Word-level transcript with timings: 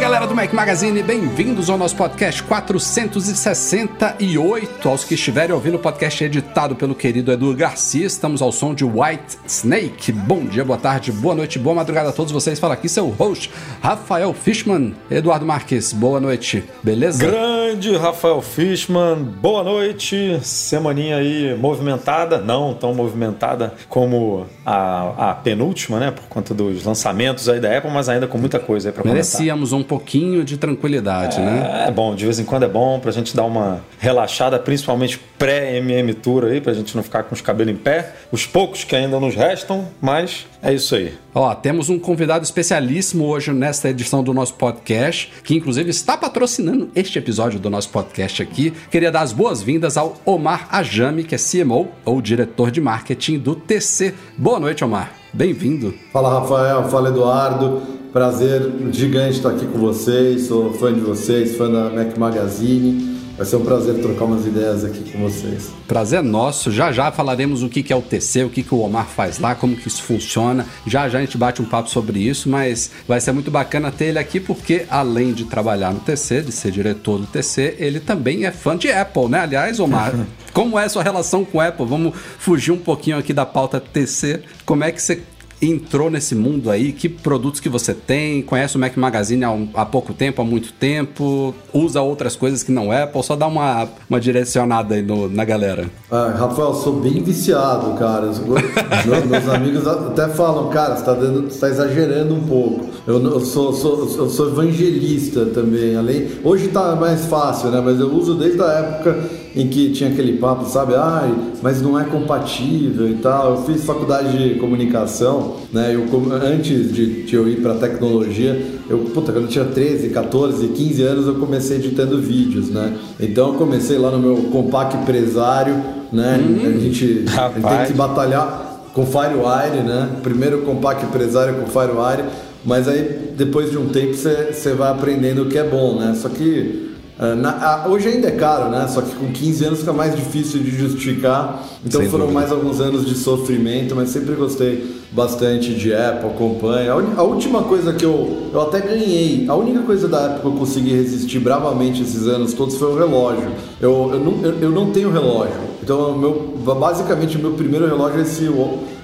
galera 0.00 0.26
do 0.26 0.34
Mac 0.34 0.50
Magazine, 0.54 1.02
bem-vindos 1.02 1.68
ao 1.68 1.76
nosso 1.76 1.94
podcast 1.94 2.42
468. 2.44 4.88
Aos 4.88 5.04
que 5.04 5.12
estiverem 5.12 5.54
ouvindo 5.54 5.74
o 5.74 5.78
podcast 5.78 6.24
editado 6.24 6.74
pelo 6.74 6.94
querido 6.94 7.30
Edu 7.30 7.54
Garcia, 7.54 8.06
estamos 8.06 8.40
ao 8.40 8.50
som 8.50 8.72
de 8.72 8.82
White 8.82 9.36
Snake. 9.46 10.10
Bom 10.10 10.46
dia, 10.46 10.64
boa 10.64 10.78
tarde, 10.78 11.12
boa 11.12 11.34
noite, 11.34 11.58
boa 11.58 11.76
madrugada 11.76 12.08
a 12.08 12.12
todos 12.12 12.32
vocês. 12.32 12.58
Fala 12.58 12.72
aqui 12.72 12.88
seu 12.88 13.10
host, 13.10 13.50
Rafael 13.82 14.32
Fishman. 14.32 14.94
Eduardo 15.10 15.44
Marques, 15.44 15.92
boa 15.92 16.18
noite, 16.18 16.64
beleza? 16.82 17.18
Grande 17.18 17.94
Rafael 17.94 18.40
Fishman, 18.40 19.16
boa 19.16 19.62
noite. 19.62 20.40
Semaninha 20.42 21.18
aí 21.18 21.54
movimentada, 21.58 22.38
não 22.38 22.72
tão 22.72 22.94
movimentada 22.94 23.74
como 23.86 24.46
a, 24.64 25.32
a 25.32 25.34
penúltima, 25.34 26.00
né? 26.00 26.10
Por 26.10 26.24
conta 26.24 26.54
dos 26.54 26.86
lançamentos 26.86 27.50
aí 27.50 27.60
da 27.60 27.76
Apple, 27.76 27.90
mas 27.90 28.08
ainda 28.08 28.26
com 28.26 28.38
muita 28.38 28.58
coisa 28.58 28.88
aí 28.88 28.94
pra 28.94 29.02
comentar. 29.02 29.14
Merecíamos 29.14 29.74
um 29.74 29.89
pouquinho 29.90 30.44
de 30.44 30.56
tranquilidade, 30.56 31.40
é, 31.40 31.44
né? 31.44 31.84
É 31.88 31.90
bom, 31.90 32.14
de 32.14 32.24
vez 32.24 32.38
em 32.38 32.44
quando 32.44 32.62
é 32.62 32.68
bom 32.68 33.00
pra 33.00 33.10
gente 33.10 33.34
dar 33.34 33.42
uma 33.42 33.80
relaxada, 33.98 34.56
principalmente 34.56 35.18
pré-MM 35.36 36.14
Tour 36.14 36.44
aí, 36.44 36.60
pra 36.60 36.72
gente 36.72 36.94
não 36.94 37.02
ficar 37.02 37.24
com 37.24 37.34
os 37.34 37.40
cabelos 37.40 37.74
em 37.74 37.76
pé. 37.76 38.14
Os 38.30 38.46
poucos 38.46 38.84
que 38.84 38.94
ainda 38.94 39.18
nos 39.18 39.34
restam, 39.34 39.88
mas 40.00 40.46
é 40.62 40.72
isso 40.72 40.94
aí. 40.94 41.12
Ó, 41.34 41.52
temos 41.56 41.88
um 41.88 41.98
convidado 41.98 42.44
especialíssimo 42.44 43.24
hoje 43.26 43.52
nesta 43.52 43.88
edição 43.88 44.22
do 44.22 44.32
nosso 44.32 44.54
podcast, 44.54 45.32
que 45.42 45.56
inclusive 45.56 45.90
está 45.90 46.16
patrocinando 46.16 46.88
este 46.94 47.18
episódio 47.18 47.58
do 47.58 47.68
nosso 47.68 47.88
podcast 47.88 48.40
aqui. 48.40 48.72
Queria 48.92 49.10
dar 49.10 49.22
as 49.22 49.32
boas-vindas 49.32 49.96
ao 49.96 50.14
Omar 50.24 50.68
Ajami, 50.70 51.24
que 51.24 51.34
é 51.34 51.38
CMO, 51.38 51.88
ou 52.04 52.22
diretor 52.22 52.70
de 52.70 52.80
marketing 52.80 53.40
do 53.40 53.56
TC. 53.56 54.14
Boa 54.38 54.60
noite, 54.60 54.84
Omar. 54.84 55.12
Bem-vindo. 55.32 55.92
Fala, 56.12 56.40
Rafael. 56.40 56.88
Fala, 56.88 57.08
Eduardo. 57.08 57.99
Prazer 58.12 58.60
gigante 58.90 59.36
estar 59.36 59.50
aqui 59.50 59.66
com 59.66 59.78
vocês. 59.78 60.48
Sou 60.48 60.72
fã 60.72 60.92
de 60.92 61.00
vocês, 61.00 61.56
fã 61.56 61.70
da 61.70 61.90
Mac 61.90 62.18
Magazine. 62.18 63.08
Vai 63.36 63.46
ser 63.46 63.54
um 63.54 63.64
prazer 63.64 64.00
trocar 64.02 64.24
umas 64.24 64.44
ideias 64.44 64.84
aqui 64.84 65.12
com 65.12 65.20
vocês. 65.20 65.70
Prazer 65.86 66.20
nosso. 66.20 66.72
Já 66.72 66.90
já 66.90 67.12
falaremos 67.12 67.62
o 67.62 67.68
que 67.68 67.92
é 67.92 67.96
o 67.96 68.02
TC, 68.02 68.44
o 68.44 68.50
que 68.50 68.66
o 68.68 68.80
Omar 68.80 69.06
faz 69.06 69.38
lá, 69.38 69.54
como 69.54 69.76
que 69.76 69.86
isso 69.86 70.02
funciona. 70.02 70.66
Já 70.84 71.08
já 71.08 71.18
a 71.18 71.20
gente 71.20 71.38
bate 71.38 71.62
um 71.62 71.64
papo 71.64 71.88
sobre 71.88 72.18
isso, 72.18 72.50
mas 72.50 72.90
vai 73.06 73.20
ser 73.20 73.30
muito 73.30 73.50
bacana 73.50 73.92
ter 73.92 74.06
ele 74.06 74.18
aqui 74.18 74.40
porque, 74.40 74.86
além 74.90 75.32
de 75.32 75.44
trabalhar 75.44 75.94
no 75.94 76.00
TC, 76.00 76.42
de 76.42 76.52
ser 76.52 76.72
diretor 76.72 77.18
do 77.18 77.26
TC, 77.28 77.76
ele 77.78 78.00
também 78.00 78.44
é 78.44 78.50
fã 78.50 78.76
de 78.76 78.90
Apple, 78.90 79.28
né? 79.28 79.38
Aliás, 79.38 79.78
Omar, 79.78 80.12
como 80.52 80.76
é 80.76 80.84
a 80.84 80.88
sua 80.88 81.04
relação 81.04 81.44
com 81.44 81.60
Apple? 81.60 81.86
Vamos 81.86 82.12
fugir 82.38 82.72
um 82.72 82.78
pouquinho 82.78 83.16
aqui 83.16 83.32
da 83.32 83.46
pauta 83.46 83.80
TC. 83.80 84.40
Como 84.66 84.82
é 84.82 84.90
que 84.90 85.00
você 85.00 85.22
entrou 85.60 86.10
nesse 86.10 86.34
mundo 86.34 86.70
aí? 86.70 86.92
Que 86.92 87.08
produtos 87.08 87.60
que 87.60 87.68
você 87.68 87.92
tem? 87.92 88.42
Conhece 88.42 88.76
o 88.76 88.78
Mac 88.78 88.96
Magazine 88.96 89.44
há, 89.44 89.50
um, 89.50 89.68
há 89.74 89.84
pouco 89.84 90.14
tempo, 90.14 90.40
há 90.40 90.44
muito 90.44 90.72
tempo? 90.72 91.54
Usa 91.72 92.00
outras 92.00 92.34
coisas 92.34 92.62
que 92.62 92.72
não 92.72 92.92
é 92.92 93.02
Apple? 93.02 93.22
Só 93.22 93.36
dá 93.36 93.46
uma, 93.46 93.88
uma 94.08 94.20
direcionada 94.20 94.94
aí 94.94 95.02
no, 95.02 95.28
na 95.28 95.44
galera. 95.44 95.86
Ah, 96.10 96.34
Rafael, 96.36 96.74
sou 96.74 96.94
bem 96.94 97.22
viciado, 97.22 97.94
cara. 97.98 98.26
meus, 99.06 99.24
meus 99.24 99.48
amigos 99.48 99.86
até 99.86 100.28
falam, 100.28 100.68
cara, 100.70 100.96
você 100.96 101.04
tá, 101.04 101.14
dando, 101.14 101.50
você 101.50 101.60
tá 101.60 101.68
exagerando 101.68 102.34
um 102.34 102.42
pouco. 102.46 102.86
Eu, 103.06 103.22
eu, 103.22 103.40
sou, 103.40 103.72
sou, 103.72 104.00
eu 104.16 104.30
sou 104.30 104.48
evangelista 104.48 105.46
também. 105.46 105.96
Além, 105.96 106.28
hoje 106.42 106.68
tá 106.68 106.96
mais 106.96 107.26
fácil, 107.26 107.70
né? 107.70 107.82
Mas 107.84 107.98
eu 108.00 108.12
uso 108.12 108.34
desde 108.34 108.60
a 108.62 108.66
época 108.66 109.18
em 109.54 109.68
que 109.68 109.90
tinha 109.90 110.10
aquele 110.10 110.38
papo, 110.38 110.64
sabe? 110.66 110.94
Ai, 110.94 111.34
mas 111.62 111.82
não 111.82 111.98
é 111.98 112.04
compatível 112.04 113.08
e 113.08 113.14
tal. 113.16 113.56
Eu 113.56 113.62
fiz 113.62 113.84
faculdade 113.84 114.36
de 114.36 114.58
comunicação, 114.58 115.56
né? 115.72 115.94
Eu, 115.94 116.06
antes 116.42 116.92
de, 116.92 117.24
de 117.24 117.34
eu 117.34 117.48
ir 117.48 117.60
para 117.60 117.74
tecnologia, 117.74 118.64
eu, 118.88 118.98
puta, 118.98 119.32
quando 119.32 119.44
eu 119.44 119.48
tinha 119.48 119.64
13, 119.64 120.10
14, 120.10 120.68
15 120.68 121.02
anos, 121.02 121.26
eu 121.26 121.34
comecei 121.34 121.78
editando 121.78 122.20
vídeos, 122.20 122.68
né? 122.68 122.96
Então 123.18 123.48
eu 123.48 123.54
comecei 123.54 123.98
lá 123.98 124.10
no 124.10 124.18
meu 124.18 124.36
compact 124.50 124.96
empresário, 124.96 125.74
né? 126.12 126.40
Hum, 126.40 126.66
a, 126.66 126.78
gente, 126.78 127.24
a 127.36 127.48
gente 127.48 127.78
tem 127.78 127.86
que 127.86 127.92
batalhar 127.92 128.70
com 128.94 129.04
Firewire, 129.06 129.82
né? 129.84 130.10
Primeiro 130.22 130.62
compact 130.62 131.04
empresário 131.04 131.54
com 131.54 131.66
Firewire, 131.66 132.24
mas 132.64 132.86
aí 132.86 133.32
depois 133.36 133.70
de 133.70 133.78
um 133.78 133.88
tempo 133.88 134.14
você 134.14 134.74
vai 134.74 134.90
aprendendo 134.90 135.42
o 135.42 135.46
que 135.46 135.58
é 135.58 135.64
bom, 135.64 135.98
né? 135.98 136.14
Só 136.14 136.28
que 136.28 136.90
ah, 137.22 137.34
na, 137.34 137.86
hoje 137.86 138.08
ainda 138.08 138.28
é 138.28 138.30
caro, 138.30 138.70
né? 138.70 138.88
Só 138.88 139.02
que 139.02 139.14
com 139.14 139.30
15 139.30 139.64
anos 139.66 139.80
fica 139.80 139.92
mais 139.92 140.16
difícil 140.16 140.60
de 140.60 140.70
justificar. 140.70 141.62
Então 141.84 142.00
Sem 142.00 142.08
foram 142.08 142.24
dúvida. 142.24 142.40
mais 142.40 142.50
alguns 142.50 142.80
anos 142.80 143.04
de 143.04 143.14
sofrimento, 143.14 143.94
mas 143.94 144.08
sempre 144.08 144.34
gostei 144.34 145.02
bastante 145.12 145.74
de 145.74 145.92
Apple, 145.92 146.30
acompanho. 146.30 146.92
A, 146.92 147.20
a, 147.20 147.22
última 147.22 147.62
coisa 147.64 147.92
que 147.92 148.06
eu, 148.06 148.48
eu 148.50 148.62
até 148.62 148.80
ganhei, 148.80 149.44
a 149.46 149.54
única 149.54 149.82
coisa 149.82 150.08
da 150.08 150.26
Apple 150.26 150.40
que 150.40 150.46
eu 150.46 150.52
consegui 150.52 150.94
resistir 150.94 151.40
bravamente 151.40 152.00
esses 152.00 152.26
anos 152.26 152.54
todos 152.54 152.78
foi 152.78 152.90
o 152.90 152.96
relógio. 152.96 153.50
Eu, 153.78 154.10
eu, 154.14 154.18
não, 154.18 154.42
eu, 154.42 154.58
eu 154.58 154.70
não 154.70 154.90
tenho 154.90 155.10
relógio. 155.12 155.60
Então, 155.82 156.16
meu, 156.16 156.54
basicamente, 156.74 157.36
o 157.36 157.40
meu 157.40 157.52
primeiro 157.52 157.86
relógio 157.86 158.20
é 158.20 158.22
esse 158.22 158.48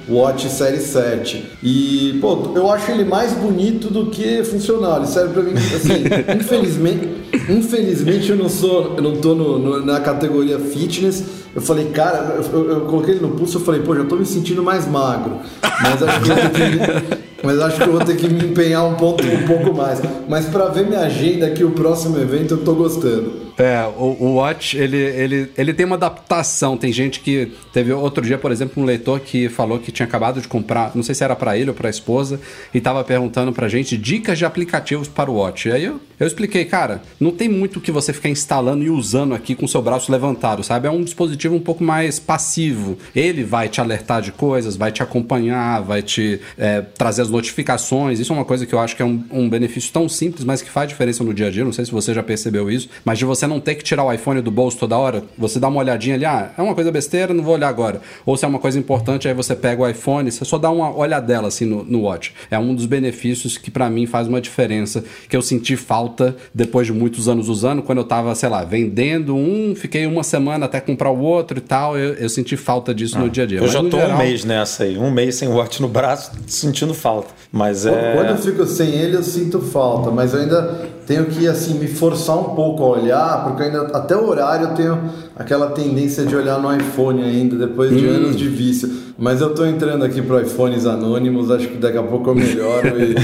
Watch 0.08 0.48
Série 0.48 0.78
7. 0.78 1.52
E, 1.62 2.18
pô, 2.20 2.52
eu 2.54 2.70
acho 2.70 2.90
ele 2.90 3.04
mais 3.04 3.32
bonito 3.32 3.90
do 3.90 4.06
que 4.06 4.44
funcional. 4.44 4.98
Ele 4.98 5.06
serve 5.06 5.34
pra 5.34 5.42
mim, 5.42 5.52
assim, 5.52 6.04
infelizmente, 6.38 7.08
infelizmente 7.48 8.30
eu 8.30 8.36
não 8.36 8.48
sou, 8.48 8.94
eu 8.96 9.02
não 9.02 9.16
tô 9.16 9.34
no, 9.34 9.58
no, 9.58 9.84
na 9.84 10.00
categoria 10.00 10.58
fitness. 10.58 11.24
Eu 11.54 11.62
falei, 11.62 11.86
cara, 11.86 12.36
eu, 12.52 12.70
eu, 12.70 12.80
coloquei 12.82 13.14
ele 13.14 13.22
no 13.22 13.30
pulso, 13.30 13.58
eu 13.58 13.62
falei, 13.62 13.80
pô, 13.80 13.96
já 13.96 14.04
tô 14.04 14.16
me 14.16 14.26
sentindo 14.26 14.62
mais 14.62 14.86
magro. 14.86 15.38
Mas 15.82 16.02
acho 16.02 16.20
que 16.20 16.30
eu 16.30 16.36
vou 16.36 16.50
ter 16.50 16.70
que, 16.70 17.26
mas 17.42 17.60
acho 17.60 17.76
que 17.76 17.82
eu 17.82 17.92
vou 17.92 18.04
ter 18.04 18.16
que 18.16 18.28
me 18.28 18.44
empenhar 18.44 18.84
um, 18.84 18.94
ponto, 18.94 19.24
um 19.24 19.46
pouco 19.46 19.74
mais. 19.74 20.00
Mas 20.28 20.46
para 20.46 20.66
ver 20.66 20.86
minha 20.86 21.00
agenda 21.00 21.46
aqui, 21.46 21.64
o 21.64 21.70
próximo 21.70 22.18
evento, 22.18 22.54
eu 22.54 22.58
tô 22.58 22.74
gostando. 22.74 23.45
É, 23.58 23.86
o, 23.96 24.16
o, 24.20 24.34
Watch, 24.34 24.76
ele, 24.76 24.96
ele, 24.96 25.50
ele 25.56 25.72
tem 25.72 25.86
uma 25.86 25.96
adaptação. 25.96 26.76
Tem 26.76 26.92
gente 26.92 27.20
que. 27.20 27.52
Teve 27.72 27.92
outro 27.92 28.24
dia, 28.24 28.36
por 28.38 28.52
exemplo, 28.52 28.82
um 28.82 28.86
leitor 28.86 29.20
que 29.20 29.48
falou 29.48 29.78
que 29.78 29.90
tinha 29.90 30.06
acabado 30.06 30.40
de 30.40 30.48
comprar, 30.48 30.92
não 30.94 31.02
sei 31.02 31.14
se 31.14 31.24
era 31.24 31.34
para 31.34 31.56
ele 31.56 31.70
ou 31.70 31.74
para 31.74 31.88
a 31.88 31.90
esposa, 31.90 32.40
e 32.72 32.80
tava 32.80 33.02
perguntando 33.04 33.52
pra 33.52 33.68
gente 33.68 33.96
dicas 33.96 34.38
de 34.38 34.44
aplicativos 34.44 35.08
para 35.08 35.30
o 35.30 35.34
Watch. 35.34 35.68
E 35.68 35.72
aí 35.72 35.84
eu, 35.84 36.00
eu 36.18 36.26
expliquei, 36.26 36.64
cara, 36.64 37.02
não 37.20 37.30
tem 37.30 37.48
muito 37.48 37.80
que 37.80 37.90
você 37.90 38.12
ficar 38.12 38.28
instalando 38.28 38.82
e 38.82 38.90
usando 38.90 39.34
aqui 39.34 39.54
com 39.54 39.66
seu 39.66 39.82
braço 39.82 40.10
levantado, 40.10 40.62
sabe? 40.62 40.86
É 40.86 40.90
um 40.90 41.02
dispositivo 41.02 41.54
um 41.54 41.60
pouco 41.60 41.82
mais 41.82 42.18
passivo. 42.18 42.98
Ele 43.14 43.44
vai 43.44 43.68
te 43.68 43.80
alertar 43.80 44.22
de 44.22 44.32
coisas, 44.32 44.76
vai 44.76 44.92
te 44.92 45.02
acompanhar, 45.02 45.82
vai 45.82 46.02
te 46.02 46.40
é, 46.58 46.80
trazer 46.80 47.22
as 47.22 47.30
notificações. 47.30 48.20
Isso 48.20 48.32
é 48.32 48.36
uma 48.36 48.44
coisa 48.44 48.66
que 48.66 48.74
eu 48.74 48.80
acho 48.80 48.96
que 48.96 49.02
é 49.02 49.04
um, 49.04 49.22
um 49.30 49.48
benefício 49.48 49.92
tão 49.92 50.08
simples, 50.08 50.44
mas 50.44 50.62
que 50.62 50.70
faz 50.70 50.88
diferença 50.88 51.22
no 51.22 51.32
dia 51.32 51.48
a 51.48 51.50
dia. 51.50 51.64
Não 51.64 51.72
sei 51.72 51.84
se 51.84 51.92
você 51.92 52.12
já 52.12 52.22
percebeu 52.22 52.70
isso, 52.70 52.88
mas 53.04 53.18
de 53.18 53.24
você 53.24 53.45
você 53.46 53.48
não 53.48 53.60
ter 53.60 53.76
que 53.76 53.84
tirar 53.84 54.04
o 54.04 54.12
iPhone 54.12 54.40
do 54.42 54.50
bolso 54.50 54.76
toda 54.76 54.98
hora, 54.98 55.22
você 55.38 55.58
dá 55.58 55.68
uma 55.68 55.78
olhadinha 55.78 56.16
ali, 56.16 56.24
ah, 56.24 56.50
é 56.56 56.60
uma 56.60 56.74
coisa 56.74 56.90
besteira, 56.90 57.32
não 57.32 57.42
vou 57.42 57.54
olhar 57.54 57.68
agora. 57.68 58.00
Ou 58.24 58.36
se 58.36 58.44
é 58.44 58.48
uma 58.48 58.58
coisa 58.58 58.78
importante, 58.78 59.28
aí 59.28 59.34
você 59.34 59.54
pega 59.54 59.82
o 59.82 59.88
iPhone, 59.88 60.30
você 60.30 60.44
só 60.44 60.58
dá 60.58 60.70
uma 60.70 60.94
olhadela 60.94 61.48
assim 61.48 61.64
no, 61.64 61.84
no 61.84 62.02
Watch. 62.02 62.34
É 62.50 62.58
um 62.58 62.74
dos 62.74 62.86
benefícios 62.86 63.56
que 63.56 63.70
para 63.70 63.88
mim 63.88 64.06
faz 64.06 64.26
uma 64.26 64.40
diferença, 64.40 65.04
que 65.28 65.36
eu 65.36 65.42
senti 65.42 65.76
falta 65.76 66.36
depois 66.52 66.86
de 66.86 66.92
muitos 66.92 67.28
anos 67.28 67.48
usando, 67.48 67.82
quando 67.82 67.98
eu 67.98 68.04
tava, 68.04 68.34
sei 68.34 68.48
lá, 68.48 68.64
vendendo 68.64 69.36
um, 69.36 69.74
fiquei 69.76 70.06
uma 70.06 70.24
semana 70.24 70.66
até 70.66 70.80
comprar 70.80 71.10
o 71.10 71.20
outro 71.20 71.58
e 71.58 71.60
tal, 71.60 71.96
eu, 71.96 72.14
eu 72.14 72.28
senti 72.28 72.56
falta 72.56 72.94
disso 72.94 73.16
ah, 73.16 73.20
no 73.20 73.30
dia 73.30 73.44
a 73.44 73.46
dia. 73.46 73.58
Eu 73.58 73.62
Mas, 73.62 73.72
já 73.72 73.82
tô 73.82 73.98
geral... 73.98 74.16
um 74.16 74.18
mês 74.18 74.44
nessa 74.44 74.84
aí, 74.84 74.98
um 74.98 75.10
mês 75.10 75.36
sem 75.36 75.48
Watch 75.48 75.80
no 75.80 75.88
braço, 75.88 76.32
sentindo 76.46 76.94
falta. 76.94 77.28
Mas 77.52 77.86
é... 77.86 78.14
Quando 78.14 78.30
eu 78.30 78.38
fico 78.38 78.66
sem 78.66 78.88
ele, 78.90 79.16
eu 79.16 79.22
sinto 79.22 79.60
falta, 79.60 80.10
mas 80.10 80.34
eu 80.34 80.40
ainda 80.40 80.95
tenho 81.06 81.26
que 81.26 81.46
assim 81.46 81.74
me 81.78 81.86
forçar 81.86 82.36
um 82.36 82.54
pouco 82.54 82.82
a 82.82 82.88
olhar, 82.98 83.44
porque 83.44 83.62
ainda 83.62 83.82
até 83.96 84.16
o 84.16 84.28
horário 84.28 84.68
eu 84.68 84.74
tenho 84.74 84.98
aquela 85.36 85.68
tendência 85.68 86.26
de 86.26 86.34
olhar 86.34 86.60
no 86.60 86.74
iPhone 86.74 87.22
ainda 87.22 87.54
depois 87.56 87.96
de 87.96 88.06
hum. 88.06 88.10
anos 88.10 88.36
de 88.36 88.48
vício. 88.48 88.90
Mas 89.16 89.40
eu 89.40 89.50
estou 89.50 89.66
entrando 89.66 90.04
aqui 90.04 90.20
para 90.20 90.42
iPhones 90.42 90.84
anônimos, 90.84 91.50
acho 91.50 91.68
que 91.68 91.78
daqui 91.78 91.96
a 91.96 92.02
pouco 92.02 92.30
eu 92.30 92.34
melhoro 92.34 92.88
e 93.00 93.14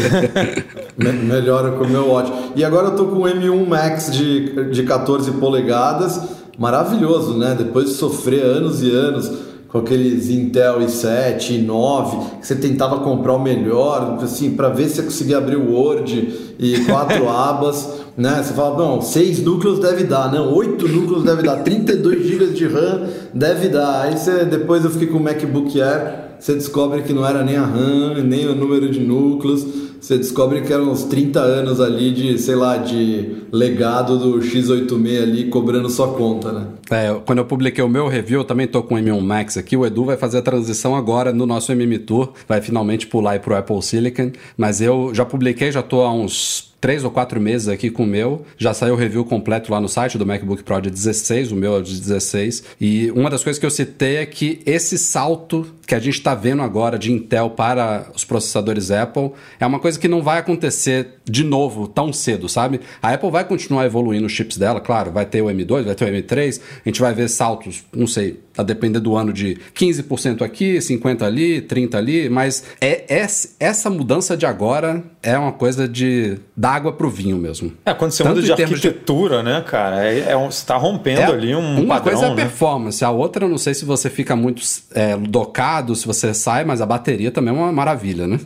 me 0.96 1.12
melhoro 1.12 1.72
com 1.72 1.84
o 1.84 1.88
meu 1.88 2.08
watch. 2.08 2.32
E 2.54 2.64
agora 2.64 2.86
eu 2.86 2.92
estou 2.92 3.08
com 3.08 3.16
o 3.16 3.24
M1 3.24 3.66
Max 3.66 4.12
de, 4.12 4.70
de 4.70 4.84
14 4.84 5.32
polegadas, 5.32 6.20
maravilhoso, 6.56 7.36
né? 7.36 7.56
Depois 7.58 7.86
de 7.86 7.94
sofrer 7.94 8.42
anos 8.42 8.80
e 8.82 8.90
anos 8.90 9.51
com 9.72 9.78
aqueles 9.78 10.28
Intel 10.28 10.80
i7, 10.80 11.64
i9, 11.64 12.40
que 12.40 12.46
você 12.46 12.54
tentava 12.54 13.00
comprar 13.00 13.32
o 13.32 13.42
melhor, 13.42 14.18
assim, 14.22 14.54
para 14.54 14.68
ver 14.68 14.88
se 14.88 14.96
você 14.96 15.02
conseguia 15.02 15.38
abrir 15.38 15.56
o 15.56 15.72
Word 15.72 16.54
e 16.58 16.84
quatro 16.84 17.26
abas 17.32 18.02
né? 18.16 18.42
Você 18.42 18.52
fala, 18.52 18.76
não, 18.76 19.00
6 19.00 19.42
núcleos 19.42 19.78
deve 19.78 20.04
dar, 20.04 20.30
não, 20.30 20.52
8 20.54 20.86
núcleos 20.88 21.24
deve 21.24 21.42
dar, 21.42 21.62
32 21.62 22.26
GB 22.26 22.46
de 22.48 22.66
RAM 22.66 23.06
deve 23.32 23.68
dar. 23.68 24.02
Aí 24.02 24.16
você, 24.16 24.44
depois 24.44 24.84
eu 24.84 24.90
fiquei 24.90 25.08
com 25.08 25.18
o 25.18 25.22
MacBook 25.22 25.80
Air, 25.80 26.32
você 26.38 26.54
descobre 26.54 27.02
que 27.02 27.12
não 27.12 27.26
era 27.26 27.42
nem 27.42 27.56
a 27.56 27.64
RAM, 27.64 28.22
nem 28.24 28.46
o 28.46 28.54
número 28.54 28.90
de 28.90 29.00
núcleos, 29.00 29.64
você 30.02 30.18
descobre 30.18 30.62
que 30.62 30.72
eram 30.72 30.90
uns 30.90 31.04
30 31.04 31.38
anos 31.38 31.80
ali 31.80 32.10
de, 32.10 32.36
sei 32.36 32.56
lá, 32.56 32.76
de 32.76 33.36
legado 33.52 34.18
do 34.18 34.40
X86 34.40 35.22
ali 35.22 35.44
cobrando 35.44 35.88
sua 35.88 36.12
conta, 36.14 36.50
né? 36.50 36.66
É, 36.90 37.14
quando 37.24 37.38
eu 37.38 37.44
publiquei 37.44 37.84
o 37.84 37.88
meu 37.88 38.08
review, 38.08 38.40
eu 38.40 38.44
também 38.44 38.66
tô 38.66 38.82
com 38.82 38.96
o 38.96 38.98
M1 38.98 39.20
Max 39.20 39.56
aqui, 39.56 39.76
o 39.76 39.86
Edu 39.86 40.04
vai 40.04 40.16
fazer 40.16 40.38
a 40.38 40.42
transição 40.42 40.96
agora 40.96 41.32
no 41.32 41.46
nosso 41.46 41.70
MM 41.70 42.00
Tour, 42.00 42.32
vai 42.48 42.60
finalmente 42.60 43.06
pular 43.06 43.38
para 43.38 43.54
o 43.54 43.56
Apple 43.56 43.80
Silicon, 43.80 44.32
mas 44.56 44.80
eu 44.80 45.14
já 45.14 45.24
publiquei, 45.24 45.70
já 45.70 45.82
tô 45.82 46.00
há 46.02 46.12
uns 46.12 46.72
três 46.82 47.04
ou 47.04 47.12
quatro 47.12 47.40
meses 47.40 47.68
aqui 47.68 47.88
com 47.88 48.02
o 48.02 48.06
meu. 48.06 48.44
Já 48.58 48.74
saiu 48.74 48.94
o 48.94 48.96
review 48.96 49.24
completo 49.24 49.70
lá 49.70 49.80
no 49.80 49.88
site 49.88 50.18
do 50.18 50.26
MacBook 50.26 50.64
Pro 50.64 50.80
de 50.80 50.90
16, 50.90 51.52
o 51.52 51.54
meu 51.54 51.76
é 51.76 51.80
de 51.80 51.98
16. 51.98 52.64
E 52.80 53.10
uma 53.12 53.30
das 53.30 53.44
coisas 53.44 53.60
que 53.60 53.64
eu 53.64 53.70
citei 53.70 54.16
é 54.16 54.26
que 54.26 54.60
esse 54.66 54.98
salto 54.98 55.64
que 55.92 55.96
a 55.96 56.00
gente 56.00 56.14
está 56.14 56.34
vendo 56.34 56.62
agora 56.62 56.98
de 56.98 57.12
Intel 57.12 57.50
para 57.50 58.06
os 58.14 58.24
processadores 58.24 58.90
Apple 58.90 59.32
é 59.60 59.66
uma 59.66 59.78
coisa 59.78 59.98
que 59.98 60.08
não 60.08 60.22
vai 60.22 60.38
acontecer 60.38 61.20
de 61.22 61.44
novo 61.44 61.86
tão 61.86 62.10
cedo, 62.14 62.48
sabe? 62.48 62.80
A 63.02 63.12
Apple 63.12 63.30
vai 63.30 63.44
continuar 63.44 63.84
evoluindo 63.84 64.24
os 64.24 64.32
chips 64.32 64.56
dela, 64.56 64.80
claro, 64.80 65.12
vai 65.12 65.26
ter 65.26 65.42
o 65.42 65.48
M2, 65.48 65.82
vai 65.82 65.94
ter 65.94 66.06
o 66.06 66.08
M3, 66.08 66.62
a 66.82 66.88
gente 66.88 66.98
vai 66.98 67.12
ver 67.12 67.28
saltos, 67.28 67.84
não 67.94 68.06
sei, 68.06 68.40
a 68.56 68.62
depender 68.62 69.00
do 69.00 69.16
ano 69.16 69.32
de 69.32 69.58
15% 69.74 70.42
aqui, 70.42 70.80
50 70.80 71.24
ali, 71.24 71.60
30 71.60 71.98
ali, 71.98 72.28
mas 72.28 72.64
é, 72.80 73.04
é, 73.08 73.26
essa 73.60 73.90
mudança 73.90 74.36
de 74.36 74.46
agora 74.46 75.02
é 75.22 75.36
uma 75.38 75.52
coisa 75.52 75.88
de 75.88 76.38
dar 76.56 76.72
água 76.72 76.92
pro 76.92 77.08
vinho 77.08 77.36
mesmo. 77.36 77.72
É, 77.84 77.94
quando 77.94 78.12
você 78.12 78.22
Tanto 78.22 78.36
muda 78.36 78.46
de 78.46 78.62
arquitetura, 78.62 79.38
de... 79.38 79.44
né, 79.44 79.64
cara, 79.66 80.04
é, 80.04 80.30
é 80.30 80.36
um, 80.36 80.50
você 80.50 80.66
tá 80.66 80.76
rompendo 80.76 81.20
é, 81.20 81.24
ali 81.26 81.54
um 81.54 81.82
Uma 81.82 81.96
padrão, 81.96 82.12
coisa 82.12 82.26
é 82.26 82.26
a 82.26 82.34
né? 82.34 82.42
performance, 82.42 83.04
a 83.04 83.10
outra 83.10 83.44
eu 83.44 83.48
não 83.48 83.58
sei 83.58 83.74
se 83.74 83.84
você 83.84 84.10
fica 84.10 84.36
muito 84.36 84.62
é, 84.94 85.16
docado, 85.16 85.94
se 85.94 86.06
você 86.06 86.34
sai, 86.34 86.64
mas 86.64 86.80
a 86.80 86.86
bateria 86.86 87.30
também 87.30 87.54
é 87.54 87.56
uma 87.56 87.72
maravilha, 87.72 88.26
né? 88.26 88.40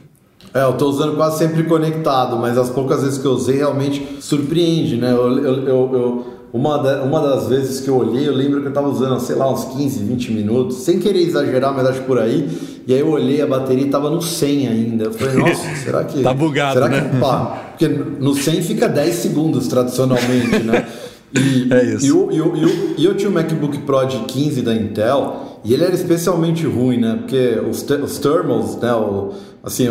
É, 0.55 0.63
eu 0.63 0.73
tô 0.73 0.89
usando 0.89 1.17
quase 1.17 1.39
sempre 1.39 1.65
conectado, 1.65 2.37
mas 2.39 2.57
as 2.57 2.71
poucas 2.71 3.03
vezes 3.03 3.19
que 3.19 3.27
eu 3.27 3.33
usei 3.33 3.57
realmente 3.57 4.17
surpreende, 4.21 4.97
né? 4.97 5.13
eu, 5.13 5.39
eu, 5.39 5.69
eu, 5.69 5.91
eu 5.93 6.36
uma, 6.53 6.79
da, 6.79 7.03
uma 7.03 7.21
das 7.21 7.49
vezes 7.49 7.81
que 7.81 7.89
eu 7.89 7.97
olhei, 7.97 8.27
eu 8.27 8.33
lembro 8.33 8.61
que 8.61 8.67
eu 8.67 8.71
estava 8.71 8.89
usando, 8.89 9.21
sei 9.21 9.37
lá, 9.37 9.53
uns 9.53 9.65
15, 9.65 10.05
20 10.05 10.33
minutos, 10.33 10.77
sem 10.79 10.99
querer 10.99 11.21
exagerar, 11.21 11.75
mas 11.75 11.87
acho 11.87 12.03
por 12.03 12.19
aí. 12.19 12.49
E 12.87 12.95
aí 12.95 13.01
eu 13.01 13.11
olhei, 13.11 13.43
a 13.43 13.47
bateria 13.47 13.87
estava 13.87 14.09
no 14.09 14.23
100 14.23 14.69
ainda. 14.69 15.05
Eu 15.05 15.13
falei, 15.13 15.35
nossa, 15.39 15.75
será 15.77 16.05
que. 16.05 16.23
tá 16.23 16.33
bugado, 16.33 16.75
será 16.75 16.89
né? 16.89 17.11
Que, 17.11 17.19
pá, 17.19 17.65
porque 17.71 17.89
no 17.89 18.35
100 18.35 18.63
fica 18.63 18.89
10 18.89 19.15
segundos 19.15 19.67
tradicionalmente, 19.69 20.63
né? 20.63 20.87
E, 21.35 21.73
é 21.73 21.85
isso. 21.85 22.07
E 22.07 22.09
eu, 22.09 22.31
eu, 22.31 22.57
eu, 22.57 22.71
eu 22.97 23.17
tinha 23.17 23.29
um 23.29 23.33
MacBook 23.33 23.79
Pro 23.79 24.05
de 24.07 24.21
15 24.21 24.63
da 24.63 24.75
Intel 24.75 25.61
e 25.65 25.75
ele 25.75 25.85
era 25.85 25.95
especialmente 25.95 26.65
ruim, 26.65 26.99
né? 26.99 27.17
Porque 27.19 27.61
os, 27.69 27.83
os 27.83 28.19
thermals, 28.19 28.77
né? 28.77 28.95
O, 28.95 29.33
assim, 29.67 29.89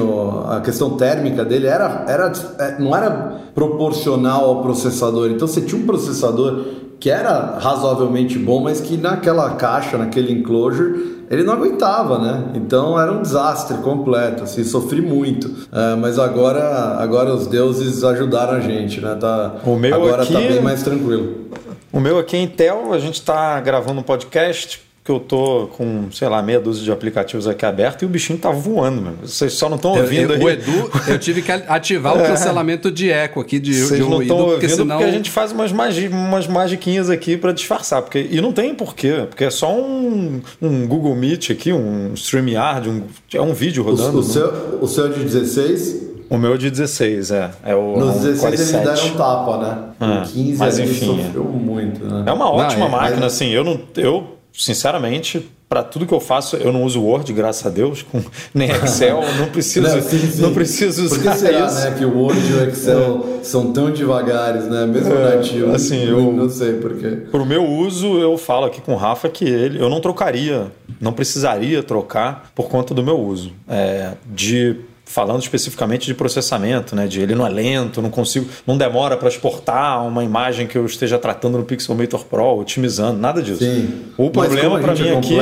a 0.48 0.62
questão 0.62 0.92
térmica 0.92 1.44
dele 1.44 1.68
era, 1.68 2.06
era, 2.08 2.32
é, 2.60 2.80
não 2.80 2.96
era 2.96 3.42
proporcional 3.54 4.46
ao 4.46 4.62
processador. 4.62 5.30
Então 5.30 5.46
você 5.46 5.60
tinha 5.60 5.80
um 5.80 5.86
processador 5.86 6.64
que 6.98 7.10
era 7.10 7.60
razoavelmente 7.60 8.40
bom, 8.40 8.62
mas 8.62 8.80
que 8.80 8.96
naquela 8.96 9.52
caixa, 9.56 9.98
naquele 9.98 10.32
enclosure, 10.32 11.26
ele 11.30 11.44
não 11.44 11.54
aguentava, 11.54 12.18
né? 12.20 12.52
Então 12.56 13.00
era 13.00 13.12
um 13.12 13.22
desastre 13.22 13.78
completo, 13.80 14.44
assim, 14.44 14.64
sofri 14.64 15.02
muito. 15.02 15.52
É, 15.74 15.96
mas 15.96 16.18
agora, 16.18 16.96
agora 16.98 17.34
os 17.34 17.46
deuses 17.46 18.02
ajudaram 18.02 18.54
a 18.54 18.60
gente, 18.62 19.02
né? 19.02 19.16
Tá, 19.20 19.56
o 19.66 19.76
meu 19.76 19.94
agora 19.94 20.24
aqui, 20.24 20.32
tá 20.32 20.40
bem 20.40 20.62
mais 20.62 20.84
tranquilo. 20.84 21.50
O 21.92 22.00
meu 22.00 22.18
aqui 22.18 22.38
é 22.38 22.42
Intel, 22.42 22.94
a 22.94 23.00
gente 23.00 23.16
está 23.16 23.60
gravando 23.60 24.00
um 24.00 24.04
podcast 24.04 24.85
que 25.06 25.12
eu 25.12 25.20
tô 25.20 25.68
com, 25.78 26.12
sei 26.12 26.28
lá, 26.28 26.42
meia 26.42 26.60
dúzia 26.60 26.84
de 26.84 26.92
aplicativos 26.92 27.48
aqui 27.48 27.64
aberto 27.64 28.02
e 28.02 28.06
o 28.06 28.10
bichinho 28.10 28.40
tá 28.40 28.50
voando, 28.50 29.02
meu. 29.04 29.14
Vocês 29.22 29.54
só 29.54 29.70
não 29.70 29.76
estão 29.76 29.92
ouvindo 29.92 30.34
eu, 30.34 30.42
eu, 30.42 30.48
aí. 30.48 30.56
O 30.56 30.60
Edu, 30.60 30.92
eu 31.08 31.20
tive 31.20 31.44
que 31.44 31.52
ativar 31.52 32.18
o 32.18 32.22
é. 32.22 32.28
cancelamento 32.28 32.90
de 32.90 33.12
eco 33.12 33.40
aqui 33.40 33.60
de, 33.60 33.72
Vocês 33.72 34.04
de 34.04 34.10
não 34.10 34.20
estão 34.20 34.38
ouvindo 34.38 34.54
porque, 34.54 34.68
senão... 34.68 34.98
porque 34.98 35.04
a 35.08 35.14
gente 35.14 35.30
faz 35.30 35.52
umas, 35.52 35.72
magi, 35.72 36.08
umas 36.08 36.48
magiquinhas 36.48 37.12
aqui 37.12 37.38
para 37.38 37.52
disfarçar. 37.52 38.02
Porque, 38.02 38.28
e 38.32 38.42
não 38.42 38.52
tem 38.52 38.74
porquê, 38.74 39.28
porque 39.30 39.44
é 39.44 39.52
só 39.52 39.72
um, 39.72 40.42
um 40.60 40.88
Google 40.88 41.16
Meet 41.16 41.52
aqui, 41.52 41.72
um 41.72 42.16
StreamYard, 42.16 42.90
um, 42.90 43.04
é 43.32 43.42
um 43.42 43.54
vídeo 43.54 43.84
rodando. 43.84 44.18
O, 44.18 44.22
o 44.22 44.24
seu, 44.24 44.80
o 44.82 44.88
seu 44.88 45.06
é 45.06 45.10
de 45.10 45.24
16? 45.24 46.06
O 46.32 46.38
meu 46.40 46.56
é 46.56 46.58
de 46.58 46.72
16, 46.72 47.30
é. 47.30 47.52
é 47.64 47.76
o, 47.76 47.96
Nos 47.96 48.16
16 48.22 48.44
um 48.44 48.48
eles 48.48 48.72
deram 48.72 49.06
um 49.06 49.16
tapa, 49.16 49.58
né? 50.00 50.24
É, 50.24 50.26
15 50.26 50.58
mas 50.58 50.80
enfim, 50.80 51.06
sofreu 51.06 51.44
muito, 51.44 52.04
né? 52.04 52.24
É 52.26 52.34
uma 52.34 52.50
ótima 52.50 52.90
não, 52.90 52.98
é, 52.98 53.02
máquina, 53.02 53.28
assim. 53.28 53.50
Eu 53.52 53.64
não... 53.64 53.80
Eu, 53.96 54.35
sinceramente, 54.58 55.50
para 55.68 55.84
tudo 55.84 56.06
que 56.06 56.14
eu 56.14 56.20
faço, 56.20 56.56
eu 56.56 56.72
não 56.72 56.84
uso 56.84 57.02
Word, 57.02 57.32
graças 57.34 57.66
a 57.66 57.70
Deus, 57.70 58.04
com, 58.04 58.22
nem 58.54 58.70
Excel, 58.70 59.22
não 59.38 59.48
preciso, 59.48 59.88
não, 59.88 60.02
sim, 60.02 60.20
sim. 60.20 60.42
não 60.42 60.54
preciso 60.54 61.04
usar 61.06 61.16
Por 61.16 61.32
que 61.32 61.38
será, 61.38 61.66
isso. 61.66 61.82
né, 61.82 61.96
que 61.98 62.06
o 62.06 62.18
Word 62.18 62.40
e 62.40 62.54
o 62.54 62.70
Excel 62.70 63.38
é. 63.40 63.44
são 63.44 63.74
tão 63.74 63.92
devagares, 63.92 64.66
né, 64.66 64.86
mesmo 64.86 65.14
é, 65.14 65.36
nativo? 65.36 65.72
Assim, 65.72 66.04
eu 66.04 66.32
não 66.32 66.50
sei 66.50 66.74
porquê. 66.74 67.10
Para 67.32 67.42
o 67.42 67.46
meu 67.46 67.66
uso, 67.66 68.20
eu 68.20 68.38
falo 68.38 68.66
aqui 68.66 68.80
com 68.82 68.94
o 68.94 68.98
Rafa 68.98 69.28
que 69.28 69.46
ele, 69.46 69.80
eu 69.80 69.90
não 69.90 70.00
trocaria, 70.00 70.72
não 71.02 71.12
precisaria 71.12 71.84
trocar 71.84 72.52
por 72.56 72.70
conta 72.70 72.94
do 72.94 73.04
meu 73.04 73.20
uso, 73.20 73.52
é, 73.68 74.14
de 74.26 74.78
falando 75.06 75.42
especificamente 75.42 76.06
de 76.06 76.14
processamento, 76.14 76.96
né? 76.96 77.08
De 77.08 77.22
ele 77.22 77.36
não 77.36 77.46
é 77.46 77.50
lento, 77.50 78.02
não 78.02 78.10
consigo, 78.10 78.50
não 78.66 78.78
demora 78.78 79.16
para 79.16 79.30
exportar 79.30 80.06
uma 80.06 80.24
imagem 80.24 80.68
que 80.68 80.78
eu 80.78 80.86
esteja 80.86 81.18
tratando 81.18 81.58
no 81.58 81.64
Pixelmator 81.64 82.26
Pro, 82.26 82.60
otimizando, 82.60 83.20
nada 83.20 83.42
disso. 83.42 83.64
Sim. 83.64 84.06
O 84.18 84.30
problema 84.30 84.80
para 84.80 84.94
mim 84.94 85.08
é 85.08 85.18
aqui 85.18 85.40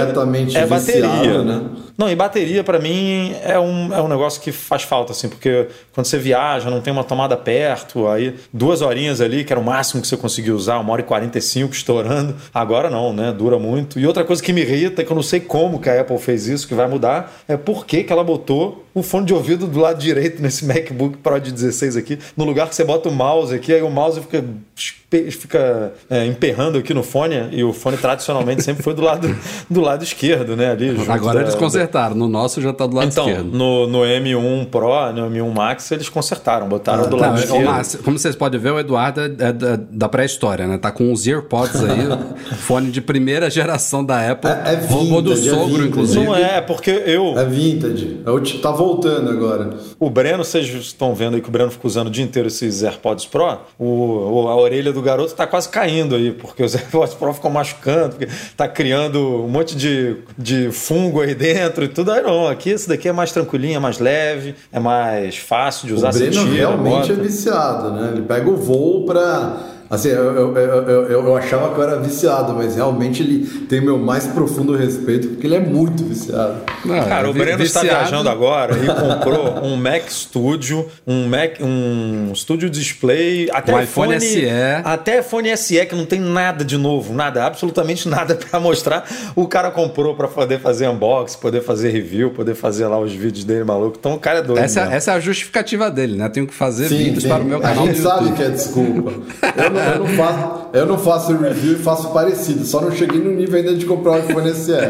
é 0.58 0.66
bateria, 0.66 1.44
né? 1.44 1.62
Não, 1.98 2.10
e 2.10 2.16
bateria 2.16 2.64
para 2.64 2.80
mim 2.80 3.36
é 3.44 3.60
um, 3.60 3.94
é 3.94 4.02
um 4.02 4.08
negócio 4.08 4.42
que 4.42 4.52
faz 4.52 4.84
falta, 4.84 5.12
assim, 5.12 5.30
porque 5.30 5.68
quando 5.94 6.08
você 6.08 6.18
viaja, 6.18 6.70
não 6.70 6.82
tem 6.82 6.92
uma 6.92 7.04
tomada 7.04 7.38
perto, 7.38 8.08
aí 8.08 8.36
duas 8.52 8.82
horinhas 8.82 9.22
ali, 9.22 9.44
que 9.44 9.54
era 9.54 9.60
o 9.60 9.64
máximo 9.64 10.02
que 10.02 10.08
você 10.08 10.18
conseguia 10.18 10.56
usar, 10.56 10.80
uma 10.80 10.92
hora 10.92 11.02
e 11.02 11.06
45 11.06 11.74
estourando. 11.74 12.36
Agora 12.54 12.90
não, 12.90 13.14
né? 13.14 13.32
Dura 13.32 13.60
muito. 13.60 14.00
E 14.00 14.08
outra 14.08 14.24
coisa 14.24 14.42
que 14.42 14.52
me 14.52 14.62
irrita, 14.62 15.04
que 15.04 15.12
eu 15.12 15.16
não 15.16 15.24
sei 15.24 15.40
como 15.40 15.80
que 15.80 15.90
a 15.90 16.02
Apple 16.02 16.18
fez 16.18 16.48
isso, 16.48 16.68
que 16.68 16.74
vai 16.74 16.88
mudar, 16.88 17.32
é 17.48 17.56
por 17.56 17.86
que, 17.86 18.04
que 18.04 18.12
ela 18.12 18.24
botou 18.24 18.84
o 18.94 19.02
fone 19.02 19.26
de 19.26 19.34
ouvido 19.34 19.66
do 19.66 19.80
lado 19.80 20.00
direito 20.00 20.42
nesse 20.42 20.66
MacBook 20.66 21.18
Pro 21.18 21.40
de 21.40 21.52
16 21.52 21.98
aqui, 21.98 22.20
no 22.38 22.44
lugar 22.44 22.70
que 22.70 22.76
você 22.76 22.84
bota 22.84 23.10
o 23.10 23.12
mouse 23.12 23.54
aqui, 23.54 23.74
aí 23.74 23.82
o 23.82 23.90
mouse 23.90 24.22
fica 24.22 24.44
fica 24.76 25.94
é, 26.10 26.26
emperrando 26.26 26.78
aqui 26.78 26.94
no 26.94 27.04
fone 27.04 27.36
e 27.52 27.64
o 27.64 27.72
fone 27.72 27.98
tradicionalmente 27.98 28.64
sempre 28.64 28.82
foi 28.82 28.94
do 28.94 29.02
lado 29.02 29.36
do 29.70 29.82
lado 29.82 30.04
esquerdo, 30.04 30.56
né? 30.56 30.72
Ali, 30.72 30.96
Agora 31.08 31.36
da, 31.36 31.42
eles 31.42 31.56
consertaram, 31.56 32.16
no 32.16 32.28
nosso 32.28 32.62
já 32.62 32.72
está 32.72 32.88
do 32.88 32.96
lado 32.96 33.10
então, 33.12 33.28
esquerdo. 33.28 33.56
No, 33.56 33.88
no 33.88 34.00
M1 34.00 34.66
Pro, 34.68 35.14
no 35.14 35.30
M1 35.30 35.54
Max, 35.54 35.92
eles 35.92 36.10
consertaram, 36.10 36.68
botaram 36.68 37.04
ah, 37.04 37.08
do 37.08 37.16
lado 37.16 37.40
esquerdo. 37.40 37.66
Mas, 37.66 37.96
como 37.96 38.18
vocês 38.18 38.36
podem 38.36 38.60
ver, 38.60 38.72
o 38.72 38.80
Eduardo 38.80 39.22
é, 39.22 39.26
é 39.26 39.54
da, 39.54 39.76
da 39.76 40.10
pré-história, 40.10 40.68
né? 40.68 40.78
Tá 40.78 40.92
com 40.92 41.12
os 41.12 41.28
AirPods 41.28 41.84
aí, 41.84 42.56
fone 42.58 42.90
de 42.90 43.02
primeira 43.02 43.50
geração 43.50 44.04
da 44.04 44.32
Apple, 44.32 44.50
é, 44.50 44.74
é 44.74 44.76
vintage, 44.76 45.22
do 45.22 45.34
é 45.34 45.36
sogro, 45.36 45.86
inclusive. 45.86 46.26
Não 46.26 46.36
é, 46.36 46.62
porque 46.62 46.92
eu... 47.06 47.38
É 47.38 47.46
vintage, 47.46 48.22
é 48.26 48.60
tá 48.60 48.72
voltando 48.72 49.30
agora. 49.30 49.78
O 50.00 50.10
Breno, 50.10 50.44
vocês 50.44 50.68
estão 50.68 51.14
vendo 51.14 51.36
aí 51.36 51.42
que 51.42 51.50
o 51.50 51.52
Breno 51.52 51.70
fica 51.70 51.86
usando 51.86 52.08
o 52.08 52.10
dia 52.10 52.24
inteiro 52.24 52.48
esses 52.48 52.84
AirPods 52.84 53.26
Pro, 53.26 53.60
o, 53.78 54.48
a 54.48 54.63
orelha 54.64 54.92
do 54.92 55.02
garoto 55.02 55.32
está 55.32 55.46
quase 55.46 55.70
caindo 55.70 56.16
aí, 56.16 56.32
porque 56.32 56.64
os 56.64 56.74
AirPods 56.76 57.14
Pro 57.14 57.34
ficam 57.34 57.52
machucando, 57.52 58.16
porque 58.16 58.28
tá 58.56 58.68
criando 58.68 59.44
um 59.44 59.48
monte 59.48 59.76
de, 59.76 60.18
de 60.38 60.72
fungo 60.72 61.22
aí 61.22 61.36
dentro 61.36 61.84
e 61.84 61.88
tudo. 61.88 62.12
Aí 62.12 62.22
não, 62.22 62.48
aqui 62.48 62.70
esse 62.70 62.88
daqui 62.88 63.08
é 63.08 63.12
mais 63.14 63.32
tranquilinho, 63.32 63.76
é 63.76 63.80
mais 63.80 64.00
leve, 64.00 64.56
é 64.72 64.80
mais 64.80 65.38
fácil 65.38 65.88
de 65.88 65.94
usar. 65.94 66.10
O 66.10 66.14
Breno 66.14 66.52
realmente 66.54 67.12
é 67.12 67.16
viciado, 67.16 67.92
né? 67.92 68.12
Ele 68.14 68.22
pega 68.22 68.50
o 68.50 68.56
voo 68.56 69.06
para 69.06 69.73
Assim, 69.94 70.10
eu, 70.10 70.58
eu, 70.58 70.58
eu, 70.58 71.06
eu, 71.08 71.38
achava 71.38 71.72
que 71.72 71.80
eu 71.80 71.84
era 71.84 72.00
viciado, 72.00 72.52
mas 72.54 72.76
realmente 72.76 73.22
ele 73.22 73.46
tem 73.70 73.80
meu 73.80 74.00
mais 74.00 74.26
profundo 74.26 74.76
respeito, 74.76 75.28
porque 75.28 75.46
ele 75.46 75.56
é 75.56 75.60
muito 75.60 76.04
viciado. 76.04 76.62
Não, 76.84 76.96
Cara, 77.06 77.30
o 77.30 77.34
Breno 77.34 77.60
viciado... 77.60 77.86
está 77.86 78.00
viajando 78.00 78.28
agora 78.28 78.76
e 78.76 78.88
comprou 78.88 79.64
um 79.64 79.78
Mac 79.78 80.10
Studio, 80.10 80.88
um 81.06 81.28
Mac, 81.28 81.60
um 81.62 82.34
Studio 82.34 82.72
Display, 82.72 83.52
até 83.54 83.72
um 83.72 83.80
iPhone, 83.80 84.16
iPhone 84.16 84.32
SE. 84.32 84.48
Até 84.84 85.20
iPhone 85.20 85.56
SE, 85.56 85.86
que 85.86 85.94
não 85.94 86.08
tem 86.08 86.20
nada 86.20 86.66
de 86.66 86.76
novo, 86.76 87.14
nada, 87.14 87.46
absolutamente 87.46 88.10
nada 88.10 88.34
para 88.50 88.60
mostrar. 88.60 89.08
O 89.36 89.48
cara 89.48 89.70
comprou 89.70 90.16
para 90.16 90.28
poder 90.28 90.60
fazer 90.60 90.88
unboxing, 90.88 91.38
poder 91.38 91.62
fazer 91.62 91.92
review, 91.92 92.32
poder 92.32 92.56
fazer 92.56 92.88
lá 92.88 92.98
os 92.98 93.14
vídeos 93.14 93.46
dele 93.46 93.64
maluco. 93.64 93.96
Então 94.00 94.16
o 94.16 94.20
cara 94.20 94.40
é 94.40 94.42
doido. 94.42 94.58
Essa, 94.58 94.82
essa 94.82 95.12
é 95.12 95.14
a 95.14 95.20
justificativa 95.20 95.92
dele, 95.92 96.18
né? 96.18 96.28
Tenho 96.30 96.48
que 96.48 96.54
fazer 96.56 96.90
sim, 96.90 96.98
vídeos 96.98 97.22
sim. 97.22 97.30
para 97.30 97.44
o 97.44 97.46
meu 97.46 97.60
canal. 97.60 97.84
A 97.84 97.88
gente 97.88 98.00
sabe 98.00 98.32
que 98.32 98.42
é 98.42 98.50
desculpa. 98.50 99.14
Eu 99.56 99.70
não 99.70 99.83
eu, 99.92 100.00
não 100.00 100.08
faço, 100.08 100.68
eu 100.74 100.86
não 100.86 100.98
faço 100.98 101.38
review 101.38 101.74
e 101.74 101.78
faço 101.78 102.10
parecido. 102.12 102.66
Só 102.66 102.82
não 102.82 102.92
cheguei 102.92 103.22
no 103.22 103.32
nível 103.32 103.58
ainda 103.58 103.76
de 103.76 103.86
comprar 103.86 104.14
o 104.14 104.18
iPhone 104.20 104.54
SE. 104.54 104.72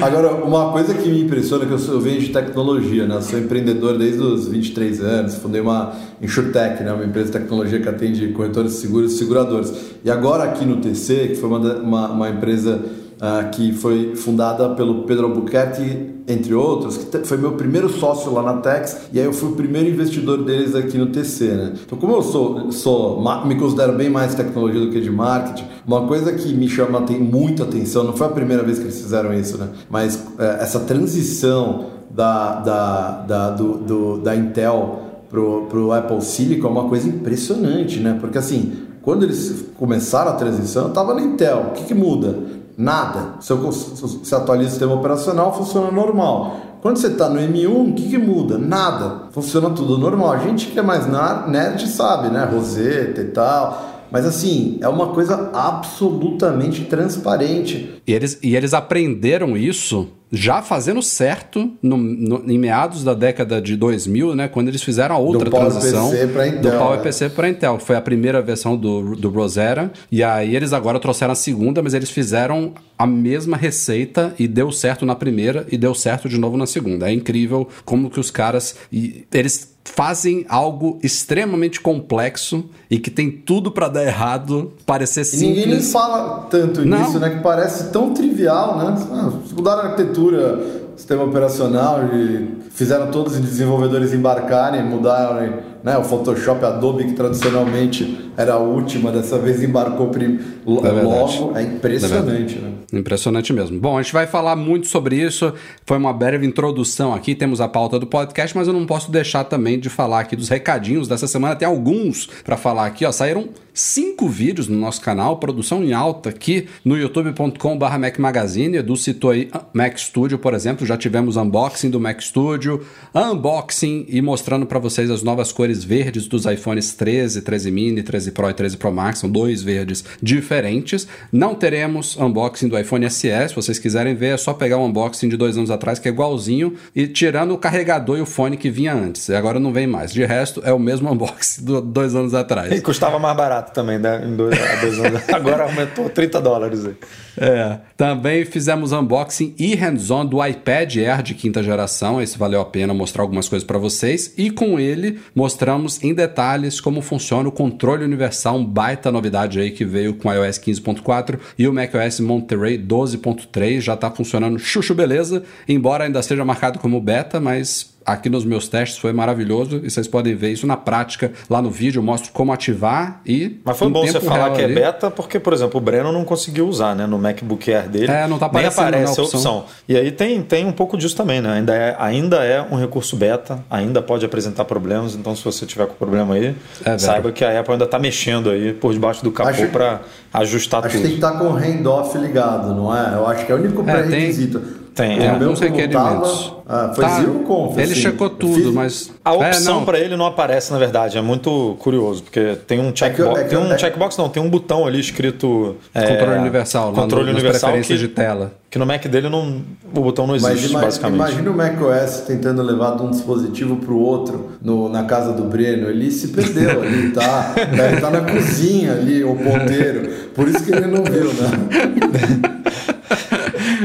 Agora, 0.00 0.32
uma 0.32 0.72
coisa 0.72 0.94
que 0.94 1.08
me 1.08 1.22
impressiona 1.22 1.64
é 1.64 1.66
que 1.66 1.72
eu, 1.72 1.78
sou, 1.78 1.94
eu 1.94 2.00
venho 2.00 2.20
de 2.20 2.28
tecnologia, 2.28 3.06
né? 3.06 3.16
Eu 3.16 3.22
sou 3.22 3.38
empreendedor 3.38 3.96
desde 3.98 4.22
os 4.22 4.48
23 4.48 5.00
anos, 5.00 5.34
fundei 5.36 5.60
uma 5.60 5.92
InsurTech, 6.20 6.82
né? 6.82 6.92
uma 6.92 7.04
empresa 7.04 7.26
de 7.32 7.38
tecnologia 7.38 7.80
que 7.80 7.88
atende 7.88 8.28
corretores 8.28 8.72
de 8.72 8.78
seguros 8.78 9.12
e 9.12 9.18
seguradores. 9.18 9.72
E 10.04 10.10
agora 10.10 10.44
aqui 10.44 10.64
no 10.64 10.76
TC, 10.76 11.28
que 11.28 11.36
foi 11.36 11.48
uma, 11.48 11.58
uma, 11.76 12.08
uma 12.10 12.28
empresa 12.28 12.80
uh, 13.16 13.50
que 13.50 13.72
foi 13.72 14.14
fundada 14.16 14.70
pelo 14.70 15.02
Pedro 15.02 15.26
Albuquerque, 15.26 16.14
entre 16.28 16.54
outros, 16.54 16.98
que 16.98 17.18
foi 17.18 17.36
meu 17.36 17.52
primeiro 17.52 17.88
sócio 17.88 18.32
lá 18.32 18.42
na 18.42 18.60
Tex, 18.60 19.08
e 19.12 19.18
aí 19.18 19.24
eu 19.24 19.32
fui 19.32 19.50
o 19.50 19.52
primeiro 19.52 19.88
investidor 19.88 20.42
deles 20.42 20.74
aqui 20.74 20.98
no 20.98 21.06
TC, 21.06 21.44
né? 21.48 21.72
Então, 21.84 21.96
como 21.96 22.14
eu 22.14 22.22
sou, 22.22 22.72
sou 22.72 23.22
me 23.46 23.54
considero 23.54 23.92
bem 23.92 24.10
mais 24.10 24.34
tecnologia 24.34 24.80
do 24.80 24.90
que 24.90 25.00
de 25.00 25.10
marketing, 25.10 25.64
uma 25.86 26.06
coisa 26.06 26.32
que 26.32 26.52
me 26.52 26.68
chama 26.68 27.02
tem 27.02 27.20
muita 27.20 27.62
atenção, 27.62 28.02
não 28.02 28.12
foi 28.12 28.26
a 28.26 28.30
primeira 28.30 28.62
vez 28.62 28.78
que 28.78 28.84
eles 28.84 29.00
fizeram 29.00 29.32
isso, 29.32 29.56
né? 29.56 29.68
Mas 29.88 30.20
é, 30.38 30.62
essa 30.62 30.80
transição 30.80 31.86
da, 32.10 32.60
da, 32.60 33.10
da, 33.20 33.50
do, 33.50 33.74
do, 33.78 34.18
da 34.18 34.34
Intel 34.34 35.02
pro, 35.28 35.66
pro 35.66 35.92
Apple 35.92 36.20
Silicon 36.22 36.66
é 36.66 36.70
uma 36.70 36.88
coisa 36.88 37.08
impressionante, 37.08 38.00
né? 38.00 38.16
Porque 38.20 38.38
assim, 38.38 38.72
quando 39.02 39.22
eles 39.22 39.66
começaram 39.78 40.32
a 40.32 40.34
transição, 40.34 40.84
eu 40.84 40.88
estava 40.88 41.14
na 41.14 41.22
Intel. 41.22 41.68
O 41.68 41.70
que, 41.74 41.84
que 41.84 41.94
muda? 41.94 42.36
Nada. 42.76 43.34
Se 43.40 43.52
eu 43.52 43.72
se 43.72 44.34
atualiza 44.34 44.68
o 44.68 44.70
sistema 44.72 44.94
operacional, 44.94 45.56
funciona 45.56 45.90
normal. 45.90 46.60
Quando 46.82 46.98
você 46.98 47.08
está 47.08 47.28
no 47.28 47.40
M1, 47.40 47.90
o 47.90 47.94
que, 47.94 48.10
que 48.10 48.18
muda? 48.18 48.58
Nada. 48.58 49.28
Funciona 49.32 49.70
tudo 49.70 49.98
normal. 49.98 50.32
A 50.32 50.38
gente 50.38 50.66
que 50.66 50.78
é 50.78 50.82
mais 50.82 51.06
nerd 51.48 51.86
sabe, 51.88 52.28
né? 52.28 52.44
Roseta 52.44 53.22
e 53.22 53.28
tal. 53.28 53.96
Mas 54.10 54.24
assim, 54.24 54.78
é 54.80 54.88
uma 54.88 55.08
coisa 55.08 55.50
absolutamente 55.52 56.84
transparente. 56.84 58.00
E 58.06 58.12
eles, 58.12 58.38
e 58.42 58.54
eles 58.54 58.72
aprenderam 58.72 59.56
isso 59.56 60.08
já 60.30 60.60
fazendo 60.60 61.00
certo 61.00 61.70
no, 61.82 61.96
no, 61.96 62.50
em 62.50 62.58
meados 62.58 63.04
da 63.04 63.14
década 63.14 63.60
de 63.60 63.76
2000, 63.76 64.34
né, 64.34 64.48
quando 64.48 64.68
eles 64.68 64.82
fizeram 64.82 65.14
a 65.14 65.18
outra 65.18 65.48
do 65.48 65.56
transição 65.56 66.08
Intel, 66.14 66.60
do 66.60 66.70
PowerPC 66.72 67.30
para 67.30 67.48
Intel, 67.48 67.78
foi 67.78 67.96
a 67.96 68.00
primeira 68.00 68.42
versão 68.42 68.76
do, 68.76 69.14
do 69.14 69.28
Rosetta, 69.28 69.90
e 70.10 70.22
aí 70.22 70.54
eles 70.54 70.72
agora 70.72 70.98
trouxeram 70.98 71.32
a 71.32 71.36
segunda, 71.36 71.82
mas 71.82 71.94
eles 71.94 72.10
fizeram 72.10 72.74
a 72.98 73.06
mesma 73.06 73.56
receita 73.56 74.34
e 74.38 74.48
deu 74.48 74.72
certo 74.72 75.06
na 75.06 75.14
primeira 75.14 75.66
e 75.70 75.76
deu 75.76 75.94
certo 75.94 76.28
de 76.28 76.38
novo 76.38 76.56
na 76.56 76.66
segunda. 76.66 77.08
É 77.08 77.12
incrível 77.12 77.68
como 77.84 78.10
que 78.10 78.18
os 78.18 78.30
caras 78.30 78.76
e 78.90 79.24
eles 79.32 79.76
fazem 79.84 80.44
algo 80.48 80.98
extremamente 81.02 81.80
complexo 81.80 82.68
e 82.90 82.98
que 82.98 83.10
tem 83.10 83.30
tudo 83.30 83.70
para 83.70 83.88
dar 83.88 84.04
errado, 84.04 84.72
parecer 84.84 85.24
simples. 85.24 85.42
E 85.42 85.46
ninguém 85.48 85.66
nem 85.68 85.82
fala 85.82 86.46
tanto 86.50 86.84
Não. 86.84 86.98
nisso, 86.98 87.18
né? 87.18 87.30
Que 87.30 87.40
parece 87.40 87.90
tão 87.90 88.12
trivial, 88.12 88.78
né? 88.78 89.06
Ah, 89.12 89.32
mudaram 89.56 89.82
a 89.82 89.84
arquitetura, 89.86 90.58
sistema 90.96 91.24
operacional 91.24 92.00
e 92.12 92.58
fizeram 92.70 93.10
todos 93.10 93.34
os 93.34 93.40
desenvolvedores 93.40 94.12
embarcarem, 94.12 94.84
mudaram 94.84 95.54
né, 95.82 95.96
o 95.96 96.04
Photoshop 96.04 96.64
Adobe, 96.64 97.04
que 97.04 97.12
tradicionalmente 97.14 98.25
era 98.36 98.54
a 98.54 98.58
última, 98.58 99.10
dessa 99.10 99.38
vez 99.38 99.62
embarcou 99.62 100.08
prim... 100.08 100.38
é 100.84 101.02
logo. 101.02 101.56
É 101.56 101.62
impressionante, 101.62 102.58
é 102.58 102.60
né? 102.60 102.72
Impressionante 102.92 103.52
mesmo. 103.52 103.78
Bom, 103.80 103.98
a 103.98 104.02
gente 104.02 104.12
vai 104.12 104.26
falar 104.26 104.54
muito 104.54 104.86
sobre 104.86 105.16
isso. 105.16 105.52
Foi 105.84 105.96
uma 105.96 106.12
breve 106.12 106.46
introdução 106.46 107.14
aqui, 107.14 107.34
temos 107.34 107.60
a 107.60 107.68
pauta 107.68 107.98
do 107.98 108.06
podcast, 108.06 108.56
mas 108.56 108.68
eu 108.68 108.74
não 108.74 108.86
posso 108.86 109.10
deixar 109.10 109.44
também 109.44 109.78
de 109.78 109.88
falar 109.88 110.20
aqui 110.20 110.36
dos 110.36 110.48
recadinhos 110.48 111.08
dessa 111.08 111.26
semana. 111.26 111.56
Tem 111.56 111.66
alguns 111.66 112.26
para 112.44 112.56
falar 112.56 112.86
aqui, 112.86 113.04
ó. 113.04 113.12
Saíram 113.12 113.48
cinco 113.76 114.26
vídeos 114.28 114.68
no 114.68 114.78
nosso 114.78 115.00
canal, 115.02 115.36
produção 115.36 115.84
em 115.84 115.92
alta 115.92 116.30
aqui 116.30 116.66
no 116.84 116.96
youtube.com.br 116.96 117.98
Mac 117.98 118.18
Magazine. 118.18 118.78
Edu 118.78 118.96
citou 118.96 119.30
aí 119.30 119.50
Mac 119.72 119.98
Studio, 119.98 120.38
por 120.38 120.54
exemplo. 120.54 120.86
Já 120.86 120.96
tivemos 120.96 121.36
unboxing 121.36 121.90
do 121.90 122.00
Mac 122.00 122.20
Studio, 122.20 122.84
unboxing 123.14 124.06
e 124.08 124.22
mostrando 124.22 124.64
para 124.64 124.78
vocês 124.78 125.10
as 125.10 125.22
novas 125.22 125.52
cores 125.52 125.84
verdes 125.84 126.26
dos 126.26 126.46
iPhones 126.46 126.94
13, 126.94 127.42
13 127.42 127.70
mini, 127.70 128.02
13 128.02 128.25
Pro 128.30 128.48
e 128.48 128.54
13 128.54 128.76
Pro 128.76 128.92
Max. 128.92 129.18
São 129.18 129.30
dois 129.30 129.62
verdes 129.62 130.04
diferentes. 130.22 131.06
Não 131.32 131.54
teremos 131.54 132.16
unboxing 132.16 132.68
do 132.68 132.78
iPhone 132.78 133.08
SE. 133.10 133.28
Se 133.48 133.54
vocês 133.54 133.78
quiserem 133.78 134.14
ver, 134.14 134.34
é 134.34 134.36
só 134.36 134.52
pegar 134.52 134.78
o 134.78 134.82
um 134.82 134.86
unboxing 134.86 135.28
de 135.28 135.36
dois 135.36 135.56
anos 135.56 135.70
atrás, 135.70 135.98
que 135.98 136.08
é 136.08 136.10
igualzinho, 136.10 136.74
e 136.94 137.06
tirando 137.06 137.52
o 137.52 137.58
carregador 137.58 138.18
e 138.18 138.20
o 138.20 138.26
fone 138.26 138.56
que 138.56 138.70
vinha 138.70 138.94
antes. 138.94 139.28
E 139.28 139.34
agora 139.34 139.58
não 139.58 139.72
vem 139.72 139.86
mais. 139.86 140.12
De 140.12 140.24
resto, 140.24 140.62
é 140.64 140.72
o 140.72 140.78
mesmo 140.78 141.10
unboxing 141.12 141.64
do 141.64 141.80
dois 141.80 142.14
anos 142.14 142.34
atrás. 142.34 142.72
E 142.72 142.80
custava 142.80 143.18
mais 143.18 143.36
barato 143.36 143.72
também, 143.72 143.98
né? 143.98 144.24
Em 144.26 144.36
dois, 144.36 144.56
dois 144.80 144.98
anos. 144.98 145.22
agora 145.32 145.64
aumentou 145.64 146.08
30 146.08 146.40
dólares 146.40 146.86
aí. 146.86 146.94
É. 147.38 147.78
Também 147.96 148.44
fizemos 148.44 148.92
unboxing 148.92 149.54
e 149.58 149.74
hands-on 149.74 150.26
do 150.26 150.44
iPad 150.44 150.96
Air 150.96 151.22
de 151.22 151.34
quinta 151.34 151.62
geração. 151.62 152.20
Esse 152.20 152.38
valeu 152.38 152.60
a 152.60 152.64
pena 152.64 152.94
mostrar 152.94 153.22
algumas 153.22 153.48
coisas 153.48 153.66
para 153.66 153.78
vocês. 153.78 154.32
E 154.36 154.50
com 154.50 154.78
ele 154.78 155.18
mostramos 155.34 156.02
em 156.02 156.14
detalhes 156.14 156.80
como 156.80 157.00
funciona 157.00 157.48
o 157.48 157.52
controle 157.52 158.04
universal, 158.04 158.56
um 158.56 158.64
baita 158.64 159.12
novidade 159.12 159.60
aí 159.60 159.70
que 159.70 159.84
veio 159.84 160.14
com 160.14 160.32
iOS 160.32 160.58
15.4 160.58 161.38
e 161.58 161.68
o 161.68 161.72
macOS 161.72 162.20
Monterey 162.20 162.78
12.3. 162.78 163.80
Já 163.80 163.94
está 163.94 164.10
funcionando 164.10 164.58
chuchu 164.58 164.94
beleza, 164.94 165.42
embora 165.68 166.04
ainda 166.04 166.22
seja 166.22 166.44
marcado 166.44 166.78
como 166.78 167.00
beta, 167.00 167.40
mas 167.40 167.95
aqui 168.06 168.30
nos 168.30 168.44
meus 168.44 168.68
testes 168.68 168.98
foi 168.98 169.12
maravilhoso 169.12 169.80
e 169.82 169.90
vocês 169.90 170.06
podem 170.06 170.34
ver 170.36 170.52
isso 170.52 170.66
na 170.66 170.76
prática 170.76 171.32
lá 171.50 171.60
no 171.60 171.70
vídeo. 171.70 171.98
Eu 171.98 172.04
mostro 172.04 172.30
como 172.32 172.52
ativar 172.52 173.20
e. 173.26 173.60
Mas 173.64 173.76
foi 173.76 173.90
bom 173.90 174.06
você 174.06 174.20
falar 174.20 174.52
que 174.52 174.62
é 174.62 174.68
beta, 174.68 175.10
porque, 175.10 175.40
por 175.40 175.52
exemplo, 175.52 175.78
o 175.78 175.80
Breno 175.80 176.12
não 176.12 176.24
conseguiu 176.24 176.68
usar 176.68 176.94
né, 176.94 177.06
no 177.06 177.18
MacBook 177.18 177.72
Air 177.72 177.88
dele. 177.88 178.10
É, 178.10 178.28
não 178.28 178.38
tá 178.38 178.46
aparecendo 178.46 178.76
nem 178.76 178.88
aparece 178.88 179.20
a 179.20 179.22
opção. 179.24 179.58
opção. 179.58 179.64
E 179.88 179.96
aí 179.96 180.12
tem, 180.12 180.40
tem 180.42 180.64
um 180.64 180.72
pouco 180.72 180.96
disso 180.96 181.16
também, 181.16 181.40
né? 181.40 181.54
Ainda 181.54 181.74
é, 181.74 181.96
ainda 181.98 182.44
é 182.44 182.62
um 182.62 182.76
recurso 182.76 183.16
beta, 183.16 183.64
ainda 183.68 184.00
pode 184.00 184.24
apresentar 184.24 184.64
problemas. 184.64 185.14
Então, 185.14 185.34
se 185.34 185.44
você 185.44 185.66
tiver 185.66 185.86
com 185.86 185.94
problema 185.94 186.34
aí, 186.34 186.54
é, 186.84 186.96
saiba 186.98 187.32
que 187.32 187.44
a 187.44 187.58
Apple 187.58 187.72
ainda 187.72 187.84
está 187.84 187.98
mexendo 187.98 188.50
aí 188.50 188.72
por 188.72 188.92
debaixo 188.92 189.24
do 189.24 189.32
capô 189.32 189.66
para 189.72 190.00
ajustar 190.32 190.84
acho 190.84 190.96
tudo. 190.96 191.04
Acho 191.04 191.14
que 191.14 191.20
tem 191.20 191.20
que 191.20 191.26
estar 191.26 191.32
tá 191.32 191.38
com 191.38 191.46
o 191.46 191.56
handoff 191.56 192.16
ligado, 192.18 192.74
não 192.74 192.94
é? 192.94 193.14
Eu 193.14 193.26
acho 193.26 193.44
que 193.44 193.50
é 193.50 193.54
o 193.54 193.58
único 193.58 193.82
é, 193.82 193.84
pré-requisito. 193.84 194.85
Tem, 194.96 195.22
é, 195.22 195.28
alguns 195.28 195.60
requerimentos. 195.60 196.54
Ah, 196.66 196.90
foi 196.94 197.04
tá. 197.04 197.20
zero 197.20 197.40
conf, 197.40 197.76
Ele 197.76 197.92
assim. 197.92 198.00
checou 198.00 198.30
tudo, 198.30 198.54
fiz... 198.54 198.72
mas. 198.72 199.12
A 199.22 199.34
opção 199.34 199.82
é, 199.82 199.84
para 199.84 200.00
ele 200.00 200.16
não 200.16 200.24
aparece, 200.24 200.72
na 200.72 200.78
verdade. 200.78 201.18
É 201.18 201.20
muito 201.20 201.76
curioso, 201.78 202.22
porque 202.22 202.56
tem 202.66 202.80
um 202.80 202.96
checkbox. 202.96 203.38
É 203.38 203.44
que, 203.44 203.50
tem 203.50 203.58
um 203.58 203.72
é... 203.72 203.78
checkbox, 203.78 204.16
não, 204.16 204.30
tem 204.30 204.42
um 204.42 204.48
botão 204.48 204.86
ali 204.86 204.98
escrito. 204.98 205.76
É, 205.94 206.14
controle 206.14 206.38
universal, 206.38 206.92
controle 206.94 207.26
no, 207.26 207.32
universal. 207.32 207.72
Que, 207.74 207.96
de 207.96 208.08
tela. 208.08 208.52
Que 208.70 208.78
no 208.78 208.86
Mac 208.86 209.04
dele 209.06 209.28
não, 209.28 209.60
o 209.94 210.00
botão 210.00 210.26
não 210.26 210.34
existe, 210.34 210.72
mas 210.72 210.84
basicamente. 210.84 211.18
Imagina 211.18 211.50
o 211.50 211.54
Mac 211.54 211.78
OS 211.78 212.20
tentando 212.26 212.62
levar 212.62 212.96
de 212.96 213.02
um 213.02 213.10
dispositivo 213.10 213.76
para 213.76 213.92
o 213.92 214.00
outro 214.00 214.52
no, 214.62 214.88
na 214.88 215.04
casa 215.04 215.34
do 215.34 215.44
Breno. 215.44 215.90
Ele 215.90 216.10
se 216.10 216.28
perdeu 216.28 216.82
ali, 216.82 217.12
tá? 217.12 217.54
Ele 217.70 218.00
tá 218.00 218.10
na 218.10 218.22
cozinha 218.22 218.92
ali, 218.92 219.22
o 219.22 219.36
ponteiro. 219.36 220.10
Por 220.34 220.48
isso 220.48 220.64
que 220.64 220.72
ele 220.72 220.86
não 220.86 221.04
viu, 221.04 221.32
né? 221.34 222.56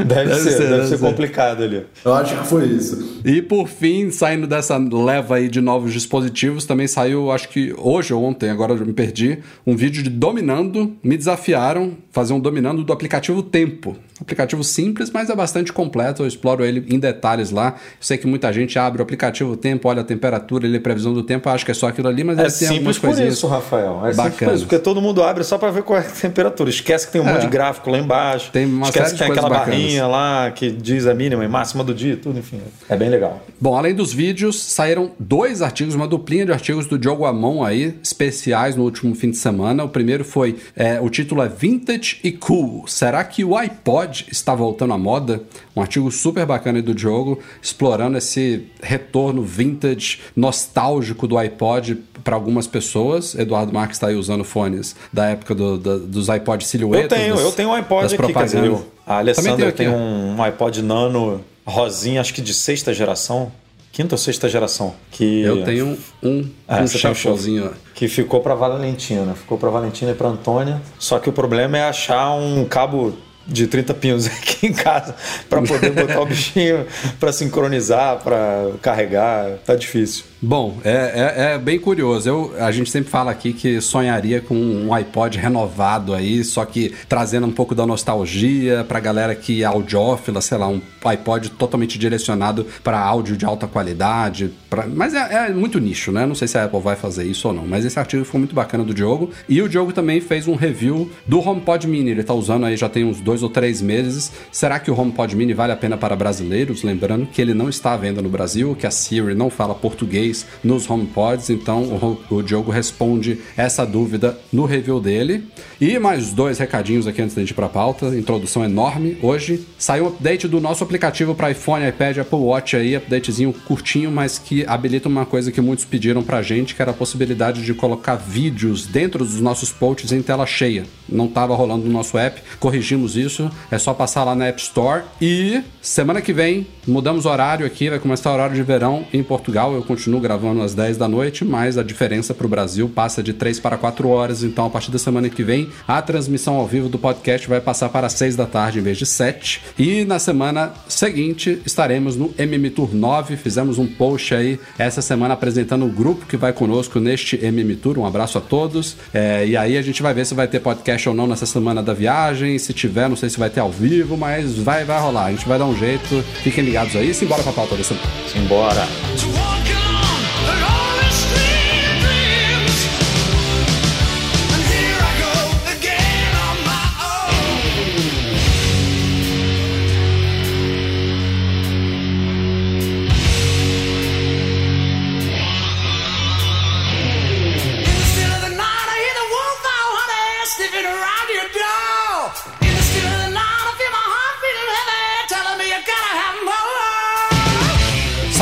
Deve, 0.04 0.30
deve, 0.30 0.40
ser, 0.40 0.50
ser, 0.52 0.68
deve, 0.68 0.86
ser, 0.86 0.98
complicado 0.98 1.62
ali. 1.62 1.86
Eu 2.04 2.14
acho 2.14 2.36
que 2.36 2.46
foi 2.46 2.66
isso. 2.66 3.20
E 3.24 3.40
por 3.42 3.68
fim, 3.68 4.10
saindo 4.10 4.46
dessa 4.46 4.76
leva 4.76 5.36
aí 5.36 5.48
de 5.48 5.60
novos 5.60 5.92
dispositivos, 5.92 6.64
também 6.64 6.86
saiu, 6.86 7.30
acho 7.30 7.48
que 7.48 7.74
hoje 7.76 8.12
ou 8.12 8.22
ontem, 8.22 8.50
agora 8.50 8.72
eu 8.72 8.86
me 8.86 8.92
perdi, 8.92 9.38
um 9.66 9.76
vídeo 9.76 10.02
de 10.02 10.10
dominando. 10.10 10.96
Me 11.02 11.16
desafiaram 11.16 11.96
fazer 12.10 12.32
um 12.32 12.40
dominando 12.40 12.84
do 12.84 12.92
aplicativo 12.92 13.42
Tempo. 13.42 13.96
Aplicativo 14.22 14.62
simples, 14.64 15.10
mas 15.10 15.30
é 15.30 15.36
bastante 15.36 15.72
completo. 15.72 16.22
Eu 16.22 16.26
exploro 16.26 16.64
ele 16.64 16.84
em 16.88 16.98
detalhes 16.98 17.50
lá. 17.50 17.74
Eu 17.76 17.96
sei 18.00 18.16
que 18.18 18.26
muita 18.26 18.52
gente 18.52 18.78
abre 18.78 19.00
o 19.00 19.02
aplicativo 19.02 19.56
Tempo, 19.56 19.88
olha 19.88 20.00
a 20.00 20.04
temperatura, 20.04 20.66
ele 20.66 20.76
é 20.76 20.80
previsão 20.80 21.12
do 21.12 21.22
tempo, 21.22 21.48
acho 21.48 21.64
que 21.64 21.70
é 21.70 21.74
só 21.74 21.88
aquilo 21.88 22.08
ali, 22.08 22.24
mas 22.24 22.38
é 22.38 22.48
simples 22.48 22.98
por 22.98 23.18
isso, 23.18 23.46
Rafael. 23.46 24.04
É 24.06 24.12
simples 24.12 24.34
por 24.34 24.54
isso, 24.54 24.64
porque 24.64 24.78
todo 24.78 25.00
mundo 25.00 25.22
abre 25.22 25.44
só 25.44 25.58
para 25.58 25.70
ver 25.70 25.82
qual 25.82 25.98
é 25.98 26.02
a 26.02 26.10
temperatura. 26.10 26.70
Esquece 26.70 27.06
que 27.06 27.12
tem 27.12 27.20
um 27.20 27.28
é. 27.28 27.32
monte 27.32 27.42
de 27.42 27.48
gráfico 27.48 27.90
lá 27.90 27.98
embaixo. 27.98 28.50
Tem 28.50 28.66
uma 28.66 28.86
Esquece 28.86 29.10
série 29.10 29.18
que 29.18 29.24
tem 29.24 29.32
aquela 29.32 29.48
bacanas. 29.48 29.80
barrinha 29.80 30.06
lá 30.06 30.50
que 30.50 30.70
diz 30.70 31.06
a 31.06 31.14
mínima 31.14 31.44
e 31.44 31.48
máxima 31.48 31.84
do 31.84 31.94
dia, 31.94 32.16
tudo, 32.16 32.38
enfim. 32.38 32.60
É 32.88 32.96
bem 32.96 33.08
legal. 33.08 33.44
Bom, 33.60 33.76
além 33.76 33.94
dos 33.94 34.12
vídeos, 34.12 34.60
saíram 34.62 35.12
dois 35.18 35.62
artigos, 35.62 35.94
uma 35.94 36.08
duplinha 36.08 36.44
de 36.46 36.52
artigos 36.52 36.86
do 36.86 36.98
Diogo 36.98 37.24
Amon 37.24 37.64
aí, 37.64 37.96
especiais 38.02 38.76
no 38.76 38.84
último 38.84 39.14
fim 39.14 39.30
de 39.30 39.36
semana. 39.36 39.84
O 39.84 39.88
primeiro 39.88 40.24
foi, 40.24 40.56
é, 40.76 41.00
o 41.00 41.08
título 41.08 41.42
é 41.42 41.48
Vintage 41.48 42.18
e 42.24 42.32
Cool. 42.32 42.84
Será 42.86 43.22
que 43.24 43.44
o 43.44 43.56
iPod 43.56 44.11
está 44.30 44.54
voltando 44.54 44.90
na 44.90 44.98
moda, 44.98 45.42
um 45.74 45.80
artigo 45.80 46.10
super 46.10 46.44
bacana 46.46 46.80
do 46.82 46.94
Diogo, 46.94 47.38
explorando 47.60 48.18
esse 48.18 48.66
retorno 48.82 49.42
vintage, 49.42 50.20
nostálgico 50.36 51.26
do 51.26 51.36
iPod 51.38 51.96
para 52.22 52.36
algumas 52.36 52.66
pessoas. 52.66 53.34
Eduardo 53.34 53.72
Marques 53.72 53.96
está 53.96 54.08
aí 54.08 54.14
usando 54.14 54.44
fones 54.44 54.94
da 55.12 55.26
época 55.30 55.54
do, 55.54 55.78
do, 55.78 55.98
dos 56.00 56.28
iPod 56.30 56.64
silhuetas. 56.64 57.04
Eu 57.04 57.08
tenho, 57.18 57.34
das, 57.34 57.44
eu 57.44 57.52
tenho 57.52 57.68
um 57.70 57.74
iPod 57.74 58.14
aqui, 58.14 58.32
quer 58.32 58.44
dizer, 58.44 58.76
a 59.06 59.18
Alessandra 59.18 59.72
tem 59.72 59.88
um 59.88 60.42
iPod 60.42 60.82
Nano 60.82 61.40
rosinha, 61.66 62.20
acho 62.20 62.34
que 62.34 62.42
de 62.42 62.52
sexta 62.54 62.92
geração. 62.92 63.50
quinta 63.92 64.14
ou 64.14 64.18
sexta 64.18 64.48
geração. 64.48 64.94
Que 65.10 65.42
Eu 65.42 65.64
tenho 65.64 65.98
um, 66.22 66.48
É, 66.66 66.80
um 66.82 66.86
shufflezinho. 66.86 67.66
ó. 67.66 67.70
que 67.94 68.08
ficou 68.08 68.40
para 68.40 68.54
Valentina, 68.54 69.34
ficou 69.34 69.58
para 69.58 69.70
Valentina 69.70 70.12
e 70.12 70.14
para 70.14 70.28
Antônia. 70.28 70.80
Só 70.98 71.18
que 71.18 71.28
o 71.28 71.32
problema 71.32 71.78
é 71.78 71.84
achar 71.84 72.32
um 72.34 72.64
cabo 72.64 73.12
de 73.46 73.66
30 73.66 73.94
pinos 73.94 74.26
aqui 74.32 74.66
em 74.66 74.72
casa 74.72 75.14
para 75.48 75.62
poder 75.62 75.90
botar 75.90 76.20
o 76.20 76.26
bichinho 76.26 76.86
para 77.18 77.32
sincronizar, 77.32 78.18
para 78.22 78.72
carregar. 78.80 79.58
Tá 79.64 79.74
difícil. 79.74 80.31
Bom, 80.44 80.78
é, 80.84 80.90
é, 80.90 81.52
é 81.54 81.58
bem 81.58 81.78
curioso. 81.78 82.28
Eu, 82.28 82.52
a 82.58 82.72
gente 82.72 82.90
sempre 82.90 83.08
fala 83.08 83.30
aqui 83.30 83.52
que 83.52 83.80
sonharia 83.80 84.40
com 84.40 84.56
um 84.56 84.92
iPod 84.92 85.38
renovado 85.38 86.12
aí, 86.12 86.42
só 86.42 86.64
que 86.64 86.92
trazendo 87.08 87.46
um 87.46 87.52
pouco 87.52 87.76
da 87.76 87.86
nostalgia 87.86 88.84
pra 88.88 88.98
galera 88.98 89.36
que 89.36 89.62
é 89.62 89.66
audiófila, 89.66 90.40
sei 90.40 90.58
lá, 90.58 90.66
um 90.66 90.80
iPod 91.04 91.48
totalmente 91.50 91.96
direcionado 91.96 92.66
para 92.82 92.98
áudio 92.98 93.36
de 93.36 93.44
alta 93.44 93.68
qualidade. 93.68 94.50
pra- 94.68 94.86
mas 94.88 95.14
é, 95.14 95.46
é 95.46 95.50
muito 95.50 95.78
nicho, 95.78 96.10
né? 96.10 96.26
Não 96.26 96.34
sei 96.34 96.48
se 96.48 96.58
a 96.58 96.64
Apple 96.64 96.80
vai 96.80 96.96
fazer 96.96 97.22
isso 97.24 97.46
ou 97.46 97.54
não. 97.54 97.64
Mas 97.64 97.84
esse 97.84 97.98
artigo 97.98 98.24
ficou 98.24 98.40
muito 98.40 98.54
bacana 98.54 98.82
do 98.82 98.92
Diogo. 98.92 99.30
E 99.48 99.62
o 99.62 99.68
Diogo 99.68 99.92
também 99.92 100.20
fez 100.20 100.48
um 100.48 100.56
review 100.56 101.08
do 101.24 101.38
HomePod 101.38 101.86
Mini. 101.86 102.10
Ele 102.10 102.24
tá 102.24 102.34
usando 102.34 102.66
aí 102.66 102.76
já 102.76 102.88
tem 102.88 103.04
uns 103.04 103.20
dois 103.20 103.44
ou 103.44 103.48
três 103.48 103.80
meses. 103.80 104.32
Será 104.50 104.80
que 104.80 104.90
o 104.90 104.98
HomePod 104.98 105.36
Mini 105.36 105.54
vale 105.54 105.70
a 105.72 105.76
pena 105.76 105.96
para 105.96 106.16
brasileiros? 106.16 106.82
Lembrando 106.82 107.26
que 107.26 107.40
ele 107.40 107.54
não 107.54 107.68
está 107.68 107.92
à 107.92 107.96
venda 107.96 108.20
no 108.20 108.28
Brasil, 108.28 108.74
que 108.74 108.88
a 108.88 108.90
Siri 108.90 109.36
não 109.36 109.48
fala 109.48 109.72
português 109.74 110.31
nos 110.62 110.88
HomePods, 110.88 111.50
então 111.50 111.82
o, 112.30 112.36
o 112.36 112.42
Diogo 112.42 112.70
responde 112.70 113.40
essa 113.56 113.84
dúvida 113.84 114.38
no 114.52 114.64
review 114.64 115.00
dele. 115.00 115.44
E 115.80 115.98
mais 115.98 116.32
dois 116.32 116.58
recadinhos 116.58 117.06
aqui 117.06 117.20
antes 117.20 117.34
da 117.34 117.42
gente 117.42 117.50
ir 117.50 117.54
pra 117.54 117.68
pauta. 117.68 118.06
Introdução 118.16 118.64
enorme. 118.64 119.16
Hoje 119.20 119.66
saiu 119.78 120.04
um 120.04 120.08
update 120.08 120.46
do 120.46 120.60
nosso 120.60 120.84
aplicativo 120.84 121.34
para 121.34 121.50
iPhone, 121.50 121.86
iPad, 121.88 122.18
Apple 122.18 122.38
Watch 122.38 122.76
aí, 122.76 122.96
updatezinho 122.96 123.52
curtinho, 123.52 124.10
mas 124.10 124.38
que 124.38 124.64
habilita 124.66 125.08
uma 125.08 125.26
coisa 125.26 125.50
que 125.50 125.60
muitos 125.60 125.84
pediram 125.84 126.22
pra 126.22 126.42
gente, 126.42 126.74
que 126.74 126.82
era 126.82 126.92
a 126.92 126.94
possibilidade 126.94 127.64
de 127.64 127.74
colocar 127.74 128.16
vídeos 128.16 128.86
dentro 128.86 129.24
dos 129.24 129.40
nossos 129.40 129.72
posts 129.72 130.12
em 130.12 130.22
tela 130.22 130.46
cheia. 130.46 130.84
Não 131.08 131.26
estava 131.26 131.54
rolando 131.54 131.84
no 131.84 131.92
nosso 131.92 132.16
app, 132.16 132.40
corrigimos 132.58 133.16
isso, 133.16 133.50
é 133.70 133.78
só 133.78 133.92
passar 133.92 134.24
lá 134.24 134.34
na 134.34 134.46
App 134.46 134.60
Store. 134.60 135.02
E 135.20 135.62
semana 135.80 136.20
que 136.20 136.32
vem 136.32 136.66
mudamos 136.86 137.26
o 137.26 137.28
horário 137.28 137.66
aqui, 137.66 137.90
vai 137.90 137.98
começar 137.98 138.30
o 138.30 138.34
horário 138.34 138.54
de 138.54 138.62
verão 138.62 139.04
em 139.12 139.22
Portugal. 139.22 139.74
Eu 139.74 139.82
continuo 139.82 140.20
gravando 140.22 140.62
às 140.62 140.74
10 140.74 140.96
da 140.96 141.06
noite, 141.06 141.44
mas 141.44 141.76
a 141.76 141.82
diferença 141.82 142.32
para 142.32 142.46
o 142.46 142.48
Brasil 142.48 142.88
passa 142.88 143.22
de 143.22 143.32
3 143.32 143.60
para 143.60 143.76
4 143.76 144.08
horas. 144.08 144.42
Então, 144.42 144.66
a 144.66 144.70
partir 144.70 144.90
da 144.90 144.98
semana 144.98 145.28
que 145.28 145.42
vem, 145.42 145.68
a 145.86 146.00
transmissão 146.00 146.54
ao 146.54 146.66
vivo 146.66 146.88
do 146.88 146.98
podcast 146.98 147.46
vai 147.48 147.60
passar 147.60 147.88
para 147.88 148.08
6 148.08 148.36
da 148.36 148.46
tarde 148.46 148.78
em 148.78 148.82
vez 148.82 148.96
de 148.96 149.04
7. 149.04 149.62
E 149.78 150.04
na 150.04 150.18
semana 150.18 150.72
seguinte 150.88 151.60
estaremos 151.66 152.16
no 152.16 152.32
MM 152.38 152.70
Tour 152.70 152.94
9. 152.94 153.36
Fizemos 153.36 153.78
um 153.78 153.86
post 153.86 154.34
aí 154.34 154.58
essa 154.78 155.02
semana 155.02 155.34
apresentando 155.34 155.84
o 155.84 155.88
grupo 155.88 156.26
que 156.26 156.36
vai 156.36 156.52
conosco 156.52 157.00
neste 157.00 157.36
MM 157.44 157.74
Tour. 157.76 157.98
Um 157.98 158.06
abraço 158.06 158.38
a 158.38 158.40
todos. 158.40 158.96
É, 159.12 159.46
e 159.46 159.56
aí 159.56 159.76
a 159.76 159.82
gente 159.82 160.02
vai 160.02 160.14
ver 160.14 160.24
se 160.24 160.34
vai 160.34 160.46
ter 160.46 160.60
podcast 160.60 161.08
ou 161.08 161.14
não 161.14 161.26
nessa 161.26 161.46
semana 161.46 161.82
da 161.82 161.92
viagem. 161.92 162.58
Se 162.58 162.72
tiver, 162.72 163.08
não 163.08 163.16
sei 163.16 163.28
se 163.28 163.38
vai 163.38 163.50
ter 163.50 163.60
ao 163.60 163.70
vivo, 163.70 164.16
mas 164.16 164.56
vai, 164.58 164.84
vai 164.84 165.00
rolar. 165.00 165.26
A 165.26 165.30
gente 165.30 165.46
vai 165.46 165.58
dar 165.58 165.66
um 165.66 165.76
jeito. 165.76 166.22
Fiquem 166.42 166.64
ligados 166.64 166.94
aí. 166.94 167.12
Simbora 167.12 167.42
pra 167.42 167.52
pauta 167.52 167.74
dessa 167.74 167.94
semana. 167.94 168.22
Simbora. 168.28 169.81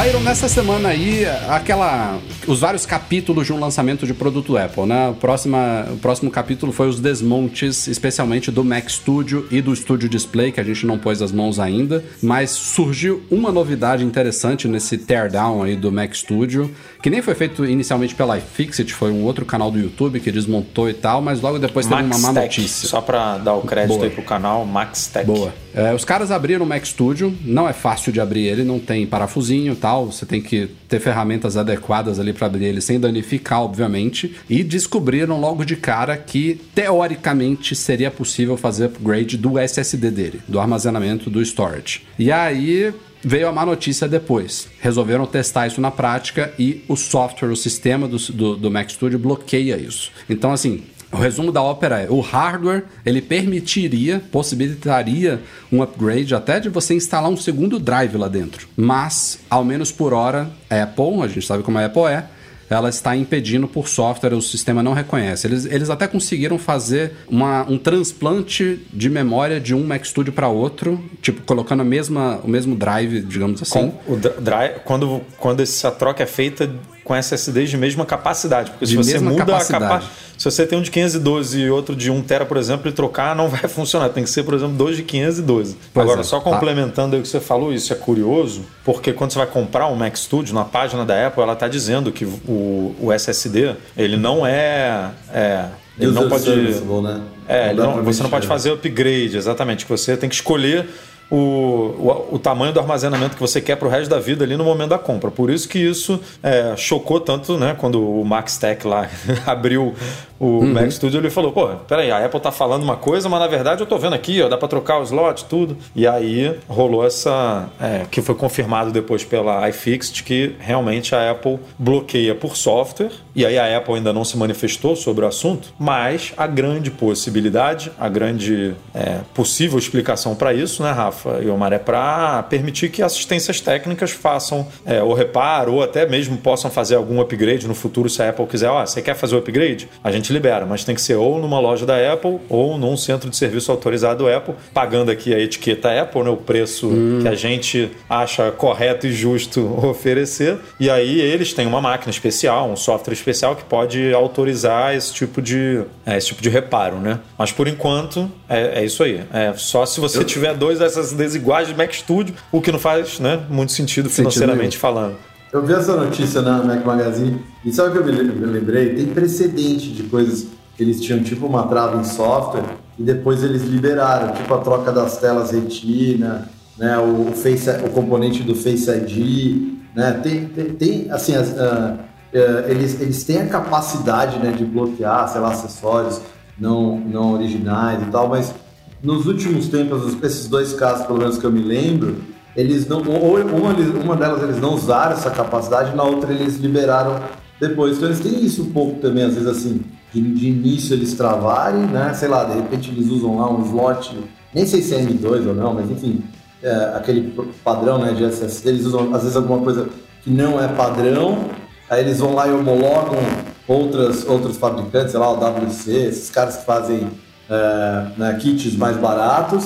Bye. 0.00 0.09
Nessa 0.30 0.48
semana 0.48 0.90
aí 0.90 1.26
aquela. 1.48 2.20
os 2.46 2.60
vários 2.60 2.86
capítulos 2.86 3.46
de 3.46 3.52
um 3.52 3.58
lançamento 3.58 4.06
de 4.06 4.14
produto 4.14 4.56
Apple, 4.56 4.86
né? 4.86 5.08
O, 5.08 5.14
próxima, 5.14 5.88
o 5.90 5.96
próximo 5.96 6.30
capítulo 6.30 6.70
foi 6.70 6.88
os 6.88 7.00
desmontes, 7.00 7.88
especialmente 7.88 8.48
do 8.48 8.62
Mac 8.62 8.88
Studio 8.88 9.48
e 9.50 9.60
do 9.60 9.74
Studio 9.74 10.08
Display, 10.08 10.52
que 10.52 10.60
a 10.60 10.62
gente 10.62 10.86
não 10.86 10.96
pôs 10.96 11.20
as 11.20 11.32
mãos 11.32 11.58
ainda. 11.58 12.04
Mas 12.22 12.50
surgiu 12.50 13.20
uma 13.28 13.50
novidade 13.50 14.04
interessante 14.04 14.68
nesse 14.68 14.98
teardown 14.98 15.64
aí 15.64 15.74
do 15.74 15.90
Mac 15.90 16.14
Studio, 16.14 16.72
que 17.02 17.10
nem 17.10 17.20
foi 17.22 17.34
feito 17.34 17.64
inicialmente 17.64 18.14
pela 18.14 18.38
iFixit, 18.38 18.94
foi 18.94 19.10
um 19.10 19.24
outro 19.24 19.44
canal 19.44 19.68
do 19.68 19.80
YouTube 19.80 20.20
que 20.20 20.30
desmontou 20.30 20.88
e 20.88 20.94
tal, 20.94 21.20
mas 21.20 21.40
logo 21.40 21.58
depois 21.58 21.86
teve 21.86 22.02
uma 22.02 22.18
má 22.18 22.32
Max 22.32 22.34
Tech, 22.34 22.60
notícia. 22.60 22.88
só 22.88 23.00
para 23.00 23.38
dar 23.38 23.54
o 23.54 23.62
crédito 23.62 23.96
Boa. 23.96 24.04
aí 24.04 24.10
pro 24.10 24.22
canal, 24.22 24.64
Max 24.64 25.08
Tech. 25.08 25.26
Boa. 25.26 25.52
É, 25.74 25.94
os 25.94 26.04
caras 26.04 26.30
abriram 26.30 26.64
o 26.64 26.68
Mac 26.68 26.84
Studio, 26.84 27.34
não 27.44 27.68
é 27.68 27.72
fácil 27.72 28.12
de 28.12 28.20
abrir 28.20 28.46
ele, 28.46 28.62
não 28.62 28.78
tem 28.78 29.06
parafusinho 29.06 29.72
e 29.72 29.76
tal, 29.76 30.10
você 30.20 30.26
tem 30.26 30.40
que 30.40 30.68
ter 30.88 31.00
ferramentas 31.00 31.56
adequadas 31.56 32.18
ali 32.18 32.32
para 32.32 32.46
abrir 32.46 32.66
ele 32.66 32.80
sem 32.80 33.00
danificar, 33.00 33.62
obviamente, 33.62 34.36
e 34.48 34.62
descobriram 34.62 35.40
logo 35.40 35.64
de 35.64 35.76
cara 35.76 36.16
que 36.16 36.60
teoricamente 36.74 37.74
seria 37.74 38.10
possível 38.10 38.56
fazer 38.56 38.86
upgrade 38.86 39.36
do 39.36 39.58
SSD 39.58 40.10
dele, 40.10 40.40
do 40.46 40.60
armazenamento 40.60 41.30
do 41.30 41.40
storage. 41.42 42.02
E 42.18 42.30
aí 42.30 42.92
Veio 43.22 43.48
a 43.48 43.52
má 43.52 43.66
notícia 43.66 44.08
depois. 44.08 44.66
Resolveram 44.80 45.26
testar 45.26 45.66
isso 45.66 45.78
na 45.78 45.90
prática 45.90 46.54
e 46.58 46.82
o 46.88 46.96
software, 46.96 47.50
o 47.50 47.56
sistema 47.56 48.08
do, 48.08 48.16
do, 48.16 48.56
do 48.56 48.70
Mac 48.70 48.88
Studio 48.88 49.18
bloqueia 49.18 49.76
isso. 49.76 50.10
Então, 50.26 50.50
assim, 50.50 50.84
o 51.12 51.16
resumo 51.16 51.50
da 51.50 51.62
ópera 51.62 52.00
é: 52.00 52.10
o 52.10 52.20
hardware 52.20 52.84
ele 53.04 53.20
permitiria, 53.20 54.22
possibilitaria 54.30 55.40
um 55.70 55.82
upgrade 55.82 56.34
até 56.34 56.60
de 56.60 56.68
você 56.68 56.94
instalar 56.94 57.30
um 57.30 57.36
segundo 57.36 57.78
drive 57.78 58.16
lá 58.16 58.28
dentro. 58.28 58.68
Mas, 58.76 59.40
ao 59.48 59.64
menos 59.64 59.90
por 59.90 60.12
hora, 60.12 60.50
a 60.68 60.82
Apple, 60.82 61.22
a 61.22 61.28
gente 61.28 61.46
sabe 61.46 61.62
como 61.62 61.78
a 61.78 61.84
Apple 61.84 62.04
é, 62.04 62.24
ela 62.70 62.88
está 62.88 63.16
impedindo 63.16 63.66
por 63.66 63.88
software, 63.88 64.32
o 64.32 64.40
sistema 64.40 64.80
não 64.80 64.92
reconhece. 64.92 65.44
Eles, 65.46 65.64
eles 65.64 65.90
até 65.90 66.06
conseguiram 66.06 66.56
fazer 66.56 67.12
uma, 67.28 67.68
um 67.68 67.76
transplante 67.76 68.80
de 68.92 69.10
memória 69.10 69.58
de 69.58 69.74
um 69.74 69.84
Mac 69.84 70.04
Studio 70.04 70.32
para 70.32 70.46
outro, 70.46 71.02
tipo, 71.20 71.42
colocando 71.42 71.80
a 71.80 71.84
mesma, 71.84 72.40
o 72.44 72.48
mesmo 72.48 72.76
drive, 72.76 73.22
digamos 73.22 73.60
assim. 73.60 73.90
Com 74.06 74.12
o 74.12 74.16
drive, 74.16 74.80
quando, 74.84 75.20
quando 75.36 75.60
essa 75.60 75.90
troca 75.90 76.22
é 76.22 76.26
feita 76.26 76.70
com 77.10 77.16
SSDs 77.16 77.70
de 77.70 77.76
mesma 77.76 78.06
capacidade. 78.06 78.70
Porque 78.70 78.86
se 78.86 78.92
De 78.92 78.98
você 78.98 79.14
mesma 79.14 79.32
muda 79.32 79.44
capacidade. 79.44 79.84
a 79.84 79.88
capacidade. 79.88 80.20
Se 80.38 80.44
você 80.44 80.64
tem 80.64 80.78
um 80.78 80.82
de 80.82 80.92
512 80.92 81.58
e 81.60 81.68
outro 81.68 81.96
de 81.96 82.08
1 82.08 82.22
tera, 82.22 82.46
por 82.46 82.56
exemplo, 82.56 82.88
e 82.88 82.92
trocar, 82.92 83.34
não 83.34 83.48
vai 83.48 83.62
funcionar. 83.68 84.10
Tem 84.10 84.22
que 84.22 84.30
ser, 84.30 84.44
por 84.44 84.54
exemplo, 84.54 84.76
dois 84.76 84.96
de 84.96 85.02
512. 85.02 85.76
Pois 85.92 86.04
Agora, 86.04 86.20
é. 86.20 86.22
só 86.22 86.38
complementando 86.38 87.16
aí 87.16 87.20
o 87.20 87.22
que 87.24 87.28
você 87.28 87.40
falou, 87.40 87.72
isso 87.72 87.92
é 87.92 87.96
curioso, 87.96 88.62
porque 88.84 89.12
quando 89.12 89.32
você 89.32 89.38
vai 89.38 89.48
comprar 89.48 89.88
um 89.88 89.96
Mac 89.96 90.14
Studio, 90.14 90.54
na 90.54 90.64
página 90.64 91.04
da 91.04 91.26
Apple, 91.26 91.42
ela 91.42 91.54
está 91.54 91.66
dizendo 91.66 92.12
que 92.12 92.24
o, 92.24 92.94
o 93.00 93.12
SSD, 93.12 93.74
ele 93.96 94.16
não 94.16 94.46
é. 94.46 95.10
é 95.34 95.64
ele 95.98 96.12
não 96.12 96.28
pode. 96.28 96.48
né? 96.48 97.20
É, 97.48 97.74
não- 97.74 98.04
você 98.04 98.22
não 98.22 98.30
pode 98.30 98.46
fazer 98.46 98.70
upgrade, 98.70 99.36
exatamente. 99.36 99.84
Que 99.84 99.90
você 99.90 100.16
tem 100.16 100.28
que 100.28 100.36
escolher 100.36 100.86
o, 101.30 101.36
o, 101.36 102.34
o 102.34 102.38
tamanho 102.38 102.72
do 102.72 102.80
armazenamento 102.80 103.34
que 103.34 103.40
você 103.40 103.60
quer 103.60 103.76
para 103.76 103.86
o 103.86 103.90
resto 103.90 104.10
da 104.10 104.18
vida 104.18 104.44
ali 104.44 104.56
no 104.56 104.64
momento 104.64 104.90
da 104.90 104.98
compra. 104.98 105.30
Por 105.30 105.50
isso 105.50 105.68
que 105.68 105.78
isso 105.78 106.20
é, 106.42 106.74
chocou 106.76 107.20
tanto, 107.20 107.56
né? 107.56 107.76
Quando 107.78 108.02
o 108.02 108.24
Max 108.24 108.58
Tech 108.58 108.86
lá 108.86 109.08
abriu 109.46 109.94
o 110.40 110.64
Mac 110.64 110.90
Studio, 110.90 111.20
ele 111.20 111.28
falou: 111.28 111.52
pô, 111.52 111.68
peraí, 111.86 112.10
a 112.10 112.24
Apple 112.24 112.40
tá 112.40 112.50
falando 112.50 112.82
uma 112.82 112.96
coisa, 112.96 113.28
mas 113.28 113.38
na 113.38 113.46
verdade 113.46 113.82
eu 113.82 113.86
tô 113.86 113.98
vendo 113.98 114.14
aqui, 114.14 114.40
ó, 114.40 114.48
dá 114.48 114.56
para 114.56 114.68
trocar 114.68 114.98
os 114.98 115.10
slots, 115.10 115.42
tudo. 115.42 115.76
E 115.94 116.06
aí 116.06 116.58
rolou 116.66 117.06
essa. 117.06 117.68
é, 117.78 118.06
que 118.10 118.22
foi 118.22 118.34
confirmado 118.34 118.90
depois 118.90 119.22
pela 119.22 119.68
iFixit 119.68 120.24
que 120.24 120.56
realmente 120.58 121.14
a 121.14 121.30
Apple 121.30 121.58
bloqueia 121.78 122.34
por 122.34 122.56
software. 122.56 123.10
E 123.34 123.44
aí 123.44 123.58
a 123.58 123.76
Apple 123.76 123.94
ainda 123.94 124.12
não 124.12 124.24
se 124.24 124.36
manifestou 124.36 124.96
sobre 124.96 125.24
o 125.24 125.28
assunto, 125.28 125.72
mas 125.78 126.32
a 126.36 126.46
grande 126.46 126.90
possibilidade, 126.90 127.92
a 127.98 128.08
grande 128.08 128.74
é, 128.94 129.18
possível 129.34 129.78
explicação 129.78 130.34
para 130.34 130.52
isso, 130.52 130.82
né, 130.82 130.90
Rafa 130.90 131.38
e 131.42 131.48
Omar, 131.48 131.72
é 131.72 131.78
para 131.78 132.42
permitir 132.44 132.90
que 132.90 133.02
assistências 133.02 133.60
técnicas 133.60 134.10
façam 134.10 134.66
é, 134.84 135.02
o 135.02 135.12
reparo 135.12 135.74
ou 135.74 135.82
até 135.82 136.06
mesmo 136.06 136.36
possam 136.38 136.70
fazer 136.70 136.96
algum 136.96 137.20
upgrade 137.20 137.68
no 137.68 137.74
futuro 137.74 138.08
se 138.08 138.22
a 138.22 138.30
Apple 138.30 138.46
quiser. 138.46 138.70
Ó, 138.70 138.84
você 138.84 139.00
quer 139.00 139.14
fazer 139.14 139.36
o 139.36 139.38
upgrade? 139.38 139.88
A 140.02 140.10
gente 140.10 140.29
libera, 140.32 140.66
mas 140.66 140.84
tem 140.84 140.94
que 140.94 141.00
ser 141.00 141.14
ou 141.14 141.38
numa 141.38 141.60
loja 141.60 141.84
da 141.84 142.12
Apple 142.12 142.38
ou 142.48 142.78
num 142.78 142.96
centro 142.96 143.28
de 143.28 143.36
serviço 143.36 143.70
autorizado 143.70 144.28
Apple, 144.28 144.54
pagando 144.72 145.10
aqui 145.10 145.34
a 145.34 145.38
etiqueta 145.38 146.00
Apple, 146.00 146.22
né, 146.22 146.30
o 146.30 146.36
preço 146.36 146.90
que 147.20 147.28
a 147.28 147.34
gente 147.34 147.90
acha 148.08 148.50
correto 148.50 149.06
e 149.06 149.12
justo 149.12 149.60
oferecer. 149.86 150.58
E 150.78 150.88
aí 150.90 151.20
eles 151.20 151.52
têm 151.52 151.66
uma 151.66 151.80
máquina 151.80 152.10
especial, 152.10 152.70
um 152.70 152.76
software 152.76 153.14
especial 153.14 153.56
que 153.56 153.64
pode 153.64 154.12
autorizar 154.12 154.94
esse 154.94 155.12
tipo 155.12 155.40
de, 155.42 155.82
é, 156.06 156.16
esse 156.16 156.28
tipo 156.28 156.42
de 156.42 156.48
reparo, 156.48 156.96
né? 156.96 157.20
Mas 157.38 157.52
por 157.52 157.68
enquanto 157.68 158.30
é, 158.48 158.80
é 158.80 158.84
isso 158.84 159.02
aí. 159.02 159.22
É 159.32 159.52
só 159.56 159.84
se 159.86 160.00
você 160.00 160.24
tiver 160.24 160.54
dois 160.54 160.80
SSDs 160.80 161.34
iguais 161.34 161.68
de 161.68 161.74
Mac 161.74 161.92
Studio, 161.92 162.34
o 162.50 162.60
que 162.60 162.72
não 162.72 162.78
faz 162.78 163.18
né, 163.18 163.40
muito 163.48 163.72
sentido 163.72 164.08
financeiramente 164.10 164.76
falando. 164.76 165.16
Eu 165.52 165.64
vi 165.64 165.72
essa 165.72 165.96
notícia 165.96 166.40
na 166.42 166.62
Mac 166.62 166.84
Magazine 166.84 167.42
e 167.64 167.72
sabe 167.72 167.88
o 167.88 167.92
que 167.92 168.08
eu 168.08 168.24
me 168.24 168.46
lembrei? 168.46 168.94
Tem 168.94 169.06
precedente 169.06 169.90
de 169.90 170.04
coisas 170.04 170.46
que 170.76 170.82
eles 170.82 171.00
tinham 171.00 171.24
tipo 171.24 171.46
uma 171.46 171.66
trava 171.66 172.00
em 172.00 172.04
software 172.04 172.62
e 172.96 173.02
depois 173.02 173.42
eles 173.42 173.64
liberaram, 173.64 174.32
tipo 174.32 174.54
a 174.54 174.58
troca 174.58 174.92
das 174.92 175.18
telas 175.18 175.50
retina, 175.50 176.48
né, 176.78 176.96
o, 176.98 177.32
face, 177.32 177.68
o 177.84 177.90
componente 177.90 178.44
do 178.44 178.54
Face 178.54 178.88
ID, 178.88 179.78
né, 179.94 180.20
tem, 180.22 180.46
tem, 180.46 180.66
tem, 180.66 181.10
assim, 181.10 181.34
as, 181.34 181.58
ah, 181.58 181.98
eh, 182.32 182.66
eles, 182.68 183.00
eles 183.00 183.24
têm 183.24 183.38
a 183.38 183.46
capacidade 183.46 184.38
né, 184.38 184.52
de 184.52 184.64
bloquear, 184.64 185.28
sei 185.28 185.40
lá, 185.40 185.50
acessórios 185.50 186.20
não, 186.58 186.98
não 187.00 187.32
originais 187.34 188.00
e 188.02 188.06
tal, 188.06 188.28
mas 188.28 188.54
nos 189.02 189.26
últimos 189.26 189.68
tempos, 189.68 190.16
esses 190.22 190.46
dois 190.46 190.74
casos, 190.74 191.06
pelo 191.06 191.18
menos 191.18 191.38
que 191.38 191.44
eu 191.44 191.50
me 191.50 191.62
lembro, 191.62 192.16
eles 192.56 192.86
não, 192.86 193.02
ou 193.06 193.38
uma, 193.40 193.72
uma 193.72 194.16
delas 194.16 194.42
eles 194.42 194.60
não 194.60 194.74
usaram 194.74 195.12
essa 195.12 195.30
capacidade, 195.30 195.94
na 195.94 196.02
outra 196.02 196.32
eles 196.32 196.56
liberaram 196.56 197.20
depois. 197.60 197.96
Então 197.96 198.08
eles 198.08 198.20
têm 198.20 198.44
isso 198.44 198.62
um 198.62 198.72
pouco 198.72 199.00
também, 199.00 199.24
às 199.24 199.34
vezes 199.34 199.48
assim, 199.48 199.82
de, 200.12 200.20
de 200.20 200.48
início 200.48 200.94
eles 200.94 201.14
travarem, 201.14 201.82
né? 201.82 202.12
Sei 202.14 202.28
lá, 202.28 202.44
de 202.44 202.54
repente 202.54 202.90
eles 202.90 203.08
usam 203.08 203.38
lá 203.38 203.50
um 203.50 203.62
slot, 203.62 204.16
nem 204.54 204.66
sei 204.66 204.82
se 204.82 204.94
é 204.94 205.00
M2 205.00 205.46
ou 205.46 205.54
não, 205.54 205.74
mas 205.74 205.90
enfim, 205.90 206.22
é, 206.62 206.92
aquele 206.96 207.32
padrão 207.64 207.98
né, 207.98 208.12
de 208.12 208.24
SSD, 208.24 208.68
eles 208.68 208.86
usam 208.86 209.14
às 209.14 209.22
vezes 209.22 209.36
alguma 209.36 209.60
coisa 209.60 209.88
que 210.22 210.30
não 210.30 210.62
é 210.62 210.68
padrão, 210.68 211.46
aí 211.88 212.00
eles 212.00 212.18
vão 212.18 212.34
lá 212.34 212.48
e 212.48 212.52
homologam 212.52 213.18
outras, 213.66 214.26
outros 214.26 214.56
fabricantes, 214.56 215.12
sei 215.12 215.20
lá, 215.20 215.30
o 215.30 215.36
WC, 215.36 215.90
esses 215.92 216.30
caras 216.30 216.56
que 216.56 216.64
fazem 216.64 217.08
é, 217.48 218.06
né, 218.16 218.38
kits 218.40 218.76
mais 218.76 218.96
baratos, 218.96 219.64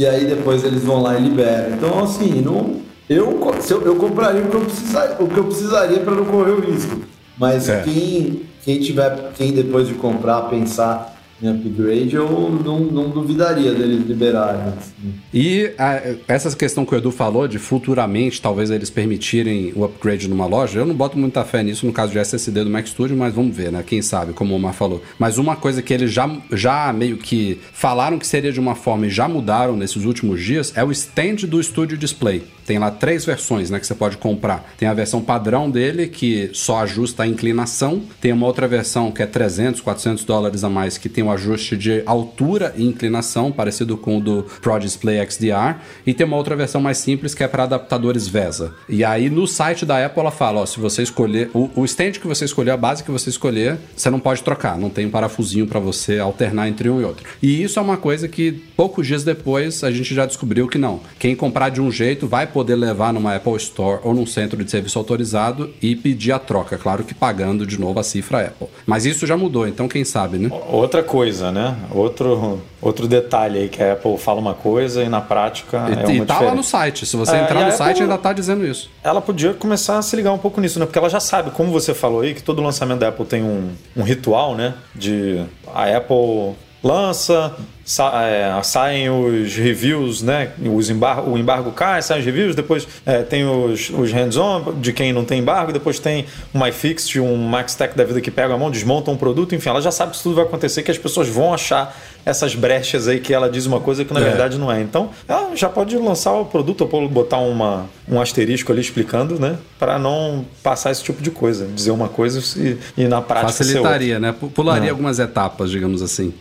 e 0.00 0.06
aí 0.06 0.24
depois 0.24 0.64
eles 0.64 0.82
vão 0.82 1.02
lá 1.02 1.18
e 1.18 1.22
liberam. 1.22 1.74
Então, 1.74 2.02
assim, 2.02 2.40
não, 2.40 2.80
eu, 3.06 3.38
eu, 3.68 3.82
eu 3.82 3.96
compraria 3.96 4.40
o 4.42 4.48
que 4.48 4.56
eu, 4.56 4.62
precisa, 4.62 5.16
o 5.20 5.28
que 5.28 5.36
eu 5.36 5.44
precisaria 5.44 6.00
para 6.00 6.14
não 6.14 6.24
correr 6.24 6.52
o 6.52 6.60
risco. 6.60 7.02
Mas 7.36 7.68
É. 7.68 7.82
quem, 7.82 8.44
quem 8.64 8.80
tiver, 8.80 9.30
quem 9.34 9.52
depois 9.52 9.88
de 9.88 9.92
comprar 9.92 10.40
pensar 10.48 11.19
em 11.42 11.48
upgrade, 11.48 12.14
eu 12.14 12.28
não, 12.64 12.80
não 12.80 13.08
duvidaria 13.10 13.72
deles 13.72 14.06
liberarem. 14.06 14.60
assim. 14.76 15.14
E 15.32 15.72
a- 15.78 16.02
essa 16.28 16.54
questão 16.54 16.84
que 16.84 16.94
o 16.94 16.98
Edu 16.98 17.10
falou 17.10 17.48
de 17.48 17.58
futuramente 17.58 18.42
talvez 18.42 18.70
eles 18.70 18.90
permitirem 18.90 19.72
o 19.74 19.84
upgrade 19.84 20.28
numa 20.28 20.46
loja, 20.46 20.78
eu 20.80 20.86
não 20.86 20.94
boto 20.94 21.18
muita 21.18 21.44
fé 21.44 21.62
nisso 21.62 21.86
no 21.86 21.92
caso 21.92 22.12
de 22.12 22.18
SSD 22.18 22.64
do 22.64 22.70
Mac 22.70 22.86
Studio, 22.86 23.16
mas 23.16 23.34
vamos 23.34 23.56
ver, 23.56 23.72
né? 23.72 23.82
Quem 23.86 24.02
sabe, 24.02 24.32
como 24.32 24.52
o 24.52 24.56
Omar 24.56 24.74
falou. 24.74 25.02
Mas 25.18 25.38
uma 25.38 25.56
coisa 25.56 25.80
que 25.80 25.94
eles 25.94 26.12
já, 26.12 26.30
já 26.52 26.92
meio 26.92 27.16
que 27.16 27.58
falaram 27.72 28.18
que 28.18 28.26
seria 28.26 28.52
de 28.52 28.60
uma 28.60 28.74
forma 28.74 29.06
e 29.06 29.10
já 29.10 29.28
mudaram 29.28 29.76
nesses 29.76 30.04
últimos 30.04 30.42
dias 30.42 30.72
é 30.76 30.84
o 30.84 30.90
stand 30.92 31.46
do 31.48 31.62
Studio 31.62 31.96
Display. 31.96 32.42
Tem 32.70 32.78
lá 32.78 32.92
três 32.92 33.24
versões, 33.24 33.68
né, 33.68 33.80
que 33.80 33.86
você 33.88 33.96
pode 33.96 34.16
comprar. 34.16 34.72
Tem 34.78 34.86
a 34.86 34.94
versão 34.94 35.20
padrão 35.20 35.68
dele, 35.68 36.06
que 36.06 36.50
só 36.52 36.78
ajusta 36.82 37.24
a 37.24 37.26
inclinação. 37.26 38.00
Tem 38.20 38.30
uma 38.30 38.46
outra 38.46 38.68
versão 38.68 39.10
que 39.10 39.20
é 39.20 39.26
300, 39.26 39.80
400 39.80 40.22
dólares 40.22 40.62
a 40.62 40.70
mais, 40.70 40.96
que 40.96 41.08
tem 41.08 41.24
o 41.24 41.32
ajuste 41.32 41.76
de 41.76 42.04
altura 42.06 42.72
e 42.76 42.86
inclinação, 42.86 43.50
parecido 43.50 43.96
com 43.96 44.18
o 44.18 44.20
do 44.20 44.46
Pro 44.62 44.78
Display 44.78 45.18
XDR. 45.28 45.80
E 46.06 46.14
tem 46.14 46.24
uma 46.24 46.36
outra 46.36 46.54
versão 46.54 46.80
mais 46.80 46.98
simples, 46.98 47.34
que 47.34 47.42
é 47.42 47.48
para 47.48 47.64
adaptadores 47.64 48.28
VESA. 48.28 48.72
E 48.88 49.02
aí, 49.02 49.28
no 49.28 49.48
site 49.48 49.84
da 49.84 50.06
Apple, 50.06 50.20
ela 50.20 50.30
fala, 50.30 50.60
ó, 50.60 50.66
se 50.66 50.78
você 50.78 51.02
escolher... 51.02 51.50
O, 51.52 51.68
o 51.74 51.84
stand 51.84 52.12
que 52.12 52.28
você 52.28 52.44
escolher, 52.44 52.70
a 52.70 52.76
base 52.76 53.02
que 53.02 53.10
você 53.10 53.30
escolher, 53.30 53.78
você 53.96 54.08
não 54.10 54.20
pode 54.20 54.44
trocar. 54.44 54.78
Não 54.78 54.90
tem 54.90 55.06
um 55.06 55.10
parafusinho 55.10 55.66
para 55.66 55.80
você 55.80 56.20
alternar 56.20 56.68
entre 56.68 56.88
um 56.88 57.00
e 57.00 57.04
outro. 57.04 57.26
E 57.42 57.64
isso 57.64 57.80
é 57.80 57.82
uma 57.82 57.96
coisa 57.96 58.28
que, 58.28 58.52
poucos 58.76 59.08
dias 59.08 59.24
depois, 59.24 59.82
a 59.82 59.90
gente 59.90 60.14
já 60.14 60.24
descobriu 60.24 60.68
que 60.68 60.78
não. 60.78 61.00
Quem 61.18 61.34
comprar 61.34 61.70
de 61.70 61.80
um 61.80 61.90
jeito 61.90 62.28
vai 62.28 62.46
poder 62.46 62.59
levar 62.62 63.12
numa 63.12 63.34
Apple 63.36 63.56
Store 63.56 64.00
ou 64.04 64.14
num 64.14 64.26
centro 64.26 64.62
de 64.64 64.70
serviço 64.70 64.98
autorizado 64.98 65.70
e 65.82 65.94
pedir 65.96 66.32
a 66.32 66.38
troca. 66.38 66.76
Claro 66.78 67.04
que 67.04 67.14
pagando 67.14 67.66
de 67.66 67.78
novo 67.80 67.98
a 67.98 68.02
cifra 68.02 68.46
Apple. 68.46 68.68
Mas 68.86 69.06
isso 69.06 69.26
já 69.26 69.36
mudou, 69.36 69.66
então 69.66 69.88
quem 69.88 70.04
sabe, 70.04 70.38
né? 70.38 70.50
Outra 70.68 71.02
coisa, 71.02 71.50
né? 71.50 71.76
Outro, 71.92 72.60
outro 72.80 73.06
detalhe 73.08 73.58
aí 73.58 73.68
que 73.68 73.82
a 73.82 73.92
Apple 73.94 74.16
fala 74.18 74.40
uma 74.40 74.54
coisa 74.54 75.02
e 75.02 75.08
na 75.08 75.20
prática 75.20 75.78
é 75.88 76.10
E, 76.10 76.16
uma 76.16 76.24
e 76.24 76.26
tá 76.26 76.40
lá 76.40 76.54
no 76.54 76.62
site. 76.62 77.06
Se 77.06 77.16
você 77.16 77.36
É, 77.36 77.42
entrar 77.44 77.60
no 77.62 77.68
a 77.68 77.72
site, 77.72 77.90
Apple- 77.96 78.02
ainda 78.02 78.18
tá 78.18 78.32
dizendo 78.32 78.66
isso. 78.66 78.90
Ela 79.02 79.20
podia 79.20 79.52
começar 79.54 79.98
a 79.98 80.02
se 80.02 80.14
ligar 80.16 80.32
um 80.32 80.38
pouco 80.38 80.60
nisso, 80.60 80.78
né? 80.78 80.86
Porque 80.86 80.98
ela 80.98 81.08
já 81.10 81.20
sabe, 81.20 81.50
como 81.50 81.70
você 81.72 81.94
falou 81.94 82.20
aí, 82.20 82.34
que 82.34 82.42
todo 82.42 82.62
lançamento 82.62 82.98
da 83.00 83.08
Apple 83.08 83.24
tem 83.26 83.42
um, 83.42 83.70
um 83.96 84.02
ritual, 84.02 84.54
né? 84.54 84.74
De 84.94 85.42
a 85.74 85.84
Apple 85.96 86.54
lança, 86.82 87.54
sa- 87.90 88.12
é, 88.22 88.62
saem 88.62 89.10
os 89.10 89.56
reviews, 89.56 90.22
né? 90.22 90.50
Os 90.64 90.88
embar 90.90 91.28
o 91.28 91.36
embargo 91.36 91.72
cai, 91.72 92.00
saem 92.02 92.20
os 92.20 92.26
reviews, 92.26 92.54
depois 92.54 92.86
é, 93.04 93.22
tem 93.22 93.44
os, 93.44 93.90
os 93.90 94.12
hands-on 94.12 94.74
de 94.80 94.92
quem 94.92 95.12
não 95.12 95.24
tem 95.24 95.40
embargo, 95.40 95.72
depois 95.72 95.98
tem 95.98 96.26
um 96.54 96.64
iFixit, 96.66 97.18
um 97.18 97.36
MaxTech 97.48 97.96
da 97.96 98.04
vida 98.04 98.20
que 98.20 98.30
pega 98.30 98.54
a 98.54 98.56
mão, 98.56 98.70
desmonta 98.70 99.10
um 99.10 99.16
produto, 99.16 99.54
enfim, 99.56 99.70
ela 99.70 99.82
já 99.82 99.90
sabe 99.90 100.10
que 100.10 100.16
isso 100.18 100.22
tudo 100.22 100.36
vai 100.36 100.44
acontecer, 100.44 100.82
que 100.84 100.90
as 100.90 100.98
pessoas 100.98 101.28
vão 101.28 101.52
achar 101.52 101.96
essas 102.24 102.54
brechas 102.54 103.08
aí 103.08 103.18
que 103.18 103.34
ela 103.34 103.48
diz 103.50 103.66
uma 103.66 103.80
coisa 103.80 104.04
que 104.04 104.14
na 104.14 104.20
É. 104.20 104.24
verdade 104.24 104.56
não 104.58 104.70
é. 104.70 104.80
Então, 104.80 105.10
ela 105.26 105.56
já 105.56 105.68
pode 105.68 105.96
lançar 105.96 106.32
o 106.34 106.44
produto 106.44 106.88
ou 106.90 107.08
botar 107.08 107.38
uma, 107.38 107.86
um 108.08 108.20
asterisco 108.20 108.70
ali 108.70 108.80
explicando, 108.82 109.40
né? 109.40 109.56
Para 109.78 109.98
não 109.98 110.44
passar 110.62 110.92
esse 110.92 111.02
tipo 111.02 111.20
de 111.22 111.30
coisa, 111.30 111.66
dizer 111.66 111.90
uma 111.90 112.08
coisa 112.08 112.40
e, 112.60 112.76
e 112.96 113.08
na 113.08 113.20
prática. 113.20 113.52
Facilitaria, 113.52 114.20
né? 114.20 114.32
Pu- 114.38 114.48
Pularia 114.50 114.88
É. 114.88 114.90
algumas 114.90 115.18
etapas, 115.18 115.70
digamos 115.70 116.02
assim. 116.02 116.32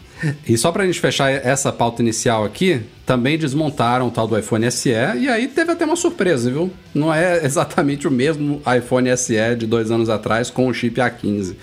E 0.47 0.57
só 0.57 0.71
pra 0.71 0.85
gente 0.85 0.99
fechar 0.99 1.29
essa 1.29 1.71
pauta 1.71 2.01
inicial 2.01 2.43
aqui, 2.43 2.81
também 3.05 3.37
desmontaram 3.37 4.07
o 4.07 4.11
tal 4.11 4.27
do 4.27 4.37
iPhone 4.37 4.69
SE 4.71 4.89
e 4.89 5.29
aí 5.29 5.47
teve 5.47 5.71
até 5.71 5.85
uma 5.85 5.95
surpresa, 5.95 6.49
viu? 6.49 6.71
Não 6.93 7.13
é 7.13 7.43
exatamente 7.45 8.07
o 8.07 8.11
mesmo 8.11 8.61
iPhone 8.77 9.15
SE 9.17 9.55
de 9.57 9.65
dois 9.65 9.91
anos 9.91 10.09
atrás 10.09 10.49
com 10.49 10.67
o 10.67 10.73
chip 10.73 10.99
A15. 10.99 11.55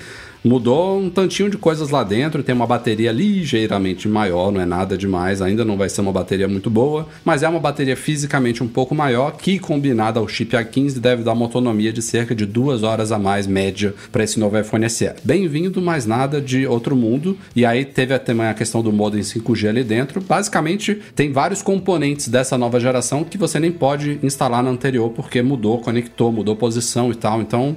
Mudou 0.47 1.01
um 1.01 1.11
tantinho 1.11 1.51
de 1.51 1.59
coisas 1.59 1.91
lá 1.91 2.05
dentro, 2.05 2.41
tem 2.41 2.55
uma 2.55 2.69
bateria 2.69 3.11
ligeiramente 3.11 4.09
maior, 4.09 4.53
não 4.53 4.61
é 4.61 4.65
nada 4.65 4.97
demais, 4.97 5.43
ainda 5.43 5.65
não 5.65 5.77
vai 5.77 5.89
ser 5.89 6.03
uma 6.03 6.13
bateria 6.13 6.47
muito 6.47 6.71
boa, 6.71 7.09
mas 7.25 7.43
é 7.43 7.49
uma 7.49 7.59
bateria 7.59 7.97
fisicamente 7.97 8.63
um 8.63 8.69
pouco 8.69 8.95
maior, 8.95 9.33
que 9.33 9.59
combinada 9.59 10.21
ao 10.21 10.29
chip 10.29 10.57
A15 10.57 11.01
deve 11.01 11.25
dar 11.25 11.33
uma 11.33 11.47
autonomia 11.47 11.93
de 11.93 12.01
cerca 12.01 12.33
de 12.33 12.47
duas 12.47 12.85
horas 12.85 13.11
a 13.11 13.19
mais 13.19 13.45
média 13.45 13.93
para 14.13 14.23
esse 14.23 14.39
novo 14.39 14.57
iPhone 14.57 14.89
SE. 14.89 15.11
Bem-vindo, 15.25 15.83
mas 15.83 16.07
nada 16.07 16.41
de 16.41 16.65
outro 16.65 16.95
mundo. 16.95 17.37
E 17.57 17.67
aí 17.67 17.85
teve 17.85 18.17
também 18.21 18.47
a 18.47 18.55
questão 18.55 18.85
do 18.85 18.93
modem 18.93 19.23
5G 19.23 19.69
ali 19.69 19.83
dentro. 19.83 20.21
Basicamente, 20.21 20.97
tem 21.17 21.33
vários 21.33 21.61
componentes 21.61 22.29
dessa 22.29 22.57
nova 22.57 22.79
geração 22.79 23.25
que 23.25 23.37
você 23.37 23.59
nem 23.59 23.73
pode 23.73 24.21
instalar 24.23 24.63
na 24.63 24.71
anterior 24.71 25.11
porque 25.11 25.43
mudou, 25.43 25.81
conectou, 25.81 26.31
mudou 26.31 26.55
posição 26.55 27.11
e 27.11 27.17
tal. 27.17 27.41
Então, 27.41 27.75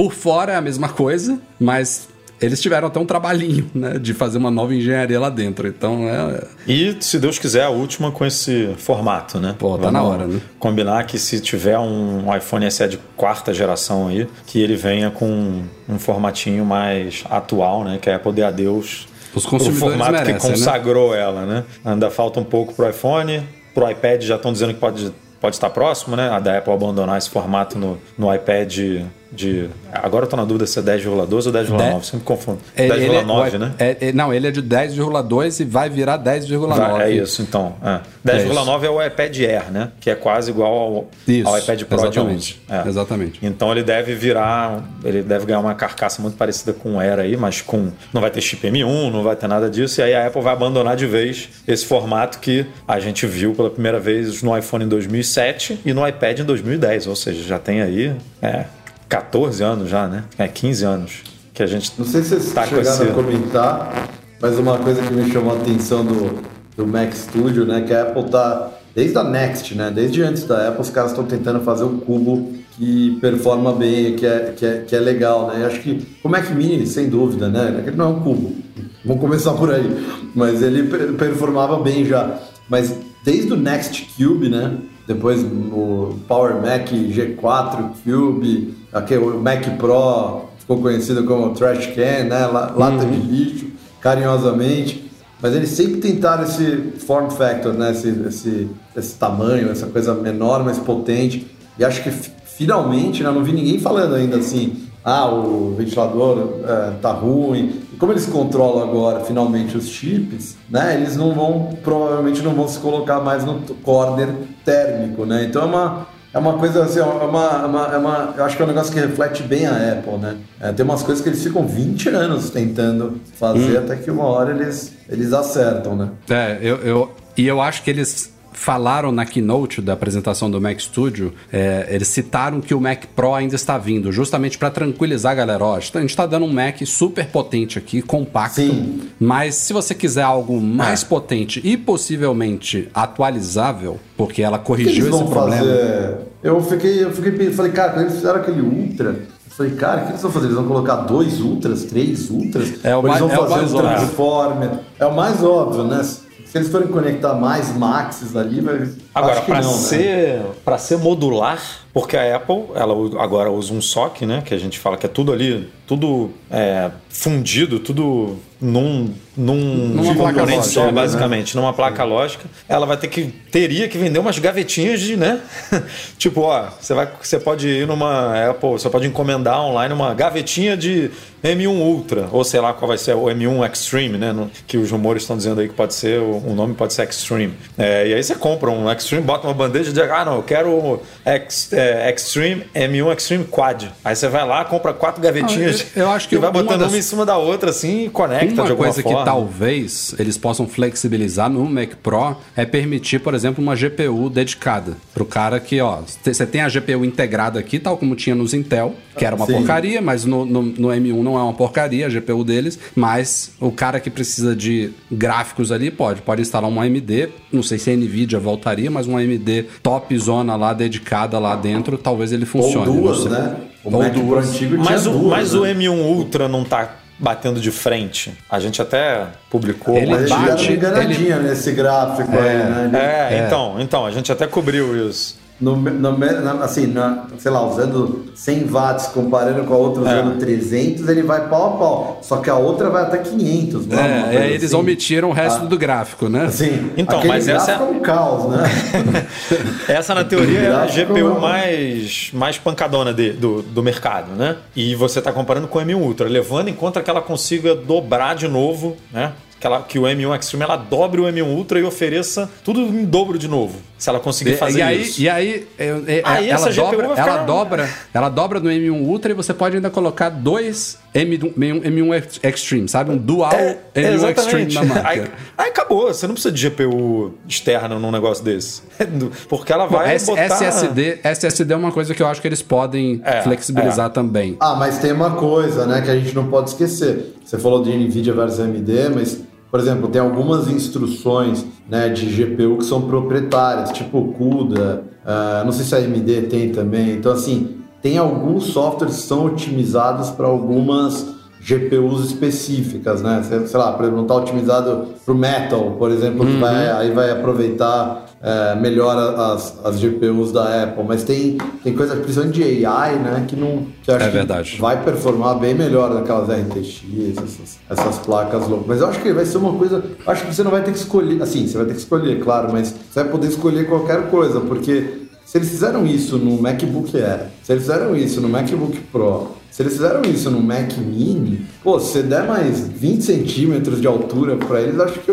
por 0.00 0.14
fora 0.14 0.52
é 0.52 0.56
a 0.56 0.62
mesma 0.62 0.88
coisa, 0.88 1.38
mas 1.60 2.08
eles 2.40 2.58
tiveram 2.58 2.88
até 2.88 2.98
um 2.98 3.04
trabalhinho, 3.04 3.70
né, 3.74 3.98
de 3.98 4.14
fazer 4.14 4.38
uma 4.38 4.50
nova 4.50 4.74
engenharia 4.74 5.20
lá 5.20 5.28
dentro. 5.28 5.68
Então, 5.68 6.08
é, 6.08 6.42
E, 6.66 6.96
se 7.00 7.18
Deus 7.18 7.38
quiser, 7.38 7.64
a 7.64 7.68
última 7.68 8.10
com 8.10 8.24
esse 8.24 8.74
formato, 8.78 9.38
né? 9.38 9.54
Pô, 9.58 9.76
tá 9.76 9.92
na 9.92 10.02
hora, 10.02 10.26
né? 10.26 10.40
Combinar 10.58 11.04
que 11.04 11.18
se 11.18 11.38
tiver 11.38 11.78
um 11.78 12.34
iPhone 12.34 12.70
SE 12.70 12.88
de 12.88 12.98
quarta 13.14 13.52
geração 13.52 14.08
aí, 14.08 14.26
que 14.46 14.58
ele 14.62 14.74
venha 14.74 15.10
com 15.10 15.64
um 15.86 15.98
formatinho 15.98 16.64
mais 16.64 17.22
atual, 17.28 17.84
né? 17.84 17.98
Que 18.00 18.08
a 18.08 18.16
Apple 18.16 18.32
dê 18.32 18.42
adeus 18.42 19.06
Os 19.34 19.44
consumidores 19.44 19.78
formato 19.80 20.12
merecem, 20.12 20.38
que 20.38 20.42
né? 20.42 20.50
consagrou 20.50 21.14
ela, 21.14 21.44
né? 21.44 21.64
Ainda 21.84 22.08
falta 22.08 22.40
um 22.40 22.44
pouco 22.44 22.72
pro 22.72 22.88
iPhone, 22.88 23.46
pro 23.74 23.90
iPad 23.90 24.22
já 24.22 24.36
estão 24.36 24.50
dizendo 24.50 24.72
que 24.72 24.80
pode, 24.80 25.12
pode 25.42 25.56
estar 25.56 25.68
próximo, 25.68 26.16
né? 26.16 26.30
A 26.30 26.40
da 26.40 26.56
Apple 26.56 26.72
abandonar 26.72 27.18
esse 27.18 27.28
formato 27.28 27.78
no, 27.78 27.98
no 28.16 28.34
iPad 28.34 29.02
de... 29.32 29.68
Agora 29.92 30.24
eu 30.24 30.28
tô 30.28 30.36
na 30.36 30.44
dúvida 30.44 30.66
se 30.66 30.78
é 30.78 30.82
10,12 30.82 31.46
ou 31.46 31.52
10,9, 31.52 32.02
sempre 32.04 32.24
confundo. 32.24 32.58
Ele- 32.76 32.92
ele 32.92 33.16
é- 33.16 33.22
10,9, 33.24 33.58
né? 33.58 33.72
é- 33.78 33.96
é- 34.08 34.12
não, 34.12 34.32
ele 34.34 34.48
é 34.48 34.50
de 34.50 34.60
10,2 34.62 35.60
e 35.60 35.64
vai 35.64 35.88
virar 35.88 36.16
10,9. 36.18 36.76
Vai, 36.78 37.10
é 37.12 37.14
isso, 37.14 37.42
então. 37.42 37.74
É. 37.82 38.00
10,9 38.24 38.84
é, 38.86 38.90
o 38.90 39.02
iPad 39.04 39.38
Air, 39.40 39.70
né? 39.72 39.90
Que 40.00 40.10
é 40.10 40.14
quase 40.14 40.50
igual 40.50 40.72
ao, 40.72 41.10
Isso, 41.26 41.48
ao 41.48 41.58
iPad 41.58 41.82
Pro 41.84 41.96
de 41.98 42.04
11. 42.04 42.08
exatamente, 42.18 42.62
É. 42.68 42.88
exatamente. 42.88 43.38
Então 43.42 43.70
ele 43.72 43.82
deve 43.82 44.14
virar, 44.14 44.84
ele 45.04 45.22
deve 45.22 45.46
ganhar 45.46 45.60
uma 45.60 45.74
carcaça 45.74 46.20
muito 46.20 46.36
parecida 46.36 46.72
com 46.72 46.96
o 46.96 47.00
Air 47.00 47.18
aí, 47.18 47.36
mas 47.36 47.60
com 47.62 47.90
não 48.12 48.20
vai 48.20 48.30
ter 48.30 48.40
chip 48.40 48.66
M1, 48.66 49.10
não 49.10 49.22
vai 49.22 49.36
ter 49.36 49.46
nada 49.46 49.70
disso, 49.70 50.00
e 50.00 50.04
aí 50.04 50.14
a 50.14 50.26
Apple 50.26 50.42
vai 50.42 50.52
abandonar 50.52 50.96
de 50.96 51.06
vez 51.06 51.48
esse 51.66 51.86
formato 51.86 52.38
que 52.40 52.66
a 52.86 52.98
gente 53.00 53.26
viu 53.26 53.54
pela 53.54 53.70
primeira 53.70 53.98
vez 54.00 54.42
no 54.42 54.56
iPhone 54.56 54.84
em 54.84 54.88
2007 54.88 55.80
e 55.84 55.92
no 55.92 56.06
iPad 56.06 56.40
em 56.40 56.44
2010, 56.44 57.06
ou 57.06 57.16
seja, 57.16 57.42
já 57.42 57.58
tem 57.58 57.80
aí 57.82 58.12
é, 58.42 58.64
14 59.10 59.62
anos 59.62 59.90
já, 59.90 60.06
né? 60.08 60.24
É 60.38 60.46
15 60.48 60.84
anos 60.84 61.12
que 61.52 61.62
a 61.62 61.66
gente 61.66 61.92
Não 61.98 62.06
sei 62.06 62.22
se 62.22 62.28
vocês 62.30 62.52
tá 62.52 62.64
chegaram 62.64 63.02
esse... 63.02 63.02
a 63.02 63.12
comentar, 63.12 64.08
mas 64.40 64.56
uma 64.58 64.78
coisa 64.78 65.02
que 65.02 65.12
me 65.12 65.30
chamou 65.30 65.52
a 65.52 65.56
atenção 65.56 66.04
do, 66.04 66.38
do 66.76 66.86
Mac 66.86 67.12
Studio, 67.12 67.66
né? 67.66 67.82
Que 67.82 67.92
a 67.92 68.02
Apple 68.02 68.30
tá. 68.30 68.70
Desde 68.94 69.16
a 69.18 69.24
Next, 69.24 69.74
né? 69.74 69.90
Desde 69.94 70.22
antes 70.22 70.44
da 70.44 70.68
Apple, 70.68 70.80
os 70.82 70.90
caras 70.90 71.10
estão 71.10 71.24
tentando 71.24 71.60
fazer 71.60 71.84
um 71.84 71.98
cubo 71.98 72.52
que 72.76 73.18
performa 73.20 73.72
bem, 73.72 74.14
que 74.16 74.24
é, 74.26 74.52
que 74.56 74.64
é, 74.66 74.78
que 74.86 74.96
é 74.96 75.00
legal, 75.00 75.48
né? 75.48 75.64
Acho 75.66 75.80
que 75.80 76.06
o 76.24 76.28
Mac 76.28 76.48
Mini, 76.50 76.86
sem 76.86 77.08
dúvida, 77.08 77.48
né? 77.48 77.82
Ele 77.86 77.96
não 77.96 78.04
é 78.06 78.08
um 78.08 78.20
cubo. 78.20 78.56
Vamos 79.04 79.20
começar 79.20 79.52
por 79.54 79.72
aí. 79.72 80.04
Mas 80.34 80.62
ele 80.62 80.84
per- 80.84 81.12
performava 81.14 81.78
bem 81.80 82.04
já. 82.04 82.38
Mas 82.68 82.94
desde 83.24 83.52
o 83.52 83.56
Next 83.56 84.08
Cube, 84.16 84.48
né? 84.48 84.76
depois 85.06 85.42
o 85.42 86.16
Power 86.28 86.54
Mac 86.62 86.88
G4 86.88 87.90
Cube, 88.04 88.74
aquele, 88.92 89.24
o 89.24 89.40
Mac 89.40 89.64
Pro 89.78 90.46
ficou 90.58 90.80
conhecido 90.80 91.24
como 91.24 91.50
Trash 91.54 91.86
Can, 91.88 92.24
né? 92.24 92.46
La- 92.46 92.72
Lata 92.76 93.04
de 93.04 93.16
lixo, 93.16 93.66
carinhosamente. 94.00 95.10
Mas 95.42 95.54
eles 95.54 95.70
sempre 95.70 95.96
tentaram 96.00 96.44
esse 96.44 96.92
form 97.06 97.30
factor, 97.30 97.72
né? 97.72 97.92
Esse, 97.92 98.08
esse, 98.28 98.68
esse 98.96 99.14
tamanho, 99.16 99.70
essa 99.70 99.86
coisa 99.86 100.14
menor, 100.14 100.62
mais 100.64 100.78
potente. 100.78 101.46
E 101.78 101.84
acho 101.84 102.02
que 102.02 102.10
fi- 102.10 102.30
finalmente, 102.44 103.22
né? 103.22 103.30
Não 103.30 103.42
vi 103.42 103.52
ninguém 103.52 103.78
falando 103.78 104.14
ainda 104.14 104.36
assim, 104.36 104.84
ah, 105.02 105.30
o 105.32 105.74
ventilador 105.78 106.60
é, 106.66 106.90
tá 107.00 107.10
ruim. 107.10 107.80
E 107.90 107.96
como 107.96 108.12
eles 108.12 108.26
controlam 108.26 108.82
agora, 108.82 109.20
finalmente, 109.20 109.78
os 109.78 109.88
chips, 109.88 110.56
né? 110.68 110.94
Eles 111.00 111.16
não 111.16 111.32
vão, 111.32 111.70
provavelmente 111.82 112.42
não 112.42 112.52
vão 112.52 112.68
se 112.68 112.78
colocar 112.78 113.20
mais 113.20 113.42
no 113.42 113.60
corner 113.82 114.28
térmico, 114.62 115.24
né? 115.24 115.46
Então 115.48 115.62
é 115.62 115.64
uma, 115.64 116.06
é 116.32 116.38
uma 116.38 116.54
coisa 116.58 116.84
assim, 116.84 116.98
é 117.00 117.02
uma, 117.04 117.62
é 117.62 117.66
uma, 117.66 117.86
é 117.94 117.96
uma- 117.98 118.34
eu 118.36 118.44
acho 118.44 118.56
que 118.56 118.62
é 118.62 118.64
um 118.64 118.68
negócio 118.68 118.92
que 118.92 119.00
reflete 119.00 119.42
bem 119.42 119.66
a 119.66 119.92
Apple, 119.92 120.18
né? 120.18 120.36
É, 120.60 120.72
tem 120.72 120.84
umas 120.84 121.02
coisas 121.02 121.22
que 121.22 121.28
eles 121.28 121.42
ficam 121.42 121.66
20 121.66 122.08
anos 122.10 122.50
tentando 122.50 123.20
fazer 123.38 123.78
até 123.78 123.96
que 123.96 124.10
uma 124.10 124.24
hora 124.24 124.50
eles, 124.52 124.92
eles 125.08 125.32
acertam, 125.32 125.96
né? 125.96 126.10
É, 126.28 126.58
eu, 126.60 126.76
eu, 126.78 127.12
e 127.36 127.46
eu 127.46 127.60
acho 127.60 127.82
que 127.82 127.90
eles 127.90 128.32
falaram 128.52 129.10
na 129.12 129.24
keynote 129.24 129.80
da 129.80 129.92
apresentação 129.92 130.50
do 130.50 130.60
Mac 130.60 130.78
Studio, 130.80 131.32
é, 131.52 131.86
eles 131.90 132.08
citaram 132.08 132.60
que 132.60 132.74
o 132.74 132.80
Mac 132.80 133.04
Pro 133.14 133.34
ainda 133.34 133.54
está 133.54 133.78
vindo, 133.78 134.10
justamente 134.12 134.58
para 134.58 134.70
tranquilizar 134.70 135.32
a 135.32 135.34
galera. 135.34 135.64
Ó, 135.64 135.76
a 135.76 135.80
gente 135.80 136.10
está 136.10 136.26
dando 136.26 136.46
um 136.46 136.52
Mac 136.52 136.80
super 136.84 137.26
potente 137.26 137.78
aqui, 137.78 138.02
compacto, 138.02 138.56
Sim. 138.56 139.00
mas 139.18 139.54
se 139.54 139.72
você 139.72 139.94
quiser 139.94 140.22
algo 140.22 140.60
mais 140.60 141.02
potente 141.04 141.60
e 141.64 141.76
possivelmente 141.76 142.88
atualizável, 142.92 143.98
porque 144.16 144.42
ela 144.42 144.56
O 144.56 144.60
corrigiu 144.60 145.08
esse 145.08 145.24
problema. 145.24 145.56
fazer? 145.56 146.18
Eu 146.42 146.60
fiquei, 146.62 147.04
eu 147.04 147.12
fiquei, 147.12 147.50
falei, 147.52 147.72
cara, 147.72 147.92
quando 147.92 148.02
eles 148.06 148.14
fizeram 148.16 148.40
aquele 148.40 148.60
Ultra, 148.62 149.08
eu 149.10 149.26
falei, 149.50 149.72
cara, 149.72 150.00
o 150.02 150.04
que 150.06 150.10
eles 150.12 150.22
vão 150.22 150.30
fazer? 150.32 150.46
Eles 150.46 150.56
vão 150.56 150.66
colocar 150.66 150.96
dois 150.96 151.40
Ultras, 151.40 151.84
três 151.84 152.30
Ultras? 152.30 152.84
É 152.84 152.94
o 152.96 152.98
Ou 153.00 153.06
eles 153.08 153.20
mais- 153.20 153.20
vão 153.20 153.30
é 153.30 153.34
o 153.34 153.48
fazer 153.48 153.54
mais 153.60 153.72
um. 153.74 153.78
Transformer? 153.78 154.70
É 154.98 155.06
o 155.06 155.14
mais 155.14 155.42
óbvio, 155.42 155.84
né? 155.84 156.02
Se 156.50 156.58
eles 156.58 156.68
forem 156.68 156.88
conectar 156.88 157.34
mais 157.34 157.76
Maxes 157.76 158.34
ali, 158.34 158.60
vai. 158.60 158.88
Agora, 159.14 159.40
para 159.40 159.56
né? 159.56 159.62
ser, 159.62 160.40
pra 160.64 160.78
ser 160.78 160.96
modular, 160.98 161.60
porque 161.92 162.16
a 162.16 162.36
Apple 162.36 162.66
ela 162.74 162.94
agora 163.22 163.50
usa 163.50 163.72
um 163.72 163.80
SoC, 163.80 164.24
né? 164.24 164.42
Que 164.44 164.54
a 164.54 164.58
gente 164.58 164.78
fala 164.78 164.96
que 164.96 165.06
é 165.06 165.08
tudo 165.08 165.32
ali, 165.32 165.68
tudo 165.86 166.30
é, 166.50 166.90
fundido, 167.08 167.80
tudo 167.80 168.38
num, 168.60 169.12
num 169.36 169.56
Numa 169.56 170.14
placa 170.14 170.32
componente 170.32 170.56
lógica, 170.58 170.74
só, 170.74 170.86
né? 170.86 170.92
basicamente, 170.92 171.56
numa 171.56 171.72
placa 171.72 172.04
lógica. 172.04 172.44
Ela 172.68 172.86
vai 172.86 172.96
ter 172.96 173.08
que 173.08 173.26
teria 173.50 173.88
que 173.88 173.96
vender 173.96 174.18
umas 174.18 174.38
gavetinhas 174.38 175.00
de, 175.00 175.16
né? 175.16 175.40
tipo, 176.18 176.42
ó, 176.42 176.68
você 176.78 176.94
vai, 176.94 177.08
você 177.20 177.40
pode 177.40 177.66
ir 177.66 177.86
numa 177.86 178.50
Apple, 178.50 178.70
você 178.70 178.88
pode 178.88 179.06
encomendar 179.06 179.60
online 179.60 179.92
uma 179.94 180.12
gavetinha 180.14 180.76
de 180.76 181.10
M1 181.42 181.68
Ultra, 181.68 182.28
ou 182.30 182.44
sei 182.44 182.60
lá 182.60 182.74
qual 182.74 182.86
vai 182.86 182.98
ser 182.98 183.14
o 183.14 183.24
M1 183.24 183.72
Extreme, 183.72 184.18
né? 184.18 184.34
que 184.66 184.76
os 184.76 184.90
rumores 184.90 185.22
estão 185.22 185.36
dizendo 185.36 185.60
aí 185.60 185.68
que 185.68 185.74
pode 185.74 185.94
ser, 185.94 186.20
o, 186.20 186.36
o 186.36 186.54
nome 186.54 186.74
pode 186.74 186.92
ser 186.92 187.08
Extreme. 187.08 187.54
É, 187.78 188.08
e 188.08 188.14
aí 188.14 188.22
você 188.22 188.34
compra 188.34 188.70
um 188.70 188.88
Extreme, 189.00 189.24
bota 189.24 189.46
uma 189.46 189.54
bandeja 189.54 189.90
e 189.90 189.92
diz, 189.92 190.02
ah, 190.10 190.24
não, 190.24 190.36
eu 190.36 190.42
quero 190.42 190.68
o 190.70 191.02
Ex- 191.26 191.72
é, 191.72 192.12
Extreme, 192.12 192.64
M1 192.74 193.16
Extreme 193.16 193.44
Quad. 193.44 193.84
Aí 194.04 194.14
você 194.14 194.28
vai 194.28 194.46
lá, 194.46 194.64
compra 194.64 194.92
quatro 194.92 195.20
gavetinhas 195.22 195.86
Ah, 195.94 195.98
eu- 195.98 196.02
eu 196.06 196.10
acho 196.10 196.28
que 196.28 196.34
e 196.34 196.38
vai 196.38 196.50
botando 196.50 196.80
das- 196.80 196.88
uma 196.92 196.98
em 196.98 197.02
cima 197.02 197.24
da 197.26 197.36
outra 197.36 197.70
assim 197.70 198.06
e 198.06 198.10
conecta 198.10 198.46
de 198.46 198.52
Uma 198.54 198.62
alguma 198.70 198.76
coisa 198.88 199.02
forma. 199.02 199.18
que 199.18 199.24
talvez 199.24 200.14
eles 200.18 200.36
possam 200.36 200.66
flexibilizar 200.68 201.48
no 201.50 201.64
Mac 201.64 201.90
Pro 202.02 202.36
é 202.56 202.64
permitir, 202.64 203.18
por 203.20 203.34
exemplo, 203.34 203.62
uma 203.62 203.74
GPU 203.76 204.28
dedicada. 204.30 204.96
Pro 205.14 205.24
cara 205.24 205.58
que, 205.60 205.80
ó, 205.80 205.98
você 206.22 206.46
tem 206.46 206.60
a 206.62 206.68
GPU 206.68 207.04
integrada 207.04 207.58
aqui, 207.58 207.78
tal 207.78 207.96
como 207.96 208.14
tinha 208.14 208.34
nos 208.34 208.52
Intel, 208.54 208.94
que 209.20 209.24
era 209.26 209.36
uma 209.36 209.44
Sim. 209.44 209.52
porcaria, 209.52 210.00
mas 210.00 210.24
no, 210.24 210.46
no, 210.46 210.62
no 210.62 210.88
M1 210.88 211.22
não 211.22 211.38
é 211.38 211.42
uma 211.42 211.52
porcaria, 211.52 212.06
a 212.06 212.08
GPU 212.08 212.42
deles. 212.42 212.78
Mas 212.96 213.52
o 213.60 213.70
cara 213.70 214.00
que 214.00 214.08
precisa 214.08 214.56
de 214.56 214.92
gráficos 215.12 215.70
ali 215.70 215.90
pode. 215.90 216.22
Pode 216.22 216.40
instalar 216.40 216.70
uma 216.70 216.84
AMD, 216.84 217.28
não 217.52 217.62
sei 217.62 217.78
se 217.78 217.90
a 217.90 217.94
Nvidia 217.96 218.38
voltaria, 218.38 218.90
mas 218.90 219.06
uma 219.06 219.18
AMD 219.20 219.66
top 219.82 220.16
zona 220.18 220.56
lá 220.56 220.72
dedicada 220.72 221.38
lá 221.38 221.54
dentro, 221.54 221.98
talvez 221.98 222.32
ele 222.32 222.44
Ou 222.44 222.48
funcione. 222.48 222.86
não 222.86 222.96
duas, 222.96 223.26
né? 223.26 223.56
O 223.84 223.94
Ou 223.94 224.02
Mac 224.02 224.14
duas. 224.14 224.48
antigo 224.48 224.76
tinha 224.78 224.90
Mas, 224.90 225.06
o, 225.06 225.10
duas, 225.10 225.24
mas 225.30 225.52
né? 225.52 225.58
o 225.58 225.62
M1 225.64 225.98
Ultra 225.98 226.48
não 226.48 226.64
tá 226.64 226.96
batendo 227.18 227.60
de 227.60 227.70
frente. 227.70 228.32
A 228.48 228.58
gente 228.58 228.80
até 228.80 229.26
publicou. 229.50 229.94
Ele 229.98 230.12
Mas 230.12 230.30
bate, 230.30 230.64
uma 230.68 230.72
enganadinha 230.76 231.38
nesse 231.40 231.72
gráfico 231.72 232.30
aí, 232.32 232.56
né? 232.56 232.84
Ele- 232.88 232.96
É, 232.96 233.44
então, 233.46 233.76
então, 233.78 234.06
a 234.06 234.10
gente 234.10 234.32
até 234.32 234.46
cobriu 234.46 235.06
isso. 235.10 235.38
No, 235.60 235.76
no- 235.76 236.16
na- 236.18 236.64
assim, 236.64 236.86
na- 236.86 237.26
sei 237.38 237.50
lá, 237.50 237.66
usando 237.66 238.24
100 238.34 238.64
watts, 238.64 239.06
comparando 239.08 239.62
com 239.64 239.74
a 239.74 239.76
outra 239.76 240.02
É. 240.10 240.22
usando 240.22 240.38
300, 240.38 241.06
ele 241.08 241.22
vai 241.22 241.48
pau 241.48 241.66
a 241.74 241.76
pau. 241.78 242.18
Só 242.22 242.38
que 242.38 242.48
a 242.48 242.54
outra 242.56 242.88
vai 242.88 243.02
até 243.02 243.18
500, 243.18 243.86
não 243.86 243.98
É, 243.98 244.24
aí 244.38 244.52
eles 244.54 244.64
assim. 244.72 244.76
omitiram 244.76 245.28
o 245.28 245.32
resto 245.32 245.66
do 245.66 245.76
gráfico, 245.76 246.28
né? 246.30 246.46
Assim, 246.46 246.90
Então, 246.96 247.18
aquele 247.18 247.34
mas 247.34 247.46
essa 247.46 247.66
gráfico 247.74 247.92
é 247.92 247.96
um 247.96 248.00
caos, 248.00 248.48
né? 248.50 248.62
Essa, 249.88 250.14
na 250.14 250.24
teoria, 250.24 250.58
é 250.60 250.72
a 250.74 250.86
GPU 250.86 251.28
não. 251.34 251.40
mais, 251.40 252.30
mais 252.32 252.58
pancadona 252.58 253.12
de- 253.12 253.32
do, 253.32 253.62
do 253.62 253.82
mercado, 253.82 254.32
né? 254.32 254.56
E 254.74 254.94
você 254.94 255.20
tá 255.20 255.32
comparando 255.32 255.68
com 255.68 255.78
o 255.78 255.82
M1 255.82 255.94
Ultra, 256.00 256.28
levando 256.28 256.68
em 256.68 256.74
conta 256.74 257.02
que 257.02 257.10
ela 257.10 257.20
consiga 257.20 257.74
dobrar 257.74 258.34
de 258.34 258.48
novo, 258.48 258.96
né? 259.12 259.32
Que, 259.60 259.66
ela, 259.66 259.82
que 259.82 259.98
o 259.98 260.02
M1 260.06 260.34
Extreme 260.38 260.64
ela 260.64 260.76
dobre 260.76 261.20
o 261.20 261.24
M1 261.24 261.44
Ultra 261.46 261.78
e 261.78 261.84
ofereça 261.84 262.48
tudo 262.64 262.80
em 262.80 263.04
dobro 263.04 263.38
de 263.38 263.46
novo. 263.46 263.76
Se 264.00 264.08
ela 264.08 264.18
conseguir 264.18 264.56
fazer 264.56 264.78
e 264.78 264.82
aí, 264.82 265.02
isso. 265.02 265.20
e 265.20 265.28
aí, 265.28 265.68
eu- 265.78 266.02
é- 266.06 266.22
Aí 266.24 266.48
ela, 266.48 266.54
essa 266.68 266.70
GPU 266.72 266.90
dobra, 266.90 267.08
ficar- 267.10 267.28
ela 267.28 267.36
dobra, 267.44 267.90
ela 268.14 268.28
dobra 268.30 268.58
no 268.58 268.70
M1 268.70 269.02
Ultra 269.06 269.30
e 269.30 269.34
você 269.34 269.52
pode 269.52 269.76
ainda 269.76 269.90
colocar 269.90 270.30
dois 270.30 270.98
M1, 271.14 271.52
M1 271.84 272.14
Ex- 272.14 272.40
Extreme, 272.42 272.88
sabe? 272.88 273.10
Um 273.10 273.18
dual 273.18 273.52
M1 273.94 274.30
Extreme 274.30 274.72
na 274.72 274.84
marca. 274.84 275.08
É, 275.10 275.12
Aí, 275.22 275.30
aí 275.58 275.68
acabou, 275.68 276.06
você 276.12 276.26
não 276.26 276.32
precisa 276.32 276.50
de 276.50 276.62
GPU 276.70 277.34
externa 277.46 277.98
num 277.98 278.10
negócio 278.10 278.42
desse. 278.42 278.80
Porque 279.50 279.70
ela 279.70 279.86
Bom, 279.86 279.98
vai 279.98 280.14
S- 280.14 280.24
botar... 280.26 280.44
SSD, 280.44 281.18
SSD 281.22 281.74
é 281.74 281.76
uma 281.76 281.92
coisa 281.92 282.14
que 282.14 282.22
eu 282.22 282.26
acho 282.26 282.40
que 282.40 282.48
eles 282.48 282.62
podem 282.62 283.20
É, 283.22 283.42
flexibilizar 283.42 284.08
também. 284.08 284.56
Ah, 284.60 284.76
mas 284.76 284.96
tem 284.98 285.12
uma 285.12 285.32
coisa, 285.32 285.84
né, 285.84 286.00
que 286.00 286.10
a 286.10 286.16
gente 286.18 286.34
não 286.34 286.48
pode 286.48 286.70
esquecer. 286.70 287.34
Você 287.44 287.58
falou 287.58 287.82
de 287.82 287.90
NVIDIA 287.94 288.32
versus 288.32 288.60
AMD, 288.60 289.10
mas, 289.14 289.40
por 289.70 289.78
exemplo, 289.78 290.08
tem 290.08 290.20
algumas 290.20 290.68
instruções 290.68 291.64
né, 291.88 292.08
de 292.08 292.26
GPU 292.26 292.78
que 292.78 292.84
são 292.84 293.02
proprietárias, 293.02 293.92
tipo 293.92 294.32
CUDA, 294.32 295.04
ah, 295.24 295.62
não 295.64 295.72
sei 295.72 295.84
se 295.84 295.94
a 295.94 295.98
AMD 295.98 296.42
tem 296.48 296.70
também. 296.70 297.12
Então, 297.12 297.32
assim, 297.32 297.76
tem 298.02 298.18
alguns 298.18 298.64
softwares 298.64 299.16
que 299.16 299.22
são 299.22 299.46
otimizados 299.46 300.30
para 300.30 300.46
algumas 300.46 301.26
GPUs 301.60 302.24
específicas, 302.24 303.20
né? 303.22 303.42
Sei, 303.42 303.78
lá, 303.78 303.92
por 303.92 304.02
exemplo, 304.02 304.16
não 304.16 304.22
está 304.22 304.34
otimizado 304.34 305.08
para 305.24 305.34
o 305.34 305.36
Metal, 305.36 305.96
por 305.98 306.10
exemplo, 306.10 306.46
que 306.46 306.56
vai, 306.56 306.90
aí 306.90 307.10
vai 307.12 307.30
aproveitar 307.30 308.26
é, 308.42 308.74
melhor 308.74 309.16
as, 309.18 309.78
as 309.84 310.00
GPUs 310.00 310.50
da 310.52 310.82
Apple. 310.84 311.04
Mas 311.06 311.22
tem, 311.24 311.58
tem 311.84 311.94
coisa, 311.94 312.16
principalmente 312.16 312.54
de 312.62 312.86
AI, 312.86 313.16
né, 313.16 313.44
que 313.46 313.54
não 313.56 313.86
que 314.02 314.10
acho 314.10 314.24
É 314.24 314.28
que 314.28 314.32
verdade. 314.36 314.76
vai 314.80 315.02
performar 315.04 315.58
bem 315.58 315.74
melhor 315.74 316.14
naquelas 316.14 316.48
RTX, 316.48 317.02
essas, 317.36 317.78
essas 317.88 318.18
placas 318.20 318.66
loucas. 318.66 318.86
Mas 318.86 319.00
eu 319.00 319.06
acho 319.08 319.20
que 319.20 319.32
vai 319.32 319.44
ser 319.44 319.58
uma 319.58 319.74
coisa. 319.74 320.02
Acho 320.26 320.46
que 320.46 320.54
você 320.54 320.62
não 320.62 320.70
vai 320.70 320.82
ter 320.82 320.92
que 320.92 320.98
escolher. 320.98 321.42
Assim, 321.42 321.66
você 321.66 321.76
vai 321.76 321.86
ter 321.86 321.92
que 321.94 322.00
escolher, 322.00 322.40
claro, 322.42 322.72
mas 322.72 322.88
você 323.10 323.22
vai 323.22 323.30
poder 323.30 323.48
escolher 323.48 323.86
qualquer 323.86 324.30
coisa, 324.30 324.60
porque 324.60 325.20
se 325.44 325.58
eles 325.58 325.68
fizeram 325.68 326.06
isso 326.06 326.38
no 326.38 326.60
MacBook 326.62 327.16
Air, 327.16 327.48
se 327.62 327.72
eles 327.72 327.82
fizeram 327.82 328.14
isso 328.16 328.40
no 328.40 328.48
MacBook 328.48 328.98
Pro, 329.12 329.48
se 329.70 329.82
eles 329.82 329.92
fizeram 329.94 330.22
isso 330.22 330.50
no 330.50 330.60
Mac 330.60 330.96
Mini, 330.98 331.66
pô, 331.82 331.98
se 331.98 332.12
você 332.12 332.22
der 332.22 332.46
mais 332.46 332.88
20 332.88 333.22
centímetros 333.22 334.00
de 334.00 334.06
altura 334.06 334.56
para 334.56 334.80
eles, 334.80 334.98
acho 334.98 335.18
que 335.20 335.30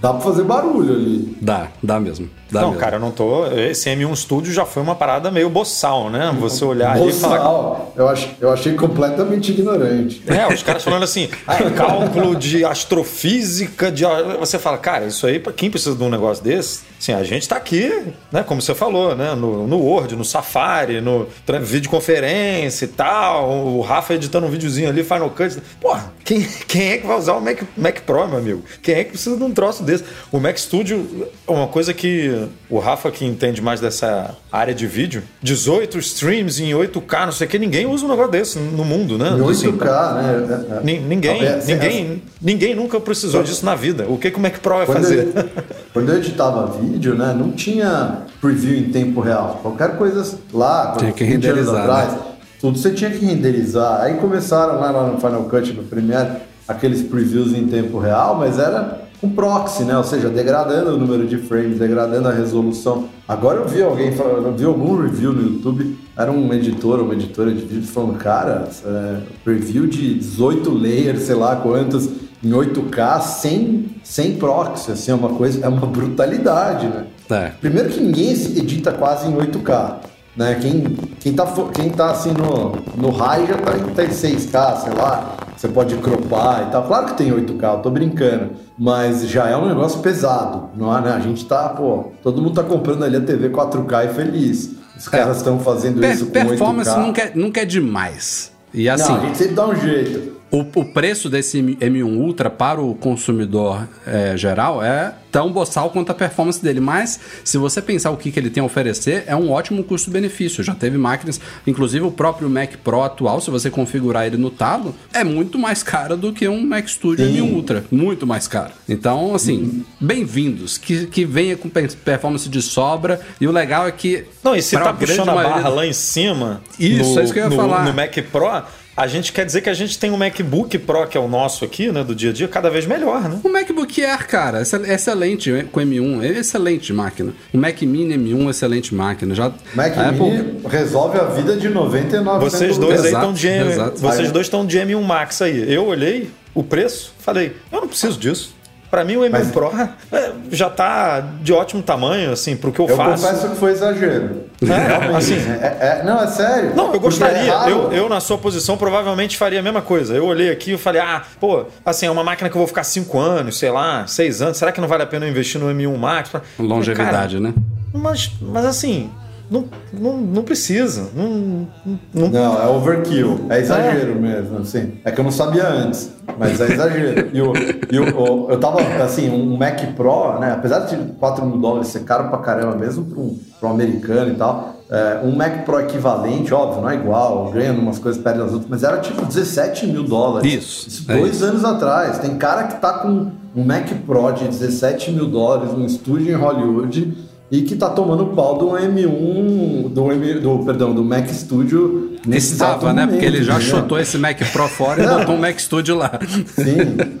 dá 0.00 0.12
para 0.12 0.20
fazer 0.20 0.44
barulho 0.44 0.94
ali. 0.94 1.36
Dá, 1.40 1.68
dá 1.82 2.00
mesmo. 2.00 2.28
Dá 2.50 2.62
Não, 2.62 2.68
mesmo. 2.70 2.80
cara, 2.80 2.96
eu 2.96 3.00
não 3.00 3.12
tô. 3.12 3.46
Esse 3.46 3.88
M1 3.90 4.16
Studio 4.16 4.52
já 4.52 4.64
foi 4.66 4.82
uma 4.82 4.96
parada 4.96 5.30
meio 5.30 5.48
boçal, 5.48 6.10
né? 6.10 6.34
Você 6.40 6.64
olhar 6.64 6.96
ali 6.96 7.10
e 7.10 7.12
falar. 7.12 7.38
Boçal, 7.38 7.92
eu, 7.96 8.08
ach, 8.08 8.26
eu 8.40 8.52
achei 8.52 8.74
completamente 8.74 9.52
ignorante. 9.52 10.22
É, 10.26 10.52
os 10.52 10.62
caras 10.62 10.82
falando 10.82 11.04
assim, 11.04 11.28
ah, 11.46 11.70
cálculo 11.70 12.34
de 12.34 12.64
astrofísica, 12.64 13.90
de. 13.92 14.04
Você 14.38 14.58
fala, 14.58 14.78
cara, 14.78 15.06
isso 15.06 15.26
aí, 15.26 15.38
pra 15.38 15.52
quem 15.52 15.70
precisa 15.70 15.94
de 15.94 16.02
um 16.02 16.08
negócio 16.10 16.42
desse, 16.42 16.80
assim, 16.98 17.12
a 17.12 17.22
gente 17.22 17.48
tá 17.48 17.56
aqui, 17.56 18.02
né? 18.32 18.42
Como 18.42 18.60
você 18.60 18.74
falou, 18.74 19.14
né? 19.14 19.34
No, 19.36 19.66
no 19.68 19.78
Word, 19.78 20.16
no 20.16 20.24
Safari, 20.24 21.00
no 21.00 21.28
videoconferência 21.62 22.84
e 22.84 22.88
tal. 22.88 23.48
O 23.50 23.80
Rafa 23.80 24.14
editando 24.14 24.46
um 24.46 24.50
videozinho 24.50 24.88
ali, 24.88 25.04
Final 25.04 25.30
Cut. 25.30 25.56
Porra, 25.80 26.12
quem, 26.24 26.42
quem 26.66 26.90
é 26.92 26.98
que 26.98 27.06
vai 27.06 27.16
usar 27.16 27.34
o 27.34 27.40
Mac, 27.40 27.62
Mac 27.76 28.00
Pro, 28.00 28.26
meu 28.26 28.38
amigo? 28.38 28.62
Quem 28.82 28.94
é 28.96 29.04
que 29.04 29.10
precisa 29.10 29.36
de 29.36 29.42
um 29.44 29.52
troço 29.52 29.82
desse? 29.82 29.89
O 30.32 30.38
Mac 30.40 30.56
Studio 30.58 31.28
é 31.46 31.50
uma 31.50 31.66
coisa 31.66 31.92
que 31.94 32.46
o 32.68 32.78
Rafa, 32.78 33.10
que 33.10 33.24
entende 33.24 33.60
mais 33.62 33.80
dessa 33.80 34.34
área 34.52 34.74
de 34.74 34.86
vídeo, 34.86 35.22
18 35.42 35.98
streams 35.98 36.60
em 36.62 36.70
8K, 36.72 37.24
não 37.26 37.32
sei 37.32 37.46
o 37.46 37.50
que, 37.50 37.58
ninguém 37.58 37.86
usa 37.86 38.04
um 38.04 38.08
negócio 38.08 38.30
desse 38.30 38.58
no 38.58 38.84
mundo, 38.84 39.16
né? 39.18 39.30
Em 39.30 39.50
Assim, 39.50 39.72
8K, 39.72 40.14
né? 40.14 40.46
É, 40.72 40.76
é. 40.76 40.80
Ni- 40.84 41.00
Ninguém, 41.00 41.44
É, 41.44 41.62
ninguém, 41.66 42.22
ninguém 42.40 42.74
nunca 42.74 43.00
precisou 43.00 43.42
disso 43.42 43.64
na 43.64 43.74
vida. 43.74 44.06
O 44.08 44.16
que, 44.18 44.30
que 44.30 44.36
o 44.38 44.40
Mac 44.40 44.58
Pro 44.58 44.76
vai 44.76 44.86
Quando 44.86 45.02
fazer? 45.02 45.28
eu, 45.34 45.44
quando 45.92 46.08
eu 46.10 46.16
editava 46.18 46.78
vídeo, 46.78 47.14
né? 47.14 47.34
Não 47.36 47.50
tinha 47.52 48.18
preview 48.40 48.78
em 48.78 48.90
tempo 48.90 49.20
real. 49.20 49.58
Qualquer 49.62 49.96
coisa 49.96 50.38
lá, 50.52 50.94
Tinha 50.98 51.12
que 51.12 51.24
20 51.24 51.34
anos 51.34 51.46
renderizar, 51.46 51.80
atrás, 51.82 52.12
né? 52.12 52.18
tudo 52.60 52.78
você 52.78 52.90
tinha 52.90 53.10
que 53.10 53.24
renderizar. 53.24 54.02
Aí 54.02 54.14
começaram 54.14 54.78
lá, 54.80 54.90
lá 54.90 55.06
no 55.08 55.18
Final 55.18 55.44
Cut, 55.44 55.72
no 55.72 55.82
Premiere, 55.84 56.28
aqueles 56.68 57.02
previews 57.02 57.52
em 57.52 57.66
tempo 57.66 57.98
real, 57.98 58.36
mas 58.36 58.58
era 58.58 58.99
um 59.22 59.28
proxy, 59.30 59.84
né? 59.84 59.96
Ou 59.96 60.04
seja, 60.04 60.28
degradando 60.28 60.94
o 60.94 60.98
número 60.98 61.26
de 61.26 61.36
frames, 61.36 61.78
degradando 61.78 62.28
a 62.28 62.32
resolução. 62.32 63.04
Agora 63.28 63.58
eu 63.60 63.68
vi 63.68 63.82
alguém, 63.82 64.12
falando- 64.12 64.46
eu 64.46 64.52
vi 64.54 64.64
algum 64.64 65.02
review 65.02 65.32
no 65.32 65.42
YouTube, 65.42 65.98
era 66.16 66.30
um 66.32 66.52
editor, 66.54 67.00
uma 67.00 67.12
editora 67.14 67.50
de 67.52 67.60
vídeo 67.64 67.86
falando, 67.86 68.16
cara, 68.18 68.68
é, 68.84 69.16
preview 69.44 69.86
de 69.86 70.14
18 70.14 70.70
layers, 70.70 71.22
sei 71.22 71.34
lá 71.34 71.56
quantos, 71.56 72.08
em 72.42 72.50
8K, 72.52 73.20
sem, 73.20 73.90
sem 74.02 74.36
proxy, 74.36 74.92
assim, 74.92 75.10
é 75.12 75.14
uma 75.14 75.28
coisa, 75.28 75.64
é 75.64 75.68
uma 75.68 75.86
brutalidade, 75.86 76.86
né? 76.86 77.04
É. 77.30 77.52
Primeiro 77.60 77.90
que 77.90 78.00
ninguém 78.00 78.30
edita 78.32 78.90
quase 78.92 79.28
em 79.28 79.36
8K. 79.36 79.96
Né? 80.36 80.54
Quem, 80.60 80.80
quem, 81.18 81.32
tá, 81.34 81.46
quem 81.74 81.90
tá 81.90 82.10
assim 82.12 82.30
no, 82.32 82.72
no 82.96 83.10
high 83.14 83.46
já 83.46 83.56
tá, 83.58 83.76
em- 83.76 83.94
tá 83.94 84.04
em 84.04 84.10
6K, 84.10 84.76
sei 84.76 84.92
lá. 84.94 85.36
Você 85.60 85.68
pode 85.68 85.94
cropar 85.96 86.68
e 86.68 86.72
tal. 86.72 86.84
Claro 86.86 87.04
que 87.08 87.18
tem 87.18 87.30
8K, 87.30 87.74
eu 87.76 87.82
tô 87.82 87.90
brincando. 87.90 88.52
Mas 88.78 89.28
já 89.28 89.46
é 89.46 89.54
um 89.54 89.68
negócio 89.68 90.00
pesado. 90.00 90.70
Não 90.74 90.96
é, 90.96 91.02
né? 91.02 91.12
A 91.12 91.20
gente 91.20 91.44
tá, 91.44 91.68
pô, 91.68 92.12
todo 92.22 92.40
mundo 92.40 92.54
tá 92.54 92.62
comprando 92.62 93.04
ali 93.04 93.16
a 93.16 93.20
TV 93.20 93.50
4K 93.50 94.06
e 94.10 94.14
feliz. 94.14 94.70
Os 94.96 95.06
caras 95.06 95.36
estão 95.36 95.58
fazendo 95.60 96.00
Per- 96.00 96.14
isso 96.14 96.24
com 96.26 96.32
performance 96.32 96.88
8K. 96.90 96.96
nunca 97.06 97.20
é, 97.22 97.32
nunca 97.34 97.60
é 97.60 97.64
demais. 97.66 98.52
E 98.72 98.88
assim, 98.88 99.12
Não, 99.12 99.18
a 99.20 99.26
gente 99.26 99.36
sempre 99.36 99.54
dá 99.54 99.66
um 99.66 99.76
jeito. 99.76 100.39
O, 100.50 100.60
o 100.60 100.84
preço 100.84 101.28
desse 101.30 101.60
M1 101.62 102.04
Ultra 102.16 102.50
para 102.50 102.80
o 102.80 102.94
consumidor 102.94 103.88
é, 104.06 104.36
geral 104.36 104.82
é 104.82 105.14
tão 105.30 105.52
boçal 105.52 105.90
quanto 105.90 106.10
a 106.10 106.14
performance 106.14 106.60
dele. 106.60 106.80
Mas, 106.80 107.20
se 107.44 107.56
você 107.56 107.80
pensar 107.80 108.10
o 108.10 108.16
que, 108.16 108.32
que 108.32 108.40
ele 108.40 108.50
tem 108.50 108.60
a 108.60 108.66
oferecer, 108.66 109.22
é 109.28 109.36
um 109.36 109.48
ótimo 109.52 109.84
custo-benefício. 109.84 110.64
Já 110.64 110.74
teve 110.74 110.98
máquinas, 110.98 111.40
inclusive 111.64 112.04
o 112.04 112.10
próprio 112.10 112.50
Mac 112.50 112.72
Pro 112.82 113.02
atual, 113.02 113.40
se 113.40 113.48
você 113.48 113.70
configurar 113.70 114.26
ele 114.26 114.36
no 114.36 114.50
talo, 114.50 114.92
é 115.14 115.22
muito 115.22 115.56
mais 115.56 115.84
caro 115.84 116.16
do 116.16 116.32
que 116.32 116.48
um 116.48 116.60
Mac 116.66 116.88
Studio 116.88 117.24
Sim. 117.26 117.38
M1 117.42 117.52
Ultra. 117.54 117.84
Muito 117.92 118.26
mais 118.26 118.48
caro. 118.48 118.72
Então, 118.88 119.32
assim, 119.36 119.84
bem-vindos. 120.00 120.76
Que, 120.76 121.06
que 121.06 121.24
venha 121.24 121.56
com 121.56 121.68
per- 121.68 121.94
performance 122.04 122.48
de 122.48 122.60
sobra. 122.60 123.20
E 123.40 123.46
o 123.46 123.52
legal 123.52 123.86
é 123.86 123.92
que. 123.92 124.24
Não, 124.42 124.56
e 124.56 124.60
se 124.62 124.76
tá 124.76 124.92
puxando 124.92 125.28
a 125.28 125.34
barra 125.34 125.68
lá 125.68 125.86
em 125.86 125.92
cima, 125.92 126.60
Isso, 126.76 127.14
no, 127.14 127.20
é 127.20 127.24
isso 127.24 127.32
que 127.32 127.38
eu 127.38 127.44
ia 127.44 127.50
no- 127.50 127.56
falar. 127.56 127.84
no 127.84 127.94
Mac 127.94 128.16
Pro, 128.32 128.62
a 129.02 129.06
gente 129.06 129.32
quer 129.32 129.46
dizer 129.46 129.62
que 129.62 129.70
a 129.70 129.74
gente 129.74 129.98
tem 129.98 130.10
um 130.10 130.16
MacBook 130.16 130.76
Pro, 130.78 131.06
que 131.06 131.16
é 131.16 131.20
o 131.20 131.26
nosso 131.26 131.64
aqui, 131.64 131.90
né, 131.90 132.04
do 132.04 132.14
dia 132.14 132.30
a 132.30 132.32
dia, 132.32 132.46
cada 132.46 132.68
vez 132.68 132.84
melhor, 132.86 133.22
né? 133.28 133.40
O 133.42 133.48
MacBook 133.48 134.04
Air, 134.04 134.26
cara, 134.28 134.60
excel- 134.60 134.84
excelente 134.84 135.50
com 135.72 135.80
M1, 135.80 136.22
é 136.22 136.38
excelente 136.40 136.92
máquina. 136.92 137.32
O 137.52 137.56
Mac 137.58 137.80
Mini 137.82 138.14
M1, 138.16 138.50
excelente 138.50 138.94
máquina. 138.94 139.34
Já, 139.34 139.52
Mac 139.74 139.96
Apple- 139.96 140.18
Mini 140.30 140.60
resolve 140.68 141.18
a 141.18 141.24
vida 141.24 141.56
de 141.56 141.68
99% 141.68 142.38
Vocês 142.40 142.76
dois 142.78 143.00
aí 143.04 143.12
estão 143.12 143.32
de 143.32 143.48
M, 143.48 143.70
vocês 143.96 144.30
dois 144.30 144.46
estão 144.46 144.66
de 144.66 144.78
M1 144.78 145.02
Max 145.02 145.40
aí. 145.40 145.72
Eu 145.72 145.86
olhei 145.86 146.30
o 146.54 146.62
preço, 146.62 147.14
falei, 147.18 147.56
eu 147.72 147.80
não 147.80 147.88
preciso 147.88 148.18
disso. 148.18 148.54
Pra 148.90 149.04
mim 149.04 149.16
o 149.16 149.20
M1 149.20 149.30
Mas- 149.30 149.50
Pro 149.52 149.70
é, 150.12 150.32
já 150.50 150.68
tá 150.68 151.20
de 151.40 151.52
ótimo 151.52 151.80
tamanho, 151.82 152.32
assim, 152.32 152.56
pro 152.56 152.72
que 152.72 152.80
eu, 152.80 152.88
Eu 152.88 152.96
faço. 152.96 153.24
confesso 153.24 153.48
que 153.50 153.56
foi 153.56 153.70
exagero. 153.70 154.42
É, 154.62 155.16
assim, 155.16 155.34
É- 155.36 156.00
é- 156.00 156.02
não, 156.04 156.20
é 156.20 156.26
sério. 156.26 156.74
Não, 156.74 156.92
eu 156.92 156.98
gostaria. 157.00 157.38
é 157.52 157.70
eu, 157.70 157.92
eu, 157.92 158.08
na 158.08 158.18
sua 158.20 158.36
posição, 158.36 158.76
provavelmente 158.76 159.36
faria 159.38 159.60
a 159.60 159.62
mesma 159.62 159.80
coisa. 159.80 160.14
Eu 160.14 160.26
olhei 160.26 160.50
aqui 160.50 160.72
e 160.72 160.76
falei, 160.78 161.00
ah, 161.00 161.22
pô, 161.38 161.66
assim, 161.86 162.06
é 162.06 162.10
uma 162.10 162.24
máquina 162.24 162.50
que 162.50 162.56
eu 162.56 162.60
vou 162.60 162.66
ficar 162.66 162.82
5 162.84 163.18
anos, 163.18 163.58
sei 163.58 163.70
lá, 163.70 164.06
6 164.08 164.42
anos. 164.42 164.56
Será 164.58 164.72
que 164.72 164.80
não 164.80 164.88
vale 164.88 165.04
a 165.04 165.06
pena 165.06 165.24
eu 165.24 165.30
investir 165.30 165.60
no 165.60 165.70
M1 165.70 165.96
Max? 165.96 166.30
longevidade, 166.58 167.36
Cara, 167.36 167.40
né? 167.40 167.54
Mas, 167.94 168.30
mas 168.40 168.64
assim, 168.64 169.10
não, 169.50 169.64
não, 169.92 170.16
não 170.18 170.42
precisa. 170.42 171.08
Não, 171.14 171.66
não, 172.14 172.28
Não, 172.28 172.62
é 172.62 172.68
overkill. 172.68 173.46
É 173.48 173.58
exagero 173.58 174.14
mesmo, 174.14 174.58
assim. 174.58 174.92
É 175.04 175.10
que 175.10 175.18
eu 175.20 175.24
não 175.24 175.30
sabia 175.32 175.66
antes, 175.68 176.12
mas 176.38 176.60
é 176.60 176.72
exagero. 176.72 177.30
E, 177.32 177.42
o, 177.42 177.52
e 177.90 177.98
o, 177.98 178.20
o- 178.46 178.50
eu 178.50 178.60
tava, 178.60 178.80
assim, 179.02 179.28
um 179.30 179.56
Mac 179.56 179.80
Pro, 179.96 180.38
né? 180.38 180.52
Apesar 180.52 180.80
de 180.80 180.96
4 181.18 181.44
mil 181.44 181.58
dólares 181.58 181.88
ser 181.88 182.00
caro 182.04 182.28
pra 182.28 182.38
caramba, 182.38 182.76
mesmo 182.76 183.04
pra 183.04 183.18
um, 183.20 183.38
pra 183.58 183.68
um 183.68 183.72
americano 183.72 184.30
e 184.32 184.34
tal, 184.36 184.76
é, 184.88 185.20
um 185.24 185.34
Mac 185.34 185.64
Pro 185.64 185.80
equivalente, 185.80 186.52
óbvio, 186.54 186.82
não 186.82 186.90
é 186.90 186.94
igual, 186.94 187.50
ganha 187.50 187.72
umas 187.72 187.98
coisas 187.98 188.22
perto 188.22 188.38
das 188.38 188.52
outras, 188.52 188.70
mas 188.70 188.82
era 188.84 188.98
tipo 188.98 189.24
17 189.24 189.86
mil 189.88 190.04
dólares. 190.04 190.52
Isso, 190.52 191.04
é 191.10 191.16
dois 191.18 191.36
isso. 191.36 191.44
anos 191.44 191.64
atrás. 191.64 192.18
Tem 192.18 192.36
cara 192.36 192.64
que 192.64 192.80
tá 192.80 192.94
com 193.00 193.30
um 193.56 193.64
Mac 193.64 193.88
Pro 194.06 194.30
de 194.32 194.44
17 194.44 195.10
mil 195.12 195.26
dólares 195.26 195.72
num 195.72 195.84
estúdio 195.86 196.30
em 196.32 196.36
Hollywood 196.36 197.16
e 197.50 197.62
que 197.62 197.74
tá 197.76 197.90
tomando 197.90 198.26
pau 198.26 198.56
do 198.58 198.66
M1, 198.70 199.88
do, 199.92 200.12
M, 200.12 200.34
do 200.40 200.58
perdão, 200.64 200.94
do 200.94 201.02
Mac 201.04 201.28
Studio 201.28 202.12
nesse 202.26 202.52
Estava, 202.52 202.92
né? 202.92 203.02
momento, 203.02 203.10
Porque 203.10 203.26
ele 203.26 203.42
já 203.42 203.56
entendeu? 203.56 203.76
chutou 203.80 203.98
esse 203.98 204.16
Mac 204.18 204.38
Pro 204.52 204.68
fora 204.68 205.02
e 205.02 205.06
botou 205.06 205.34
um 205.34 205.38
Mac 205.38 205.58
Studio 205.58 205.96
lá. 205.96 206.12
Sim. 206.46 207.20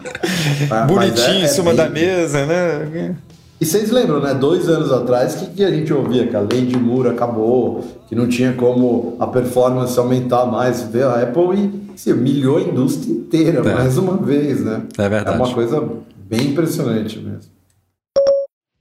Ah, 0.70 0.84
bonitinho 0.86 1.26
é- 1.38 1.40
é 1.40 1.44
em 1.44 1.48
cima 1.48 1.70
bem- 1.72 1.76
da 1.76 1.88
mesa, 1.88 2.46
né? 2.46 3.16
E 3.60 3.66
vocês 3.66 3.90
lembram, 3.90 4.20
né? 4.20 4.32
Dois 4.34 4.68
anos 4.68 4.90
atrás, 4.92 5.34
o 5.34 5.38
que, 5.38 5.46
que 5.56 5.64
a 5.64 5.70
gente 5.70 5.92
ouvia? 5.92 6.26
Que 6.26 6.34
a 6.36 6.40
lei 6.40 6.64
de 6.64 6.76
Moore 6.78 7.08
acabou, 7.08 7.84
que 8.08 8.14
não 8.14 8.26
tinha 8.28 8.52
como 8.52 9.16
a 9.18 9.26
performance 9.26 9.98
aumentar 9.98 10.46
mais. 10.46 10.82
Veio 10.82 11.08
a 11.08 11.20
Apple 11.22 11.56
e 11.94 11.98
se 11.98 12.12
humilhou 12.12 12.56
a 12.58 12.62
indústria 12.62 13.12
inteira, 13.12 13.60
É. 13.68 13.74
mais 13.74 13.98
uma 13.98 14.16
vez, 14.16 14.64
né? 14.64 14.82
É 14.96 15.08
verdade. 15.08 15.36
É 15.36 15.42
uma 15.42 15.52
coisa 15.52 15.86
bem 16.28 16.48
impressionante 16.48 17.18
mesmo. 17.18 17.40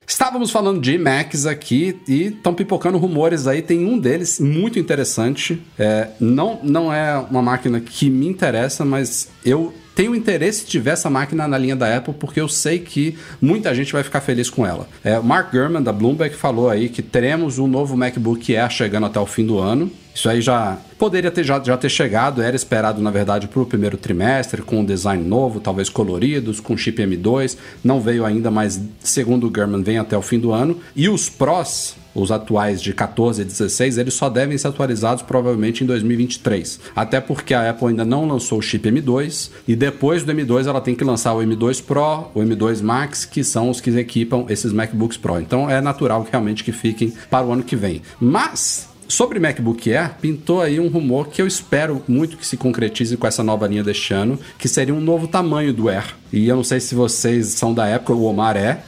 Estávamos 0.10 0.50
falando 0.50 0.82
de 0.82 0.98
Macs 0.98 1.46
aqui 1.46 2.02
e 2.08 2.24
estão 2.24 2.52
pipocando 2.52 2.98
rumores 2.98 3.46
aí. 3.46 3.62
Tem 3.62 3.86
um 3.86 4.00
deles 4.00 4.40
muito 4.40 4.80
interessante. 4.80 5.62
É, 5.78 6.08
não, 6.20 6.60
não 6.64 6.92
é 6.92 7.16
uma 7.16 7.44
máquina 7.44 7.80
que 7.80 8.10
me 8.10 8.28
interessa, 8.28 8.84
mas 8.84 9.30
eu 9.46 9.72
tenho 10.00 10.16
interesse 10.16 10.66
de 10.66 10.80
ver 10.80 10.92
essa 10.92 11.10
máquina 11.10 11.46
na 11.46 11.58
linha 11.58 11.76
da 11.76 11.98
Apple 11.98 12.14
porque 12.14 12.40
eu 12.40 12.48
sei 12.48 12.80
que 12.80 13.18
muita 13.42 13.76
gente 13.76 13.92
vai 13.92 14.02
ficar 14.02 14.22
feliz 14.22 14.50
com 14.50 14.66
ela. 14.66 14.88
É, 15.04 15.20
Mark 15.20 15.52
Gurman 15.52 15.84
da 15.84 15.92
Bloomberg 15.92 16.34
falou 16.36 16.70
aí 16.70 16.88
que 16.88 17.02
teremos 17.02 17.60
um 17.60 17.68
novo 17.68 17.98
MacBook 17.98 18.56
Air 18.56 18.72
chegando 18.72 19.08
até 19.08 19.20
o 19.20 19.26
fim 19.26 19.46
do 19.46 19.60
ano. 19.60 19.92
Isso 20.16 20.30
aí 20.30 20.40
já 20.40 20.78
poderia 20.98 21.30
ter, 21.30 21.44
já, 21.44 21.62
já 21.62 21.76
ter 21.76 21.90
chegado, 21.90 22.42
era 22.42 22.56
esperado, 22.56 23.02
na 23.02 23.12
verdade, 23.12 23.50
para 23.50 23.62
o 23.62 23.66
primeiro 23.66 23.98
trimestre, 23.98 24.62
com 24.62 24.80
um 24.80 24.86
design 24.86 25.22
novo, 25.22 25.60
talvez 25.60 25.90
coloridos, 25.90 26.62
com 26.62 26.78
chip 26.78 27.02
M2. 27.02 27.58
Não 27.84 28.00
veio 28.00 28.24
ainda, 28.24 28.50
mas 28.50 28.82
segundo 29.02 29.48
o 29.48 29.50
Gurman, 29.50 29.84
vem 29.84 29.98
até 29.98 30.18
o 30.18 30.22
fim 30.22 30.40
do 30.40 30.54
ano. 30.54 30.80
E 30.96 31.10
os 31.10 31.28
Pros, 31.28 31.98
os 32.14 32.32
atuais 32.32 32.82
de 32.82 32.94
14 32.94 33.42
e 33.42 33.46
16, 33.46 33.98
eles 33.98 34.14
só 34.14 34.30
devem 34.30 34.58
ser 34.58 34.68
atualizados 34.68 35.24
provavelmente 35.24 35.84
em 35.84 35.88
2023. 35.88 36.80
Até 36.96 37.20
porque 37.22 37.54
a 37.54 37.70
Apple 37.70 37.88
ainda 37.88 38.06
não 38.06 38.28
lançou 38.28 38.60
o 38.60 38.62
chip 38.62 38.90
M2 38.90 39.52
e 39.68 39.76
depois 39.76 40.24
do 40.24 40.34
M2 40.34 40.68
ela 40.68 40.82
tem 40.82 40.96
que 40.96 41.04
lançar 41.04 41.34
o 41.34 41.40
M2 41.40 41.84
Pro, 41.84 42.30
o 42.34 42.40
M2 42.42 42.82
Max, 42.82 43.26
que 43.26 43.44
são 43.44 43.70
os 43.70 43.80
que 43.82 43.90
equipam 43.92 44.46
esses 44.50 44.74
MacBooks 44.74 45.18
Pro. 45.18 45.40
Então 45.40 45.70
é 45.70 45.82
natural 45.82 46.28
realmente 46.30 46.64
que 46.64 46.72
fiquem 46.72 47.14
para 47.30 47.46
o 47.46 47.54
ano 47.54 47.64
que 47.64 47.76
vem. 47.76 48.02
Mas 48.20 48.90
Sobre 49.10 49.40
MacBook 49.40 49.92
Air, 49.92 50.12
pintou 50.22 50.62
aí 50.62 50.80
um 50.80 50.88
rumor 50.88 51.30
que 51.30 51.42
eu 51.42 51.48
espero 51.48 52.00
muito 52.08 52.38
que 52.38 52.46
se 52.46 52.56
concretize 52.56 53.18
com 53.18 53.26
essa 53.26 53.42
nova 53.42 53.66
linha 53.66 53.84
deste 53.84 54.14
ano, 54.14 54.38
que 54.56 54.68
seria 54.68 54.94
um 54.94 55.02
novo 55.02 55.28
tamanho 55.28 55.74
do 55.74 55.90
Air. 55.90 56.16
E 56.32 56.48
eu 56.48 56.56
não 56.56 56.64
sei 56.64 56.80
se 56.80 56.94
vocês 56.94 57.48
são 57.48 57.74
da 57.74 57.88
época, 57.88 58.14
o 58.14 58.26
Omar 58.26 58.56
é, 58.56 58.84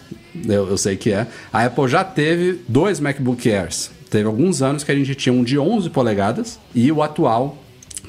eu, 0.47 0.69
eu 0.69 0.77
sei 0.77 0.95
que 0.95 1.11
é. 1.11 1.27
A 1.51 1.65
Apple 1.65 1.87
já 1.87 2.03
teve 2.03 2.61
dois 2.67 2.99
MacBook 2.99 3.49
Airs. 3.49 3.91
Teve 4.09 4.25
alguns 4.25 4.61
anos 4.61 4.83
que 4.83 4.91
a 4.91 4.95
gente 4.95 5.15
tinha 5.15 5.33
um 5.33 5.43
de 5.43 5.57
11 5.57 5.89
polegadas 5.89 6.59
e 6.75 6.91
o 6.91 7.01
atual 7.01 7.57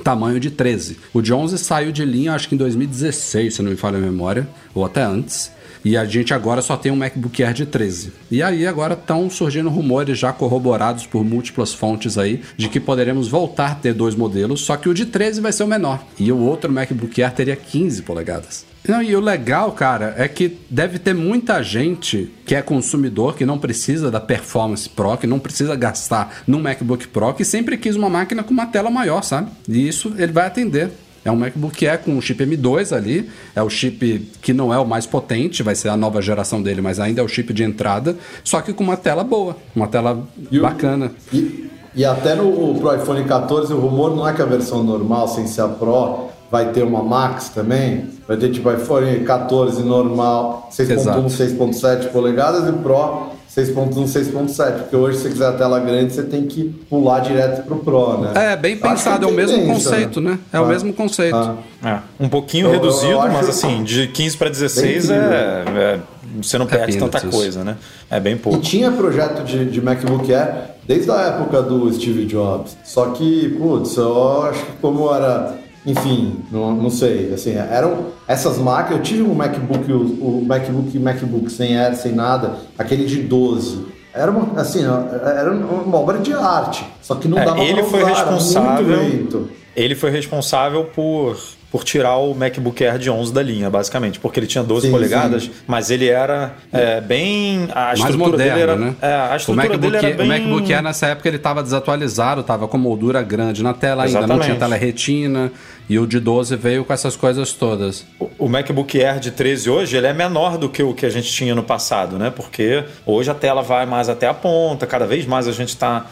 tamanho 0.02 0.40
de 0.40 0.50
13. 0.50 0.98
O 1.12 1.20
de 1.20 1.32
11 1.32 1.58
saiu 1.58 1.92
de 1.92 2.04
linha 2.04 2.32
acho 2.32 2.48
que 2.48 2.54
em 2.54 2.58
2016, 2.58 3.54
se 3.54 3.62
não 3.62 3.70
me 3.70 3.76
falha 3.76 3.98
a 3.98 4.00
memória, 4.00 4.48
ou 4.74 4.84
até 4.84 5.02
antes. 5.02 5.50
E 5.84 5.96
a 5.96 6.04
gente 6.04 6.32
agora 6.32 6.62
só 6.62 6.76
tem 6.76 6.92
um 6.92 6.96
MacBook 6.96 7.42
Air 7.42 7.52
de 7.52 7.66
13. 7.66 8.12
E 8.30 8.40
aí 8.40 8.66
agora 8.66 8.94
estão 8.94 9.28
surgindo 9.28 9.68
rumores 9.68 10.16
já 10.16 10.32
corroborados 10.32 11.06
por 11.06 11.24
múltiplas 11.24 11.74
fontes 11.74 12.16
aí 12.16 12.40
de 12.56 12.68
que 12.68 12.78
poderemos 12.78 13.26
voltar 13.26 13.72
a 13.72 13.74
ter 13.74 13.92
dois 13.92 14.14
modelos, 14.14 14.60
só 14.60 14.76
que 14.76 14.88
o 14.88 14.94
de 14.94 15.06
13 15.06 15.40
vai 15.40 15.50
ser 15.50 15.64
o 15.64 15.68
menor. 15.68 16.04
E 16.18 16.30
o 16.30 16.38
outro 16.38 16.70
MacBook 16.70 17.20
Air 17.20 17.32
teria 17.32 17.56
15 17.56 18.02
polegadas. 18.02 18.71
Não, 18.88 19.00
e 19.00 19.14
o 19.14 19.20
legal, 19.20 19.70
cara, 19.72 20.14
é 20.18 20.26
que 20.26 20.58
deve 20.68 20.98
ter 20.98 21.14
muita 21.14 21.62
gente 21.62 22.32
que 22.44 22.54
é 22.54 22.60
consumidor, 22.62 23.36
que 23.36 23.46
não 23.46 23.56
precisa 23.58 24.10
da 24.10 24.18
Performance 24.20 24.88
Pro, 24.88 25.16
que 25.16 25.26
não 25.26 25.38
precisa 25.38 25.76
gastar 25.76 26.42
num 26.48 26.60
MacBook 26.60 27.06
Pro, 27.08 27.32
que 27.32 27.44
sempre 27.44 27.76
quis 27.76 27.94
uma 27.94 28.10
máquina 28.10 28.42
com 28.42 28.50
uma 28.52 28.66
tela 28.66 28.90
maior, 28.90 29.22
sabe? 29.22 29.50
E 29.68 29.86
isso 29.86 30.12
ele 30.18 30.32
vai 30.32 30.46
atender. 30.46 30.90
É 31.24 31.30
um 31.30 31.36
MacBook 31.36 31.86
Air 31.86 32.00
com 32.00 32.18
o 32.18 32.20
chip 32.20 32.44
M2 32.44 32.90
ali, 32.96 33.30
é 33.54 33.62
o 33.62 33.70
chip 33.70 34.28
que 34.42 34.52
não 34.52 34.74
é 34.74 34.78
o 34.80 34.84
mais 34.84 35.06
potente, 35.06 35.62
vai 35.62 35.76
ser 35.76 35.88
a 35.88 35.96
nova 35.96 36.20
geração 36.20 36.60
dele, 36.60 36.80
mas 36.80 36.98
ainda 36.98 37.20
é 37.20 37.24
o 37.24 37.28
chip 37.28 37.52
de 37.52 37.62
entrada, 37.62 38.16
só 38.42 38.60
que 38.60 38.72
com 38.72 38.82
uma 38.82 38.96
tela 38.96 39.22
boa, 39.22 39.56
uma 39.76 39.86
tela 39.86 40.26
E 40.50 40.58
o- 40.58 40.62
bacana. 40.62 41.12
E, 41.32 41.70
e 41.94 42.04
até 42.04 42.34
no 42.34 42.74
pro 42.80 42.96
iPhone 43.00 43.22
14, 43.22 43.72
o 43.72 43.78
rumor 43.78 44.16
não 44.16 44.26
é 44.28 44.32
que 44.32 44.42
a 44.42 44.44
versão 44.44 44.82
normal, 44.82 45.28
sem 45.28 45.46
ser 45.46 45.60
a 45.60 45.68
Pro, 45.68 46.26
vai 46.52 46.70
ter 46.70 46.82
uma 46.84 47.02
Max 47.02 47.48
também. 47.48 48.10
Vai 48.28 48.36
ter 48.36 48.50
tipo 48.50 48.70
iPhone 48.70 49.20
14 49.24 49.82
normal, 49.82 50.68
6.1, 50.70 50.90
Exato. 50.92 51.20
6.7 51.22 52.08
polegadas 52.12 52.68
e 52.68 52.72
Pro 52.72 53.32
6.1, 53.54 54.04
6.7, 54.06 54.72
porque 54.80 54.96
hoje 54.96 55.16
se 55.18 55.22
você 55.24 55.28
quiser 55.30 55.46
a 55.48 55.52
tela 55.52 55.78
grande, 55.80 56.12
você 56.14 56.22
tem 56.22 56.46
que 56.46 56.64
pular 56.88 57.20
direto 57.20 57.64
pro 57.66 57.76
Pro, 57.78 58.18
né? 58.18 58.30
É, 58.34 58.56
bem 58.56 58.74
Acho 58.74 58.82
pensado, 58.82 59.26
é 59.26 59.28
o 59.28 59.34
mesmo 59.34 59.66
conceito, 59.66 60.20
né? 60.22 60.38
É 60.52 60.58
o 60.60 60.64
Ah. 60.64 60.68
mesmo 60.68 60.92
conceito. 60.94 61.36
Ah. 61.36 61.56
É, 61.84 61.98
um 62.24 62.28
pouquinho 62.30 62.68
Eu- 62.68 62.72
reduzido, 62.72 63.12
eu 63.12 63.18
mas 63.18 63.48
assim, 63.48 63.82
de 63.82 64.06
15 64.08 64.36
para 64.38 64.48
16 64.48 65.08
Bem 65.08 65.16
é, 65.18 65.64
é- 65.76 66.00
Você 66.42 66.56
não 66.56 66.64
perde 66.66 66.92
peanuts 66.96 67.12
tanta 67.12 67.26
isso. 67.26 67.36
coisa, 67.36 67.62
né? 67.64 67.76
É 68.10 68.18
bem 68.18 68.34
E 68.34 68.38
pouco. 68.38 68.58
tinha 68.60 68.90
projeto 68.90 69.42
de, 69.44 69.66
de 69.66 69.82
MacBook 69.82 70.32
Air 70.32 70.70
desde 70.86 71.10
a 71.10 71.20
época 71.20 71.60
do 71.60 71.92
Steve 71.92 72.24
Jobs. 72.24 72.74
Só 72.84 73.06
que, 73.10 73.50
putz, 73.58 73.96
eu 73.98 74.42
acho 74.44 74.64
que 74.64 74.72
como 74.80 75.12
era. 75.14 75.60
Enfim, 75.84 76.36
não, 76.50 76.72
não 76.74 76.90
sei. 76.90 77.32
Assim, 77.34 77.54
eram 77.54 78.06
essas 78.28 78.58
máquinas. 78.58 78.98
Eu 78.98 79.02
tive 79.02 79.22
um 79.22 79.34
MacBook, 79.34 79.92
o, 79.92 79.98
o 79.98 80.44
MacBook 80.46 80.98
MacBook 80.98 81.50
sem 81.50 81.76
Air, 81.76 81.96
sem 81.96 82.12
nada, 82.12 82.56
aquele 82.78 83.04
de 83.04 83.16
12. 83.22 83.86
Era 84.14 84.30
uma, 84.30 84.60
assim, 84.60 84.84
era 84.84 85.50
uma 85.50 85.98
obra 85.98 86.18
de 86.18 86.32
arte. 86.32 86.84
Só 87.00 87.14
que 87.14 87.26
não 87.26 87.38
É, 87.38 87.44
dava 87.44 87.60
ele 87.60 87.82
pra 87.82 87.84
foi 87.84 88.00
usar, 88.02 88.10
era 88.10 88.18
responsável. 88.30 88.86
Muito 88.98 89.38
lento. 89.38 89.50
Ele 89.74 89.94
foi 89.94 90.10
responsável 90.10 90.84
por, 90.84 91.36
por 91.72 91.82
tirar 91.84 92.18
o 92.18 92.34
MacBook 92.34 92.84
Air 92.84 92.98
de 92.98 93.08
11 93.10 93.32
da 93.32 93.42
linha, 93.42 93.70
basicamente, 93.70 94.20
porque 94.20 94.38
ele 94.38 94.46
tinha 94.46 94.62
12 94.62 94.86
Sim, 94.86 94.92
polegadas, 94.92 95.44
sim. 95.44 95.50
mas 95.66 95.90
ele 95.90 96.06
era 96.06 96.52
é, 96.70 97.00
bem. 97.00 97.66
A 97.72 97.86
mais 97.86 97.98
estrutura 98.00 98.28
moderno, 98.30 98.50
dele 98.56 98.60
era. 98.62 98.76
né? 98.76 98.94
É, 99.00 99.14
a 99.14 99.32
o 99.32 99.36
estrutura 99.36 99.68
MacBook, 99.68 99.80
dele 99.92 99.96
era 100.06 100.16
bem. 100.16 100.26
o 100.26 100.28
MacBook 100.28 100.72
Air 100.74 100.82
nessa 100.82 101.06
época 101.06 101.28
ele 101.28 101.38
estava 101.38 101.62
desatualizado, 101.62 102.42
estava 102.42 102.68
com 102.68 102.76
moldura 102.76 103.22
grande 103.22 103.62
na 103.62 103.72
tela 103.72 104.02
ainda, 104.04 104.18
não 104.18 104.24
Exatamente. 104.26 104.44
tinha 104.48 104.58
tela 104.58 104.76
retina, 104.76 105.50
e 105.88 105.98
o 105.98 106.06
de 106.06 106.20
12 106.20 106.54
veio 106.56 106.84
com 106.84 106.92
essas 106.92 107.16
coisas 107.16 107.52
todas. 107.54 108.04
O- 108.20 108.28
O 108.38 108.48
MacBook 108.48 109.02
Air 109.02 109.18
de 109.18 109.30
13 109.30 109.70
hoje 109.70 109.96
ele 109.96 110.06
é 110.06 110.12
menor 110.12 110.58
do 110.58 110.68
que 110.68 110.82
o 110.82 110.92
que 110.92 111.06
a 111.06 111.10
gente 111.10 111.32
tinha 111.32 111.54
no 111.54 111.62
passado, 111.62 112.18
né? 112.18 112.30
Porque 112.30 112.84
hoje 113.06 113.30
a 113.30 113.34
tela 113.34 113.62
vai 113.62 113.86
mais 113.86 114.08
até 114.10 114.26
a 114.28 114.34
ponta, 114.34 114.86
cada 114.86 115.06
vez 115.06 115.24
mais 115.26 115.48
a 115.48 115.52
gente 115.52 115.70
está 115.70 116.06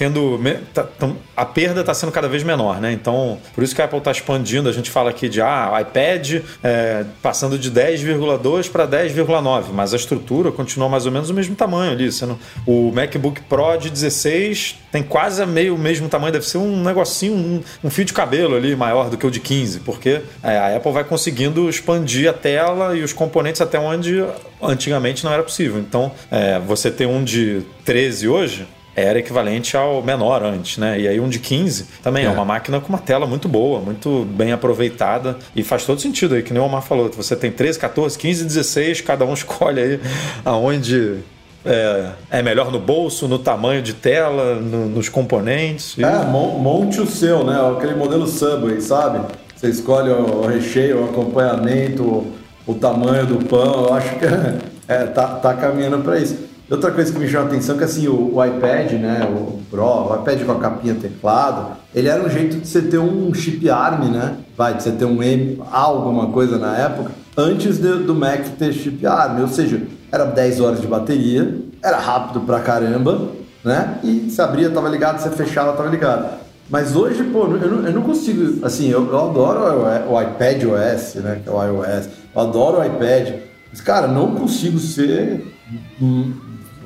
tendo 0.00 0.40
tá- 0.72 0.84
tam- 0.84 1.14
a 1.36 1.44
perda 1.44 1.80
está 1.80 1.92
sendo 1.92 2.10
cada 2.10 2.26
vez 2.26 2.42
menor, 2.42 2.80
né? 2.80 2.90
Então 2.90 3.38
por 3.54 3.62
isso 3.62 3.74
que 3.74 3.82
a 3.82 3.84
Apple 3.84 3.98
está 3.98 4.10
expandindo. 4.10 4.66
A 4.66 4.72
gente 4.72 4.90
fala 4.90 5.10
aqui 5.10 5.28
de 5.28 5.42
ah, 5.42 5.76
iPad 5.82 6.36
é, 6.64 7.04
passando 7.20 7.58
de 7.58 7.70
10,2 7.70 8.70
para 8.70 8.86
10,9, 8.86 9.64
mas 9.74 9.92
a 9.92 9.96
estrutura 9.98 10.50
continua 10.50 10.88
mais 10.88 11.04
ou 11.04 11.12
menos 11.12 11.28
o 11.28 11.34
mesmo 11.34 11.54
tamanho 11.54 11.92
ali. 11.92 12.08
Não- 12.22 12.38
o 12.66 12.90
MacBook 12.94 13.42
Pro 13.42 13.76
de 13.76 13.90
16 13.90 14.78
tem 14.90 15.02
quase 15.02 15.44
meio 15.44 15.74
o 15.74 15.78
mesmo 15.78 16.08
tamanho, 16.08 16.32
deve 16.32 16.46
ser 16.46 16.56
um 16.56 16.82
negocinho, 16.82 17.34
um, 17.34 17.62
um 17.84 17.90
fio 17.90 18.06
de 18.06 18.14
cabelo 18.14 18.56
ali 18.56 18.74
maior 18.74 19.10
do 19.10 19.18
que 19.18 19.26
o 19.26 19.30
de 19.30 19.38
15, 19.38 19.80
porque 19.80 20.22
é, 20.42 20.56
a 20.56 20.76
Apple 20.78 20.92
vai 20.92 21.04
conseguindo 21.04 21.68
expandir 21.68 22.26
a 22.30 22.32
tela 22.32 22.96
e 22.96 23.02
os 23.02 23.12
componentes 23.12 23.60
até 23.60 23.78
onde 23.78 24.24
antigamente 24.62 25.24
não 25.24 25.32
era 25.32 25.42
possível. 25.42 25.78
Então, 25.78 26.10
é, 26.30 26.58
você 26.58 26.90
ter 26.90 27.04
um 27.06 27.22
de 27.22 27.60
13 27.84 28.26
hoje 28.28 28.66
era 28.96 29.18
equivalente 29.18 29.76
ao 29.76 30.02
menor 30.02 30.42
antes, 30.42 30.76
né? 30.78 30.98
E 31.00 31.06
aí 31.08 31.20
um 31.20 31.28
de 31.28 31.38
15 31.38 31.86
também 32.02 32.24
é, 32.24 32.26
É. 32.26 32.30
uma 32.30 32.44
máquina 32.44 32.80
com 32.80 32.88
uma 32.88 32.98
tela 32.98 33.26
muito 33.26 33.48
boa, 33.48 33.80
muito 33.80 34.26
bem 34.30 34.52
aproveitada 34.52 35.36
e 35.54 35.62
faz 35.62 35.84
todo 35.84 36.00
sentido 36.00 36.34
aí, 36.34 36.42
que 36.42 36.52
nem 36.52 36.60
o 36.60 36.66
Omar 36.66 36.82
falou, 36.82 37.10
você 37.10 37.34
tem 37.36 37.50
13, 37.52 37.78
14, 37.78 38.18
15, 38.18 38.44
16, 38.44 39.00
cada 39.00 39.24
um 39.24 39.32
escolhe 39.34 39.80
aí 39.80 40.00
aonde 40.44 41.18
é, 41.64 42.10
é 42.30 42.42
melhor 42.42 42.72
no 42.72 42.78
bolso, 42.80 43.28
no 43.28 43.38
tamanho 43.38 43.82
de 43.82 43.92
tela, 43.94 44.54
no- 44.56 44.86
nos 44.88 45.08
componentes. 45.08 45.96
E- 45.98 46.02
É, 46.02 46.24
mon- 46.24 46.58
monte 46.58 47.00
o 47.00 47.06
seu, 47.06 47.44
né? 47.44 47.56
Aquele 47.76 47.94
modelo 47.94 48.26
Subway, 48.26 48.80
sabe? 48.80 49.20
Você 49.54 49.68
escolhe 49.68 50.10
o 50.10 50.46
recheio, 50.46 51.02
o 51.02 51.04
acompanhamento, 51.04 52.02
o, 52.02 52.32
o 52.66 52.74
tamanho 52.74 53.26
do 53.26 53.44
pão. 53.44 53.84
Eu 53.88 53.94
acho 53.94 54.16
que 54.18 54.24
é, 54.88 55.04
tá, 55.04 55.26
tá 55.36 55.52
caminhando 55.54 55.98
para 55.98 56.18
isso. 56.18 56.48
Outra 56.70 56.92
coisa 56.92 57.12
que 57.12 57.18
me 57.18 57.26
chama 57.28 57.44
a 57.44 57.48
atenção 57.48 57.74
é 57.74 57.78
que 57.78 57.84
assim, 57.84 58.06
o, 58.06 58.36
o 58.36 58.44
iPad, 58.44 58.92
né? 58.92 59.28
O 59.28 59.58
Pro, 59.70 59.82
o 59.84 60.14
iPad 60.20 60.44
com 60.44 60.52
a 60.52 60.58
capinha 60.60 60.94
teclado, 60.94 61.76
ele 61.94 62.08
era 62.08 62.22
um 62.24 62.28
jeito 62.28 62.58
de 62.58 62.66
você 62.68 62.80
ter 62.82 62.98
um 62.98 63.34
chip 63.34 63.68
ARM, 63.68 64.04
né? 64.10 64.36
Vai, 64.56 64.74
de 64.74 64.82
você 64.84 64.92
ter 64.92 65.04
um 65.04 65.20
M, 65.22 65.60
alguma 65.72 66.28
coisa 66.28 66.58
na 66.58 66.76
época, 66.76 67.10
antes 67.36 67.78
de- 67.78 68.04
do 68.04 68.14
Mac 68.14 68.44
ter 68.58 68.72
chip 68.72 69.04
ARM. 69.04 69.40
Ou 69.40 69.48
seja, 69.48 69.82
era 70.12 70.24
10 70.24 70.60
horas 70.60 70.80
de 70.80 70.86
bateria, 70.86 71.56
era 71.82 71.98
rápido 71.98 72.40
pra 72.42 72.60
caramba, 72.60 73.28
né? 73.64 73.98
E 74.04 74.30
se 74.30 74.40
abria, 74.40 74.70
tava 74.70 74.88
ligado, 74.88 75.18
se 75.20 75.28
fechava, 75.30 75.72
tava 75.72 75.88
ligado. 75.88 76.38
Mas 76.68 76.94
hoje, 76.94 77.24
pô, 77.24 77.46
eu 77.46 77.68
não, 77.68 77.84
eu 77.86 77.92
não 77.92 78.02
consigo. 78.02 78.64
Assim, 78.64 78.88
eu, 78.88 79.08
eu 79.10 79.24
adoro 79.30 79.60
o, 79.60 80.12
o 80.14 80.22
iPad 80.22 80.62
OS, 80.66 81.16
né? 81.16 81.40
Que 81.42 81.48
é 81.48 81.52
o 81.52 81.60
iOS. 81.64 82.08
Eu 82.32 82.40
adoro 82.42 82.78
o 82.78 82.84
iPad. 82.84 83.40
Mas, 83.72 83.80
cara, 83.80 84.06
não 84.06 84.36
consigo 84.36 84.78
ser. 84.78 85.44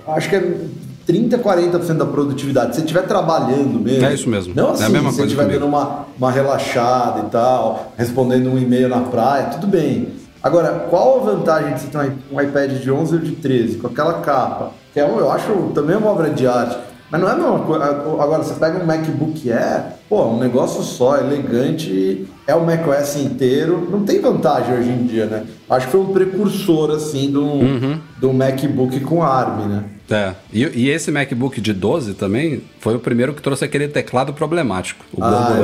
Acho 0.06 0.28
que 0.28 0.36
é 0.36 0.54
30, 1.06 1.38
40% 1.38 1.96
da 1.96 2.06
produtividade. 2.06 2.74
Se 2.74 2.80
você 2.80 2.80
estiver 2.82 3.02
trabalhando 3.02 3.78
mesmo. 3.78 4.06
É 4.06 4.14
isso 4.14 4.28
mesmo. 4.28 4.54
Não 4.54 4.68
É 4.68 4.70
a 4.70 4.72
assim, 4.72 4.92
mesma 4.92 5.10
se 5.10 5.16
você 5.16 5.24
estiver 5.24 5.46
dando 5.48 5.66
uma, 5.66 6.06
uma 6.18 6.30
relaxada 6.30 7.26
e 7.26 7.30
tal, 7.30 7.92
respondendo 7.96 8.50
um 8.50 8.58
e-mail 8.58 8.88
na 8.88 9.00
praia, 9.00 9.46
tudo 9.46 9.66
bem. 9.66 10.08
Agora, 10.42 10.86
qual 10.90 11.20
a 11.20 11.32
vantagem 11.32 11.74
de 11.74 11.80
você 11.80 11.86
ter 11.86 12.12
um 12.30 12.40
iPad 12.40 12.72
de 12.72 12.90
11 12.90 13.14
ou 13.14 13.20
de 13.20 13.32
13, 13.32 13.78
com 13.78 13.86
aquela 13.86 14.20
capa? 14.20 14.72
Que 14.92 15.00
é, 15.00 15.02
eu 15.02 15.30
acho 15.30 15.52
também 15.74 15.96
uma 15.96 16.10
obra 16.10 16.30
de 16.30 16.46
arte. 16.46 16.76
Mas 17.10 17.20
não 17.20 17.28
é 17.28 17.32
a 17.32 17.36
mesma 17.36 17.58
coisa. 17.60 17.84
Agora, 17.84 18.42
você 18.42 18.54
pega 18.54 18.82
um 18.82 18.86
MacBook 18.86 19.52
Air, 19.52 19.82
pô, 20.08 20.24
um 20.26 20.38
negócio 20.40 20.82
só, 20.82 21.16
elegante, 21.18 22.26
é 22.46 22.54
o 22.54 22.64
macOS 22.64 23.16
inteiro. 23.16 23.86
Não 23.90 24.04
tem 24.04 24.20
vantagem 24.20 24.74
hoje 24.78 24.88
em 24.90 25.06
dia, 25.06 25.26
né? 25.26 25.44
Acho 25.68 25.86
que 25.86 25.92
foi 25.92 26.00
um 26.00 26.12
precursor, 26.12 26.90
assim, 26.90 27.30
do, 27.30 27.42
Uhum. 27.44 27.98
do 28.18 28.32
MacBook 28.32 29.00
com 29.00 29.22
ARM, 29.22 29.68
né? 29.68 29.84
É. 30.10 30.34
E, 30.52 30.62
e 30.64 30.90
esse 30.90 31.10
MacBook 31.10 31.60
de 31.62 31.72
12 31.72 32.12
também 32.12 32.60
foi 32.78 32.94
o 32.94 32.98
primeiro 32.98 33.32
que 33.32 33.40
trouxe 33.40 33.64
aquele 33.64 33.88
teclado 33.88 34.34
problemático, 34.34 35.02
o 35.16 35.24
Ah, 35.24 35.56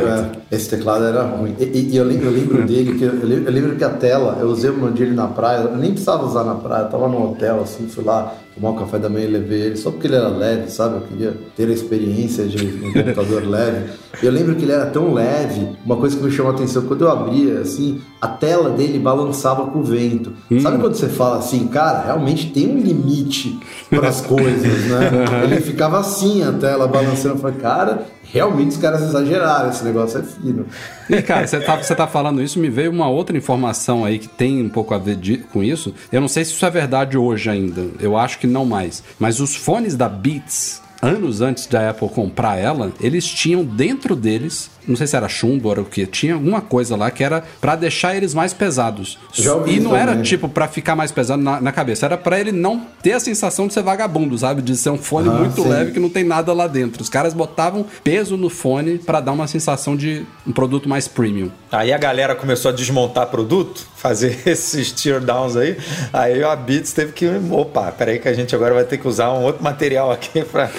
é. 0.51 0.57
esse 0.57 0.70
teclado 0.70 1.05
era 1.05 1.22
ruim. 1.24 1.55
E, 1.59 1.64
e- 1.64 1.88
e 1.93 1.97
eu, 1.99 2.05
lembro, 2.05 2.26
eu 2.28 2.32
lembro 2.32 2.62
dele, 2.66 2.99
que 2.99 3.05
eu, 3.05 3.12
eu 3.20 3.53
lembro 3.53 3.76
que 3.76 3.84
a 3.84 3.91
tela, 3.91 4.38
eu 4.41 4.47
usei 4.49 4.70
um 4.70 4.91
dia 4.93 5.05
ele 5.05 5.14
na 5.14 5.26
praia, 5.28 5.64
eu 5.64 5.76
nem 5.76 5.91
precisava 5.91 6.24
usar 6.24 6.45
na 6.45 6.55
praia, 6.55 6.84
eu 6.84 6.88
tava 6.88 7.07
no 7.07 7.22
hotel, 7.32 7.61
assim, 7.62 7.86
fui 7.86 8.03
lá 8.03 8.32
tomar 8.55 8.70
um 8.70 8.76
café 8.76 8.98
da 8.98 9.09
manhã 9.09 9.26
e 9.26 9.30
levei 9.30 9.61
ele, 9.62 9.76
só 9.76 9.90
porque 9.90 10.07
ele 10.07 10.16
era 10.16 10.28
leve, 10.28 10.70
sabe? 10.70 10.96
Eu 10.96 11.01
queria 11.03 11.36
ter 11.57 11.68
a 11.68 11.72
experiência 11.72 12.46
de 12.46 12.64
um 12.64 12.92
computador 12.92 13.46
leve. 13.46 13.90
Eu 14.22 14.32
lembro 14.32 14.55
que 14.55 14.64
ele 14.64 14.72
era 14.72 14.86
tão 14.86 15.12
leve, 15.12 15.68
uma 15.84 15.96
coisa 15.96 16.16
que 16.16 16.22
me 16.22 16.30
chamou 16.30 16.53
a 16.53 16.55
atenção, 16.55 16.82
quando 16.82 17.03
eu 17.03 17.11
abria, 17.11 17.61
assim, 17.61 18.01
a 18.20 18.28
tela 18.28 18.70
dele 18.70 18.98
balançava 18.98 19.66
com 19.66 19.78
o 19.78 19.82
vento. 19.82 20.32
Sabe 20.61 20.78
quando 20.78 20.94
você 20.94 21.09
fala 21.09 21.38
assim, 21.38 21.68
cara, 21.68 22.03
realmente 22.05 22.51
tem 22.51 22.68
um 22.68 22.78
limite 22.78 23.59
para 23.88 24.09
as 24.09 24.20
coisas, 24.20 24.84
né? 24.86 25.11
Ele 25.44 25.61
ficava 25.61 25.98
assim 25.98 26.42
a 26.42 26.53
tela 26.53 26.86
balançando, 26.86 27.36
eu 27.36 27.38
falei, 27.38 27.57
cara, 27.59 28.07
realmente 28.33 28.70
os 28.70 28.76
caras 28.76 29.03
exageraram, 29.03 29.70
esse 29.70 29.85
negócio 29.85 30.20
é 30.20 30.22
fino. 30.22 30.66
E, 31.09 31.20
cara, 31.22 31.47
você 31.47 31.61
tá, 31.61 31.76
você 31.76 31.95
tá 31.95 32.07
falando 32.07 32.43
isso, 32.43 32.59
me 32.59 32.68
veio 32.70 32.91
uma 32.91 33.09
outra 33.09 33.37
informação 33.37 34.05
aí 34.05 34.18
que 34.18 34.28
tem 34.28 34.62
um 34.62 34.68
pouco 34.68 34.95
a 34.95 34.99
ver 34.99 35.16
de- 35.16 35.39
com 35.39 35.62
isso. 35.62 35.95
Eu 36.12 36.20
não 36.20 36.28
sei 36.28 36.45
se 36.45 36.53
isso 36.53 36.64
é 36.64 36.70
verdade 36.70 37.16
hoje 37.18 37.51
ainda. 37.51 37.87
Eu 38.01 38.16
acho 38.16 38.39
que 38.39 38.47
não 38.47 38.64
mais. 38.64 39.03
Mas 39.18 39.41
os 39.41 39.55
fones 39.57 39.97
da 39.97 40.09
Beats, 40.09 40.81
anos 41.03 41.40
antes 41.40 41.66
da 41.66 41.90
Apple 41.90 42.09
comprar 42.09 42.57
ela, 42.59 42.92
eles 43.01 43.24
tinham 43.26 43.64
dentro 43.64 44.14
deles, 44.14 44.70
não 44.86 44.96
sei 44.96 45.07
se 45.07 45.16
era 45.16 45.28
chumbo 45.28 45.66
ou 45.68 45.72
era 45.72 45.80
o 45.80 45.84
que, 45.84 46.07
tinha 46.07 46.34
alguma 46.34 46.61
coisa 46.61 46.96
lá 46.96 47.11
que 47.11 47.22
era 47.24 47.42
pra 47.61 47.74
deixar 47.76 48.16
eles 48.16 48.34
mais 48.34 48.53
pesados. 48.53 49.18
Já 49.32 49.55
ouvi 49.55 49.76
e 49.76 49.80
não 49.80 49.96
era 49.96 50.12
também. 50.12 50.22
tipo 50.24 50.48
pra 50.48 50.68
ficar 50.68 50.94
mais 50.96 51.11
pesado 51.12 51.42
na, 51.42 51.61
na 51.61 51.72
cabeça, 51.72 52.07
era 52.07 52.16
pra 52.18 52.38
ele 52.38 52.53
não 52.53 52.86
ter 53.03 53.12
a 53.12 53.20
sensação 53.20 53.66
de 53.66 53.74
ser 53.74 53.82
vagabundo, 53.82 54.36
sabe? 54.36 54.61
De 54.62 54.76
ser 54.76 54.90
um 54.90 54.98
fone 54.98 55.28
Ah, 55.28 55.32
muito 55.32 55.62
sim. 55.62 55.68
leve 55.68 55.92
que 55.92 56.01
não 56.01 56.09
tem 56.11 56.24
nada 56.24 56.53
lá 56.53 56.66
dentro. 56.66 57.03
Os 57.03 57.09
caras 57.09 57.32
botavam 57.32 57.86
peso 58.05 58.36
no 58.36 58.51
fone 58.51 58.98
pra 58.98 59.20
dar 59.20 59.32
uma 59.32 59.46
sensação 59.46 59.96
de 59.96 60.26
um 60.46 60.53
produto 60.53 60.88
mais 60.88 61.07
premium. 61.09 61.51
Aí 61.72 61.92
a 61.92 61.98
galera 61.98 62.34
começou 62.34 62.70
a 62.70 62.74
desmontar 62.74 63.26
produto, 63.28 63.86
fazer 63.96 64.38
esses 64.46 64.90
teardowns 64.92 65.57
aí. 65.57 65.76
Aí 66.12 66.42
a 66.42 66.55
Beats 66.57 66.92
teve 66.92 67.12
que. 67.12 67.26
Opa, 67.51 67.92
peraí 67.92 68.18
que 68.18 68.28
a 68.28 68.34
gente 68.34 68.55
agora 68.55 68.74
vai 68.74 68.84
ter 68.84 68.98
que 68.98 69.07
usar 69.09 69.32
um 69.32 69.44
outro 69.44 69.62
material 69.62 70.11
aqui, 70.11 70.42
pra, 70.51 70.70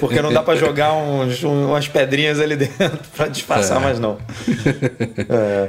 porque 0.00 0.20
não 0.22 0.32
dá 0.32 0.42
pra 0.42 0.54
jogar 0.56 0.92
uns- 0.94 1.42
um- 1.44 1.66
umas 1.68 1.86
pedrinhas 1.88 2.40
ali 2.40 2.56
dentro 2.56 2.98
pra 3.16 3.28
disfarçar 3.28 3.78
É. 3.78 3.84
mais 3.84 3.98
não. 4.00 4.18
É. 5.28 5.68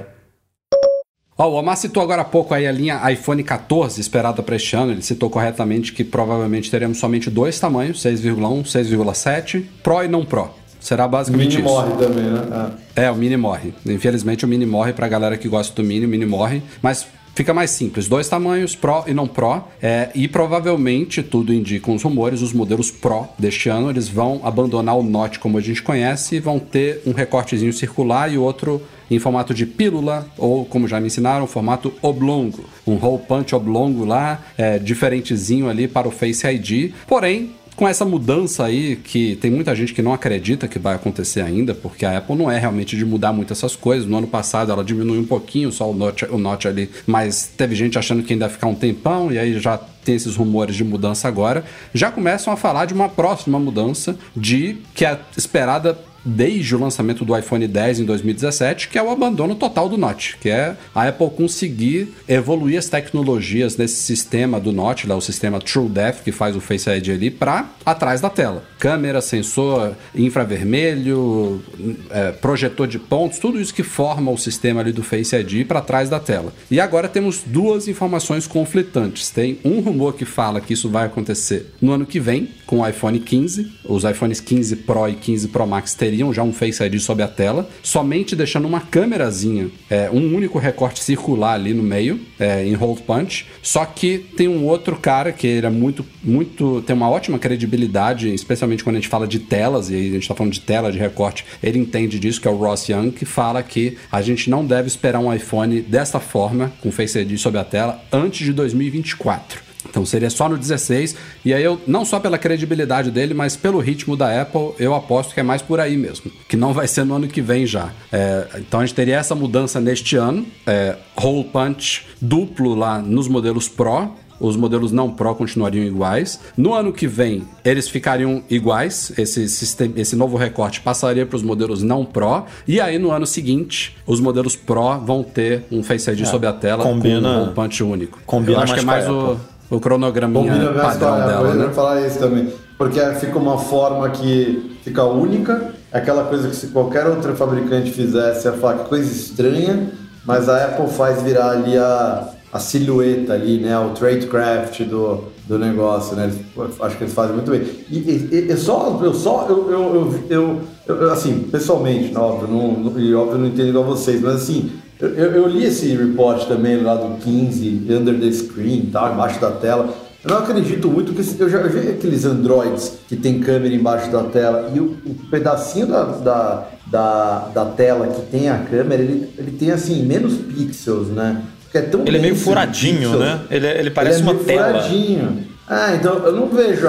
Ó, 1.38 1.48
o 1.50 1.54
Omar 1.54 1.78
citou 1.78 2.04
agora 2.04 2.22
há 2.22 2.26
pouco 2.26 2.54
aí 2.54 2.68
a 2.68 2.72
linha 2.72 3.00
iPhone 3.12 3.42
14 3.44 4.02
esperada 4.02 4.44
para 4.44 4.58
este 4.58 4.76
ano. 4.76 4.92
Ele 4.92 5.02
citou 5.02 5.30
corretamente 5.30 5.94
que 5.94 6.04
provavelmente 6.04 6.70
teremos 6.70 6.98
somente 6.98 7.30
dois 7.30 7.58
tamanhos, 7.58 8.02
6,1, 8.02 8.64
6,7, 8.66 9.64
Pro 9.82 10.04
e 10.04 10.08
não 10.10 10.26
Pro. 10.26 10.50
Será 10.82 11.06
O 11.06 11.10
basicamente 11.10 11.58
mini 11.58 11.62
isso. 11.62 11.74
morre 11.74 11.92
também, 11.96 12.24
né? 12.26 12.42
Ah. 12.52 12.72
É, 12.96 13.12
o 13.12 13.16
Mini 13.16 13.36
morre. 13.38 13.74
Infelizmente 13.86 14.44
o 14.46 14.48
Mini 14.48 14.66
morre 14.66 14.94
pra 14.94 15.08
galera 15.10 15.38
que 15.38 15.48
gosta 15.48 15.74
do 15.76 15.86
Mini, 15.86 16.06
o 16.06 16.10
Mini 16.10 16.26
morre. 16.26 16.62
Mas 16.82 17.06
fica 17.36 17.54
mais 17.54 17.72
simples. 17.72 18.08
Dois 18.08 18.28
tamanhos, 18.28 18.76
Pro 18.76 19.04
e 19.08 19.14
não 19.14 19.28
Pro. 19.28 19.64
É, 19.82 20.10
e 20.14 20.28
provavelmente, 20.28 21.24
tudo 21.24 21.54
indica 21.54 21.92
os 21.92 22.04
rumores, 22.04 22.42
os 22.42 22.54
modelos 22.54 22.92
Pro 22.92 23.28
deste 23.38 23.70
ano, 23.70 23.90
eles 23.90 24.08
vão 24.08 24.42
abandonar 24.44 24.98
o 24.98 25.04
Note 25.04 25.40
como 25.40 25.58
a 25.58 25.62
gente 25.62 25.82
conhece 25.82 26.36
e 26.36 26.40
vão 26.40 26.60
ter 26.60 27.02
um 27.06 27.14
recortezinho 27.14 27.74
circular 27.74 28.32
e 28.32 28.38
outro 28.38 28.82
em 29.10 29.18
formato 29.18 29.54
de 29.54 29.66
pílula 29.66 30.28
ou, 30.38 30.66
como 30.66 30.88
já 30.88 31.00
me 31.00 31.08
ensinaram, 31.08 31.48
formato 31.48 31.92
oblongo. 32.02 32.64
Um 32.86 33.04
hole 33.04 33.22
punch 33.28 33.56
oblongo 33.56 34.06
lá, 34.06 34.44
é, 34.58 34.78
diferentezinho 34.78 35.68
ali 35.68 35.88
para 35.88 36.08
o 36.08 36.12
Face 36.12 36.46
ID. 36.46 36.94
Porém, 37.08 37.52
com 37.80 37.88
essa 37.88 38.04
mudança 38.04 38.66
aí, 38.66 38.98
que 38.98 39.38
tem 39.38 39.50
muita 39.50 39.74
gente 39.74 39.94
que 39.94 40.02
não 40.02 40.12
acredita 40.12 40.68
que 40.68 40.78
vai 40.78 40.96
acontecer 40.96 41.40
ainda, 41.40 41.74
porque 41.74 42.06
a 42.06 42.18
Apple 42.18 42.36
não 42.36 42.52
é 42.52 42.60
realmente 42.60 42.98
de 42.98 43.06
mudar 43.06 43.32
muito 43.32 43.54
essas 43.54 43.74
coisas. 43.74 44.06
No 44.06 44.18
ano 44.18 44.28
passado 44.28 44.70
ela 44.70 44.84
diminuiu 44.84 45.22
um 45.22 45.26
pouquinho 45.26 45.72
só 45.72 45.90
o 45.90 45.94
Note, 45.94 46.26
o 46.26 46.38
Note 46.38 46.68
ali, 46.68 46.90
mas 47.08 47.50
teve 47.56 47.76
gente 47.76 47.98
achando 47.98 48.22
que 48.22 48.34
ainda 48.34 48.48
ia 48.48 48.50
ficar 48.50 48.68
um 48.68 48.76
tempão, 48.76 49.32
e 49.32 49.40
aí 49.40 49.58
já 49.58 49.78
tem 49.78 50.16
esses 50.16 50.36
rumores 50.36 50.76
de 50.76 50.84
mudança 50.84 51.30
agora. 51.30 51.64
Já 51.94 52.12
começam 52.12 52.52
a 52.52 52.58
falar 52.58 52.84
de 52.84 52.94
uma 52.94 53.08
próxima 53.08 53.58
mudança, 53.58 54.18
de 54.36 54.76
que 54.94 55.06
é 55.06 55.18
esperada 55.38 55.98
desde 56.30 56.76
o 56.76 56.80
lançamento 56.80 57.26
do 57.26 57.38
iPhone 57.38 57.68
10 57.68 58.02
em 58.02 58.06
2017, 58.06 58.88
que 58.88 58.98
é 58.98 59.04
o 59.04 59.10
abandono 59.10 59.56
total 59.56 59.90
do 59.90 59.98
Note, 59.98 60.38
que 60.40 60.50
é 60.50 60.76
a 60.94 61.08
Apple 61.08 61.30
conseguir 61.32 62.14
evoluir 62.28 62.78
as 62.78 62.88
tecnologias 62.88 63.76
desse 63.76 64.02
sistema 64.04 64.60
do 64.60 64.72
Note, 64.72 65.08
lá, 65.08 65.16
o 65.16 65.22
sistema 65.22 65.60
TrueDepth, 65.60 66.24
que 66.24 66.32
faz 66.32 66.56
o 66.56 66.62
Face 66.62 66.90
ID 66.90 67.10
ali, 67.10 67.32
para 67.32 67.70
atrás 67.86 68.22
da 68.22 68.30
tela. 68.30 68.64
Câmera, 68.78 69.22
sensor 69.22 69.96
infravermelho, 70.16 71.62
é, 72.10 72.32
projetor 72.32 72.88
de 72.88 73.00
pontos, 73.00 73.40
tudo 73.40 73.60
isso 73.60 73.74
que 73.74 73.84
forma 73.84 74.32
o 74.32 74.38
sistema 74.38 74.82
ali 74.82 74.92
do 74.92 75.04
Face 75.04 75.36
ID 75.36 75.66
para 75.66 75.82
trás 75.82 76.10
da 76.10 76.20
tela. 76.20 76.54
E 76.70 76.80
agora 76.80 77.08
temos 77.08 77.42
duas 77.46 77.88
informações 77.88 78.48
conflitantes. 78.48 79.30
Tem 79.30 79.60
um 79.64 79.80
rumor 79.80 80.14
que 80.14 80.26
fala 80.26 80.62
que 80.62 80.74
isso 80.74 80.90
vai 80.90 81.06
acontecer 81.06 81.74
no 81.82 81.92
ano 81.92 82.06
que 82.06 82.20
vem, 82.20 82.50
com 82.66 82.80
o 82.80 82.88
iPhone 82.88 83.20
15. 83.20 83.72
Os 83.86 84.04
iPhones 84.04 84.40
15 84.40 84.76
Pro 84.78 85.08
e 85.08 85.16
15 85.16 85.48
Pro 85.48 85.66
Max 85.66 85.94
teriam 85.94 86.19
já 86.34 86.44
um 86.44 86.54
Face 86.54 86.84
ID 86.84 87.00
sob 87.00 87.24
a 87.24 87.28
tela, 87.28 87.70
somente 87.82 88.36
deixando 88.36 88.68
uma 88.68 88.82
câmerazinha, 88.82 89.70
é, 89.90 90.10
um 90.12 90.36
único 90.36 90.60
recorte 90.60 91.04
circular 91.04 91.54
ali 91.54 91.74
no 91.74 91.84
meio, 91.84 92.20
é, 92.40 92.66
em 92.66 92.74
Hold 92.74 93.00
Punch. 93.02 93.46
Só 93.62 93.86
que 93.86 94.18
tem 94.18 94.48
um 94.48 94.66
outro 94.66 94.96
cara 94.98 95.32
que 95.32 95.48
ele 95.48 95.66
é 95.66 95.70
muito, 95.70 96.06
muito. 96.24 96.82
tem 96.86 96.96
uma 96.96 97.10
ótima 97.10 97.40
credibilidade, 97.40 98.34
especialmente 98.34 98.84
quando 98.84 98.98
a 98.98 99.00
gente 99.00 99.10
fala 99.10 99.28
de 99.28 99.40
telas, 99.40 99.90
e 99.90 99.96
aí 99.96 100.10
a 100.10 100.14
gente 100.14 100.28
tá 100.28 100.36
falando 100.36 100.54
de 100.54 100.62
tela, 100.62 100.92
de 100.92 100.98
recorte, 100.98 101.46
ele 101.64 101.80
entende 101.80 102.20
disso, 102.20 102.42
que 102.42 102.48
é 102.48 102.52
o 102.52 102.56
Ross 102.56 102.88
Young, 102.90 103.12
que 103.12 103.26
fala 103.26 103.64
que 103.64 103.98
a 104.12 104.22
gente 104.22 104.50
não 104.50 104.66
deve 104.66 104.88
esperar 104.88 105.20
um 105.20 105.34
iPhone 105.34 105.82
dessa 105.82 106.20
forma, 106.20 106.72
com 106.82 106.92
Face 106.92 107.18
ID 107.18 107.38
sob 107.38 107.58
a 107.58 107.64
tela, 107.64 108.04
antes 108.12 108.46
de 108.46 108.54
2024. 108.54 109.69
Então 110.00 110.06
seria 110.06 110.30
só 110.30 110.48
no 110.48 110.58
16. 110.58 111.14
E 111.44 111.54
aí 111.54 111.62
eu, 111.62 111.78
não 111.86 112.06
só 112.06 112.22
pela 112.22 112.38
credibilidade 112.38 113.12
dele, 113.12 113.34
mas 113.34 113.58
pelo 113.58 113.80
ritmo 113.80 114.16
da 114.16 114.42
Apple, 114.42 114.72
eu 114.80 114.96
aposto 114.96 115.34
que 115.34 115.42
é 115.42 115.44
mais 115.44 115.62
por 115.62 115.78
aí 115.78 115.98
mesmo. 115.98 116.32
Que 116.48 116.56
não 116.56 116.72
vai 116.72 116.88
ser 116.88 117.04
no 117.04 117.16
ano 117.16 117.28
que 117.28 117.42
vem 117.42 117.66
já. 117.66 117.90
É, 118.14 118.48
então 118.60 118.80
a 118.80 118.86
gente 118.86 118.96
teria 118.96 119.18
essa 119.18 119.36
mudança 119.36 119.82
neste 119.82 120.16
ano. 120.16 120.46
É, 120.66 120.96
hole 121.22 121.44
punch 121.44 122.06
duplo 122.22 122.76
lá 122.76 123.00
nos 123.00 123.28
modelos 123.28 123.68
Pro. 123.68 124.10
Os 124.40 124.56
modelos 124.56 124.94
não 124.94 125.10
Pro 125.12 125.36
continuariam 125.36 125.84
iguais. 125.86 126.40
No 126.56 126.74
ano 126.74 126.94
que 126.94 127.06
vem, 127.08 127.44
eles 127.66 127.90
ficariam 127.90 128.42
iguais. 128.50 129.12
Esse, 129.18 129.50
sistema, 129.50 129.96
esse 129.98 130.16
novo 130.16 130.38
recorte 130.38 130.80
passaria 130.80 131.26
para 131.26 131.36
os 131.36 131.44
modelos 131.44 131.84
não 131.84 132.06
Pro. 132.06 132.46
E 132.66 132.80
aí, 132.80 132.98
no 132.98 133.12
ano 133.12 133.26
seguinte, 133.26 133.98
os 134.08 134.22
modelos 134.22 134.56
Pro 134.56 134.98
vão 135.00 135.24
ter 135.24 135.64
um 135.70 135.84
Face 135.84 136.10
ID 136.10 136.26
sob 136.26 136.48
a 136.48 136.54
tela 136.54 136.84
combina- 136.86 137.34
com 137.34 137.52
um 137.52 137.54
punch 137.54 137.84
único. 137.84 138.18
combina 138.26 138.60
Eu 138.60 138.62
acho 138.62 138.74
que 138.76 138.80
é 138.80 138.84
mais 138.84 139.06
mais 139.06 139.14
o, 139.14 139.38
o 139.70 139.80
cronograminha 139.80 140.52
Combina 140.52 140.72
padrão 140.74 141.14
a 141.14 141.26
dela, 141.28 141.54
né? 141.54 141.70
falar 141.74 142.06
isso 142.06 142.20
também. 142.20 142.50
Porque 142.78 143.00
fica 143.16 143.38
uma 143.38 143.58
forma 143.58 144.10
que 144.10 144.78
fica 144.84 145.04
única, 145.04 145.74
é 145.92 145.98
aquela 145.98 146.24
coisa 146.24 146.48
que 146.48 146.56
se 146.56 146.68
qualquer 146.68 147.06
outro 147.08 147.36
fabricante 147.36 147.92
fizesse, 147.92 148.48
ia 148.48 148.54
falar 148.54 148.80
que 148.80 148.90
coisa 148.90 149.12
estranha, 149.12 149.92
mas 150.26 150.48
a 150.48 150.64
Apple 150.66 150.88
faz 150.88 151.22
virar 151.22 151.52
ali 151.52 151.78
a, 151.78 152.30
a 152.54 152.60
silhueta 152.60 153.34
ali, 153.34 153.58
né? 153.60 153.78
O 153.80 153.90
tradecraft 153.90 154.82
do, 154.84 155.26
do 155.48 155.60
negócio, 155.60 156.16
né? 156.16 156.26
Eles- 156.26 156.76
acho 156.82 156.98
que 156.98 157.04
eles 157.04 157.14
fazem 157.14 157.36
muito 157.36 157.52
bem. 157.52 157.62
E, 157.90 157.98
e- 157.98 158.48
e- 158.52 158.58
só, 158.58 158.98
eu 159.02 159.14
só, 159.14 159.46
eu, 159.50 159.70
eu, 159.70 160.14
eu, 160.30 160.62
eu- 160.88 160.96
eu- 161.02 161.12
assim, 161.12 161.40
pessoalmente, 161.52 162.16
óbvio, 162.18 162.48
não, 162.48 163.00
e 163.00 163.14
óbvio, 163.14 163.36
eu 163.36 163.40
não 163.40 163.48
entendo 163.48 163.70
igual 163.70 163.84
vocês, 163.84 164.22
mas 164.22 164.36
assim, 164.36 164.72
eu, 165.00 165.10
eu- 165.10 165.48
li 165.48 165.64
esse 165.66 165.96
report 165.96 166.48
também 166.48 166.82
lá 166.82 166.96
do 166.96 167.18
15, 167.18 167.82
under 167.90 168.20
the 168.20 168.32
screen, 168.32 168.90
tá? 168.92 169.12
Embaixo 169.14 169.40
da 169.40 169.52
tela. 169.52 169.94
Eu 170.24 170.32
não 170.32 170.40
acredito 170.40 170.90
muito 170.90 171.14
que 171.14 171.42
eu 171.42 171.50
já 171.50 171.62
vi 171.64 171.88
aqueles 171.88 172.26
Androids 172.26 172.94
que 173.08 173.16
tem 173.16 173.40
câmera 173.40 173.74
embaixo 173.74 174.12
da 174.12 174.24
tela 174.24 174.70
e 174.76 174.80
o, 174.80 174.98
o 175.06 175.16
pedacinho 175.32 175.88
da, 175.88 176.04
da, 176.04 176.68
da, 176.88 177.40
da 177.54 177.66
tela 177.66 178.08
que 178.08 178.22
tem 178.24 178.50
a 178.50 178.58
câmera, 178.58 179.02
ele, 179.02 179.30
ele 179.38 179.52
tem 179.52 179.72
assim 179.72 180.04
menos 180.06 180.34
pixels, 180.36 181.08
né? 181.08 181.42
Porque 181.64 181.78
é 181.78 181.82
tão 181.84 182.02
Ele 182.06 182.18
é 182.18 182.22
meio 182.22 182.36
furadinho, 182.36 183.12
pixels. 183.12 183.20
né? 183.20 183.40
Ele, 183.50 183.68
ele 183.68 183.90
parece 183.92 184.20
Ele 184.20 184.28
é 184.28 184.32
uma 184.32 184.34
meio 184.34 184.46
tela. 184.46 184.68
furadinho. 184.82 185.44
Ah, 185.70 185.96
então 185.96 186.14
eu 186.26 186.32
não 186.34 186.48
vejo. 186.50 186.88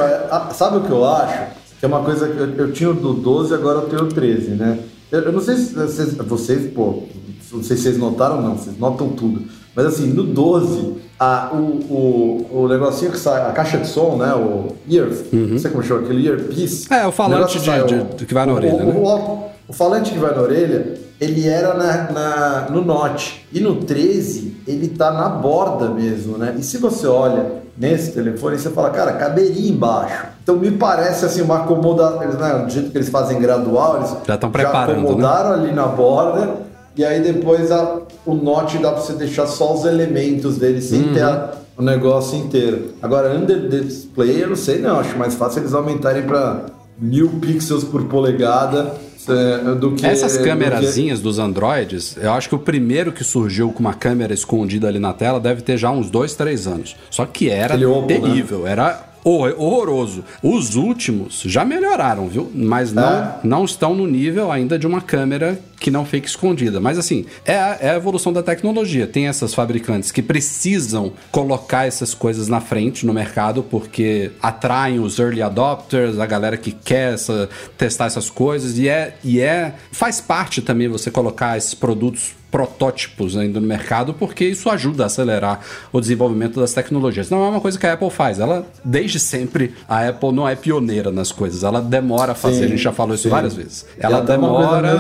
Sabe 0.54 0.78
o 0.78 0.80
que 0.80 0.90
eu 0.90 1.04
acho? 1.04 1.38
Que 1.78 1.84
é 1.84 1.88
uma 1.88 2.02
coisa 2.02 2.26
que 2.28 2.36
eu, 2.36 2.48
eu 2.56 2.72
tinha 2.72 2.90
o 2.90 2.94
do 2.94 3.12
12 3.14 3.54
agora 3.54 3.78
eu 3.78 3.88
tenho 3.88 4.02
o 4.02 4.08
13, 4.08 4.50
né? 4.52 4.78
Eu, 5.12 5.20
eu 5.20 5.32
não 5.32 5.40
sei 5.40 5.54
se 5.56 5.72
vocês, 5.74 6.14
vocês, 6.14 6.72
pô, 6.72 7.04
não 7.52 7.62
sei 7.62 7.76
se 7.76 7.84
vocês 7.84 7.98
notaram 7.98 8.36
ou 8.36 8.42
não, 8.42 8.56
vocês 8.56 8.78
notam 8.78 9.08
tudo. 9.10 9.42
Mas 9.74 9.86
assim, 9.86 10.08
no 10.08 10.24
12, 10.24 10.94
a, 11.18 11.50
o, 11.52 11.56
o, 11.56 12.62
o 12.64 12.68
negocinho 12.68 13.12
que 13.12 13.18
sai, 13.18 13.40
a 13.48 13.52
caixa 13.52 13.78
de 13.78 13.86
som, 13.86 14.16
né? 14.16 14.34
O 14.34 14.74
ear, 14.90 15.08
não 15.32 15.58
sei 15.58 15.70
como 15.70 15.82
chama, 15.82 16.00
aquele 16.00 16.26
earpiece. 16.28 16.92
É, 16.92 17.06
o 17.06 17.12
falante 17.12 17.36
negócio 17.36 17.60
de- 17.60 17.66
sai, 17.66 17.84
de- 17.84 17.94
o- 17.94 18.26
que 18.26 18.34
vai 18.34 18.46
na 18.46 18.52
o- 18.52 18.56
orelha, 18.56 18.74
o- 18.74 18.86
né? 18.86 18.94
o, 18.96 19.44
o 19.68 19.72
falante 19.72 20.10
que 20.10 20.18
vai 20.18 20.34
na 20.34 20.42
orelha, 20.42 20.98
ele 21.20 21.46
era 21.48 21.74
na, 21.74 22.10
na- 22.12 22.66
no 22.70 22.82
Note. 22.84 23.46
E 23.52 23.60
no 23.60 23.76
13, 23.76 24.56
ele 24.66 24.88
tá 24.88 25.12
na 25.12 25.28
borda 25.28 25.88
mesmo, 25.90 26.36
né? 26.36 26.56
E 26.58 26.62
se 26.62 26.78
você 26.78 27.06
olha 27.06 27.60
nesse 27.78 28.12
telefone, 28.12 28.58
você 28.58 28.70
fala, 28.70 28.90
cara, 28.90 29.12
caberia 29.12 29.70
embaixo. 29.70 30.24
Então 30.42 30.56
me 30.56 30.70
parece 30.72 31.24
assim 31.24 31.42
uma 31.42 31.58
acomodação, 31.58 32.18
né, 32.18 32.64
do 32.64 32.70
jeito 32.70 32.90
que 32.90 32.98
eles 32.98 33.08
fazem 33.08 33.38
gradual, 33.38 33.98
eles 33.98 34.16
Já 34.26 34.36
tão 34.36 34.50
preparando, 34.50 34.96
né? 34.96 35.02
acomodaram 35.04 35.52
ali 35.52 35.72
na 35.72 35.86
borda. 35.86 36.68
E 36.96 37.04
aí 37.04 37.20
depois 37.20 37.70
a- 37.70 38.00
o 38.26 38.34
Note 38.34 38.78
dá 38.78 38.90
pra 38.92 39.00
você 39.00 39.12
deixar 39.14 39.46
só 39.46 39.74
os 39.74 39.84
elementos 39.84 40.56
dele 40.58 40.80
sem 40.82 41.02
Uhum. 41.02 41.14
ter 41.14 41.22
a- 41.22 41.52
o 41.78 41.82
negócio 41.82 42.36
inteiro. 42.38 42.92
Agora, 43.00 43.34
under 43.34 43.68
display, 43.68 44.42
eu 44.42 44.48
não 44.50 44.56
sei 44.56 44.78
não, 44.78 44.98
acho 45.00 45.16
mais 45.16 45.34
fácil 45.34 45.60
eles 45.62 45.72
aumentarem 45.72 46.22
pra 46.24 46.66
mil 46.98 47.28
pixels 47.40 47.84
por 47.84 48.04
polegada 48.04 48.94
é, 49.28 49.74
do 49.74 49.92
que... 49.92 50.04
Essas 50.04 50.32
do 50.32 50.38
que- 50.38 50.44
câmerazinhas 50.44 51.20
dos 51.20 51.38
Androids, 51.38 52.16
eu 52.20 52.32
acho 52.32 52.48
que 52.48 52.54
o 52.54 52.58
primeiro 52.58 53.12
que 53.12 53.22
surgiu 53.22 53.70
com 53.70 53.78
uma 53.80 53.94
câmera 53.94 54.32
escondida 54.34 54.88
ali 54.88 54.98
na 54.98 55.12
tela 55.12 55.38
deve 55.38 55.60
ter 55.62 55.76
já 55.76 55.90
uns 55.90 56.10
dois, 56.10 56.34
três 56.34 56.66
anos. 56.66 56.96
Só 57.10 57.24
que 57.26 57.48
era 57.50 57.74
Oppo, 57.88 58.06
terrível, 58.08 58.66
era 58.66 58.98
hor- 59.22 59.54
horroroso. 59.58 60.24
Os 60.42 60.74
últimos 60.74 61.42
já 61.44 61.64
melhoraram, 61.66 62.28
viu? 62.28 62.50
Mas 62.54 62.92
não, 62.92 63.02
É. 63.04 63.34
não 63.44 63.64
estão 63.64 63.94
no 63.94 64.06
nível 64.06 64.50
ainda 64.50 64.78
de 64.78 64.86
uma 64.86 65.02
câmera 65.02 65.58
que 65.80 65.90
não 65.90 66.04
fica 66.04 66.26
escondida. 66.26 66.78
Mas 66.78 66.98
assim, 66.98 67.24
é 67.44 67.56
a, 67.56 67.78
é 67.80 67.90
a 67.90 67.96
evolução 67.96 68.32
da 68.32 68.42
tecnologia. 68.42 69.06
Tem 69.06 69.26
essas 69.26 69.54
fabricantes 69.54 70.12
que 70.12 70.22
precisam 70.22 71.14
colocar 71.32 71.86
essas 71.86 72.12
coisas 72.12 72.46
na 72.48 72.60
frente 72.60 73.06
no 73.06 73.14
mercado 73.14 73.62
porque 73.62 74.30
atraem 74.42 75.00
os 75.00 75.18
early 75.18 75.40
adopters, 75.42 76.18
a 76.18 76.26
galera 76.26 76.56
que 76.58 76.70
quer 76.70 77.14
essa- 77.14 77.48
testar 77.78 78.06
essas 78.06 78.28
coisas 78.28 78.78
e 78.78 78.88
é, 78.88 79.16
e 79.24 79.40
é 79.40 79.74
faz 79.90 80.20
parte 80.20 80.60
também 80.60 80.86
você 80.86 81.10
colocar 81.10 81.56
esses 81.56 81.72
produtos 81.74 82.34
protótipos 82.50 83.36
ainda 83.36 83.60
no 83.60 83.66
mercado, 83.66 84.12
porque 84.12 84.44
isso 84.44 84.68
ajuda 84.68 85.04
a 85.04 85.06
acelerar 85.06 85.60
o 85.92 86.00
desenvolvimento 86.00 86.58
das 86.60 86.72
tecnologias. 86.72 87.30
Não 87.30 87.44
é 87.44 87.48
uma 87.48 87.60
coisa 87.60 87.78
que 87.78 87.86
a 87.86 87.92
Apple 87.92 88.10
faz. 88.10 88.40
Ela, 88.40 88.66
desde 88.84 89.20
sempre, 89.20 89.72
a 89.88 90.08
Apple 90.08 90.32
não 90.32 90.48
é 90.48 90.56
pioneira 90.56 91.10
nas 91.12 91.30
coisas. 91.30 91.62
Ela 91.62 91.80
demora 91.80 92.32
a 92.32 92.34
fazer. 92.34 92.58
Sim, 92.58 92.64
a 92.64 92.68
gente 92.68 92.82
já 92.82 92.92
falou 92.92 93.14
isso 93.14 93.24
sim. 93.24 93.28
várias 93.28 93.54
vezes. 93.54 93.86
Ela 93.98 94.18
até 94.18 94.36
uma 94.36 94.48
coisa 94.48 94.82
demora. 94.82 94.92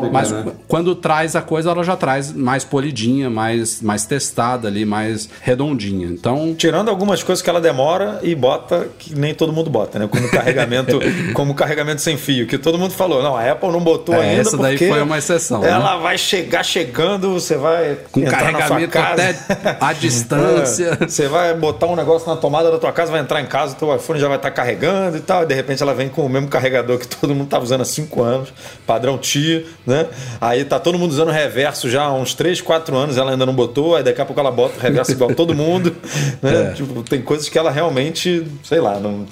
meio 0.00 0.09
mas 0.12 0.30
né? 0.30 0.42
qu- 0.44 0.52
quando 0.68 0.94
traz 0.94 1.34
a 1.36 1.42
coisa, 1.42 1.70
ela 1.70 1.82
já 1.84 1.96
traz 1.96 2.32
mais 2.32 2.64
polidinha, 2.64 3.28
mais, 3.30 3.80
mais 3.82 4.04
testada 4.04 4.68
ali, 4.68 4.84
mais 4.84 5.28
redondinha. 5.40 6.06
Então, 6.08 6.54
Tirando 6.56 6.88
algumas 6.88 7.22
coisas 7.22 7.42
que 7.42 7.48
ela 7.50 7.60
demora 7.60 8.18
e 8.22 8.34
bota 8.34 8.88
que 8.98 9.14
nem 9.18 9.34
todo 9.34 9.52
mundo 9.52 9.70
bota, 9.70 9.98
né? 9.98 10.08
Como 10.10 10.28
carregamento, 10.30 10.98
como 11.34 11.54
carregamento 11.54 12.00
sem 12.00 12.16
fio, 12.16 12.46
que 12.46 12.58
todo 12.58 12.78
mundo 12.78 12.92
falou, 12.92 13.22
não, 13.22 13.36
a 13.36 13.50
Apple 13.52 13.70
não 13.70 13.80
botou 13.80 14.14
É, 14.14 14.30
ainda 14.30 14.40
essa 14.42 14.56
daí 14.56 14.76
foi 14.76 15.02
uma 15.02 15.18
exceção, 15.18 15.64
Ela 15.64 15.96
vai 15.96 16.16
chegar 16.18 16.62
chegando, 16.64 17.32
você 17.32 17.56
vai 17.56 17.96
com 18.10 18.20
carregamento 18.24 18.98
até 18.98 19.34
a 19.80 19.92
distância. 19.92 20.98
É, 21.00 21.06
Você 21.06 21.28
vai 21.28 21.54
botar 21.54 21.86
um 21.86 21.96
negócio 21.96 22.28
na 22.28 22.36
tomada 22.36 22.70
da 22.70 22.78
tua 22.78 22.92
casa, 22.92 23.10
vai 23.10 23.20
entrar 23.20 23.40
em 23.40 23.46
casa, 23.46 23.74
o 23.74 23.76
teu 23.78 23.94
iPhone 23.94 24.18
já 24.20 24.28
vai 24.28 24.36
estar 24.36 24.50
carregando 24.50 25.16
e 25.16 25.20
tal. 25.20 25.42
E 25.42 25.46
de 25.46 25.54
repente 25.54 25.82
ela 25.82 25.94
vem 25.94 26.08
com 26.08 26.24
o 26.24 26.28
mesmo 26.28 26.48
carregador 26.48 26.98
que 26.98 27.06
todo 27.08 27.30
mundo 27.34 27.44
estava 27.44 27.64
usando 27.64 27.80
há 27.82 27.84
cinco 27.84 28.22
anos, 28.22 28.52
padrão 28.86 29.18
TI, 29.18 29.66
né? 29.86 29.99
Né? 30.02 30.08
Aí 30.40 30.64
tá 30.64 30.78
todo 30.78 30.98
mundo 30.98 31.10
usando 31.10 31.30
reverso 31.30 31.88
já 31.88 32.04
há 32.04 32.12
uns 32.12 32.34
3, 32.34 32.60
4 32.60 32.96
anos, 32.96 33.16
ela 33.16 33.32
ainda 33.32 33.46
não 33.46 33.54
botou, 33.54 33.96
aí 33.96 34.02
daqui 34.02 34.20
a 34.20 34.24
pouco 34.24 34.40
ela 34.40 34.50
bota 34.50 34.78
o 34.78 34.80
reverso 34.80 35.12
igual 35.12 35.34
todo 35.34 35.54
mundo, 35.54 35.94
né? 36.42 36.72
Tipo, 36.74 37.02
tem 37.02 37.22
coisas 37.22 37.48
que 37.48 37.58
ela 37.58 37.70
realmente, 37.70 38.46
sei 38.62 38.80
lá, 38.80 38.98
não. 38.98 39.26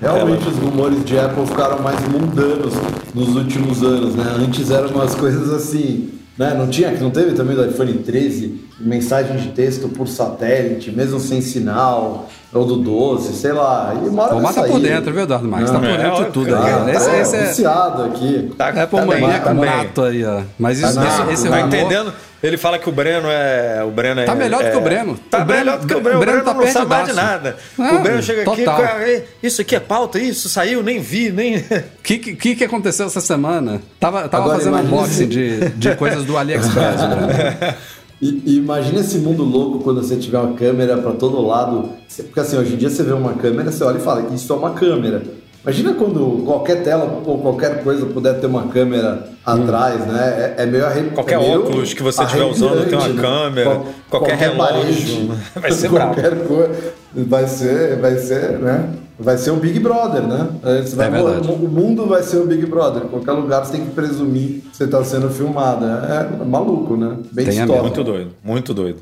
Realmente 0.00 0.46
os 0.48 0.56
rumores 0.58 1.04
de 1.04 1.18
Apple 1.18 1.46
ficaram 1.46 1.80
mais 1.80 2.00
mundanos 2.08 2.74
nos 3.14 3.36
últimos 3.36 3.82
anos, 3.82 4.14
né? 4.14 4.24
Antes 4.36 4.70
eram 4.70 4.88
umas 4.88 5.14
coisas 5.14 5.52
assim, 5.52 6.10
né? 6.38 6.54
Não 6.54 6.68
tinha, 6.68 6.90
não 6.92 7.10
teve 7.10 7.32
também 7.32 7.54
do 7.56 7.64
iPhone 7.66 7.92
13 7.94 8.64
mensagem 8.80 9.36
de 9.36 9.48
texto 9.50 9.88
por 9.88 10.08
satélite, 10.08 10.90
mesmo 10.90 11.18
sem 11.20 11.40
sinal, 11.40 12.28
ou 12.52 12.64
do 12.66 12.76
12, 12.76 13.32
sei 13.34 13.52
lá. 13.52 13.94
E 14.04 14.08
uma 14.08 14.22
hora 14.24 14.32
O 14.34 14.40
vai 14.40 14.40
Omar 14.40 14.54
tá 14.54 14.62
por 14.64 14.80
dentro, 14.80 15.12
viu, 15.12 15.22
Eduardo 15.22 15.48
Marques? 15.48 15.70
Tá 15.70 15.78
Não, 15.78 15.80
por 15.80 15.90
é, 15.90 15.96
dentro 15.96 16.12
ó, 16.12 16.22
de 16.24 16.30
tudo 16.30 16.50
cara, 16.50 16.84
aí. 16.84 16.90
Ah, 16.90 16.94
Esse, 16.94 17.06
tá 17.10 17.18
esse 17.20 17.36
é 17.36 17.42
viciado 17.46 18.02
aqui. 18.04 18.52
Tá, 18.58 18.72
tá 18.72 18.86
bem, 18.86 19.06
Maníaco 19.06 19.44
tá 19.44 19.54
nato 19.54 20.02
aí, 20.02 20.24
ó. 20.24 20.42
Mas 20.58 20.78
isso, 20.80 20.94
Tá 20.94 21.06
esse, 21.06 21.32
esse 21.34 21.48
Tá 21.48 21.56
rumor- 21.56 21.68
entendendo? 21.68 22.12
Ele 22.46 22.56
fala 22.58 22.78
que 22.78 22.88
o 22.88 22.92
Breno 22.92 23.26
é. 23.28 23.82
O 23.82 23.90
Breno 23.90 24.20
é 24.20 24.24
Tá 24.24 24.34
melhor 24.34 24.60
do 24.62 24.66
é- 24.66 24.70
que 24.70 24.76
o 24.76 24.80
Breno. 24.82 25.18
Tá 25.30 25.42
O 25.42 25.44
Breno- 25.46 25.60
melhor 25.64 25.78
do 25.80 25.86
que 25.86 25.94
o 25.94 25.96
o 25.96 26.00
Breno. 26.00 26.18
O 26.18 26.20
Breno 26.20 26.42
Breno 26.42 26.54
tá 26.54 26.60
não 26.66 26.72
sabe 26.72 26.86
mais 26.90 27.06
de 27.06 27.12
nada. 27.14 27.56
Ah, 27.78 27.94
o 27.94 27.98
Breno 28.02 28.22
chega 28.22 28.42
aqui, 28.42 28.64
total. 28.64 29.00
"Ei, 29.00 29.24
isso 29.42 29.60
aqui 29.62 29.74
é 29.74 29.80
pauta, 29.80 30.18
isso 30.18 30.48
saiu, 30.48 30.82
nem 30.82 31.00
vi, 31.00 31.30
nem. 31.30 31.56
O 31.98 32.02
que, 32.02 32.18
que, 32.18 32.54
que 32.54 32.64
aconteceu 32.64 33.06
essa 33.06 33.20
semana? 33.22 33.80
Tava, 33.98 34.28
tava 34.28 34.44
Agora 34.44 34.58
fazendo 34.58 34.74
imagina 34.78 34.94
unboxing 34.94 35.26
de, 35.26 35.68
de 35.70 35.94
coisas 35.96 36.24
do 36.24 36.36
AliExpress, 36.36 36.96
Breno. 37.00 37.74
E, 38.22 38.42
e 38.46 38.56
imagina 38.58 39.00
esse 39.00 39.18
mundo 39.18 39.42
louco 39.42 39.80
quando 39.80 40.00
você 40.02 40.16
tiver 40.16 40.38
uma 40.38 40.54
câmera 40.54 40.96
para 40.96 41.12
todo 41.12 41.44
lado. 41.46 41.90
Porque 42.16 42.40
assim, 42.40 42.56
hoje 42.56 42.74
em 42.74 42.76
dia 42.76 42.88
você 42.88 43.02
vê 43.02 43.12
uma 43.12 43.34
câmera, 43.34 43.70
você 43.70 43.82
olha 43.84 43.98
e 43.98 44.00
fala, 44.00 44.32
isso 44.34 44.50
é 44.50 44.56
uma 44.56 44.70
câmera. 44.70 45.22
Imagina 45.64 45.94
quando 45.94 46.42
qualquer 46.44 46.82
tela 46.82 47.22
ou 47.24 47.38
qualquer 47.38 47.82
coisa 47.82 48.04
puder 48.04 48.38
ter 48.38 48.46
uma 48.46 48.68
câmera 48.68 49.28
atrás, 49.46 50.06
né? 50.06 50.54
É, 50.58 50.62
é 50.62 50.66
meio 50.66 50.84
arre... 50.84 51.04
Qualquer 51.10 51.36
é 51.36 51.38
meio 51.38 51.60
óculos 51.62 51.94
que 51.94 52.02
você 52.02 52.22
estiver 52.22 52.44
usando 52.44 52.84
tem 52.86 52.98
uma 52.98 53.04
arrepiante, 53.04 53.12
né? 53.16 53.22
câmera, 53.22 53.70
Qual- 53.70 53.86
qualquer 54.10 54.36
relógio, 54.36 54.58
parede, 54.74 55.30
vai 55.58 55.72
ser 55.72 55.88
qualquer 55.88 56.46
coisa. 56.46 56.92
Vai 57.14 57.46
ser, 57.46 57.96
vai 57.98 58.18
ser, 58.18 58.58
né? 58.58 58.90
Vai 59.18 59.38
ser 59.38 59.52
um 59.52 59.56
Big 59.58 59.78
Brother, 59.78 60.22
né? 60.22 60.48
Você 60.84 60.96
vai- 60.96 61.06
É 61.06 61.10
verdade. 61.10 61.48
o 61.48 61.56
mundo 61.68 62.06
vai 62.06 62.22
ser 62.22 62.38
um 62.38 62.46
Big 62.46 62.66
Brother. 62.66 63.02
Qualquer 63.02 63.32
lugar 63.32 63.64
você 63.64 63.72
tem 63.72 63.84
que 63.86 63.92
presumir 63.92 64.60
que 64.70 64.76
você 64.76 64.84
está 64.84 65.02
sendo 65.02 65.30
filmado. 65.30 65.86
É, 65.86 66.42
é 66.42 66.44
maluco, 66.44 66.94
né? 66.96 67.16
Bem 67.32 67.46
Tenha 67.46 67.60
distópico. 67.62 67.86
Muito 67.86 68.04
doido, 68.04 68.30
muito 68.42 68.74
doido. 68.74 68.98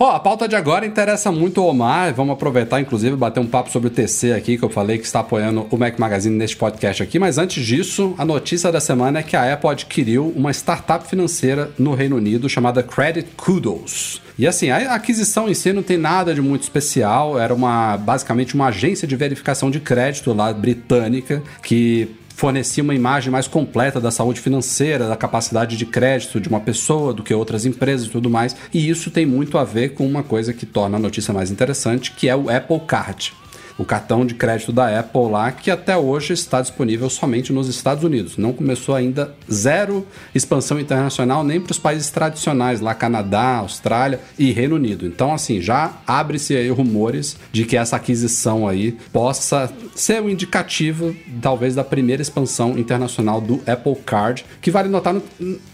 Ó, 0.00 0.12
a 0.12 0.20
pauta 0.20 0.46
de 0.46 0.54
agora 0.54 0.86
interessa 0.86 1.32
muito 1.32 1.60
o 1.60 1.66
Omar. 1.66 2.14
Vamos 2.14 2.34
aproveitar, 2.34 2.80
inclusive, 2.80 3.16
bater 3.16 3.40
um 3.40 3.46
papo 3.48 3.68
sobre 3.68 3.88
o 3.88 3.90
TC 3.90 4.32
aqui, 4.32 4.56
que 4.56 4.64
eu 4.64 4.68
falei 4.68 4.96
que 4.96 5.04
está 5.04 5.18
apoiando 5.18 5.66
o 5.72 5.76
Mac 5.76 5.98
Magazine 5.98 6.36
neste 6.36 6.56
podcast 6.56 7.02
aqui. 7.02 7.18
Mas 7.18 7.36
antes 7.36 7.66
disso, 7.66 8.14
a 8.16 8.24
notícia 8.24 8.70
da 8.70 8.80
semana 8.80 9.18
é 9.18 9.22
que 9.24 9.34
a 9.34 9.52
Apple 9.52 9.70
adquiriu 9.70 10.32
uma 10.36 10.52
startup 10.52 11.04
financeira 11.04 11.72
no 11.76 11.94
Reino 11.94 12.14
Unido 12.14 12.48
chamada 12.48 12.80
Credit 12.80 13.28
Kudos. 13.36 14.22
E 14.38 14.46
assim, 14.46 14.70
a 14.70 14.94
aquisição 14.94 15.48
em 15.48 15.54
si 15.54 15.72
não 15.72 15.82
tem 15.82 15.98
nada 15.98 16.32
de 16.32 16.40
muito 16.40 16.62
especial. 16.62 17.36
Era 17.36 17.52
uma 17.52 17.96
basicamente 17.96 18.54
uma 18.54 18.68
agência 18.68 19.08
de 19.08 19.16
verificação 19.16 19.68
de 19.68 19.80
crédito 19.80 20.32
lá 20.32 20.52
britânica 20.52 21.42
que 21.60 22.08
fornecia 22.38 22.84
uma 22.84 22.94
imagem 22.94 23.32
mais 23.32 23.48
completa 23.48 24.00
da 24.00 24.12
saúde 24.12 24.40
financeira, 24.40 25.08
da 25.08 25.16
capacidade 25.16 25.76
de 25.76 25.84
crédito 25.84 26.40
de 26.40 26.48
uma 26.48 26.60
pessoa 26.60 27.12
do 27.12 27.20
que 27.20 27.34
outras 27.34 27.66
empresas 27.66 28.06
e 28.06 28.10
tudo 28.10 28.30
mais. 28.30 28.54
E 28.72 28.88
isso 28.88 29.10
tem 29.10 29.26
muito 29.26 29.58
a 29.58 29.64
ver 29.64 29.88
com 29.94 30.06
uma 30.06 30.22
coisa 30.22 30.52
que 30.52 30.64
torna 30.64 30.98
a 30.98 31.00
notícia 31.00 31.34
mais 31.34 31.50
interessante, 31.50 32.12
que 32.12 32.28
é 32.28 32.36
o 32.36 32.48
Apple 32.48 32.78
Card. 32.86 33.34
O 33.78 33.84
cartão 33.84 34.26
de 34.26 34.34
crédito 34.34 34.72
da 34.72 34.98
Apple 34.98 35.30
lá, 35.30 35.52
que 35.52 35.70
até 35.70 35.96
hoje 35.96 36.32
está 36.32 36.60
disponível 36.60 37.08
somente 37.08 37.52
nos 37.52 37.68
Estados 37.68 38.02
Unidos. 38.02 38.36
Não 38.36 38.52
começou 38.52 38.94
ainda 38.94 39.32
zero 39.50 40.04
expansão 40.34 40.80
internacional 40.80 41.44
nem 41.44 41.60
para 41.60 41.70
os 41.70 41.78
países 41.78 42.10
tradicionais, 42.10 42.80
lá 42.80 42.92
Canadá, 42.92 43.58
Austrália 43.58 44.18
e 44.38 44.50
Reino 44.50 44.74
Unido. 44.74 45.06
Então, 45.06 45.32
assim, 45.32 45.60
já 45.60 45.92
abre-se 46.06 46.56
aí 46.56 46.68
rumores 46.70 47.36
de 47.52 47.64
que 47.64 47.76
essa 47.76 47.94
aquisição 47.96 48.66
aí 48.66 48.98
possa 49.12 49.70
ser 49.94 50.20
um 50.20 50.28
indicativo, 50.28 51.14
talvez, 51.40 51.74
da 51.76 51.84
primeira 51.84 52.20
expansão 52.20 52.76
internacional 52.76 53.40
do 53.40 53.60
Apple 53.66 53.94
Card, 54.04 54.44
que 54.60 54.70
vale 54.72 54.88
notar, 54.88 55.14
no- 55.14 55.22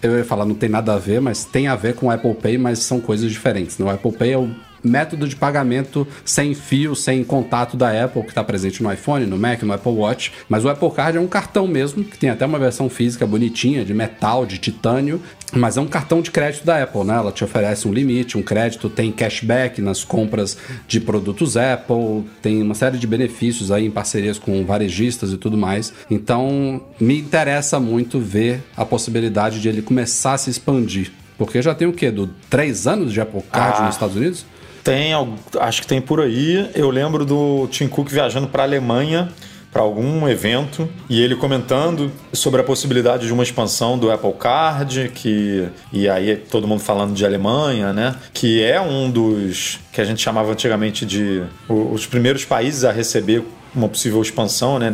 eu 0.03 0.19
ia 0.19 0.25
falar, 0.25 0.45
não 0.45 0.55
tem 0.55 0.69
nada 0.69 0.93
a 0.95 0.99
ver, 0.99 1.21
mas 1.23 1.45
tem 1.47 1.69
a 1.69 1.75
ver 1.77 1.95
com 1.95 2.07
o 2.07 2.11
Apple 2.11 2.35
Pay, 2.35 2.59
mas 2.59 2.81
são 2.81 3.01
coisas 3.01 3.31
diferentes. 3.33 3.79
né? 3.79 3.87
O 3.87 3.91
Apple 3.91 4.13
Pay 4.13 4.33
é 4.33 4.39
o 4.39 4.51
método 4.85 5.27
de 5.27 5.35
pagamento 5.35 6.07
sem 6.25 6.55
fio, 6.55 6.95
sem 6.95 7.25
contato 7.25 7.77
da 7.77 8.05
Apple, 8.05 8.23
que 8.23 8.29
está 8.29 8.45
presente 8.45 8.83
no 8.83 8.93
iPhone, 8.93 9.27
no 9.27 9.37
Mac, 9.39 9.63
no 9.63 9.73
Apple 9.73 9.93
Watch. 9.93 10.33
Mas 10.49 10.65
o 10.65 10.69
Apple 10.69 10.91
Card 10.91 11.19
é 11.19 11.21
um 11.21 11.27
cartão 11.27 11.67
mesmo, 11.67 12.05
que 12.05 12.19
tem 12.19 12.31
até 12.31 12.45
uma 12.45 12.59
versão 12.59 12.89
física 12.89 13.27
bonitinha, 13.27 13.85
de 13.85 13.95
metal, 13.95 14.45
de 14.45 14.59
titânio, 14.59 15.21
mas 15.53 15.77
é 15.77 15.81
um 15.81 15.87
cartão 15.87 16.21
de 16.21 16.31
crédito 16.31 16.65
da 16.65 16.83
Apple, 16.83 17.05
né? 17.05 17.15
Ela 17.15 17.33
te 17.33 17.45
oferece 17.45 17.87
um 17.87 17.93
limite, 17.93 18.37
um 18.37 18.43
crédito, 18.43 18.89
tem 18.89 19.11
cashback 19.13 19.81
nas 19.81 20.03
compras 20.05 20.57
de 20.87 21.01
produtos 21.01 21.57
Apple, 21.57 22.25
tem 22.43 22.61
uma 22.61 22.75
série 22.75 22.99
de 22.99 23.07
benefícios 23.07 23.71
aí 23.71 23.87
em 23.87 23.91
parcerias 23.91 24.39
com 24.39 24.65
varejistas 24.65 25.33
e 25.33 25.37
tudo 25.37 25.57
mais. 25.57 25.93
Então, 26.11 26.83
me 27.01 27.19
interessa 27.19 27.79
muito 27.81 28.19
ver 28.19 28.63
a 28.77 28.85
possibilidade 28.85 29.61
de 29.61 29.69
ele 29.69 29.81
começar 29.83 30.35
a 30.35 30.39
se 30.39 30.51
expandir. 30.51 31.13
Porque 31.37 31.61
já 31.61 31.75
tem 31.75 31.87
o 31.89 31.93
quê? 31.93 32.11
Do 32.13 32.31
três 32.49 32.87
anos 32.87 33.13
de 33.13 33.21
Apple 33.21 33.43
Card 33.51 33.79
Ah. 33.81 33.87
nos 33.87 33.95
Estados 33.95 34.15
Unidos? 34.17 34.47
Tem, 34.85 35.13
acho 35.59 35.81
que 35.81 35.87
tem 35.89 36.01
por 36.01 36.21
aí. 36.21 36.71
Eu 36.75 36.91
lembro 36.91 37.25
do 37.25 37.67
Tim 37.69 37.89
Cook 37.89 38.11
viajando 38.11 38.47
para 38.47 38.63
a 38.63 38.67
Alemanha 38.67 39.31
para 39.73 39.83
algum 39.83 40.29
evento 40.29 40.89
e 41.11 41.21
ele 41.21 41.35
comentando 41.35 42.13
sobre 42.33 42.61
a 42.61 42.65
possibilidade 42.65 43.27
de 43.27 43.33
uma 43.33 43.43
expansão 43.43 43.99
do 43.99 44.09
Apple 44.09 44.33
Card, 44.35 45.11
que 45.13 45.69
e 45.93 46.09
aí 46.09 46.37
todo 46.37 46.69
mundo 46.69 46.81
falando 46.81 47.13
de 47.13 47.27
Alemanha, 47.27 47.93
né? 47.93 48.15
Que 48.33 48.63
é 48.63 48.81
um 48.81 49.11
dos 49.11 49.81
que 49.93 50.01
a 50.01 50.05
gente 50.05 50.23
chamava 50.23 50.53
antigamente 50.53 51.05
de 51.05 51.43
os 51.69 52.07
primeiros 52.07 52.45
países 52.45 52.85
a 52.85 52.93
receber 52.93 53.43
uma 53.75 53.89
possível 53.89 54.23
expansão, 54.23 54.79
né? 54.79 54.93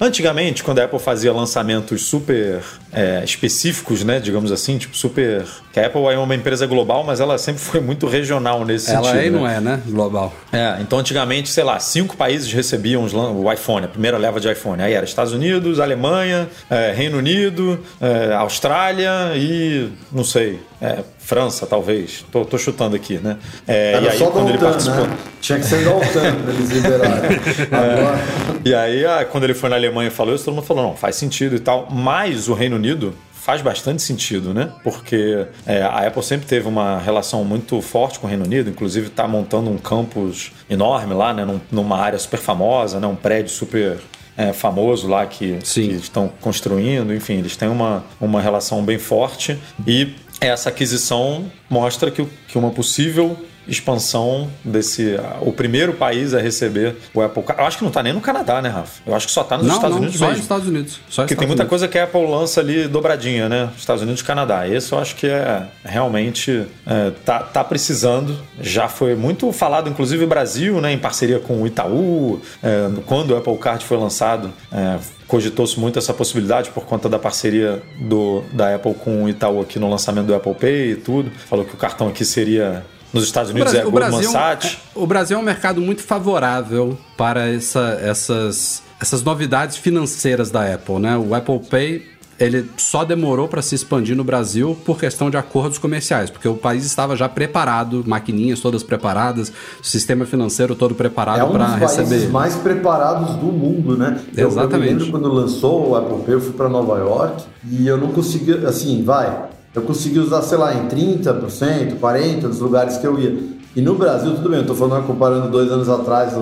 Antigamente, 0.00 0.62
quando 0.62 0.78
a 0.78 0.84
Apple 0.84 1.00
fazia 1.00 1.32
lançamentos 1.32 2.02
super 2.02 2.62
é, 2.92 3.22
específicos, 3.24 4.04
né? 4.04 4.20
Digamos 4.20 4.52
assim, 4.52 4.78
tipo 4.78 4.96
super. 4.96 5.44
Que 5.72 5.78
a 5.78 5.86
Apple 5.86 6.04
é 6.06 6.18
uma 6.18 6.34
empresa 6.34 6.66
global, 6.66 7.04
mas 7.04 7.20
ela 7.20 7.38
sempre 7.38 7.62
foi 7.62 7.80
muito 7.80 8.08
regional 8.08 8.64
nesse 8.64 8.90
Ela 8.90 9.04
sentido. 9.04 9.20
é 9.20 9.26
e 9.26 9.30
né? 9.30 9.38
não 9.38 9.48
é, 9.48 9.60
né? 9.60 9.80
Global. 9.86 10.32
É, 10.52 10.76
então 10.80 10.98
antigamente, 10.98 11.48
sei 11.48 11.62
lá, 11.62 11.78
cinco 11.78 12.16
países 12.16 12.52
recebiam 12.52 13.04
o 13.04 13.52
iPhone, 13.52 13.84
a 13.86 13.88
primeira 13.88 14.18
leva 14.18 14.40
de 14.40 14.50
iPhone. 14.50 14.82
Aí 14.82 14.94
era 14.94 15.04
Estados 15.04 15.32
Unidos, 15.32 15.78
Alemanha, 15.78 16.48
é, 16.68 16.92
Reino 16.92 17.18
Unido, 17.18 17.78
é, 18.00 18.34
Austrália 18.34 19.10
e 19.36 19.90
não 20.10 20.24
sei, 20.24 20.58
é, 20.82 20.98
França, 21.20 21.66
talvez. 21.66 22.24
Tô, 22.32 22.44
tô 22.44 22.58
chutando 22.58 22.96
aqui, 22.96 23.18
né? 23.18 23.36
É, 23.68 23.92
Era 23.92 24.06
e 24.06 24.08
aí 24.08 24.18
só 24.18 24.26
quando 24.26 24.48
ele 24.48 24.58
participou. 24.58 25.06
né? 25.06 25.16
Tinha 25.40 25.58
que 25.60 25.66
ser 25.66 25.84
Daltan 25.84 26.34
pra 26.34 26.52
eles 26.52 26.70
liberarem. 26.70 27.30
Agora, 27.70 28.18
E 28.64 28.74
aí, 28.74 29.06
ah, 29.06 29.24
quando 29.24 29.44
ele 29.44 29.54
foi 29.54 29.70
na 29.70 29.76
Alemanha 29.76 30.08
e 30.08 30.10
falou 30.10 30.34
isso, 30.34 30.44
todo 30.46 30.54
mundo 30.54 30.64
falou, 30.66 30.82
não, 30.82 30.96
faz 30.96 31.14
sentido 31.14 31.54
e 31.54 31.60
tal. 31.60 31.86
Mas 31.90 32.48
o 32.48 32.54
Reino 32.54 32.74
Unido 32.74 33.14
faz 33.50 33.62
bastante 33.62 34.00
sentido, 34.00 34.54
né? 34.54 34.70
Porque 34.84 35.44
é, 35.66 35.82
a 35.82 36.06
Apple 36.06 36.22
sempre 36.22 36.46
teve 36.46 36.68
uma 36.68 36.98
relação 37.00 37.44
muito 37.44 37.82
forte 37.82 38.20
com 38.20 38.28
o 38.28 38.30
Reino 38.30 38.44
Unido, 38.44 38.70
inclusive 38.70 39.08
está 39.08 39.26
montando 39.26 39.68
um 39.68 39.76
campus 39.76 40.52
enorme 40.68 41.14
lá, 41.14 41.34
né? 41.34 41.44
Num- 41.44 41.60
numa 41.72 41.98
área 41.98 42.16
super 42.16 42.38
famosa, 42.38 43.00
né? 43.00 43.08
Um 43.08 43.16
prédio 43.16 43.50
super 43.50 43.98
é, 44.36 44.52
famoso 44.52 45.08
lá 45.08 45.26
que, 45.26 45.58
que 45.64 45.80
estão 45.80 46.30
construindo, 46.40 47.12
enfim, 47.12 47.38
eles 47.38 47.56
têm 47.56 47.68
uma, 47.68 48.04
uma 48.20 48.40
relação 48.40 48.84
bem 48.84 48.98
forte 48.98 49.58
e 49.84 50.14
essa 50.40 50.68
aquisição 50.68 51.50
mostra 51.68 52.08
que, 52.12 52.24
que 52.46 52.56
uma 52.56 52.70
possível 52.70 53.36
expansão 53.66 54.50
desse. 54.64 55.16
O 55.40 55.52
primeiro 55.52 55.94
país 55.94 56.34
a 56.34 56.40
receber 56.40 56.96
o 57.14 57.20
Apple 57.20 57.42
Card. 57.42 57.60
Eu 57.60 57.66
acho 57.66 57.78
que 57.78 57.84
não 57.84 57.90
tá 57.90 58.02
nem 58.02 58.12
no 58.12 58.20
Canadá, 58.20 58.60
né, 58.60 58.68
Rafa? 58.68 59.02
Eu 59.06 59.14
acho 59.14 59.26
que 59.26 59.32
só 59.32 59.42
tá 59.44 59.56
nos 59.56 59.66
não, 59.66 59.74
Estados 59.76 59.96
não, 59.96 60.02
Unidos 60.02 60.18
só 60.18 60.24
mesmo. 60.26 60.36
nos 60.36 60.44
Estados 60.44 60.68
Unidos. 60.68 60.92
Só 60.92 61.22
Porque 61.22 61.34
Estados 61.34 61.38
tem 61.38 61.46
muita 61.46 61.62
Unidos. 61.62 61.68
coisa 61.68 61.88
que 61.88 61.98
a 61.98 62.04
Apple 62.04 62.26
lança 62.26 62.60
ali 62.60 62.88
dobradinha, 62.88 63.48
né? 63.48 63.70
Estados 63.76 64.02
Unidos 64.02 64.20
e 64.20 64.24
Canadá. 64.24 64.68
Esse 64.68 64.92
eu 64.92 64.98
acho 64.98 65.16
que 65.16 65.26
é 65.26 65.66
realmente 65.84 66.66
é, 66.86 67.10
tá, 67.24 67.40
tá 67.40 67.64
precisando. 67.64 68.36
Já 68.60 68.88
foi 68.88 69.14
muito 69.14 69.50
falado, 69.52 69.88
inclusive 69.88 70.26
Brasil, 70.26 70.80
né? 70.80 70.92
Em 70.92 70.98
parceria 70.98 71.38
com 71.38 71.62
o 71.62 71.66
Itaú. 71.66 72.40
é, 72.62 72.88
quando 73.06 73.30
o 73.32 73.36
Apple 73.36 73.56
Card 73.58 73.84
foi 73.84 73.96
lançado, 73.96 74.52
é, 74.72 74.98
cogitou-se 75.26 75.78
muito 75.78 75.98
essa 75.98 76.12
possibilidade 76.12 76.70
por 76.70 76.84
conta 76.84 77.08
da 77.08 77.18
parceria 77.18 77.82
do, 78.00 78.42
da 78.52 78.74
Apple 78.74 78.94
com 78.94 79.24
o 79.24 79.28
Itaú 79.28 79.60
aqui 79.60 79.78
no 79.78 79.88
lançamento 79.88 80.26
do 80.26 80.34
Apple 80.34 80.54
Pay 80.54 80.90
e 80.92 80.96
tudo. 80.96 81.30
Falou 81.48 81.64
que 81.64 81.74
o 81.74 81.76
cartão 81.76 82.08
aqui 82.08 82.24
seria. 82.24 82.84
Nos 83.12 83.24
Estados 83.24 83.50
Unidos 83.50 83.72
Brasil, 83.72 83.86
é 83.86 83.88
o, 83.88 83.90
Goldman 83.92 84.10
Brasil, 84.10 84.30
Sachs. 84.30 84.66
é- 84.94 84.98
o 84.98 85.06
Brasil 85.06 85.36
é 85.36 85.40
um 85.40 85.44
mercado 85.44 85.80
muito 85.80 86.02
favorável 86.02 86.96
para 87.16 87.48
essa- 87.48 87.98
essas, 88.02 88.82
essas 89.00 89.22
novidades 89.22 89.76
financeiras 89.76 90.50
da 90.50 90.72
Apple, 90.74 90.98
né? 90.98 91.16
O 91.16 91.34
Apple 91.34 91.58
Pay 91.68 92.02
ele 92.38 92.70
só 92.78 93.04
demorou 93.04 93.46
para 93.48 93.60
se 93.60 93.74
expandir 93.74 94.16
no 94.16 94.24
Brasil 94.24 94.74
por 94.86 94.98
questão 94.98 95.28
de 95.28 95.36
acordos 95.36 95.76
comerciais, 95.76 96.30
porque 96.30 96.48
o 96.48 96.54
país 96.54 96.86
estava 96.86 97.14
já 97.14 97.28
preparado, 97.28 98.02
maquininhas 98.06 98.60
todas 98.60 98.82
preparadas, 98.82 99.52
sistema 99.82 100.24
financeiro 100.24 100.74
todo 100.74 100.92
É 100.94 100.96
preparado 100.96 101.44
um 101.46 101.52
para 101.52 101.66
dos 101.66 101.78
países 101.80 101.98
receber. 102.12 102.28
mais 102.32 102.54
preparados 102.56 103.34
do 103.36 103.46
mundo, 103.46 103.94
né? 103.94 104.18
Eu- 104.34 104.44
Eu, 104.44 104.48
Exatamente. 104.48 104.80
me 104.94 104.98
lembro 105.00 105.10
quando 105.10 105.30
lançou 105.30 105.90
o 105.90 105.96
Apple 105.96 106.22
Pay, 106.24 106.34
eu 106.36 106.40
fui 106.40 106.52
para 106.52 106.66
Nova 106.70 106.96
York 106.98 107.44
e 107.70 107.86
eu 107.86 107.98
não 107.98 108.08
consegui, 108.12 108.52
assim, 108.66 109.02
vai, 109.04 109.50
eu 109.74 109.82
consegui 109.82 110.18
usar, 110.18 110.42
sei 110.42 110.58
lá, 110.58 110.74
em 110.74 110.88
30%, 110.88 111.98
40% 112.00 112.40
dos 112.48 112.58
lugares 112.60 112.96
que 112.96 113.06
eu 113.06 113.18
ia. 113.18 113.36
E 113.76 113.80
no 113.80 113.94
Brasil, 113.94 114.34
tudo 114.34 114.48
bem, 114.48 114.58
eu 114.60 114.66
tô 114.66 114.74
falando 114.74 115.06
comparando 115.06 115.48
dois 115.48 115.70
anos 115.70 115.88
atrás, 115.88 116.32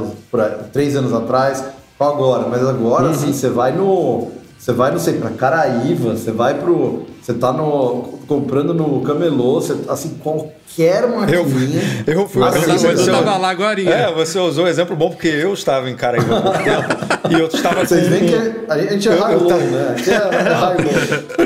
três 0.72 0.97
anos 0.97 1.12
atrás, 1.12 1.62
com 1.99 2.05
agora. 2.05 2.47
Mas 2.49 2.66
agora, 2.66 3.05
Uhum. 3.05 3.11
assim, 3.11 3.33
você 3.33 3.49
vai 3.51 3.72
no. 3.76 4.29
Você 4.59 4.72
vai, 4.72 4.91
não 4.91 4.99
sei, 4.99 5.14
pra 5.18 5.31
Caraíva, 5.31 6.16
você 6.16 6.33
vai 6.33 6.55
pro. 6.55 7.03
Você 7.29 7.35
tá 7.35 7.53
no. 7.53 8.18
comprando 8.26 8.72
no 8.72 9.03
camelô, 9.03 9.61
você, 9.61 9.76
assim, 9.87 10.14
qualquer 10.22 11.07
maquininha. 11.07 12.05
Eu 12.07 12.26
fui 12.26 12.43
assim, 12.43 12.59
assim, 12.72 12.87
Eu 12.87 12.97
você- 12.97 13.11
tava 13.11 13.37
lá 13.37 13.51
agora. 13.51 13.79
É, 13.83 14.11
você 14.11 14.39
usou 14.39 14.64
um 14.64 14.66
exemplo 14.66 14.97
bom 14.97 15.11
porque 15.11 15.29
eu 15.29 15.53
estava 15.53 15.91
em 15.91 15.95
Caraíba 15.95 16.41
tempo 16.57 17.29
e 17.37 17.39
eu 17.39 17.47
estava 17.49 17.85
Vocês 17.85 18.05
com... 18.05 18.11
veem 18.11 18.26
que 18.29 18.35
a 18.72 18.79
gente 18.79 19.09
é 19.09 19.12
Eu- 19.12 19.16
eu 19.16 19.22
high-low, 19.24 19.47
tava- 19.47 19.61
né? 19.61 19.89
A 19.93 19.97
gente 19.99 20.11
é. 20.11 20.18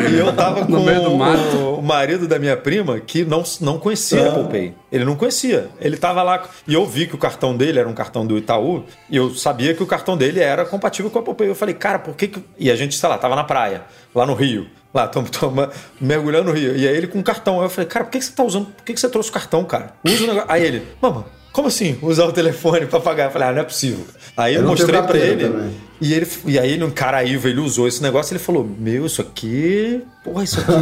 E 0.13 0.19
eu 0.19 0.33
tava 0.35 0.65
com 0.67 0.71
No 0.73 0.83
meio 0.85 1.03
do 1.03 1.17
mato. 1.17 1.57
o, 1.57 1.79
o 1.79 1.83
marido 1.83 2.29
da 2.29 2.39
minha 2.39 2.57
prima 2.57 3.01
que 3.01 3.25
não, 3.25 3.43
não 3.61 3.77
conhecia 3.79 4.21
É. 4.21 4.29
Apple 4.29 4.45
Pay. 4.45 4.75
Ele 4.93 5.05
não 5.05 5.17
conhecia. 5.17 5.69
Ele 5.81 5.97
tava 5.97 6.23
lá 6.23 6.45
e 6.69 6.75
eu 6.75 6.87
vi 6.87 7.09
que 7.09 7.15
o 7.17 7.19
cartão 7.19 7.57
dele 7.57 7.81
era 7.81 7.89
um 7.89 7.95
cartão 7.95 8.25
do 8.25 8.39
Itaú 8.39 8.85
e 9.11 9.17
eu 9.17 9.35
sabia 9.35 9.75
que 9.75 9.83
o 9.83 9.87
cartão 9.87 10.17
dele 10.17 10.39
era 10.39 10.65
compatível 10.65 11.11
com 11.11 11.19
o 11.19 11.23
Apple 11.23 11.35
Pay. 11.35 11.49
Eu 11.49 11.55
falei, 11.57 11.75
cara, 11.75 11.99
por 11.99 12.15
que 12.15 12.29
que... 12.29 12.45
E 12.57 12.71
a 12.71 12.77
gente, 12.77 12.95
sei 12.97 13.09
lá, 13.09 13.19
tava 13.19 13.35
na 13.35 13.43
praia, 13.45 13.83
lá 14.15 14.25
no 14.25 14.35
Rio. 14.35 14.67
Lá, 14.95 15.07
tamo, 15.09 15.29
tamo 15.29 15.69
mergulhando 16.01 16.51
no 16.51 16.53
Rio. 16.53 16.77
E 16.77 16.87
aí 16.87 16.97
ele 16.97 17.07
com 17.07 17.19
o 17.19 17.23
cartão. 17.23 17.59
Aí 17.61 17.67
eu 17.67 17.71
falei, 17.71 17.89
cara, 17.89 18.05
por 18.05 18.11
que, 18.11 18.19
que 18.19 18.25
você 18.25 18.33
tá 18.33 18.43
usando... 18.45 18.67
Por 18.67 18.85
que, 18.85 18.93
que 18.95 19.01
você 19.01 19.09
trouxe 19.09 19.31
o 19.31 19.33
cartão, 19.33 19.65
cara? 19.65 19.93
Usa 20.05 20.25
o 20.25 20.27
negócio. 20.27 20.45
Aí 20.51 20.63
ele, 20.65 20.87
mama, 21.01 21.25
como 21.53 21.69
assim? 21.69 21.99
Usar 22.03 22.25
o 22.27 22.33
telefone 22.33 22.87
pra 22.87 23.01
pagar? 23.01 23.25
Eu 23.27 23.31
falei, 23.31 23.49
ah, 23.49 23.53
não 23.53 23.61
é 23.61 23.65
possível. 23.65 24.05
Aí 24.37 24.55
eu, 24.55 24.63
Eu 24.63 24.69
mostrei 24.69 25.03
pra 25.03 25.19
ele. 25.19 25.49
também. 25.49 25.71
E, 26.01 26.13
ele, 26.15 26.29
e 26.47 26.59
aí 26.59 26.83
um 26.83 26.91
Caraíva, 26.91 27.49
ele 27.49 27.61
usou 27.61 27.87
esse 27.87 28.03
negócio 28.03 28.33
ele 28.33 28.39
falou: 28.43 28.69
Meu, 28.79 29.07
isso 29.07 29.23
aqui. 29.23 30.03
Porra, 30.25 30.43
isso 30.43 30.59
aqui 30.61 30.73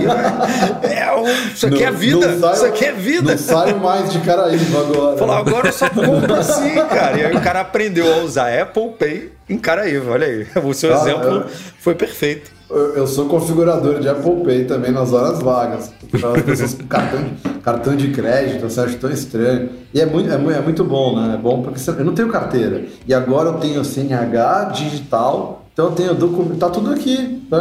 é. 0.87 0.99
é 1.01 1.15
um- 1.15 1.29
isso 1.53 1.67
aqui 1.67 1.83
é 1.85 1.91
Não- 1.91 1.99
vida. 1.99 2.27
não 2.29 2.41
saio- 2.41 2.55
isso 2.55 2.65
aqui 2.67 2.85
é 2.87 2.93
vida. 2.93 3.31
Não 3.33 3.39
saio 3.39 3.79
mais 3.79 4.11
de 4.13 4.19
Caraíba 4.21 4.81
agora. 4.81 5.17
Falou, 5.19 5.35
agora 5.37 5.69
eu 5.69 5.73
só 5.75 5.91
compro 5.91 6.35
assim, 6.35 6.75
cara. 6.89 7.19
E 7.21 7.27
aí 7.27 7.37
o 7.37 7.41
cara 7.43 7.61
aprendeu 7.61 8.11
a 8.15 8.19
usar 8.19 8.59
Apple 8.63 8.93
Pay 8.99 9.33
em 9.49 9.59
Caraíva. 9.59 10.13
Olha 10.13 10.27
aí. 10.27 10.47
O 10.65 10.73
seu 10.73 10.95
Ah, 10.97 11.03
exemplo 11.03 11.25
eu- 11.29 11.47
foi 11.81 11.95
perfeito. 11.95 12.51
Eu, 12.71 13.07
sou 13.07 13.27
configurador 13.27 13.99
de 13.99 14.09
Apple 14.09 14.45
Pay 14.45 14.65
também 14.65 14.93
nas 14.93 15.13
horas 15.13 15.41
vagas. 15.41 15.93
As 16.13 16.43
pessoas 16.43 16.75
com 16.75 16.87
cartão 16.87 17.21
de, 17.23 17.59
cartão 17.61 17.97
de 17.97 18.09
crédito, 18.11 18.63
você 18.63 18.81
acha 18.81 18.97
tão 18.97 19.11
estranho. 19.11 19.71
E 19.93 20.01
é 20.01 20.07
muito, 20.07 20.31
é, 20.31 20.35
é 20.35 20.61
muito 20.61 20.85
bom, 20.85 21.21
né? 21.21 21.35
É 21.35 21.37
bom 21.37 21.63
porque 21.63 21.81
eu 21.91 22.05
não 22.05 22.15
tenho 22.15 22.29
carteira. 22.29 22.85
E 23.07 23.13
agora 23.13 23.49
eu 23.49 23.55
tenho 23.55 23.85
CNH 23.85 24.71
digital, 24.73 25.65
então 25.73 25.87
eu 25.87 25.93
tenho 25.93 26.15
documento. 26.15 26.59
Tá 26.59 26.71
tudo 26.71 26.93
aqui. 26.93 27.43
né? 27.51 27.59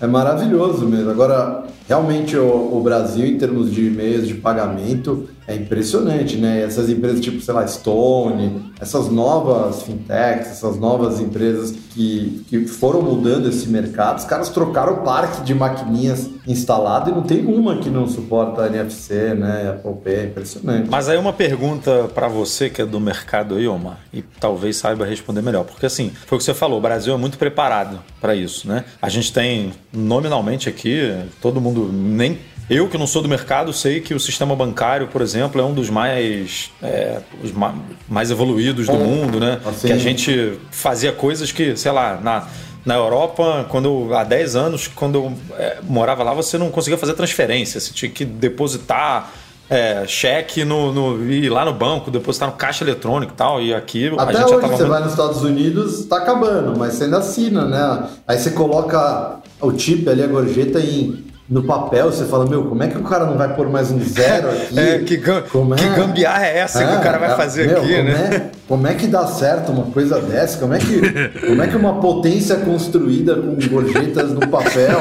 É, 0.00 0.04
é 0.04 0.06
maravilhoso 0.06 0.86
mesmo. 0.86 1.10
Agora, 1.10 1.64
realmente 1.88 2.36
o, 2.36 2.76
o 2.76 2.80
Brasil, 2.80 3.26
em 3.26 3.36
termos 3.36 3.72
de 3.72 3.90
meios 3.90 4.28
de 4.28 4.34
pagamento, 4.34 5.28
é 5.48 5.54
impressionante, 5.54 6.36
né? 6.36 6.62
Essas 6.62 6.90
empresas 6.90 7.20
tipo, 7.20 7.40
sei 7.40 7.54
lá, 7.54 7.66
Stone, 7.66 8.70
essas 8.78 9.10
novas 9.10 9.82
fintechs, 9.82 10.50
essas 10.50 10.78
novas 10.78 11.20
empresas 11.20 11.70
que, 11.70 12.44
que 12.48 12.66
foram 12.66 13.00
mudando 13.00 13.48
esse 13.48 13.66
mercado, 13.66 14.18
os 14.18 14.26
caras 14.26 14.50
trocaram 14.50 14.92
o 14.92 14.96
parque 14.98 15.40
de 15.40 15.54
maquininhas 15.54 16.28
instalado 16.46 17.08
e 17.10 17.14
não 17.14 17.22
tem 17.22 17.46
uma 17.46 17.78
que 17.78 17.88
não 17.88 18.06
suporta 18.06 18.66
NFC, 18.66 19.34
né? 19.34 19.70
Apple 19.70 19.94
Pay, 20.04 20.14
é 20.14 20.24
impressionante. 20.24 20.90
Mas 20.90 21.08
aí 21.08 21.16
uma 21.16 21.32
pergunta 21.32 22.10
pra 22.14 22.28
você 22.28 22.68
que 22.68 22.82
é 22.82 22.86
do 22.86 23.00
mercado 23.00 23.54
aí, 23.54 23.66
Omar, 23.66 24.00
e 24.12 24.20
talvez 24.20 24.76
saiba 24.76 25.06
responder 25.06 25.40
melhor. 25.40 25.64
Porque 25.64 25.86
assim, 25.86 26.12
foi 26.26 26.36
o 26.36 26.38
que 26.38 26.44
você 26.44 26.52
falou, 26.52 26.76
o 26.78 26.82
Brasil 26.82 27.14
é 27.14 27.16
muito 27.16 27.38
preparado 27.38 28.00
pra 28.20 28.34
isso, 28.34 28.68
né? 28.68 28.84
A 29.00 29.08
gente 29.08 29.32
tem 29.32 29.72
nominalmente 29.90 30.68
aqui, 30.68 31.10
todo 31.40 31.58
mundo 31.58 31.90
nem 31.90 32.38
eu 32.70 32.88
que 32.88 32.98
não 32.98 33.06
sou 33.06 33.22
do 33.22 33.28
mercado 33.28 33.72
sei 33.72 34.00
que 34.00 34.12
o 34.14 34.20
sistema 34.20 34.54
bancário, 34.54 35.08
por 35.08 35.22
exemplo, 35.22 35.60
é 35.60 35.64
um 35.64 35.72
dos 35.74 35.88
mais 35.90 36.70
é, 36.82 37.18
os 37.42 37.52
ma- 37.52 37.74
mais 38.08 38.30
evoluídos 38.30 38.86
do 38.86 38.94
mundo, 38.94 39.40
né? 39.40 39.60
Assim. 39.64 39.86
Que 39.88 39.92
a 39.92 39.98
gente 39.98 40.58
fazia 40.70 41.12
coisas 41.12 41.50
que, 41.52 41.76
sei 41.76 41.92
lá, 41.92 42.18
na 42.22 42.46
na 42.86 42.94
Europa, 42.94 43.66
quando 43.68 43.86
eu- 44.08 44.14
há 44.16 44.24
10 44.24 44.56
anos, 44.56 44.86
quando 44.88 45.16
eu 45.16 45.32
é, 45.58 45.78
morava 45.82 46.22
lá, 46.22 46.32
você 46.32 46.56
não 46.56 46.70
conseguia 46.70 46.96
fazer 46.96 47.12
transferência. 47.12 47.78
Você 47.80 47.92
tinha 47.92 48.10
que 48.10 48.24
depositar 48.24 49.30
é, 49.68 50.06
cheque 50.06 50.64
no, 50.64 50.90
no, 50.94 51.30
ir 51.30 51.50
lá 51.50 51.62
no 51.66 51.74
banco, 51.74 52.10
depositar 52.10 52.48
no 52.48 52.54
caixa 52.56 52.82
eletrônico 52.84 53.32
e 53.34 53.36
tal. 53.36 53.60
E 53.60 53.74
aqui 53.74 54.08
a 54.16 54.22
Até 54.22 54.32
gente 54.38 54.44
hoje 54.44 54.54
já 54.54 54.60
tava. 54.60 54.76
você 54.78 54.84
vai 54.84 55.00
nos 55.02 55.10
Estados 55.10 55.42
Unidos, 55.42 56.06
tá 56.06 56.16
acabando, 56.18 56.78
mas 56.78 56.94
você 56.94 57.04
ainda 57.04 57.18
assina, 57.18 57.66
né? 57.66 58.08
Aí 58.26 58.38
você 58.38 58.52
coloca 58.52 59.36
o 59.60 59.78
chip 59.78 60.08
ali, 60.08 60.22
a 60.22 60.26
gorjeta 60.26 60.80
em, 60.80 61.22
no 61.48 61.62
papel, 61.62 62.12
você 62.12 62.24
fala, 62.26 62.44
meu, 62.46 62.64
como 62.64 62.82
é 62.82 62.88
que 62.88 62.98
o 62.98 63.02
cara 63.02 63.24
não 63.24 63.38
vai 63.38 63.54
pôr 63.54 63.68
mais 63.70 63.90
um 63.90 63.98
zero 64.00 64.50
aqui? 64.52 64.78
É, 64.78 64.98
que, 64.98 65.16
gam- 65.16 65.42
Como 65.50 65.74
que 65.74 65.88
gambiarra 65.88 66.46
é 66.46 66.58
essa 66.58 66.84
que 66.84 66.94
o 66.96 67.00
cara 67.00 67.16
vai 67.18 67.32
é, 67.32 67.34
fazer 67.36 67.66
meu, 67.68 67.78
aqui, 67.78 67.96
como 67.96 68.04
né? 68.08 68.30
É, 68.34 68.58
como 68.68 68.86
é 68.86 68.94
que 68.94 69.06
dá 69.06 69.26
certo 69.26 69.72
uma 69.72 69.84
coisa 69.84 70.20
dessa? 70.20 70.58
Como 70.58 70.74
é 70.74 70.78
que, 70.78 71.00
como 71.46 71.62
é 71.62 71.66
que 71.66 71.76
uma 71.76 72.00
potência 72.00 72.56
construída 72.56 73.34
com 73.34 73.56
gorjetas 73.68 74.30
no 74.32 74.46
papel 74.48 74.98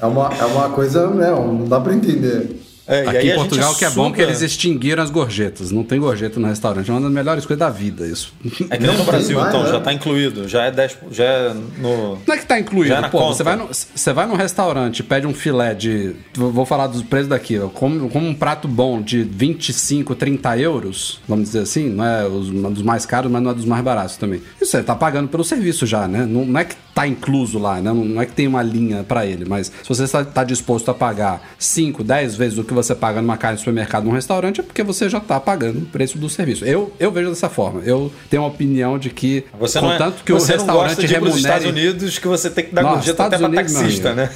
é 0.00 0.04
uma, 0.06 0.30
é 0.38 0.44
uma 0.44 0.68
coisa, 0.68 1.08
né, 1.08 1.30
não 1.30 1.64
dá 1.64 1.80
pra 1.80 1.94
entender. 1.94 2.60
É, 2.88 3.04
e 3.04 3.08
Aqui 3.08 3.16
aí 3.18 3.30
em 3.30 3.34
Portugal 3.34 3.74
que 3.74 3.84
é 3.84 3.90
bom 3.90 4.10
que 4.12 4.18
suga- 4.20 4.22
eles 4.30 4.42
extinguiram 4.42 5.02
as 5.02 5.10
gorjetas. 5.10 5.70
Não 5.72 5.82
tem 5.82 5.98
gorjeta 5.98 6.38
no 6.38 6.46
restaurante. 6.46 6.88
É 6.88 6.92
uma 6.94 7.00
das 7.00 7.10
melhores 7.10 7.44
coisas 7.44 7.58
da 7.58 7.68
vida, 7.68 8.06
isso. 8.06 8.32
É 8.70 8.76
que 8.76 8.82
nem 8.86 8.86
no 8.86 8.86
Não 8.86 8.96
tem 8.96 9.04
Brasil, 9.06 9.36
mais, 9.40 9.48
então, 9.48 9.64
né? 9.64 9.70
já 9.70 9.80
tá 9.80 9.92
incluído. 9.92 10.48
Já 10.48 10.64
é 10.64 10.70
10. 10.70 10.98
Já 11.10 11.24
é 11.24 11.54
no. 11.78 12.18
Não 12.26 12.34
é 12.34 12.38
que 12.38 12.46
tá 12.46 12.58
incluído. 12.60 12.88
Já 12.88 12.98
é 12.98 13.00
na 13.00 13.08
Pô, 13.08 13.18
conta. 13.18 13.34
você 13.34 13.42
vai, 13.42 13.56
no, 13.56 13.68
você 13.72 14.12
vai 14.12 14.26
num 14.26 14.36
restaurante, 14.36 15.02
pede 15.02 15.26
um 15.26 15.34
filé 15.34 15.74
de. 15.74 16.14
Vou 16.34 16.52
vou 16.52 16.64
falar 16.66 16.86
dos 16.86 17.02
preços 17.02 17.28
daqui. 17.28 17.58
Como, 17.74 18.08
como 18.08 18.26
um 18.28 18.34
prato 18.34 18.68
bom 18.68 19.02
de 19.02 19.22
25, 19.22 20.14
30 20.14 20.56
euros, 20.58 21.20
vamos 21.28 21.46
dizer 21.46 21.60
assim, 21.60 21.88
não 21.88 22.04
é 22.04 22.26
os, 22.26 22.48
um 22.48 22.70
dos 22.72 22.82
mais 22.82 23.04
caros, 23.04 23.30
mas 23.30 23.42
não 23.42 23.50
é 23.50 23.54
dos 23.54 23.64
mais 23.64 23.82
baratos 23.82 24.16
também. 24.16 24.40
Isso 24.60 24.70
você 24.70 24.82
tá 24.82 24.94
pagando 24.94 25.28
pelo 25.28 25.42
serviço 25.44 25.86
já, 25.86 26.06
né? 26.06 26.24
Não, 26.24 26.44
não 26.44 26.60
é 26.60 26.64
que 26.64 26.76
tá 26.96 27.06
incluso 27.06 27.58
lá, 27.58 27.74
né? 27.78 27.92
Não, 27.92 28.18
é 28.18 28.24
que 28.24 28.32
tem 28.32 28.46
uma 28.46 28.62
linha 28.62 29.04
pra 29.06 29.26
ele, 29.26 29.44
mas 29.46 29.66
se 29.66 29.86
você 29.86 30.04
está 30.04 30.24
tá 30.24 30.42
disposto 30.42 30.90
a 30.90 30.94
pagar 30.94 31.46
5, 31.58 32.02
10 32.02 32.36
vezes 32.36 32.56
o 32.56 32.64
que 32.64 32.72
você 32.72 32.94
paga 32.94 33.20
numa 33.20 33.36
casa 33.36 33.56
de 33.56 33.58
supermercado 33.60 34.04
num 34.04 34.12
restaurante, 34.12 34.60
é 34.60 34.62
porque 34.62 34.82
você 34.82 35.06
já 35.06 35.20
tá 35.20 35.38
pagando 35.38 35.80
o 35.80 35.82
preço 35.82 36.16
do 36.16 36.30
serviço. 36.30 36.64
Eu, 36.64 36.90
eu 36.98 37.12
vejo 37.12 37.28
dessa 37.28 37.50
forma. 37.50 37.82
Eu 37.84 38.10
tenho 38.30 38.42
uma 38.44 38.48
opinião 38.48 38.98
de 38.98 39.10
que, 39.10 39.44
Você 39.60 39.78
não, 39.78 39.90
é, 39.90 39.92
contanto 39.92 40.24
que 40.24 40.32
você 40.32 40.54
o 40.54 40.56
não 40.56 40.64
restaurante 40.64 40.88
gosta 40.96 41.06
de 41.06 41.14
ir 41.14 41.20
pros 41.20 41.34
remunere... 41.34 41.54
Estados 41.58 41.66
Unidos 41.66 42.18
que 42.18 42.28
você 42.28 42.48
tem 42.48 42.64
que 42.64 42.74
dar 42.74 42.82
Nossa, 42.82 42.94
gorjeta 42.96 43.24
até 43.26 43.36
Estados 43.36 43.38
pra 43.38 43.60
Unidos, 43.60 43.72
meu 43.72 43.82
taxista, 43.82 44.14
né? 44.14 44.30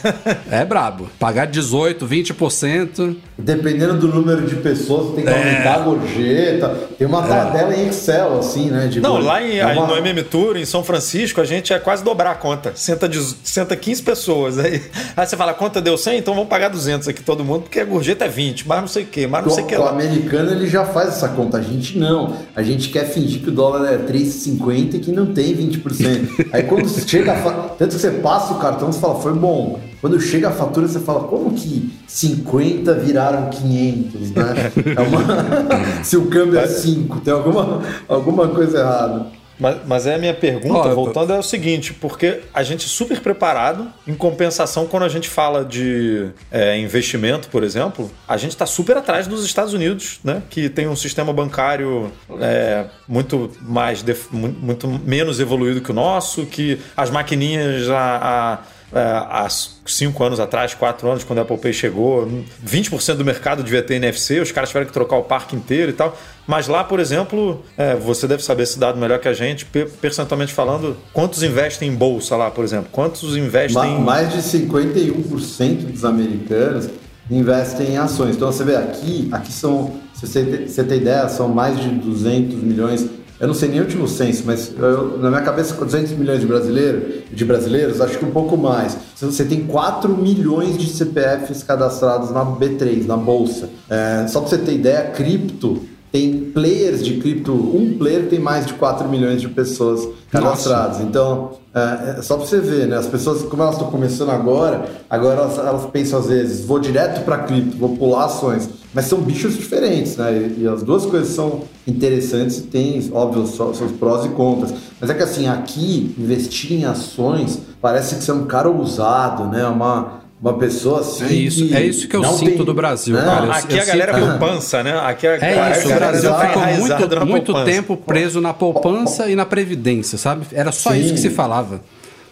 É 0.51 0.65
brabo. 0.67 1.09
Pagar 1.19 1.47
18, 1.47 2.07
20%. 2.07 3.17
Dependendo 3.39 3.97
do 3.97 4.09
número 4.09 4.47
de 4.47 4.57
pessoas, 4.57 5.07
você 5.07 5.15
tem 5.17 5.25
que 5.25 5.31
aumentar 5.31 5.77
a 5.77 5.79
gorjeta. 5.79 6.69
Tem 6.99 7.07
uma 7.07 7.23
tabela 7.23 7.75
em 7.75 7.89
Excel, 7.89 8.39
assim, 8.39 8.71
né? 8.71 8.87
de 8.87 9.01
Não, 9.01 9.13
gorjeta. 9.13 9.33
lá 9.33 9.43
em, 9.43 9.59
É 9.59 9.67
uma- 9.67 9.87
no 9.87 9.97
MM 9.97 10.23
Tour, 10.25 10.59
em 10.59 10.67
São 10.67 10.85
Francisco, 10.85 11.41
a 11.41 11.45
gente 11.45 11.73
é 11.73 11.79
quase 11.79 12.05
dobrar 12.05 12.33
a 12.33 12.35
conta. 12.35 12.50
Senta, 12.75 13.09
de- 13.09 13.35
senta 13.45 13.77
15 13.77 14.03
pessoas. 14.03 14.59
Aí, 14.59 14.83
aí 15.17 15.27
você 15.27 15.37
fala, 15.37 15.53
a 15.53 15.55
conta 15.55 15.81
deu 15.81 15.97
100, 15.99 16.19
então 16.19 16.35
vamos 16.35 16.49
pagar 16.49 16.69
200 16.69 17.09
aqui 17.09 17.23
todo 17.23 17.45
mundo, 17.45 17.63
porque 17.63 17.81
a 17.81 17.85
gorjeta 17.85 18.25
é 18.25 18.29
20, 18.29 18.67
mas 18.67 18.81
não 18.81 18.89
sei 18.89 19.03
o 19.05 19.07
quê, 19.07 19.27
mas 19.27 19.45
não 19.45 19.51
sei 19.53 19.65
o 19.65 19.67
que 19.67 19.77
O, 19.77 19.81
o 19.81 19.85
lá. 19.85 19.91
americano 19.91 20.51
ele 20.51 20.67
já 20.67 20.85
faz 20.85 21.09
essa 21.11 21.29
conta, 21.29 21.59
a 21.59 21.63
gente 21.63 21.99
não. 21.99 22.37
A 22.55 22.63
gente 22.63 22.89
quer 22.89 23.05
fingir 23.07 23.41
que 23.43 23.49
o 23.49 23.53
dólar 23.53 23.93
é 23.93 23.99
3,50 23.99 24.95
e 24.95 24.99
que 25.01 25.11
não 25.13 25.27
tem 25.27 25.55
20%. 25.57 26.49
Aí 26.53 26.63
quando 26.65 26.89
chega. 27.09 27.35
Tanto 27.79 27.95
que 27.95 28.01
você 28.01 28.11
passa 28.11 28.55
o 28.55 28.59
cartão, 28.59 28.91
você 28.93 29.01
fala, 29.01 29.21
foi 29.21 29.33
bom. 29.35 29.79
Quando 30.01 30.19
chega 30.19 30.49
a 30.49 30.51
fatura, 30.51 30.89
você 30.89 30.99
fala, 30.99 31.25
como 31.25 31.53
que 31.53 31.93
50 32.07 32.95
viraram 32.95 33.51
500, 33.51 34.31
né? 34.31 34.73
É 34.97 35.01
uma... 35.03 35.21
Se 36.03 36.17
o 36.17 36.27
câmbio 36.27 36.59
é 36.59 36.67
5, 36.67 37.21
tem 37.21 37.33
alguma, 37.35 37.83
alguma 38.09 38.49
coisa 38.49 38.79
errada. 38.79 39.27
Mas, 39.61 39.77
mas 39.87 40.07
é 40.07 40.15
a 40.15 40.19
minha 40.19 40.33
pergunta, 40.33 40.95
voltando, 40.95 41.33
é 41.33 41.39
o 41.39 41.43
seguinte, 41.43 41.93
porque 41.93 42.41
a 42.53 42.63
gente 42.63 42.87
é 42.87 42.89
super 42.89 43.21
preparado, 43.21 43.93
em 44.07 44.15
compensação, 44.15 44.87
quando 44.87 45.03
a 45.03 45.09
gente 45.09 45.29
fala 45.29 45.65
de 45.65 46.31
é, 46.51 46.79
investimento, 46.79 47.49
por 47.49 47.63
exemplo, 47.63 48.11
a 48.27 48.39
gente 48.39 48.53
está 48.53 48.65
super 48.65 48.97
atrás 48.97 49.27
dos 49.27 49.45
Estados 49.45 49.75
Unidos, 49.75 50.19
né? 50.25 50.43
Que 50.49 50.71
tem 50.71 50.89
um 50.89 50.97
sistema 50.97 51.33
bancário 51.33 52.11
é, 52.41 52.87
muito 53.07 53.51
mais 53.61 54.03
muito 54.33 54.89
menos 54.89 55.39
evoluído 55.39 55.83
que 55.83 55.91
o 55.91 55.95
nosso, 55.95 56.47
que 56.47 56.81
as 56.97 57.11
maquininhas 57.11 57.89
a, 57.91 58.57
a 58.57 58.59
é, 58.93 58.99
há 59.01 59.47
cinco 59.87 60.25
anos 60.25 60.41
atrás, 60.41 60.75
quatro 60.75 61.09
anos, 61.09 61.23
quando 61.23 61.39
a 61.39 61.43
Apple 61.43 61.59
Pay 61.59 61.73
chegou, 61.73 62.27
20% 62.67 63.15
do 63.15 63.25
mercado 63.25 63.63
devia 63.63 63.83
ter 63.83 63.95
NFC, 63.95 64.41
os 64.41 64.51
caras 64.51 64.71
tiveram 64.71 64.87
que 64.87 64.93
trocar 64.93 65.17
o 65.17 65.23
parque 65.23 65.55
inteiro 65.55 65.91
e 65.91 65.95
tal. 65.95 66.19
Mas 66.51 66.67
lá, 66.67 66.83
por 66.83 66.99
exemplo, 66.99 67.63
é, 67.79 67.95
você 67.95 68.27
deve 68.27 68.43
saber 68.43 68.65
esse 68.65 68.77
dado 68.77 68.99
melhor 68.99 69.21
que 69.21 69.29
a 69.29 69.33
gente, 69.33 69.65
per- 69.65 69.89
percentualmente 70.01 70.53
falando, 70.53 70.97
quantos 71.13 71.45
investem 71.45 71.89
em 71.89 71.95
bolsa 71.95 72.35
lá, 72.35 72.51
por 72.51 72.65
exemplo? 72.65 72.89
Quantos 72.91 73.37
investem 73.37 73.75
Ma- 73.81 73.87
em... 73.87 74.01
mais 74.01 74.33
de 74.33 74.39
51% 74.43 75.93
dos 75.93 76.05
americanos 76.05 76.89
investem 77.31 77.91
em 77.93 77.97
ações. 77.99 78.35
Então 78.35 78.51
você 78.51 78.65
vê 78.65 78.75
aqui, 78.75 79.29
aqui 79.31 79.53
são, 79.53 79.93
se 80.13 80.27
você 80.27 80.45
te- 80.45 80.69
você 80.69 80.83
tem 80.83 80.99
ideia, 80.99 81.29
são 81.29 81.49
mais 81.49 81.79
de 81.81 81.89
200 81.89 82.57
milhões. 82.57 83.07
Eu 83.39 83.47
não 83.47 83.55
sei 83.55 83.69
nem 83.69 83.79
o 83.79 83.85
último 83.85 84.09
censo, 84.09 84.43
mas 84.45 84.73
eu- 84.77 85.19
na 85.19 85.31
minha 85.31 85.43
cabeça 85.43 85.73
200 85.75 86.11
milhões 86.13 86.41
de 86.41 86.47
brasileiros, 86.47 87.03
de 87.31 87.45
brasileiros, 87.45 88.01
acho 88.01 88.19
que 88.19 88.25
um 88.25 88.31
pouco 88.33 88.57
mais. 88.57 88.97
Você 89.15 89.45
tem 89.45 89.61
4 89.67 90.15
milhões 90.17 90.77
de 90.77 90.89
CPFs 90.89 91.63
cadastrados 91.63 92.33
na 92.33 92.45
B3, 92.45 93.07
na 93.07 93.17
bolsa. 93.17 93.71
É, 93.89 94.27
só 94.27 94.41
para 94.41 94.49
você 94.51 94.59
ter 94.59 94.75
ideia, 94.75 95.03
cripto 95.05 95.81
tem 96.13 96.41
players 96.53 97.05
de 97.05 97.19
cripto, 97.19 97.53
um 97.53 97.97
player 97.97 98.29
tem 98.29 98.39
mais 98.41 98.67
de 98.67 98.75
4 98.75 99.09
milhões 99.09 99.41
de 99.41 99.49
pessoas 99.49 100.09
cadastradas. 100.31 101.01
Então, 101.01 101.53
é, 101.75 102.17
é 102.19 102.23
só 102.23 102.37
para 102.37 102.47
você 102.47 102.59
ver, 102.59 102.89
né? 102.89 102.97
As 102.97 103.07
pessoas, 103.07 103.43
como 103.43 103.63
elas 103.63 103.75
estão 103.77 103.91
começando 103.91 104.31
agora, 104.31 104.87
agora 105.09 105.43
elas, 105.43 105.59
elas 105.59 105.87
pensam 105.87 106.19
às 106.19 106.27
vezes, 106.27 106.65
vou 106.65 106.79
direto 106.81 107.25
para 107.25 107.39
cripto, 107.39 107.77
vou 107.77 107.97
pular 107.97 108.25
ações. 108.25 108.69
Mas 108.93 109.05
são 109.05 109.21
bichos 109.21 109.55
diferentes, 109.57 110.17
né? 110.17 110.33
E, 110.59 110.63
e 110.63 110.69
as 110.69 110.83
duas 110.83 111.07
coisas 111.07 111.29
são 111.29 111.61
interessantes 111.87 112.59
e 112.59 112.63
tem, 112.63 113.09
óbvio, 113.13 113.47
só- 113.47 113.73
seus 113.73 113.93
prós 113.93 114.25
e 114.25 114.31
contras. 114.31 114.73
Mas 115.01 115.11
é 115.11 115.15
que 115.15 115.23
assim, 115.23 115.47
aqui, 115.47 116.13
investir 116.19 116.73
em 116.73 116.85
ações 116.87 117.61
parece 117.81 118.17
que 118.17 118.25
você 118.25 118.33
é 118.33 118.35
um 118.35 118.47
cara 118.47 118.69
ousado, 118.69 119.45
né? 119.45 119.65
Uma, 119.67 120.21
uma 120.41 120.55
pessoa 120.55 121.01
assim. 121.01 121.25
É 121.25 121.33
isso- 121.33 121.75
é 121.75 121.83
isso 121.83 122.09
que 122.09 122.17
eu 122.17 122.25
sinto 122.25 122.57
tem- 122.57 122.65
do 122.65 122.73
Brasil, 122.75 123.15
Não, 123.17 123.25
cara. 123.25 123.47
Eu- 123.47 123.53
Aqui 123.53 123.77
eu 123.77 123.83
a 123.83 123.85
galera 123.85 124.15
sinto- 124.15 124.27
poupança, 124.39 124.83
né? 124.83 124.99
Aqui 125.01 125.27
a, 125.27 125.31
É 125.37 125.73
isso, 125.73 125.89
o 125.89 125.95
Brasil 125.95 126.35
ficou 126.35 126.63
muito, 126.67 127.27
muito 127.27 127.65
tempo 127.65 127.97
preso 127.97 128.41
na 128.41 128.55
poupança 128.55 129.29
e 129.29 129.37
na 129.37 129.45
previdência, 129.45 130.17
sabe? 130.17 130.47
Era 130.53 130.73
só 130.73 130.91
Sim. 130.91 131.01
isso 131.01 131.15
que 131.15 131.21
se 131.21 131.31
falava. 131.31 131.81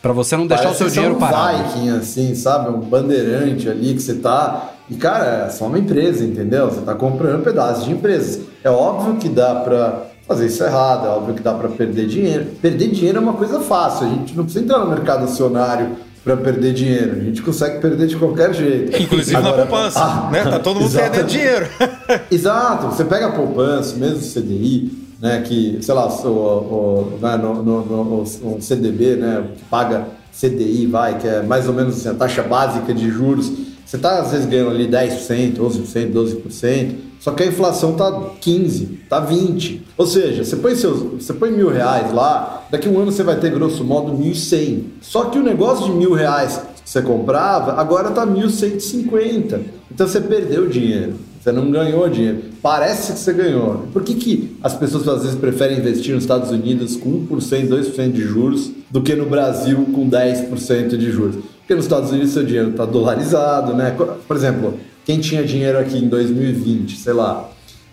Pra 0.01 0.13
você 0.13 0.37
não 0.37 0.47
deixar 0.47 0.63
Parece 0.65 0.77
o 0.77 0.79
seu 0.79 0.87
é 0.87 0.91
dinheiro 0.95 1.17
um 1.17 1.19
parado. 1.19 1.59
Viking, 1.75 1.91
assim, 1.91 2.35
sabe? 2.35 2.71
Um 2.71 2.79
bandeirante 2.81 3.69
ali 3.69 3.95
que 3.95 4.01
você 4.01 4.15
tá. 4.15 4.71
E, 4.89 4.95
cara, 4.95 5.47
é 5.47 5.51
só 5.51 5.67
uma 5.67 5.79
empresa, 5.79 6.25
entendeu? 6.25 6.71
Você 6.71 6.81
tá 6.83 6.95
comprando 6.95 7.43
pedaços 7.43 7.85
de 7.85 7.91
empresas. 7.93 8.41
É 8.63 8.71
óbvio 8.71 9.17
que 9.17 9.29
dá 9.29 9.57
pra 9.57 10.05
fazer 10.27 10.47
isso 10.47 10.63
errado, 10.63 11.07
é 11.07 11.11
óbvio 11.11 11.35
que 11.35 11.43
dá 11.43 11.53
pra 11.53 11.69
perder 11.69 12.07
dinheiro. 12.07 12.47
Perder 12.63 12.89
dinheiro 12.91 13.19
é 13.19 13.21
uma 13.21 13.33
coisa 13.33 13.59
fácil, 13.61 14.07
a 14.07 14.11
gente 14.11 14.37
não 14.37 14.45
precisa 14.45 14.65
entrar 14.65 14.79
no 14.79 14.89
mercado 14.89 15.25
acionário 15.25 15.97
pra 16.25 16.37
perder 16.37 16.73
dinheiro. 16.75 17.13
A 17.21 17.25
gente 17.25 17.43
consegue 17.43 17.81
perder 17.81 18.07
de 18.07 18.17
qualquer 18.17 18.53
jeito. 18.55 19.01
Inclusive 19.03 19.37
Agora- 19.37 19.57
na 19.57 19.67
poupança, 19.67 20.01
Ah, 20.01 20.29
né? 20.31 20.43
Tá 20.45 20.59
todo 20.59 20.77
mundo 20.81 20.87
exatamente. 20.87 21.15
perdendo 21.15 21.29
dinheiro. 21.29 21.67
Exato, 22.31 22.87
você 22.89 23.05
pega 23.05 23.27
a 23.29 23.33
poupança, 23.33 23.97
mesmo 23.97 24.19
o 24.19 24.21
CDI, 24.21 24.93
né, 25.21 25.43
que, 25.45 25.79
sei 25.81 25.95
lá, 25.95 26.07
o, 26.07 26.29
o, 26.29 27.19
né, 27.21 27.37
no, 27.37 27.63
no, 27.63 27.85
no- 27.85 28.23
um 28.23 28.61
CDB, 28.61 29.17
né, 29.17 29.45
que 29.57 29.65
paga 29.65 30.07
CDI, 30.33 30.87
vai, 30.87 31.19
que 31.19 31.27
é 31.27 31.43
mais 31.43 31.67
ou 31.67 31.75
menos 31.75 31.97
assim, 31.97 32.09
a 32.09 32.15
taxa 32.15 32.43
básica 32.43 32.93
de 32.95 33.09
juros, 33.11 33.51
você 33.85 33.97
está 33.97 34.21
às 34.21 34.31
vezes 34.31 34.47
ganhando 34.47 34.71
ali 34.71 34.87
10%, 34.87 35.57
11%, 35.59 36.13
12%, 36.13 36.95
só 37.21 37.33
que 37.33 37.43
a 37.43 37.47
inflação 37.47 37.95
tá 37.95 38.11
15%, 38.41 38.89
tá 39.09 39.25
20%. 39.27 39.81
Ou 39.97 40.07
seja, 40.07 40.45
você 40.45 40.57
põe, 40.57 40.75
seus, 40.75 41.23
você 41.23 41.33
põe 41.33 41.51
mil 41.51 41.69
reais 41.69 42.13
lá, 42.13 42.67
daqui 42.71 42.89
a 42.89 42.91
um 42.91 42.99
ano 43.01 43.11
você 43.11 43.23
vai 43.23 43.37
ter 43.37 43.51
grosso 43.51 43.83
modo 43.85 44.13
1.100. 44.13 44.83
Só 45.01 45.25
que 45.25 45.39
o 45.39 45.43
negócio 45.43 45.87
de 45.87 45.93
mil 45.93 46.13
reais 46.13 46.61
que 46.83 46.89
você 46.89 47.03
comprava, 47.03 47.73
agora 47.81 48.11
tá 48.11 48.27
1.150. 48.27 49.61
Então 49.91 50.07
você 50.07 50.21
perdeu 50.21 50.69
dinheiro. 50.69 51.15
Você 51.41 51.53
não 51.53 51.71
ganhou 51.71 52.09
dinheiro. 52.09 52.43
Parece 52.61 53.13
que 53.13 53.19
você 53.19 53.33
ganhou. 53.33 53.87
Por 53.93 54.03
que, 54.03 54.15
que 54.15 54.57
as 54.63 54.75
pessoas 54.75 55.07
às 55.09 55.23
vezes 55.23 55.39
preferem 55.39 55.79
investir 55.79 56.15
nos 56.15 56.25
Estados 56.25 56.51
Unidos 56.51 56.97
com 56.97 57.27
1%, 57.27 57.69
2% 57.69 58.13
de 58.13 58.23
juros 58.23 58.71
do 58.91 59.01
que 59.01 59.15
no 59.15 59.27
Brasil 59.27 59.89
com 59.95 60.09
10% 60.09 60.97
de 60.97 61.11
juros? 61.11 61.37
Porque 61.59 61.75
nos 61.75 61.85
Estados 61.85 62.11
Unidos 62.11 62.31
seu 62.31 62.45
dinheiro 62.45 62.71
está 62.71 62.85
dolarizado, 62.85 63.75
né? 63.75 63.95
Por 64.27 64.37
exemplo, 64.37 64.75
quem 65.09 65.21
tinha 65.21 65.43
dinheiro 65.43 65.79
aqui 65.79 65.97
em 65.97 66.07
2020, 66.07 66.99
sei 66.99 67.15
lá, 67.15 67.49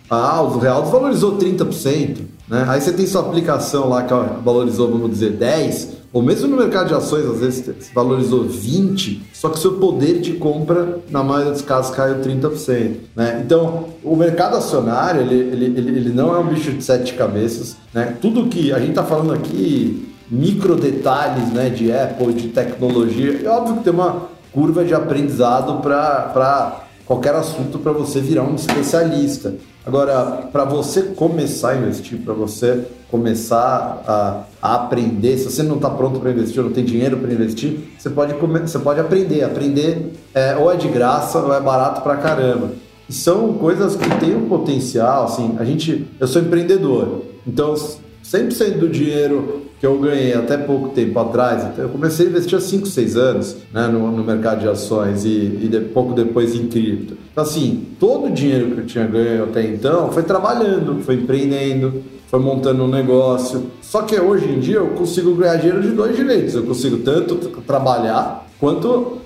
ah, 0.10 0.42
o 0.42 0.60
real 0.60 0.82
desvalorizou 0.82 1.38
30%, 1.38 2.18
né? 2.50 2.66
Aí 2.68 2.82
você 2.82 2.92
tem 2.92 3.08
sua 3.08 3.22
aplicação 3.22 3.88
lá 3.88 4.04
que 4.04 4.14
valorizou, 4.44 4.92
vamos 4.92 5.12
dizer, 5.12 5.32
10, 5.32 5.94
ou 6.12 6.22
mesmo 6.22 6.50
no 6.50 6.58
mercado 6.58 6.90
de 6.90 6.94
ações, 6.94 7.26
às 7.26 7.40
vezes 7.40 7.90
valorizou 7.96 8.44
20, 8.44 9.24
só 9.32 9.48
que 9.48 9.58
seu 9.60 9.76
poder 9.76 10.20
de 10.20 10.34
compra, 10.34 11.00
na 11.10 11.24
maioria 11.24 11.54
dos 11.54 11.62
casos, 11.62 11.96
caiu 11.96 12.16
30%. 12.16 12.96
Né? 13.16 13.42
Então, 13.46 13.86
o 14.04 14.18
mercado 14.18 14.58
acionário, 14.58 15.22
ele, 15.22 15.36
ele, 15.36 15.66
ele, 15.68 15.98
ele 15.98 16.10
não 16.10 16.36
é 16.36 16.40
um 16.40 16.48
bicho 16.48 16.74
de 16.74 16.84
sete 16.84 17.14
cabeças. 17.14 17.78
Né? 17.94 18.14
Tudo 18.20 18.48
que 18.48 18.74
a 18.74 18.80
gente 18.80 18.90
está 18.90 19.06
falando 19.06 19.32
aqui, 19.32 20.06
micro 20.30 20.76
detalhes 20.76 21.50
né, 21.54 21.70
de 21.70 21.94
Apple, 21.94 22.34
de 22.34 22.50
tecnologia, 22.50 23.40
é 23.42 23.48
óbvio 23.48 23.78
que 23.78 23.86
tem 23.86 23.94
uma 23.94 24.36
curva 24.52 24.84
de 24.84 24.94
aprendizado 24.94 25.82
para 25.82 26.85
qualquer 27.06 27.36
assunto 27.36 27.80
para 27.80 27.92
você 27.92 28.20
virar 28.20 28.44
um 28.44 28.56
especialista. 28.56 29.54
Agora, 29.86 30.48
para 30.52 30.66
você 30.66 31.04
começar 31.04 31.72
a 31.72 31.76
investir, 31.78 32.20
para 32.20 32.34
você 32.34 32.86
começar 33.12 34.04
a, 34.08 34.44
a 34.62 34.76
aprender, 34.76 35.38
se 35.38 35.46
você 35.46 35.62
não 35.64 35.76
está 35.76 35.90
pronto 35.90 36.20
para 36.20 36.32
investir, 36.32 36.64
não 36.64 36.72
tem 36.72 36.84
dinheiro 36.84 37.18
para 37.18 37.32
investir, 37.32 37.80
você 37.98 38.10
pode, 38.10 38.34
come- 38.36 38.60
você 38.62 38.80
pode 38.80 39.00
aprender. 39.00 39.44
Aprender 39.44 40.14
é, 40.34 40.56
ou 40.56 40.72
é 40.72 40.76
de 40.76 40.88
graça 40.88 41.40
ou 41.40 41.54
é 41.54 41.62
barato 41.62 42.02
pra 42.02 42.18
caramba. 42.18 42.70
E 43.08 43.14
são 43.14 43.54
coisas 43.54 43.96
que 43.96 44.10
têm 44.20 44.36
um 44.36 44.50
potencial, 44.50 45.26
assim, 45.26 45.56
a 45.60 45.64
gente, 45.64 46.08
eu 46.20 46.28
sou 46.28 46.42
empreendedor, 46.42 47.22
então 47.46 47.76
100% 48.24 48.80
do 48.80 48.90
dinheiro 48.90 49.65
que 49.80 49.86
eu 49.86 50.00
ganhei 50.00 50.34
até 50.34 50.58
pouco 50.58 50.90
tempo 50.90 51.20
atrás, 51.20 51.64
então 51.66 51.84
eu 51.86 51.90
comecei 51.90 52.28
a 52.28 52.30
investir 52.30 52.58
há 52.58 52.62
5, 52.62 52.86
6 52.88 53.18
anos 53.18 53.58
né, 53.74 53.88
no, 53.88 54.10
no 54.12 54.24
mercado 54.24 54.62
de 54.62 54.68
ações 54.70 55.26
e, 55.26 55.30
e 55.30 55.68
de- 55.70 55.80
pouco 55.82 56.14
depois 56.14 56.56
em 56.56 56.68
cripto. 56.68 57.18
Então, 57.32 57.44
assim, 57.44 57.86
todo 58.00 58.28
o 58.28 58.32
dinheiro 58.32 58.72
que 58.72 58.80
eu 58.82 58.86
tinha 58.86 59.06
ganho 59.06 59.44
até 59.44 59.66
então 59.66 60.12
foi 60.12 60.24
trabalhando, 60.24 61.02
foi 61.04 61.16
empreendendo, 61.16 62.02
foi 62.28 62.40
montando 62.40 62.84
um 62.84 62.88
negócio. 62.88 63.64
Só 63.82 64.04
que 64.04 64.18
hoje 64.20 64.50
em 64.50 64.60
dia 64.60 64.78
eu 64.78 64.88
consigo 64.90 65.36
ganhar 65.36 65.58
dinheiro 65.58 65.82
de 65.82 65.90
dois 65.90 66.16
jeitos. 66.16 66.56
Eu 66.56 66.64
consigo 66.64 66.98
tanto 66.98 67.36
trabalhar 67.62 68.48
quanto 68.60 69.18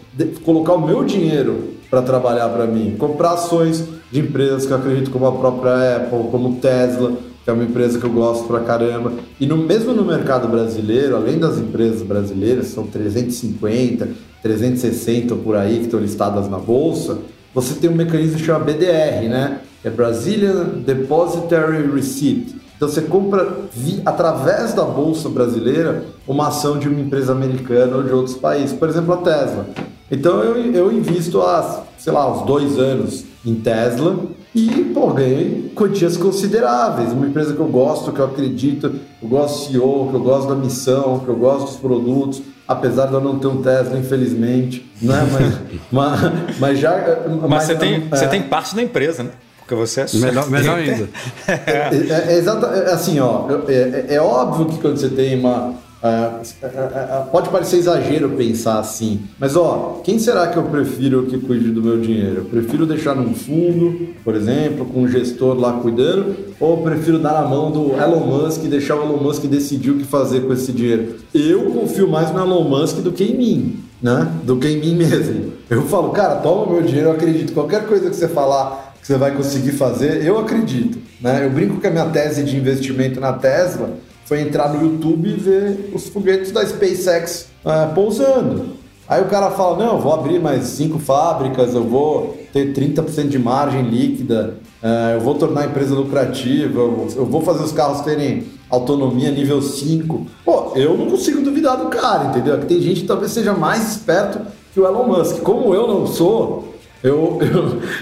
colocar 0.43 0.73
o 0.73 0.85
meu 0.85 1.03
dinheiro 1.03 1.75
para 1.89 2.01
trabalhar 2.01 2.49
para 2.49 2.65
mim, 2.65 2.95
comprar 2.97 3.33
ações 3.33 3.83
de 4.11 4.19
empresas 4.19 4.65
que 4.65 4.71
eu 4.71 4.77
acredito 4.77 5.11
como 5.11 5.25
a 5.27 5.31
própria 5.31 5.97
Apple, 5.97 6.29
como 6.31 6.55
Tesla, 6.55 7.13
que 7.49 7.51
é 7.51 7.53
uma 7.53 7.63
empresa 7.63 7.97
que 7.97 8.05
eu 8.05 8.11
gosto 8.11 8.43
pra 8.45 8.59
caramba. 8.59 9.11
E 9.39 9.47
no 9.47 9.57
mesmo 9.57 9.91
no 9.91 10.05
mercado 10.05 10.47
brasileiro, 10.47 11.15
além 11.15 11.39
das 11.39 11.57
empresas 11.57 12.03
brasileiras, 12.03 12.67
são 12.67 12.85
350, 12.85 14.07
360 14.43 15.35
por 15.37 15.55
aí 15.55 15.77
que 15.79 15.85
estão 15.85 15.99
listadas 15.99 16.47
na 16.47 16.59
bolsa, 16.59 17.17
você 17.53 17.73
tem 17.73 17.89
um 17.89 17.95
mecanismo 17.95 18.37
que 18.37 18.45
chama 18.45 18.59
BDR, 18.65 19.27
né? 19.27 19.61
É 19.83 19.89
Brazilian 19.89 20.65
Depository 20.85 21.89
Receipt. 21.91 22.55
Então 22.77 22.87
você 22.87 23.01
compra 23.01 23.47
vi- 23.75 24.01
através 24.05 24.73
da 24.73 24.83
bolsa 24.83 25.27
brasileira 25.27 26.03
uma 26.27 26.49
ação 26.49 26.77
de 26.77 26.87
uma 26.87 26.99
empresa 26.99 27.31
americana 27.31 27.97
ou 27.97 28.03
de 28.03 28.11
outros 28.13 28.35
países, 28.35 28.73
por 28.73 28.87
exemplo 28.87 29.13
a 29.13 29.17
Tesla. 29.17 29.65
Então 30.11 30.43
eu, 30.43 30.71
eu 30.73 30.91
invisto 30.91 31.41
há, 31.41 31.83
sei 31.97 32.13
lá, 32.13 32.31
uns 32.31 32.45
dois 32.45 32.77
anos 32.77 33.25
em 33.45 33.55
Tesla 33.55 34.17
e, 34.53 34.91
pô, 34.93 35.07
ganhei 35.13 35.71
quantias 35.75 36.17
consideráveis. 36.17 37.11
Uma 37.13 37.27
empresa 37.27 37.53
que 37.53 37.59
eu 37.59 37.67
gosto, 37.67 38.11
que 38.11 38.19
eu 38.19 38.25
acredito, 38.25 38.87
eu 39.21 39.29
gosto 39.29 39.67
do 39.67 39.71
CEO, 39.71 40.07
que 40.09 40.15
eu 40.15 40.19
gosto 40.21 40.49
da 40.49 40.55
missão, 40.55 41.19
que 41.19 41.27
eu 41.29 41.35
gosto 41.35 41.67
dos 41.67 41.75
produtos, 41.77 42.41
apesar 42.67 43.07
de 43.07 43.13
eu 43.13 43.21
não 43.21 43.37
ter 43.39 43.47
um 43.47 43.61
Tesla, 43.61 43.97
infelizmente, 43.97 44.89
né? 45.01 45.15
Mas, 45.91 46.19
mas, 46.21 46.59
mas 46.59 46.79
já... 46.79 47.19
Mas, 47.47 47.63
você, 47.63 47.75
tem, 47.75 48.07
é, 48.11 48.15
você 48.15 48.27
tem 48.27 48.41
parte 48.41 48.75
da 48.75 48.81
empresa, 48.81 49.23
né? 49.23 49.31
Porque 49.69 49.75
você 49.75 50.01
é. 50.01 50.05
Melhor, 50.15 50.49
melhor 50.49 50.79
ainda. 50.79 51.07
É, 51.47 52.33
é, 52.33 52.37
exata, 52.37 52.65
é 52.67 52.91
assim, 52.91 53.19
ó, 53.19 53.45
é, 53.67 53.73
é- 53.73 54.15
é 54.15 54.21
óbvio 54.21 54.65
que 54.65 54.79
quando 54.79 54.97
você 54.97 55.09
tem 55.09 55.39
uma. 55.39 55.75
Ah, 56.01 56.41
ah, 56.63 56.67
ah, 56.93 57.27
pode 57.29 57.49
parecer 57.49 57.75
exagero 57.75 58.29
pensar 58.29 58.79
assim, 58.79 59.19
mas 59.37 59.57
ó, 59.57 59.99
quem 60.01 60.17
será 60.17 60.47
que 60.47 60.55
eu 60.55 60.63
prefiro 60.63 61.23
que 61.23 61.37
cuide 61.37 61.71
do 61.71 61.83
meu 61.83 61.99
dinheiro? 61.99 62.37
Eu 62.37 62.45
prefiro 62.45 62.85
deixar 62.85 63.13
num 63.15 63.33
fundo, 63.33 64.07
por 64.23 64.33
exemplo, 64.33 64.85
com 64.85 65.01
um 65.01 65.07
gestor 65.09 65.59
lá 65.59 65.73
cuidando, 65.73 66.37
ou 66.57 66.77
eu 66.77 66.83
prefiro 66.83 67.19
dar 67.19 67.33
na 67.33 67.47
mão 67.49 67.69
do 67.69 68.01
Elon 68.01 68.25
Musk 68.25 68.63
e 68.63 68.67
deixar 68.69 68.95
o 68.95 69.03
Elon 69.03 69.17
Musk 69.17 69.43
decidir 69.45 69.91
o 69.91 69.97
que 69.97 70.05
fazer 70.05 70.41
com 70.41 70.53
esse 70.53 70.71
dinheiro? 70.71 71.15
Eu 71.33 71.65
confio 71.71 72.07
mais 72.07 72.31
no 72.31 72.39
Elon 72.39 72.63
Musk 72.63 72.99
do 72.99 73.11
que 73.11 73.25
em 73.25 73.35
mim, 73.35 73.79
né? 74.01 74.25
Do 74.43 74.55
que 74.55 74.69
em 74.69 74.79
mim 74.79 74.95
mesmo. 74.95 75.51
Eu 75.69 75.81
falo, 75.83 76.11
cara, 76.11 76.35
toma 76.37 76.71
meu 76.71 76.81
dinheiro, 76.81 77.09
eu 77.09 77.13
acredito. 77.13 77.51
Qualquer 77.51 77.85
coisa 77.85 78.09
que 78.09 78.15
você 78.15 78.29
falar 78.29 78.95
que 79.01 79.07
você 79.07 79.17
vai 79.17 79.35
conseguir 79.35 79.73
fazer, 79.73 80.25
eu 80.25 80.39
acredito. 80.39 80.97
Né? 81.19 81.45
Eu 81.45 81.49
brinco 81.49 81.79
que 81.79 81.87
a 81.87 81.91
minha 81.91 82.05
tese 82.05 82.43
de 82.43 82.55
investimento 82.55 83.19
na 83.19 83.33
Tesla 83.33 83.89
foi 84.29 84.41
entrar 84.41 84.71
no 84.71 84.83
YouTube 84.83 85.27
e 85.27 85.33
ver 85.33 85.91
os 85.91 86.07
foguetes 86.07 86.51
da 86.51 86.63
SpaceX 86.63 87.47
ah, 87.65 87.91
pousando. 87.95 88.77
Aí 89.07 89.23
o 89.23 89.25
cara 89.25 89.49
fala, 89.49 89.83
não, 89.83 89.99
vou 89.99 90.13
abrir 90.13 90.39
mais 90.39 90.65
cinco 90.65 90.99
fábricas, 90.99 91.73
eu 91.73 91.83
vou 91.83 92.37
ter 92.53 92.71
30% 92.75 93.27
de 93.27 93.39
margem 93.39 93.81
líquida, 93.81 94.57
eh, 94.83 95.15
eu 95.15 95.21
vou 95.21 95.33
tornar 95.33 95.61
a 95.61 95.65
empresa 95.65 95.95
lucrativa, 95.95 96.79
eu 96.79 97.07
eu 97.15 97.25
vou 97.25 97.41
fazer 97.41 97.63
os 97.63 97.71
carros 97.71 98.01
terem 98.01 98.43
autonomia 98.69 99.31
nível 99.31 99.63
5. 99.63 100.27
Pô, 100.45 100.73
eu 100.75 100.95
não 100.95 101.07
consigo 101.07 101.41
duvidar 101.41 101.77
do 101.77 101.87
cara, 101.87 102.25
entendeu? 102.25 102.53
É 102.53 102.57
que 102.59 102.67
tem 102.67 102.79
gente 102.79 103.01
que 103.01 103.07
talvez 103.07 103.31
seja 103.31 103.53
mais 103.53 103.93
esperto 103.93 104.41
que 104.71 104.79
o 104.79 104.85
Elon 104.85 105.07
Musk. 105.07 105.41
Como 105.41 105.73
eu 105.73 105.87
não 105.87 106.05
sou, 106.05 106.68
eu, 107.03 107.39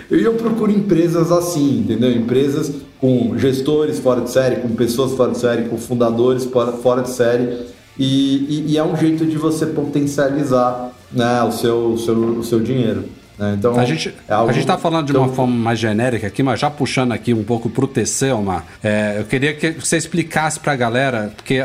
eu, 0.09 0.17
eu, 0.19 0.33
procuro 0.35 0.71
empresas 0.71 1.31
assim, 1.31 1.79
entendeu? 1.79 2.11
Empresas 2.11 2.71
com 2.99 3.37
gestores 3.37 3.99
fora 3.99 4.21
de 4.21 4.31
série, 4.31 4.57
com 4.57 4.69
pessoas 4.69 5.11
fora 5.13 5.31
de 5.31 5.37
série, 5.37 5.63
com 5.69 5.77
fundadores 5.77 6.45
fora, 6.81 7.01
de 7.01 7.09
série. 7.11 7.67
E, 7.99 8.05
e- 8.05 8.65
e 8.73 8.77
é 8.77 8.83
um 8.83 8.95
jeito 8.95 9.25
de 9.25 9.37
você 9.37 9.65
potencializar 9.67 10.91
né, 11.11 11.41
o, 11.43 11.51
seu, 11.51 11.93
o, 11.93 11.97
seu, 11.97 12.15
o 12.15 12.43
seu 12.43 12.59
dinheiro. 12.59 13.05
né? 13.37 13.55
Então, 13.57 13.77
A 13.79 13.85
gente, 13.85 14.13
é 14.27 14.33
algo- 14.33 14.49
a 14.49 14.53
gente 14.53 14.65
tá 14.67 14.77
falando 14.77 15.05
de 15.05 15.11
então, 15.11 15.23
uma 15.23 15.33
forma 15.33 15.53
mais 15.55 15.79
genérica 15.79 16.27
aqui, 16.27 16.41
mas 16.43 16.59
já 16.59 16.69
puxando 16.69 17.11
aqui 17.11 17.33
um 17.33 17.43
pouco 17.43 17.69
pro 17.69 17.87
TC, 17.87 18.31
Omar, 18.31 18.65
é, 18.83 19.15
eu 19.19 19.25
queria 19.25 19.53
que 19.53 19.71
você 19.71 19.97
explicasse 19.97 20.59
pra 20.59 20.75
galera, 20.75 21.31
porque 21.35 21.63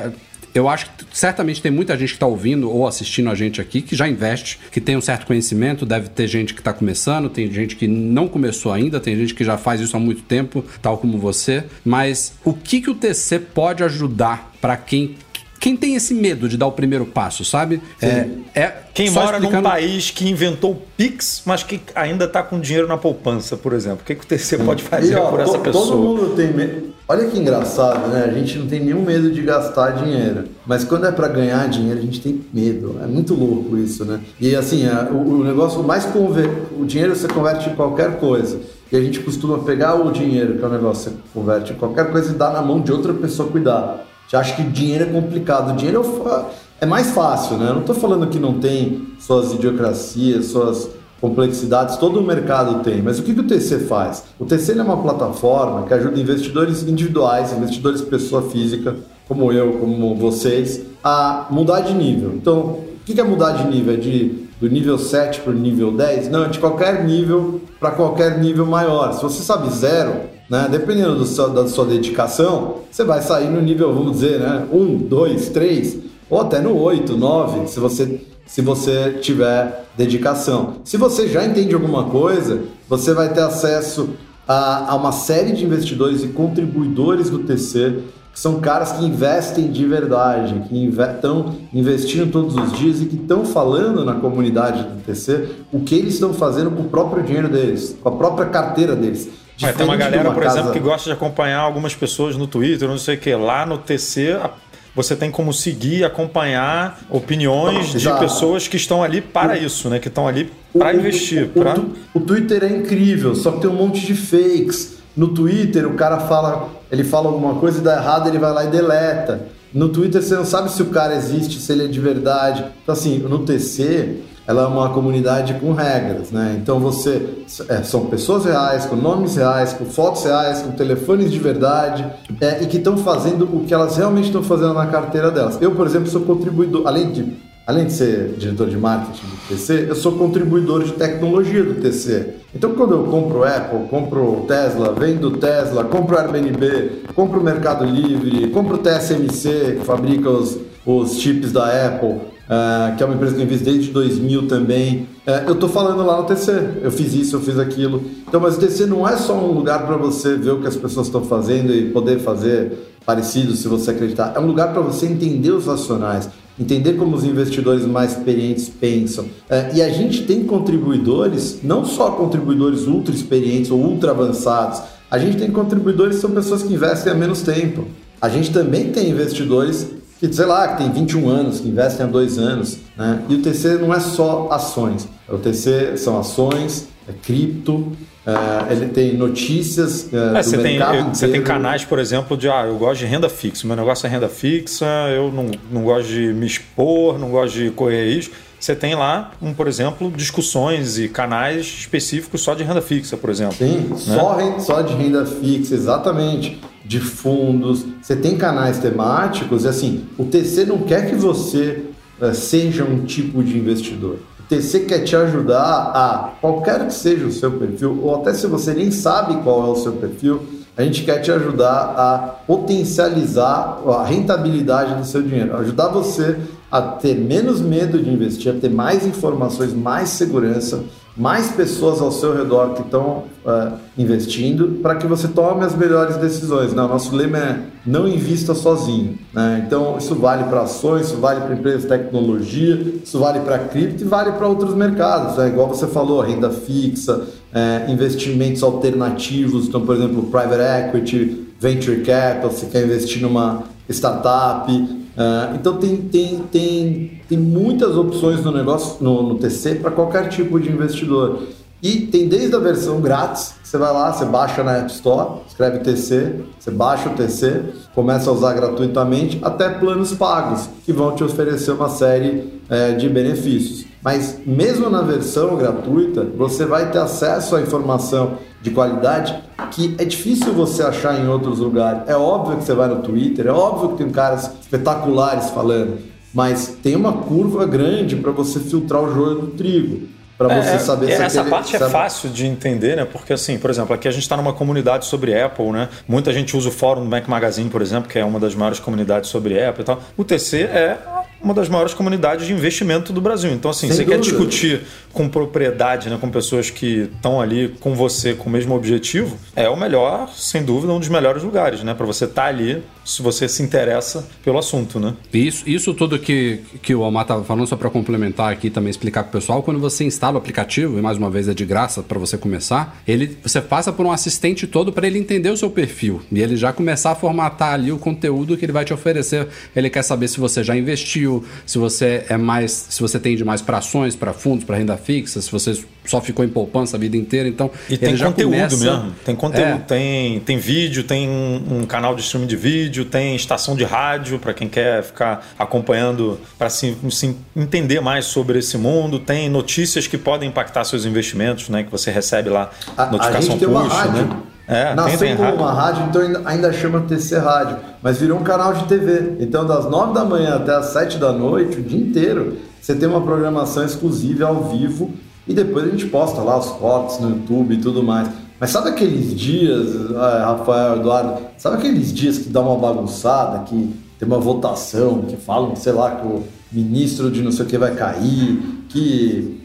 eu 0.55 0.69
acho 0.69 0.87
que 0.87 1.05
certamente 1.13 1.63
tem 1.63 1.71
muita 1.73 1.97
gente 1.97 2.13
que 2.15 2.19
tá 2.19 2.27
ouvindo 2.27 2.71
ou 2.71 2.87
assistindo 2.87 3.31
a 3.31 3.35
gente 3.35 3.61
aqui 3.61 3.81
que 3.83 3.97
já 3.97 4.09
investe, 4.09 4.59
que 4.71 4.81
tem 4.81 4.97
um 4.97 5.01
certo 5.01 5.27
conhecimento, 5.27 5.87
deve 5.87 6.09
ter 6.09 6.27
gente 6.27 6.55
que 6.55 6.63
tá 6.63 6.73
começando, 6.73 7.29
tem 7.29 7.51
gente 7.51 7.75
que 7.77 7.87
não 7.89 8.29
começou 8.29 8.73
ainda, 8.73 9.01
tem 9.01 9.17
gente 9.17 9.35
que 9.35 9.45
já 9.45 9.57
faz 9.57 9.81
isso 9.81 9.97
há 9.97 10.01
muito 10.01 10.23
tempo, 10.23 10.65
tal 10.81 10.99
como 10.99 11.19
você, 11.19 11.65
mas 11.85 12.35
o 12.45 12.53
que, 12.53 12.81
que 12.81 12.91
o 12.91 12.95
TC 12.95 13.39
pode 13.39 13.83
ajudar 13.83 14.53
pra 14.61 14.77
quem... 14.77 15.17
Quem 15.59 15.77
tem 15.77 15.95
esse 15.95 16.13
medo 16.13 16.49
de 16.49 16.57
dar 16.57 16.67
o 16.67 16.73
primeiro 16.73 17.07
passo, 17.07 17.45
sabe? 17.45 17.81
É, 18.01 18.27
é 18.53 18.75
Quem 18.93 19.07
só 19.07 19.21
mora 19.23 19.39
num 19.39 19.45
explicando- 19.45 19.69
país 19.69 20.11
que 20.11 20.29
inventou 20.29 20.73
o 20.73 20.83
Pix, 20.97 21.43
mas 21.47 21.63
que 21.63 21.81
ainda 21.95 22.25
está 22.25 22.43
com 22.43 22.59
dinheiro 22.59 22.89
na 22.89 22.99
poupança, 22.99 23.57
por 23.57 23.73
exemplo. 23.73 24.01
O 24.03 24.05
que, 24.05 24.17
que 24.17 24.25
o 24.25 24.27
TC 24.27 24.59
pode 24.59 24.83
fazer 24.83 25.13
E, 25.13 25.15
ó, 25.17 25.31
por 25.31 25.39
essa 25.39 25.61
pessoa? 25.61 25.87
Todo 25.87 25.99
mundo 25.99 26.35
tem 26.35 26.53
medo. 26.53 26.92
Olha 27.09 27.27
que 27.27 27.39
engraçado, 27.39 28.09
né? 28.09 28.25
A 28.25 28.33
gente 28.33 28.59
não 28.59 28.67
tem 28.67 28.81
nenhum 28.81 29.03
medo 29.03 29.31
de 29.31 29.43
gastar 29.43 29.91
dinheiro. 29.91 30.45
Mas 30.67 30.85
quando 30.85 31.05
é 31.07 31.13
pra 31.13 31.29
ganhar 31.29 31.69
dinheiro, 31.69 31.99
a 31.99 32.03
gente 32.03 32.21
tem 32.21 32.41
medo. 32.53 32.97
É 33.03 33.07
muito 33.07 33.35
louco 33.35 33.77
isso, 33.77 34.05
né? 34.05 34.21
E 34.41 34.55
assim, 34.55 34.87
é, 34.87 35.11
o, 35.13 35.17
o 35.41 35.45
negócio 35.45 35.83
mais 35.83 36.07
conver... 36.07 36.49
o 36.79 36.85
dinheiro 36.87 37.15
você 37.15 37.29
converte 37.29 37.69
em 37.69 37.75
qualquer 37.75 38.19
coisa. 38.19 38.61
E 38.91 38.97
a 38.97 39.01
gente 39.01 39.21
costuma 39.21 39.59
pegar 39.59 39.95
o 39.95 40.11
dinheiro, 40.13 40.57
que 40.59 40.65
é 40.65 40.67
um 40.67 40.71
negócio 40.71 41.11
que 41.11 41.17
você 41.19 41.23
converte 41.35 41.73
em 41.73 41.77
qualquer 41.77 42.11
coisa, 42.11 42.31
e 42.31 42.35
dar 42.35 42.53
na 42.53 42.63
mão 42.63 42.81
de 42.81 42.93
outra 42.93 43.13
pessoa 43.13 43.49
cuidar. 43.49 44.07
Já 44.29 44.41
acha 44.41 44.55
que 44.55 44.63
dinheiro 44.63 45.05
é 45.05 45.07
complicado. 45.09 45.77
Dinheiro 45.77 45.99
é 45.99 46.01
o 46.01 46.05
fa- 46.05 46.47
é 46.81 46.87
mais 46.87 47.11
fácil, 47.11 47.59
né? 47.59 47.69
Eu 47.69 47.75
não 47.75 47.83
tô 47.83 47.95
falando 47.95 48.27
que 48.29 48.39
não 48.39 48.59
tem 48.59 49.09
suas 49.19 49.53
idiocracias, 49.53 50.47
suas 50.47 50.89
complexidades, 51.23 51.97
todo 51.97 52.19
o 52.19 52.23
mercado 52.23 52.83
tem. 52.83 53.01
Mas 53.01 53.19
o 53.21 53.23
que, 53.23 53.33
que 53.33 53.41
o 53.41 53.45
TC 53.47 53.79
faz? 53.87 54.25
O 54.41 54.45
TC 54.45 54.73
é 54.79 54.83
uma 54.83 54.97
plataforma 54.97 55.87
que 55.87 55.95
ajuda 55.95 56.19
investidores 56.21 56.83
individuais, 56.83 57.53
investidores 57.57 58.03
pessoa 58.03 58.43
física, 58.51 58.97
como 59.29 59.53
eu, 59.53 59.75
como 59.75 60.17
vocês, 60.17 60.81
a 61.03 61.47
mudar 61.49 61.81
de 61.83 61.95
nível. 61.95 62.33
Então, 62.35 62.59
o 62.59 62.85
que, 63.07 63.15
que 63.15 63.21
é 63.21 63.25
mudar 63.25 63.53
de 63.53 63.65
nível? 63.75 63.95
É 63.95 63.97
de 63.97 64.43
do 64.61 64.69
nível 64.69 64.97
7 64.99 65.41
para 65.41 65.53
o 65.53 65.55
nível 65.57 65.91
10? 65.93 66.29
Não, 66.29 66.45
é 66.45 66.49
de 66.49 66.59
qualquer 66.61 67.05
nível 67.05 67.61
para 67.81 67.91
qualquer 67.93 68.39
nível 68.39 68.65
maior. 68.67 69.13
Se 69.13 69.21
você 69.23 69.43
sabe 69.43 69.69
zero, 69.71 70.13
né, 70.49 70.69
dependendo 70.71 71.17
do 71.17 71.25
seu- 71.27 71.51
da 71.51 71.67
sua 71.67 71.85
dedicação, 71.85 72.77
você 72.91 73.03
vai 73.03 73.21
sair 73.23 73.49
no 73.51 73.61
nível, 73.61 73.93
vamos 73.93 74.13
dizer, 74.21 74.39
né, 74.39 74.65
1, 74.73 74.99
2, 74.99 75.49
3, 75.49 75.99
ou 76.31 76.41
até 76.41 76.61
no 76.61 76.79
8, 76.81 77.17
9, 77.17 77.67
se 77.67 77.81
você 77.81 78.21
se 78.47 78.61
você 78.61 79.19
tiver 79.21 79.87
dedicação. 79.97 80.77
Se 80.85 80.97
você 80.97 81.29
já 81.29 81.45
entende 81.45 81.75
alguma 81.75 82.05
coisa, 82.05 82.61
você 82.89 83.13
vai 83.15 83.33
ter 83.33 83.41
acesso 83.41 84.11
a, 84.47 84.91
a 84.93 84.95
uma 84.97 85.13
série 85.13 85.53
de 85.53 85.65
investidores 85.65 86.23
e 86.23 86.29
contribuidores 86.29 87.31
do 87.31 87.41
TC, 87.41 87.99
que 88.33 88.41
são 88.41 88.61
caras 88.61 88.93
que 88.93 89.05
investem 89.05 89.71
de 89.71 89.85
verdade, 89.87 90.55
que 90.69 90.87
estão 90.87 91.55
investindo 91.73 92.31
todos 92.33 92.55
os 92.57 92.73
dias 92.79 93.01
e 93.03 93.07
que 93.07 93.17
estão 93.17 93.45
falando 93.45 94.05
na 94.05 94.15
comunidade 94.15 94.83
do 94.85 95.03
TC 95.03 95.49
o 95.71 95.81
que 95.81 95.95
eles 95.95 96.15
estão 96.15 96.33
fazendo 96.33 96.71
com 96.71 96.83
o 96.83 96.89
próprio 96.89 97.23
dinheiro 97.23 97.49
deles, 97.49 97.97
com 98.03 98.09
a 98.09 98.13
própria 98.13 98.47
carteira 98.47 98.97
deles. 98.97 99.29
Mas 99.61 99.77
tem 99.77 99.85
uma 99.87 99.97
galera, 99.97 100.23
uma 100.29 100.35
por 100.35 100.43
casa- 100.43 100.57
exemplo, 100.61 100.73
que 100.73 100.81
gosta 100.81 101.09
de 101.11 101.13
acompanhar 101.13 101.61
algumas 101.61 101.95
pessoas 101.95 102.35
no 102.37 102.47
Twitter, 102.47 102.89
não 102.89 102.99
sei 102.99 103.17
o 103.17 103.19
que. 103.21 103.35
Lá 103.35 103.65
no 103.67 103.79
TC, 103.79 104.33
a- 104.33 104.51
você 104.95 105.17
tem 105.17 105.31
como 105.31 105.53
seguir 105.53 106.05
acompanhar 106.05 107.01
opiniões 107.11 107.93
de 107.93 108.13
pessoas 108.19 108.69
que 108.69 108.77
estão 108.77 109.03
ali 109.03 109.21
para 109.21 109.57
isso, 109.57 109.89
né? 109.89 109.99
Que 109.99 110.09
estão 110.09 110.29
ali 110.29 110.51
para 110.77 110.95
investir. 110.95 111.45
O, 111.55 111.61
pra- 111.61 111.77
o 112.15 112.21
Twitter 112.21 112.63
é 112.65 112.69
incrível, 112.69 113.35
só 113.35 113.53
que 113.53 113.61
tem 113.61 113.71
um 113.71 113.75
monte 113.75 114.05
de 114.05 114.15
fakes. 114.15 114.99
No 115.17 115.29
Twitter, 115.29 115.87
o 115.87 115.95
cara 115.95 116.21
fala, 116.21 116.71
ele 116.91 117.05
fala 117.05 117.29
alguma 117.29 117.55
coisa 117.57 117.79
e 117.79 117.83
dá 117.83 117.97
errado, 117.97 118.29
ele 118.29 118.39
vai 118.39 118.53
lá 118.53 118.65
e 118.65 118.69
deleta. 118.69 119.47
No 119.73 119.89
Twitter, 119.89 120.23
você 120.23 120.35
não 120.35 120.45
sabe 120.45 120.71
se 120.71 120.83
o 120.83 120.87
cara 120.87 121.15
existe, 121.15 121.59
se 121.61 121.73
ele 121.73 121.85
é 121.85 121.89
de 121.89 122.01
verdade. 122.01 122.65
Então, 122.83 122.93
assim, 122.95 123.19
no 123.19 123.41
TC, 123.41 124.17
ela 124.47 124.63
é 124.63 124.67
uma 124.67 124.91
comunidade 124.91 125.55
com 125.55 125.73
regras, 125.73 126.31
né? 126.31 126.59
Então, 126.61 126.81
você 126.81 127.29
é, 127.69 127.83
são 127.83 128.07
pessoas 128.07 128.45
reais, 128.45 128.87
com 128.87 128.97
nomes 128.97 129.37
reais, 129.37 129.73
com 129.73 129.85
fotos 129.85 130.25
reais, 130.25 130.63
com 130.63 130.73
telefones 130.73 131.31
de 131.31 131.39
verdade, 131.39 132.05
é, 132.41 132.63
e 132.63 132.67
que 132.67 132.79
estão 132.79 132.97
fazendo 132.97 133.45
o 133.45 133.65
que 133.65 133.73
elas 133.73 133.97
realmente 133.97 134.27
estão 134.27 134.43
fazendo 134.43 134.75
na 134.75 134.87
carteira 134.87 135.31
delas. 135.31 135.61
Eu, 135.61 135.73
por 135.73 135.87
exemplo, 135.87 136.09
sou 136.09 136.23
contribuidor, 136.23 136.87
além 136.87 137.11
de 137.11 137.53
Além 137.65 137.87
de 137.87 137.93
ser 137.93 138.35
diretor 138.37 138.69
de 138.69 138.77
marketing 138.77 139.25
do 139.25 139.49
TC, 139.49 139.87
eu 139.89 139.95
sou 139.95 140.13
contribuidor 140.13 140.83
de 140.83 140.95
tecnologia 140.95 141.63
do 141.63 141.75
TC. 141.75 142.35
Então, 142.53 142.75
quando 142.75 142.95
eu 142.95 143.05
compro 143.05 143.45
Apple, 143.45 143.87
compro 143.89 144.45
Tesla, 144.49 144.93
vendo 144.93 145.31
Tesla, 145.37 145.85
compro 145.85 146.19
Airbnb, 146.19 147.05
compro 147.15 147.41
Mercado 147.41 147.85
Livre, 147.85 148.51
compro 148.51 148.79
TSMC, 148.79 149.77
que 149.79 149.85
fabrica 149.85 150.29
os, 150.29 150.59
os 150.85 151.21
chips 151.21 151.53
da 151.53 151.87
Apple, 151.87 152.32
eh, 152.49 152.95
que 152.97 153.03
é 153.03 153.07
uma 153.07 153.15
empresa 153.15 153.35
que 153.35 153.41
eu 153.41 153.45
invisto 153.45 153.65
desde 153.65 153.91
2000 153.91 154.47
também. 154.49 155.07
eh, 155.27 155.45
eu 155.47 155.55
estou 155.55 155.69
falando 155.69 156.05
lá 156.05 156.21
no 156.21 156.25
TC. 156.25 156.53
Eu 156.83 156.91
fiz 156.91 157.15
isso, 157.15 157.37
eu 157.37 157.41
fiz 157.41 157.59
aquilo. 157.59 158.03
Então, 158.29 158.41
mas 158.41 158.57
o 158.57 158.61
TC 158.61 158.87
não 158.87 159.09
é 159.09 159.17
só 159.17 159.35
um 159.35 159.53
lugar 159.53 159.87
para 159.87 159.97
você 159.97 160.37
ver 160.37 160.53
o 160.53 160.61
que 160.61 160.67
as 160.67 160.77
pessoas 160.77 161.07
estão 161.07 161.25
fazendo 161.25 161.73
e 161.73 161.91
poder 161.91 162.19
fazer 162.19 162.73
parecido 163.05 163.55
se 163.55 163.69
você 163.69 163.91
acreditar. 163.91 164.33
É 164.37 164.41
um 164.41 164.47
lugar 164.47 164.73
para 164.73 164.81
você 164.81 165.07
entender 165.07 165.51
os 165.51 165.67
racionais, 165.67 166.29
entender 166.59 166.95
como 166.95 167.17
os 167.17 167.25
investidores 167.25 167.85
mais 167.85 168.13
experientes 168.13 168.69
pensam. 168.69 169.27
É, 169.49 169.71
e 169.75 169.83
a 169.83 169.89
gente 169.91 170.23
tem 170.25 170.45
contribuidores, 170.45 171.61
não 171.63 171.85
só 171.85 172.13
contribuidores 172.13 172.87
ultra 172.87 173.15
experientes 173.15 173.71
ou 173.71 173.79
ultra 173.79 174.11
avançados, 174.13 174.83
a 175.11 175.19
gente 175.19 175.37
tem 175.37 175.51
contribuidores 175.51 176.17
que 176.17 176.23
são 176.23 176.31
pessoas 176.31 176.63
que 176.63 176.73
investem 176.73 177.13
há 177.13 177.17
menos 177.17 177.43
tempo. 177.43 177.85
A 178.21 178.29
gente 178.29 178.53
também 178.53 178.93
tem 178.93 179.11
investidores 179.11 179.87
que, 180.29 180.33
sei 180.33 180.47
lá, 180.47 180.69
que 180.69 180.83
tem 180.83 180.93
21 180.93 181.29
anos, 181.29 181.59
que 181.61 181.69
investem 181.69 182.07
há 182.07 182.09
dois 182.09 182.39
anos. 182.39 182.79
Né? 182.97 183.23
E 183.29 183.35
o 183.35 183.43
TC 183.43 183.75
não 183.79 183.93
é 183.93 183.99
só 183.99 184.49
ações. 184.53 185.09
O 185.29 185.37
TC 185.37 185.97
são 185.97 186.19
ações, 186.19 186.87
é 187.09 187.13
cripto, 187.13 187.91
é, 188.25 188.73
ele 188.73 188.87
tem 188.91 189.17
notícias 189.17 190.09
é, 190.13 190.39
É, 190.39 190.43
você, 190.45 190.59
tem, 190.59 190.77
eu- 190.77 191.05
você 191.13 191.27
tem 191.27 191.43
canais, 191.43 191.85
por 191.85 191.99
exemplo, 191.99 192.37
de 192.37 192.49
ah, 192.49 192.65
eu 192.67 192.77
gosto 192.77 193.01
de 193.01 193.07
renda 193.07 193.29
fixa, 193.29 193.67
meu 193.67 193.75
negócio 193.75 194.07
é 194.07 194.11
renda 194.11 194.29
fixa, 194.29 194.87
eu 195.13 195.33
não, 195.33 195.51
não 195.73 195.83
gosto 195.83 196.09
de 196.09 196.33
me 196.33 196.47
expor, 196.47 197.19
não 197.19 197.31
gosto 197.31 197.55
de 197.55 197.71
correr 197.71 198.15
risco. 198.15 198.35
Você 198.61 198.77
tem 198.77 198.95
lá, 198.95 199.33
um, 199.43 199.53
por 199.53 199.67
exemplo, 199.67 200.09
discussões 200.15 200.97
e 200.97 201.09
canais 201.09 201.67
específicos 201.67 202.43
só 202.43 202.55
de 202.55 202.63
renda 202.63 202.81
fixa, 202.81 203.17
por 203.17 203.29
exemplo. 203.29 203.57
Sim, 203.59 203.91
só, 203.97 204.37
ren- 204.37 204.61
só 204.61 204.83
de 204.83 204.95
renda 204.95 205.27
fixa, 205.27 205.75
exatamente. 205.75 206.61
De 206.85 207.01
fundos. 207.01 207.85
Você 208.01 208.17
tem 208.17 208.37
canais 208.37 208.79
temáticos 208.79 209.65
e 209.65 209.69
assim, 209.69 210.05
o 210.19 210.25
TC 210.25 210.65
não 210.67 210.79
quer 210.79 211.09
que 211.09 211.15
você 211.15 211.85
eh, 212.21 212.33
seja 212.33 212.85
um 212.85 213.05
tipo 213.05 213.43
de 213.43 213.59
investidor. 213.59 214.19
O 214.39 214.43
TC 214.49 214.81
quer 214.81 215.01
te 215.01 215.17
ajudar 215.17 215.93
a, 215.95 216.33
qualquer 216.41 216.87
que 216.87 216.95
seja 216.95 217.27
o 217.27 217.33
seu 217.33 217.53
perfil, 217.53 217.99
ou 218.03 218.17
até 218.17 218.35
se 218.35 218.47
você 218.47 218.75
nem 218.75 218.91
sabe 218.91 219.43
qual 219.43 219.67
é 219.67 219.71
o 219.71 219.77
seu 219.77 219.93
perfil, 219.93 220.43
a 220.77 220.83
gente 220.83 221.05
quer 221.05 221.21
te 221.21 221.31
ajudar 221.31 221.95
a 221.97 222.19
potencializar 222.47 223.81
a 223.87 224.05
rentabilidade 224.05 224.95
do 224.95 225.05
seu 225.05 225.23
dinheiro, 225.23 225.57
ajudar 225.59 225.89
você 225.89 226.37
a 226.71 226.81
ter 226.81 227.15
menos 227.15 227.61
medo 227.61 228.03
de 228.03 228.11
investir, 228.11 228.51
a 228.51 228.59
ter 228.59 228.71
mais 228.71 229.07
informações, 229.07 229.75
mais 229.75 230.09
segurança, 230.09 230.83
mais 231.17 231.51
pessoas 231.51 232.01
ao 232.01 232.11
seu 232.11 232.35
redor 232.35 232.75
que 232.75 232.83
estão 232.83 233.25
eh, 233.47 233.73
investindo 233.99 234.81
para 234.83 234.95
que 234.95 235.07
você 235.07 235.29
tome 235.29 235.65
as 235.65 235.75
melhores 235.77 236.17
decisões. 236.17 236.73
Nosso 236.73 237.15
lema 237.15 237.39
é 237.39 237.61
não 237.85 238.09
invista 238.09 238.55
sozinho. 238.55 239.19
Né? 239.33 239.65
Então, 239.67 239.99
isso 239.99 240.15
vale 240.15 240.45
para 240.45 240.63
ações, 240.63 241.09
isso 241.09 241.17
vale 241.17 241.41
para 241.43 241.55
empresas 241.55 241.83
de 241.83 241.89
tecnologia, 241.89 242.81
isso 243.05 243.19
vale 243.19 243.41
para 243.41 243.59
cripto 243.59 244.05
e 244.05 244.07
vale 244.07 244.33
para 244.33 244.49
outros 244.49 244.75
mercados. 244.75 245.37
Né? 245.37 245.49
Igual 245.49 245.69
você 245.69 245.87
falou, 245.87 246.21
renda 246.23 246.49
fixa, 246.49 247.23
eh, 247.53 247.87
investimentos 247.89 248.63
alternativos, 248.63 249.67
então, 249.69 249.85
por 249.85 249.95
exemplo, 249.97 250.23
private 250.25 250.89
equity, 250.89 251.49
venture 251.61 252.03
capital, 252.03 252.51
você 252.51 252.67
quer 252.67 252.85
investir 252.85 253.21
numa 253.21 253.65
startup, 253.89 254.73
Ah, 255.17 255.53
então 255.55 255.77
tem, 255.77 255.97
tem, 255.97 256.39
tem, 256.51 257.21
tem 257.29 257.39
muitas 257.39 257.97
opções 257.97 258.43
no 258.43 258.53
negócio, 258.53 259.03
no, 259.03 259.23
no 259.23 259.35
TC, 259.37 259.77
para 259.77 259.91
qualquer 259.91 260.29
tipo 260.29 260.59
de 260.59 260.71
investidor. 260.71 261.43
E 261.83 262.03
tem 262.07 262.29
desde 262.29 262.55
a 262.55 262.61
versão 262.61 263.01
grátis, 263.01 263.55
você 263.63 263.77
vai 263.77 263.93
lá, 263.93 264.13
você 264.13 264.25
baixa 264.25 264.63
na 264.63 264.77
App 264.77 264.93
Store, 264.93 265.41
escreve 265.49 265.81
TC, 265.81 266.37
você 266.57 266.71
baixa 266.71 267.09
o 267.09 267.15
TC, 267.15 267.61
começa 267.93 268.31
a 268.31 268.33
usar 268.33 268.55
gratuitamente, 268.55 269.41
até 269.43 269.69
planos 269.69 270.15
pagos, 270.15 270.69
que 270.85 270.93
vão 270.93 271.17
te 271.17 271.25
oferecer 271.25 271.73
uma 271.73 271.89
série 271.89 272.61
eh, 272.71 272.93
de 272.93 273.09
benefícios. 273.09 273.85
Mas 274.01 274.39
mesmo 274.47 274.89
na 274.89 275.03
versão 275.03 275.57
gratuita, 275.57 276.25
você 276.37 276.65
vai 276.65 276.91
ter 276.93 276.99
acesso 276.99 277.57
à 277.57 277.61
informação 277.61 278.39
de 278.63 278.71
qualidade 278.71 279.35
que 279.73 279.95
é 279.99 280.05
difícil 280.05 280.53
você 280.53 280.83
achar 280.83 281.21
em 281.21 281.29
outros 281.29 281.59
lugares. 281.59 282.09
É 282.09 282.17
óbvio 282.17 282.59
que 282.59 282.65
você 282.65 282.75
vai 282.75 282.89
no 282.89 283.03
Twitter, 283.03 283.47
é 283.47 283.53
óbvio 283.53 283.91
que 283.91 283.97
tem 283.97 284.11
caras 284.11 284.51
espetaculares 284.61 285.51
falando, 285.51 285.99
mas 286.33 286.79
tem 286.83 286.97
uma 286.97 287.13
curva 287.13 287.67
grande 287.67 288.17
para 288.17 288.31
você 288.31 288.61
filtrar 288.61 289.03
o 289.03 289.13
joio 289.13 289.41
do 289.41 289.47
trigo. 289.49 290.09
Para 290.49 290.63
você 290.63 290.71
É, 290.71 290.79
saber 290.79 291.11
é, 291.11 291.17
se 291.17 291.23
essa 291.23 291.41
aquele- 291.41 291.51
parte 291.55 291.75
é 291.77 291.79
se 291.79 291.85
a- 291.85 291.91
fácil 291.91 292.31
de 292.31 292.47
entender, 292.47 292.97
né? 292.97 293.05
Porque 293.05 293.33
assim, 293.33 293.59
por 293.59 293.71
exemplo, 293.71 293.95
aqui 293.95 294.09
a 294.09 294.11
gente 294.11 294.23
está 294.23 294.37
numa 294.37 294.53
comunidade 294.53 295.07
sobre 295.07 295.39
Apple, 295.41 295.71
né? 295.73 295.89
Muita 296.09 296.33
gente 296.33 296.57
usa 296.57 296.69
o 296.69 296.73
fórum 296.73 297.03
do 297.05 297.09
Mac 297.11 297.27
Magazine, 297.29 297.69
por 297.71 297.83
exemplo, 297.83 298.09
que 298.09 298.19
é 298.19 298.25
uma 298.25 298.39
das 298.41 298.55
maiores 298.55 298.79
comunidades 298.81 299.31
sobre 299.31 299.63
Apple 299.63 299.83
e 299.83 299.85
tal. 299.87 300.03
O 300.17 300.25
TC 300.25 300.63
é 300.63 300.99
uma 301.43 301.53
das 301.55 301.69
maiores 301.69 301.93
comunidades 301.93 302.47
de 302.47 302.53
investimento 302.53 303.13
do 303.13 303.21
Brasil. 303.21 303.51
Então, 303.53 303.71
assim, 303.71 303.89
Sem 303.89 303.97
você 303.97 304.05
quer 304.05 304.17
dúvida. 304.19 304.37
discutir 304.39 304.83
com 305.13 305.29
propriedade, 305.29 306.09
né? 306.09 306.17
Com 306.21 306.31
pessoas 306.31 306.71
que 306.71 307.11
estão 307.15 307.41
ali 307.41 307.75
com 307.81 307.95
você 307.95 308.33
com 308.35 308.49
o 308.49 308.53
mesmo 308.53 308.75
objetivo, 308.77 309.37
é 309.57 309.69
o 309.69 309.77
melhor, 309.77 310.29
sem 310.37 310.63
dúvida, 310.63 310.93
um 310.93 310.99
dos 311.01 311.09
melhores 311.09 311.43
lugares, 311.43 311.83
né? 311.83 311.95
Para 311.95 312.07
você 312.07 312.27
estar 312.27 312.45
ali, 312.45 312.83
se 313.05 313.23
você 313.23 313.49
se 313.49 313.63
interessa 313.63 314.27
pelo 314.45 314.59
assunto, 314.59 314.99
né? 315.01 315.15
Isso, 315.33 315.69
isso 315.69 315.95
tudo 315.95 316.19
que, 316.19 316.61
que 316.83 316.95
o 316.95 317.01
Omar 317.01 317.23
estava 317.23 317.45
falando, 317.45 317.67
só 317.67 317.77
para 317.77 317.91
complementar 317.91 318.53
aqui 318.53 318.71
também 318.71 318.91
explicar 318.91 319.25
para 319.25 319.31
o 319.31 319.33
pessoal, 319.33 319.63
quando 319.63 319.81
você 319.81 320.05
instala 320.05 320.35
o 320.37 320.39
aplicativo, 320.39 320.99
e 320.99 321.03
mais 321.03 321.19
uma 321.19 321.31
vez 321.31 321.49
é 321.49 321.55
de 321.55 321.65
graça 321.65 322.03
para 322.03 322.19
você 322.19 322.37
começar, 322.39 323.03
ele 323.07 323.37
você 323.43 323.61
passa 323.61 323.93
por 323.93 324.07
um 324.07 324.13
assistente 324.13 324.67
todo 324.67 324.93
para 324.93 325.07
ele 325.07 325.19
entender 325.19 325.51
o 325.51 325.57
seu 325.57 325.71
perfil 325.71 326.23
e 326.31 326.41
ele 326.41 326.57
já 326.57 326.73
começar 326.73 327.13
a 327.13 327.15
formatar 327.15 327.75
ali 327.75 327.93
o 327.93 327.99
conteúdo 327.99 328.57
que 328.57 328.65
ele 328.65 328.73
vai 328.73 328.85
te 328.85 328.93
oferecer. 328.93 329.49
Ele 329.75 329.91
quer 329.91 330.03
saber 330.03 330.29
se 330.29 330.39
você 330.39 330.63
já 330.63 330.77
investiu, 330.77 331.45
se 331.67 331.79
você 331.79 332.25
é 332.29 332.37
mais, 332.37 332.87
se 332.91 333.01
você 333.01 333.19
tende 333.19 333.45
mais 333.45 333.61
para 333.63 333.79
ações, 333.79 334.15
para 334.15 334.33
fundos, 334.33 334.65
para 334.65 334.77
renda 334.77 334.97
fixa, 334.97 335.41
se 335.41 335.51
você 335.51 335.83
só 336.05 336.21
ficou 336.21 336.45
em 336.45 336.49
poupança 336.49 336.97
a 336.97 337.01
vida 337.01 337.17
inteira, 337.17 337.49
então 337.49 337.71
E 337.89 337.95
ele 337.95 337.99
tem 337.99 338.17
já 338.17 338.27
conteúdo 338.27 338.53
começa... 338.53 338.77
mesmo. 338.77 339.13
Tem 339.25 339.37
conteúdo, 339.37 339.67
É. 339.69 339.79
tem, 339.79 340.41
tem 340.41 340.59
vídeo, 340.59 341.05
tem 341.05 341.29
um, 341.29 341.79
um 341.81 341.87
canal 341.87 342.15
de 342.15 342.23
streaming 342.23 342.47
de 342.49 342.57
vídeo, 342.57 343.05
tem 343.05 343.37
estação 343.37 343.77
de 343.77 343.85
rádio 343.85 344.39
para 344.39 344.53
quem 344.53 344.69
quer 344.69 345.03
ficar 345.03 345.47
acompanhando 345.59 346.39
para 346.59 346.69
se, 346.69 346.97
se 347.11 347.37
entender 347.57 348.01
mais 348.01 348.25
sobre 348.27 348.59
esse 348.59 348.77
mundo. 348.77 349.19
Tem 349.19 349.49
notícias 349.49 350.07
que 350.07 350.19
podem 350.19 350.49
impactar 350.49 350.85
seus 350.85 351.05
investimentos, 351.05 351.69
né? 351.69 351.83
Que 351.83 351.91
você 351.91 352.11
recebe 352.11 352.51
lá 352.51 352.71
A, 352.97 353.05
a 353.05 353.11
notificação 353.11 353.43
gente 353.53 353.59
tem 353.61 353.69
uma 353.69 353.85
push, 353.85 353.93
rádio. 353.93 354.13
né? 354.27 354.37
É, 354.69 354.87
tem, 354.87 354.95
Nasceu 354.97 355.19
tem 355.19 355.37
como 355.37 355.49
rádio. 355.49 355.61
uma 355.61 355.73
rádio, 355.73 356.05
então 356.09 356.23
ainda, 356.23 356.43
ainda 356.45 356.73
chama 356.73 357.01
TC 357.01 357.39
Rádio. 357.39 357.77
Mas 358.03 358.19
virou 358.19 358.39
um 358.39 358.43
canal 358.45 358.73
de 358.75 358.85
TV. 358.85 359.35
Então, 359.41 359.67
das 359.67 359.89
9 359.91 360.15
da 360.15 360.25
manhã 360.25 360.55
até 360.57 360.73
as 360.75 360.87
7 360.87 361.19
da 361.19 361.33
noite, 361.33 361.79
o 361.79 361.83
dia 361.83 361.99
inteiro, 362.01 362.57
você 362.81 362.95
tem 362.95 363.09
uma 363.09 363.21
programação 363.21 363.85
exclusiva 363.85 364.47
ao 364.47 364.65
vivo. 364.71 365.13
E 365.47 365.53
depois 365.53 365.87
a 365.87 365.91
gente 365.91 366.07
posta 366.07 366.41
lá 366.41 366.59
os 366.59 366.71
cortes 366.71 367.19
no 367.21 367.31
YouTube 367.31 367.75
e 367.75 367.79
tudo 367.79 368.03
mais. 368.03 368.29
Mas 368.61 368.71
sabe 368.71 368.91
aqueles 368.91 369.35
dias, 369.35 370.15
ah, 370.15 370.57
Rafael, 370.57 370.97
Eduardo, 370.97 371.43
sabe 371.59 371.77
aqueles 371.77 372.13
dias 372.13 372.39
que 372.39 372.49
dá 372.49 372.61
uma 372.61 372.77
bagunçada, 372.77 373.65
que 373.65 373.93
tem 374.19 374.29
uma 374.29 374.39
votação, 374.39 375.23
que 375.23 375.37
falam, 375.37 375.75
sei 375.75 375.93
lá, 375.93 376.13
que 376.13 376.27
o 376.27 376.45
ministro 376.71 377.29
de 377.29 377.43
não 377.43 377.51
sei 377.51 377.67
o 377.67 377.69
que 377.69 377.77
vai 377.77 377.95
cair, 377.95 378.63
que, 378.89 379.61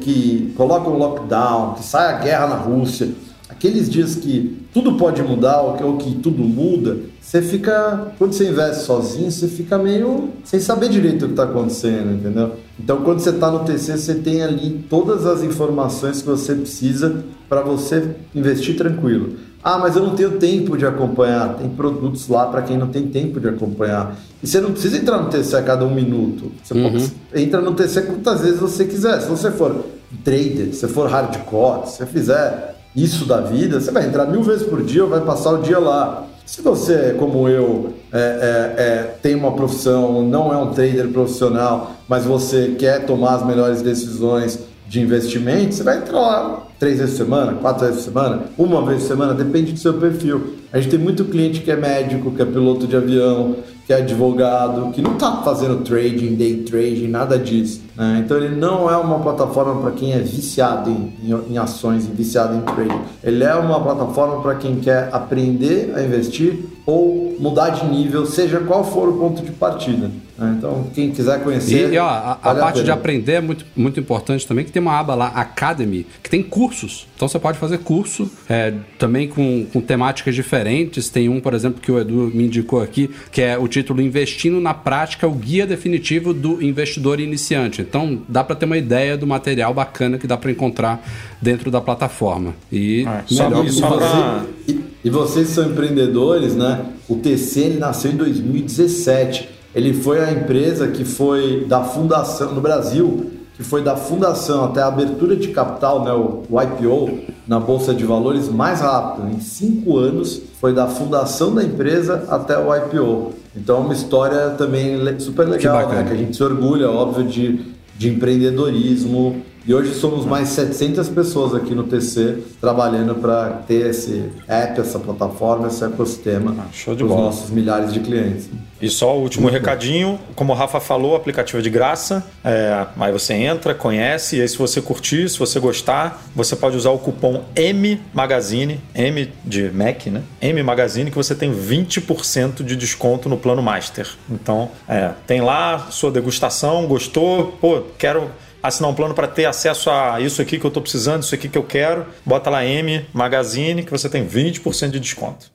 que 0.00 0.54
coloca 0.56 0.88
um 0.88 0.96
lockdown, 0.96 1.74
que 1.74 1.84
sai 1.84 2.14
a 2.14 2.18
guerra 2.18 2.46
na 2.46 2.56
Rússia. 2.56 3.10
Aqueles 3.48 3.90
dias 3.90 4.14
que 4.14 4.66
tudo 4.72 4.94
pode 4.94 5.22
mudar 5.22 5.60
ou 5.60 5.74
que, 5.74 5.84
ou 5.84 5.96
que 5.98 6.14
tudo 6.14 6.42
muda, 6.42 6.96
você 7.20 7.42
fica. 7.42 8.12
Quando 8.16 8.32
você 8.32 8.48
investe 8.48 8.84
sozinho, 8.84 9.30
você 9.30 9.48
fica 9.48 9.76
meio 9.76 10.30
sem 10.44 10.58
saber 10.60 10.88
direito 10.88 11.24
o 11.24 11.28
que 11.28 11.32
está 11.34 11.44
acontecendo, 11.44 12.14
entendeu? 12.14 12.52
Então, 12.82 13.02
quando 13.02 13.20
você 13.20 13.30
está 13.30 13.50
no 13.50 13.60
TC, 13.60 13.96
você 13.98 14.14
tem 14.14 14.42
ali 14.42 14.84
todas 14.88 15.26
as 15.26 15.42
informações 15.42 16.22
que 16.22 16.28
você 16.28 16.54
precisa 16.54 17.24
para 17.48 17.60
você 17.62 18.16
investir 18.34 18.76
tranquilo. 18.76 19.34
Ah, 19.62 19.76
mas 19.76 19.94
eu 19.94 20.02
não 20.02 20.14
tenho 20.14 20.38
tempo 20.38 20.76
de 20.78 20.86
acompanhar. 20.86 21.56
Tem 21.56 21.68
produtos 21.68 22.26
lá 22.28 22.46
para 22.46 22.62
quem 22.62 22.78
não 22.78 22.86
tem 22.88 23.06
tempo 23.08 23.38
de 23.38 23.48
acompanhar. 23.48 24.16
E 24.42 24.46
você 24.46 24.58
não 24.60 24.72
precisa 24.72 24.96
entrar 24.96 25.18
no 25.22 25.28
TC 25.28 25.56
a 25.56 25.62
cada 25.62 25.84
um 25.84 25.94
minuto. 25.94 26.50
Você 26.62 26.72
pode- 26.74 27.12
entra 27.34 27.60
no 27.60 27.74
TC 27.74 28.02
quantas 28.02 28.40
vezes 28.40 28.58
você 28.58 28.86
quiser. 28.86 29.20
Se 29.20 29.28
você 29.28 29.50
for 29.50 29.84
trader, 30.24 30.72
se 30.74 30.88
for 30.88 31.06
hardcore, 31.10 31.86
se 31.88 31.98
você 31.98 32.06
fizer 32.06 32.76
isso 32.96 33.26
da 33.26 33.42
vida, 33.42 33.78
você 33.80 33.90
vai 33.90 34.06
entrar 34.06 34.24
mil 34.26 34.42
vezes 34.42 34.66
por 34.66 34.82
dia 34.82 35.04
ou 35.04 35.10
vai 35.10 35.20
passar 35.20 35.50
o 35.52 35.58
dia 35.62 35.78
lá. 35.78 36.26
Se 36.50 36.62
você, 36.62 37.14
como 37.16 37.48
eu, 37.48 37.92
é, 38.12 38.18
é, 38.18 38.82
é, 38.82 39.02
tem 39.22 39.36
uma 39.36 39.52
profissão, 39.52 40.20
não 40.20 40.52
é 40.52 40.56
um 40.56 40.72
trader 40.72 41.06
profissional, 41.10 41.92
mas 42.08 42.24
você 42.24 42.74
quer 42.76 43.06
tomar 43.06 43.36
as 43.36 43.46
melhores 43.46 43.82
decisões 43.82 44.58
de 44.90 45.00
investimento, 45.00 45.72
você 45.72 45.84
vai 45.84 45.98
entrar 45.98 46.18
lá 46.20 46.66
três 46.76 46.98
vezes 46.98 47.16
por 47.16 47.24
semana, 47.24 47.52
quatro 47.52 47.86
vezes 47.86 48.02
por 48.02 48.12
semana, 48.12 48.42
uma 48.58 48.84
vez 48.84 49.02
por 49.02 49.08
semana, 49.08 49.34
depende 49.34 49.70
do 49.70 49.78
seu 49.78 49.94
perfil. 49.94 50.56
A 50.72 50.80
gente 50.80 50.90
tem 50.90 50.98
muito 50.98 51.24
cliente 51.26 51.60
que 51.60 51.70
é 51.70 51.76
médico, 51.76 52.32
que 52.32 52.42
é 52.42 52.44
piloto 52.44 52.88
de 52.88 52.96
avião, 52.96 53.54
que 53.86 53.92
é 53.92 53.98
advogado, 53.98 54.90
que 54.90 55.00
não 55.00 55.12
está 55.12 55.42
fazendo 55.42 55.84
trading, 55.84 56.34
day 56.34 56.56
trading, 56.64 57.06
nada 57.06 57.38
disso. 57.38 57.80
né? 57.96 58.22
Então 58.24 58.36
ele 58.36 58.56
não 58.56 58.90
é 58.90 58.96
uma 58.96 59.20
plataforma 59.20 59.80
para 59.80 59.92
quem 59.92 60.12
é 60.12 60.18
viciado 60.18 60.90
em, 60.90 61.12
em, 61.22 61.52
em 61.52 61.56
ações, 61.56 62.06
e 62.06 62.08
viciado 62.08 62.56
em 62.56 62.60
trading. 62.62 63.00
Ele 63.22 63.44
é 63.44 63.54
uma 63.54 63.80
plataforma 63.80 64.42
para 64.42 64.56
quem 64.56 64.80
quer 64.80 65.08
aprender 65.12 65.92
a 65.94 66.02
investir 66.02 66.64
ou 66.84 67.36
mudar 67.38 67.70
de 67.70 67.86
nível, 67.86 68.26
seja 68.26 68.58
qual 68.58 68.82
for 68.82 69.08
o 69.08 69.12
ponto 69.12 69.40
de 69.40 69.52
partida. 69.52 70.10
Né? 70.40 70.54
Então 70.58 70.86
quem 70.94 71.10
quiser 71.10 71.42
conhecer, 71.44 71.90
E, 71.90 71.94
e, 71.94 71.98
ó, 71.98 72.06
a, 72.08 72.32
a 72.32 72.34
vale 72.34 72.60
parte 72.60 72.76
de 72.76 72.82
pena. 72.82 72.94
aprender 72.94 73.32
é 73.34 73.40
muito, 73.40 73.64
muito 73.76 74.00
importante 74.00 74.46
também, 74.46 74.64
que 74.64 74.72
tem 74.72 74.80
uma 74.80 74.98
aba 74.98 75.14
lá, 75.14 75.26
Academy, 75.28 76.06
que 76.22 76.30
tem 76.30 76.42
cursos. 76.42 77.06
Então 77.14 77.28
você 77.28 77.38
pode 77.38 77.58
fazer 77.58 77.78
curso 77.78 78.30
é, 78.48 78.72
também 78.98 79.28
com, 79.28 79.66
com 79.72 79.80
temáticas 79.80 80.34
diferentes. 80.34 81.08
Tem 81.10 81.28
um, 81.28 81.38
por 81.40 81.52
exemplo, 81.54 81.80
que 81.80 81.92
o 81.92 81.98
Edu 82.00 82.30
me 82.34 82.44
indicou 82.46 82.80
aqui, 82.82 83.10
que 83.30 83.42
é 83.42 83.58
o 83.58 83.68
título 83.68 84.00
Investindo 84.00 84.58
na 84.60 84.72
Prática, 84.72 85.28
o 85.28 85.32
guia 85.32 85.66
definitivo 85.66 86.32
do 86.32 86.62
investidor 86.62 87.20
iniciante. 87.20 87.82
Então 87.82 88.22
dá 88.28 88.42
para 88.42 88.56
ter 88.56 88.64
uma 88.64 88.78
ideia 88.78 89.16
do 89.18 89.26
material 89.26 89.74
bacana 89.74 90.16
que 90.16 90.26
dá 90.26 90.36
para 90.38 90.50
encontrar 90.50 91.06
dentro 91.42 91.70
da 91.70 91.80
plataforma. 91.80 92.54
E 92.72 93.04
Ah, 93.06 93.22
só- 93.26 93.44
melhor 93.50 93.64
e 93.64 93.66
que 93.66 93.72
só 93.74 93.88
você- 93.90 93.98
pra- 93.98 94.44
E, 94.68 94.80
e 95.04 95.10
vocês 95.10 95.48
são 95.48 95.70
empreendedores, 95.70 96.54
né? 96.56 96.84
O 97.08 97.16
TC 97.16 97.60
ele 97.60 97.78
nasceu 97.78 98.12
em 98.12 98.16
2017. 98.16 99.48
Ele 99.74 99.92
foi 99.92 100.20
a 100.20 100.32
empresa 100.32 100.88
que 100.88 101.04
foi 101.04 101.64
da 101.68 101.82
fundação 101.84 102.52
no 102.52 102.60
Brasil, 102.60 103.30
que 103.56 103.62
foi 103.62 103.82
da 103.82 103.94
fundação 103.94 104.64
até 104.64 104.80
a 104.80 104.86
abertura 104.86 105.36
de 105.36 105.48
capital, 105.48 106.04
né? 106.04 106.12
O, 106.12 106.60
IPO 106.60 107.18
na 107.46 107.60
bolsa 107.60 107.94
de 107.94 108.04
valores 108.04 108.48
mais 108.48 108.80
rápido. 108.80 109.28
Em 109.30 109.40
cinco 109.40 109.98
anos 109.98 110.40
foi 110.60 110.72
da 110.72 110.86
fundação 110.86 111.54
da 111.54 111.62
empresa 111.62 112.24
até 112.28 112.58
o 112.58 112.74
IPO. 112.74 113.32
Então 113.54 113.76
é 113.76 113.80
uma 113.80 113.92
história 113.92 114.50
também 114.50 114.98
super 115.18 115.46
legal, 115.46 115.76
bacana. 115.76 116.02
né? 116.02 116.08
Que 116.08 116.14
a 116.14 116.16
gente 116.16 116.36
se 116.36 116.42
orgulha, 116.42 116.90
óbvio, 116.90 117.24
de, 117.24 117.60
de 117.96 118.08
empreendedorismo. 118.08 119.42
E 119.66 119.74
hoje 119.74 119.94
somos 119.94 120.24
mais 120.24 120.48
700 120.48 121.08
pessoas 121.10 121.54
aqui 121.54 121.74
no 121.74 121.84
TC 121.84 122.38
trabalhando 122.60 123.14
para 123.16 123.50
ter 123.66 123.90
esse 123.90 124.30
app, 124.48 124.80
essa 124.80 124.98
plataforma, 124.98 125.68
esse 125.68 125.84
ecossistema 125.84 126.56
Ah, 126.58 126.68
para 126.84 126.92
os 126.94 127.00
nossos 127.00 127.50
milhares 127.50 127.92
de 127.92 128.00
clientes. 128.00 128.48
E 128.80 128.88
só 128.88 129.18
o 129.18 129.20
último 129.20 129.50
recadinho, 129.50 130.18
como 130.34 130.54
o 130.54 130.56
Rafa 130.56 130.80
falou, 130.80 131.14
aplicativo 131.14 131.58
é 131.58 131.62
de 131.62 131.68
graça. 131.68 132.24
É, 132.42 132.86
aí 132.98 133.12
você 133.12 133.34
entra, 133.34 133.74
conhece, 133.74 134.36
e 134.36 134.40
aí 134.40 134.48
se 134.48 134.56
você 134.56 134.80
curtir, 134.80 135.28
se 135.28 135.38
você 135.38 135.60
gostar, 135.60 136.22
você 136.34 136.56
pode 136.56 136.78
usar 136.78 136.90
o 136.90 136.98
cupom 136.98 137.44
M 137.54 138.00
Magazine, 138.14 138.80
M 138.94 139.30
de 139.44 139.70
Mac, 139.70 140.06
né? 140.06 140.22
M 140.40 140.62
Magazine, 140.62 141.10
que 141.10 141.16
você 141.16 141.34
tem 141.34 141.52
20% 141.52 142.62
de 142.62 142.74
desconto 142.74 143.28
no 143.28 143.36
plano 143.36 143.60
Master. 143.60 144.08
Então, 144.30 144.70
é, 144.88 145.10
tem 145.26 145.42
lá 145.42 145.88
sua 145.90 146.10
degustação, 146.10 146.86
gostou, 146.86 147.58
pô, 147.60 147.82
quero 147.98 148.30
assinar 148.62 148.90
um 148.90 148.94
plano 148.94 149.14
para 149.14 149.26
ter 149.26 149.44
acesso 149.44 149.90
a 149.90 150.20
isso 150.20 150.40
aqui 150.40 150.58
que 150.58 150.64
eu 150.64 150.68
estou 150.68 150.82
precisando, 150.82 151.22
isso 151.22 151.34
aqui 151.34 151.48
que 151.48 151.58
eu 151.58 151.64
quero. 151.64 152.06
Bota 152.24 152.50
lá 152.50 152.64
M 152.64 153.06
Magazine, 153.12 153.82
que 153.82 153.90
você 153.90 154.08
tem 154.08 154.26
20% 154.26 154.90
de 154.90 155.00
desconto. 155.00 155.50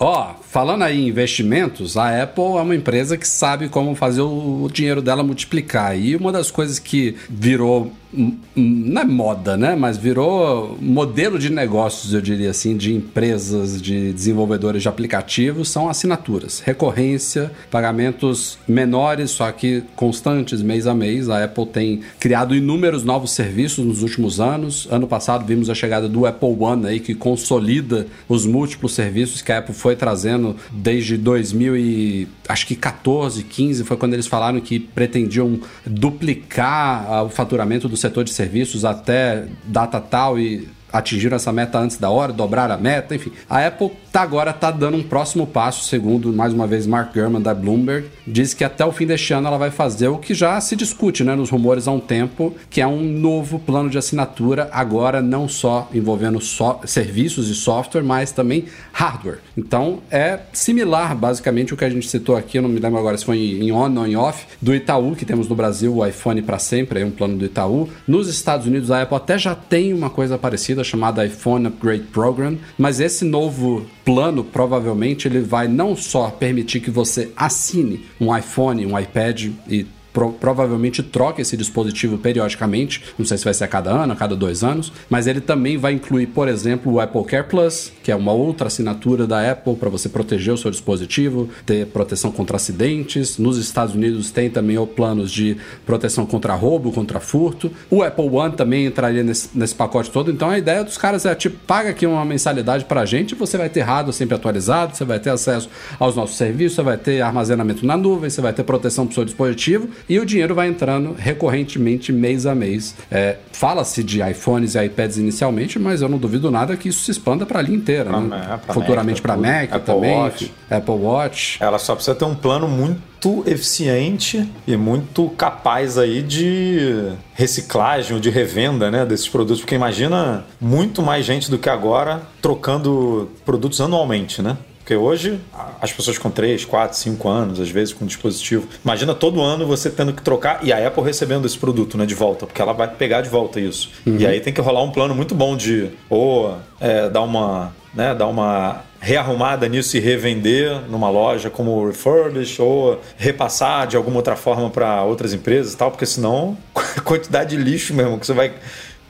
Ó, 0.00 0.34
falando 0.50 0.82
aí 0.82 1.00
em 1.00 1.08
investimentos, 1.08 1.96
a 1.96 2.22
Apple 2.22 2.42
é 2.42 2.62
uma 2.62 2.74
empresa 2.74 3.16
que 3.16 3.28
sabe 3.28 3.68
como 3.68 3.94
fazer 3.94 4.22
o 4.22 4.68
dinheiro 4.72 5.02
dela 5.02 5.22
multiplicar. 5.22 5.98
E 5.98 6.16
uma 6.16 6.32
das 6.32 6.50
coisas 6.50 6.78
que 6.78 7.16
virou 7.28 7.92
hum, 8.12 8.36
hum, 8.56 8.82
não 8.86 9.02
é 9.02 9.04
moda, 9.04 9.56
né? 9.56 9.76
Mas 9.76 9.96
virou 9.96 10.76
modelo 10.80 11.38
de 11.38 11.50
negócios, 11.50 12.14
eu 12.14 12.20
diria 12.20 12.50
assim, 12.50 12.76
de 12.76 12.94
empresas, 12.94 13.80
de 13.80 14.12
desenvolvedores 14.12 14.82
de 14.82 14.88
aplicativos, 14.88 15.68
são 15.68 15.88
assinaturas. 15.88 16.60
Recorrência, 16.60 17.50
pagamentos 17.70 18.58
menores, 18.66 19.30
só 19.30 19.50
que 19.52 19.82
constantes, 19.94 20.62
mês 20.62 20.86
a 20.86 20.94
mês. 20.94 21.28
A 21.28 21.44
Apple 21.44 21.66
tem 21.66 22.00
criado 22.18 22.54
inúmeros 22.54 23.04
novos 23.04 23.32
serviços 23.32 23.84
nos 23.84 24.02
últimos 24.02 24.40
anos. 24.40 24.88
Ano 24.90 25.06
passado 25.06 25.44
vimos 25.44 25.68
a 25.68 25.74
chegada 25.74 26.08
do 26.08 26.26
Apple 26.26 26.56
One 26.58 26.86
aí, 26.86 27.00
que 27.00 27.14
consolida 27.14 28.06
os 28.28 28.46
múltiplos 28.46 28.94
serviços 28.94 29.42
que 29.42 29.52
a 29.52 29.58
Apple 29.58 29.74
foi 29.74 29.94
trazendo 29.94 30.47
desde 30.70 31.16
2000 31.16 31.76
e 31.76 32.28
acho 32.48 32.66
que 32.66 32.74
14, 32.74 33.42
15 33.42 33.84
foi 33.84 33.96
quando 33.96 34.14
eles 34.14 34.26
falaram 34.26 34.60
que 34.60 34.78
pretendiam 34.78 35.60
duplicar 35.86 37.06
ah, 37.08 37.22
o 37.22 37.28
faturamento 37.28 37.88
do 37.88 37.96
setor 37.96 38.24
de 38.24 38.32
serviços 38.32 38.84
até 38.84 39.46
data 39.64 40.00
tal 40.00 40.38
e 40.38 40.68
atingiram 40.92 41.36
essa 41.36 41.52
meta 41.52 41.78
antes 41.78 41.96
da 41.96 42.10
hora, 42.10 42.32
dobraram 42.32 42.74
a 42.74 42.78
meta, 42.78 43.14
enfim. 43.14 43.32
A 43.48 43.66
Apple 43.66 43.90
tá 44.12 44.22
agora 44.22 44.52
tá 44.52 44.70
dando 44.70 44.96
um 44.96 45.02
próximo 45.02 45.46
passo, 45.46 45.84
segundo 45.84 46.32
mais 46.32 46.52
uma 46.52 46.66
vez 46.66 46.86
Mark 46.86 47.14
Gurman 47.14 47.40
da 47.40 47.54
Bloomberg, 47.54 48.08
diz 48.26 48.54
que 48.54 48.64
até 48.64 48.84
o 48.84 48.92
fim 48.92 49.06
deste 49.06 49.32
ano 49.32 49.46
ela 49.46 49.58
vai 49.58 49.70
fazer 49.70 50.08
o 50.08 50.18
que 50.18 50.34
já 50.34 50.60
se 50.60 50.74
discute, 50.74 51.22
né, 51.24 51.34
nos 51.34 51.50
rumores 51.50 51.86
há 51.86 51.92
um 51.92 52.00
tempo, 52.00 52.54
que 52.70 52.80
é 52.80 52.86
um 52.86 53.02
novo 53.02 53.58
plano 53.58 53.90
de 53.90 53.98
assinatura, 53.98 54.68
agora 54.72 55.20
não 55.20 55.48
só 55.48 55.88
envolvendo 55.92 56.40
so 56.40 56.80
serviços 56.84 57.48
e 57.48 57.54
software, 57.54 58.02
mas 58.02 58.32
também 58.32 58.64
hardware. 58.92 59.38
Então 59.56 60.00
é 60.10 60.40
similar 60.52 61.14
basicamente 61.14 61.72
o 61.72 61.76
que 61.76 61.84
a 61.84 61.90
gente 61.90 62.08
citou 62.08 62.36
aqui, 62.36 62.60
não 62.60 62.68
me 62.68 62.80
lembro 62.80 62.98
agora 62.98 63.16
se 63.16 63.24
foi 63.24 63.38
em 63.38 63.72
on 63.72 63.96
ou 63.96 64.06
em 64.06 64.16
off, 64.16 64.46
do 64.60 64.74
Itaú, 64.74 65.14
que 65.14 65.24
temos 65.24 65.48
no 65.48 65.54
Brasil 65.54 65.94
o 65.94 66.06
iPhone 66.06 66.42
para 66.42 66.58
sempre, 66.58 67.00
é 67.00 67.04
um 67.04 67.10
plano 67.10 67.36
do 67.36 67.44
Itaú. 67.44 67.88
Nos 68.06 68.28
Estados 68.28 68.66
Unidos 68.66 68.90
a 68.90 69.02
Apple 69.02 69.16
até 69.16 69.38
já 69.38 69.54
tem 69.54 69.92
uma 69.92 70.10
coisa 70.10 70.38
parecida 70.38 70.77
chamada 70.84 71.24
iPhone 71.24 71.66
Upgrade 71.66 72.04
Program, 72.04 72.58
mas 72.76 73.00
esse 73.00 73.24
novo 73.24 73.86
plano 74.04 74.42
provavelmente 74.42 75.28
ele 75.28 75.40
vai 75.40 75.68
não 75.68 75.94
só 75.96 76.30
permitir 76.30 76.80
que 76.80 76.90
você 76.90 77.32
assine 77.36 78.06
um 78.20 78.36
iPhone, 78.36 78.86
um 78.86 78.98
iPad 78.98 79.50
e 79.68 79.86
pro, 80.18 80.32
provavelmente 80.32 81.00
troca 81.00 81.40
esse 81.40 81.56
dispositivo 81.56 82.18
periodicamente. 82.18 83.04
Não 83.16 83.24
sei 83.24 83.38
se 83.38 83.44
vai 83.44 83.54
ser 83.54 83.64
a 83.64 83.68
cada 83.68 83.90
ano, 83.90 84.12
a 84.12 84.16
cada 84.16 84.34
dois 84.34 84.64
anos, 84.64 84.92
mas 85.08 85.28
ele 85.28 85.40
também 85.40 85.76
vai 85.76 85.92
incluir, 85.92 86.26
por 86.26 86.48
exemplo, 86.48 86.92
o 86.92 87.00
Apple 87.00 87.24
Care 87.24 87.46
Plus, 87.46 87.92
que 88.02 88.10
é 88.10 88.16
uma 88.16 88.32
outra 88.32 88.66
assinatura 88.66 89.28
da 89.28 89.48
Apple 89.48 89.76
para 89.76 89.88
você 89.88 90.08
proteger 90.08 90.52
o 90.52 90.56
seu 90.56 90.72
dispositivo, 90.72 91.48
ter 91.64 91.86
proteção 91.86 92.32
contra 92.32 92.56
acidentes. 92.56 93.38
Nos 93.38 93.58
Estados 93.58 93.94
Unidos 93.94 94.32
tem 94.32 94.50
também 94.50 94.76
planos 94.86 95.30
de 95.30 95.56
proteção 95.86 96.26
contra 96.26 96.54
roubo, 96.54 96.90
contra 96.90 97.20
furto. 97.20 97.70
O 97.88 98.02
Apple 98.02 98.28
One 98.28 98.54
também 98.54 98.86
entraria 98.86 99.22
nesse, 99.22 99.50
nesse 99.54 99.74
pacote 99.74 100.10
todo. 100.10 100.32
Então 100.32 100.50
a 100.50 100.58
ideia 100.58 100.82
dos 100.82 100.98
caras 100.98 101.26
é 101.26 101.34
tipo, 101.34 101.58
paga 101.66 101.90
aqui 101.90 102.06
uma 102.06 102.24
mensalidade 102.24 102.84
para 102.84 103.02
a 103.02 103.06
gente, 103.06 103.34
você 103.34 103.56
vai 103.56 103.68
ter 103.68 103.82
hardware 103.82 104.14
sempre 104.14 104.34
atualizado, 104.34 104.96
você 104.96 105.04
vai 105.04 105.20
ter 105.20 105.30
acesso 105.30 105.68
aos 105.98 106.16
nossos 106.16 106.36
serviços, 106.36 106.74
você 106.76 106.82
vai 106.82 106.96
ter 106.96 107.20
armazenamento 107.20 107.86
na 107.86 107.96
nuvem, 107.96 108.28
você 108.28 108.40
vai 108.40 108.52
ter 108.52 108.64
proteção 108.64 109.06
para 109.06 109.12
o 109.12 109.14
seu 109.14 109.24
dispositivo 109.24 109.88
e 110.08 110.18
o 110.18 110.26
dinheiro 110.26 110.54
vai 110.54 110.68
entrando 110.68 111.14
recorrentemente 111.18 112.12
mês 112.12 112.46
a 112.46 112.54
mês. 112.54 112.94
É, 113.10 113.36
Fala-se 113.52 114.04
de 114.04 114.22
iPhones 114.22 114.76
e 114.76 114.84
iPads 114.84 115.18
inicialmente, 115.18 115.80
mas 115.80 116.00
eu 116.00 116.08
não 116.08 116.16
duvido 116.16 116.48
nada 116.48 116.76
que 116.76 116.88
isso 116.90 117.00
se 117.00 117.10
expanda 117.10 117.44
para 117.44 117.58
a 117.58 117.62
linha 117.62 117.76
inteira. 117.76 118.04
Pra 118.04 118.20
né? 118.20 118.26
Mac, 118.28 118.60
pra 118.60 118.74
Futuramente 118.74 119.20
para 119.20 119.36
Mac, 119.36 119.46
Mac, 119.46 119.72
Apple 119.72 119.94
também, 119.94 120.16
Watch. 120.16 120.54
Apple 120.70 120.94
Watch. 120.94 121.58
Ela 121.60 121.78
só 121.80 121.96
precisa 121.96 122.14
ter 122.14 122.24
um 122.24 122.36
plano 122.36 122.68
muito 122.68 123.42
eficiente 123.46 124.48
e 124.64 124.76
muito 124.76 125.28
capaz 125.30 125.98
aí 125.98 126.22
de 126.22 127.10
reciclagem 127.34 128.14
ou 128.14 128.20
de 128.20 128.30
revenda 128.30 128.92
né, 128.92 129.04
desses 129.04 129.28
produtos. 129.28 129.60
Porque 129.60 129.74
imagina 129.74 130.44
muito 130.60 131.02
mais 131.02 131.26
gente 131.26 131.50
do 131.50 131.58
que 131.58 131.68
agora 131.68 132.22
trocando 132.40 133.28
produtos 133.44 133.80
anualmente, 133.80 134.40
né? 134.40 134.56
Porque 134.88 134.96
hoje 134.96 135.38
as 135.82 135.92
pessoas 135.92 136.16
com 136.16 136.30
3, 136.30 136.64
4, 136.64 136.96
5 136.96 137.28
anos, 137.28 137.60
às 137.60 137.68
vezes 137.68 137.92
com 137.92 138.06
dispositivo. 138.06 138.66
Imagina 138.82 139.14
todo 139.14 139.42
ano 139.42 139.66
você 139.66 139.90
tendo 139.90 140.14
que 140.14 140.22
trocar 140.22 140.60
e 140.64 140.72
a 140.72 140.88
Apple 140.88 141.02
recebendo 141.02 141.44
esse 141.44 141.58
produto 141.58 141.98
né, 141.98 142.06
de 142.06 142.14
volta, 142.14 142.46
porque 142.46 142.62
ela 142.62 142.72
vai 142.72 142.88
pegar 142.88 143.20
de 143.20 143.28
volta 143.28 143.60
isso. 143.60 143.90
E 144.06 144.26
aí 144.26 144.40
tem 144.40 144.50
que 144.50 144.62
rolar 144.62 144.82
um 144.82 144.90
plano 144.90 145.14
muito 145.14 145.34
bom 145.34 145.58
de 145.58 145.90
ou 146.08 146.56
é, 146.80 147.10
dar 147.10 147.20
uma. 147.20 147.76
Né, 147.92 148.14
dar 148.14 148.28
uma 148.28 148.82
rearrumada 149.00 149.68
nisso 149.68 149.96
e 149.96 150.00
revender 150.00 150.80
numa 150.88 151.10
loja 151.10 151.50
como 151.50 151.86
refurbish 151.86 152.58
ou 152.58 153.00
repassar 153.16 153.86
de 153.86 153.96
alguma 153.96 154.16
outra 154.16 154.36
forma 154.36 154.70
para 154.70 155.02
outras 155.04 155.34
empresas 155.34 155.74
e 155.74 155.76
tal, 155.76 155.90
porque 155.90 156.06
senão 156.06 156.56
a 156.74 157.00
quantidade 157.02 157.56
de 157.56 157.62
lixo 157.62 157.92
mesmo 157.92 158.18
que 158.18 158.26
você 158.26 158.32
vai 158.32 158.54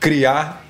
criar 0.01 0.68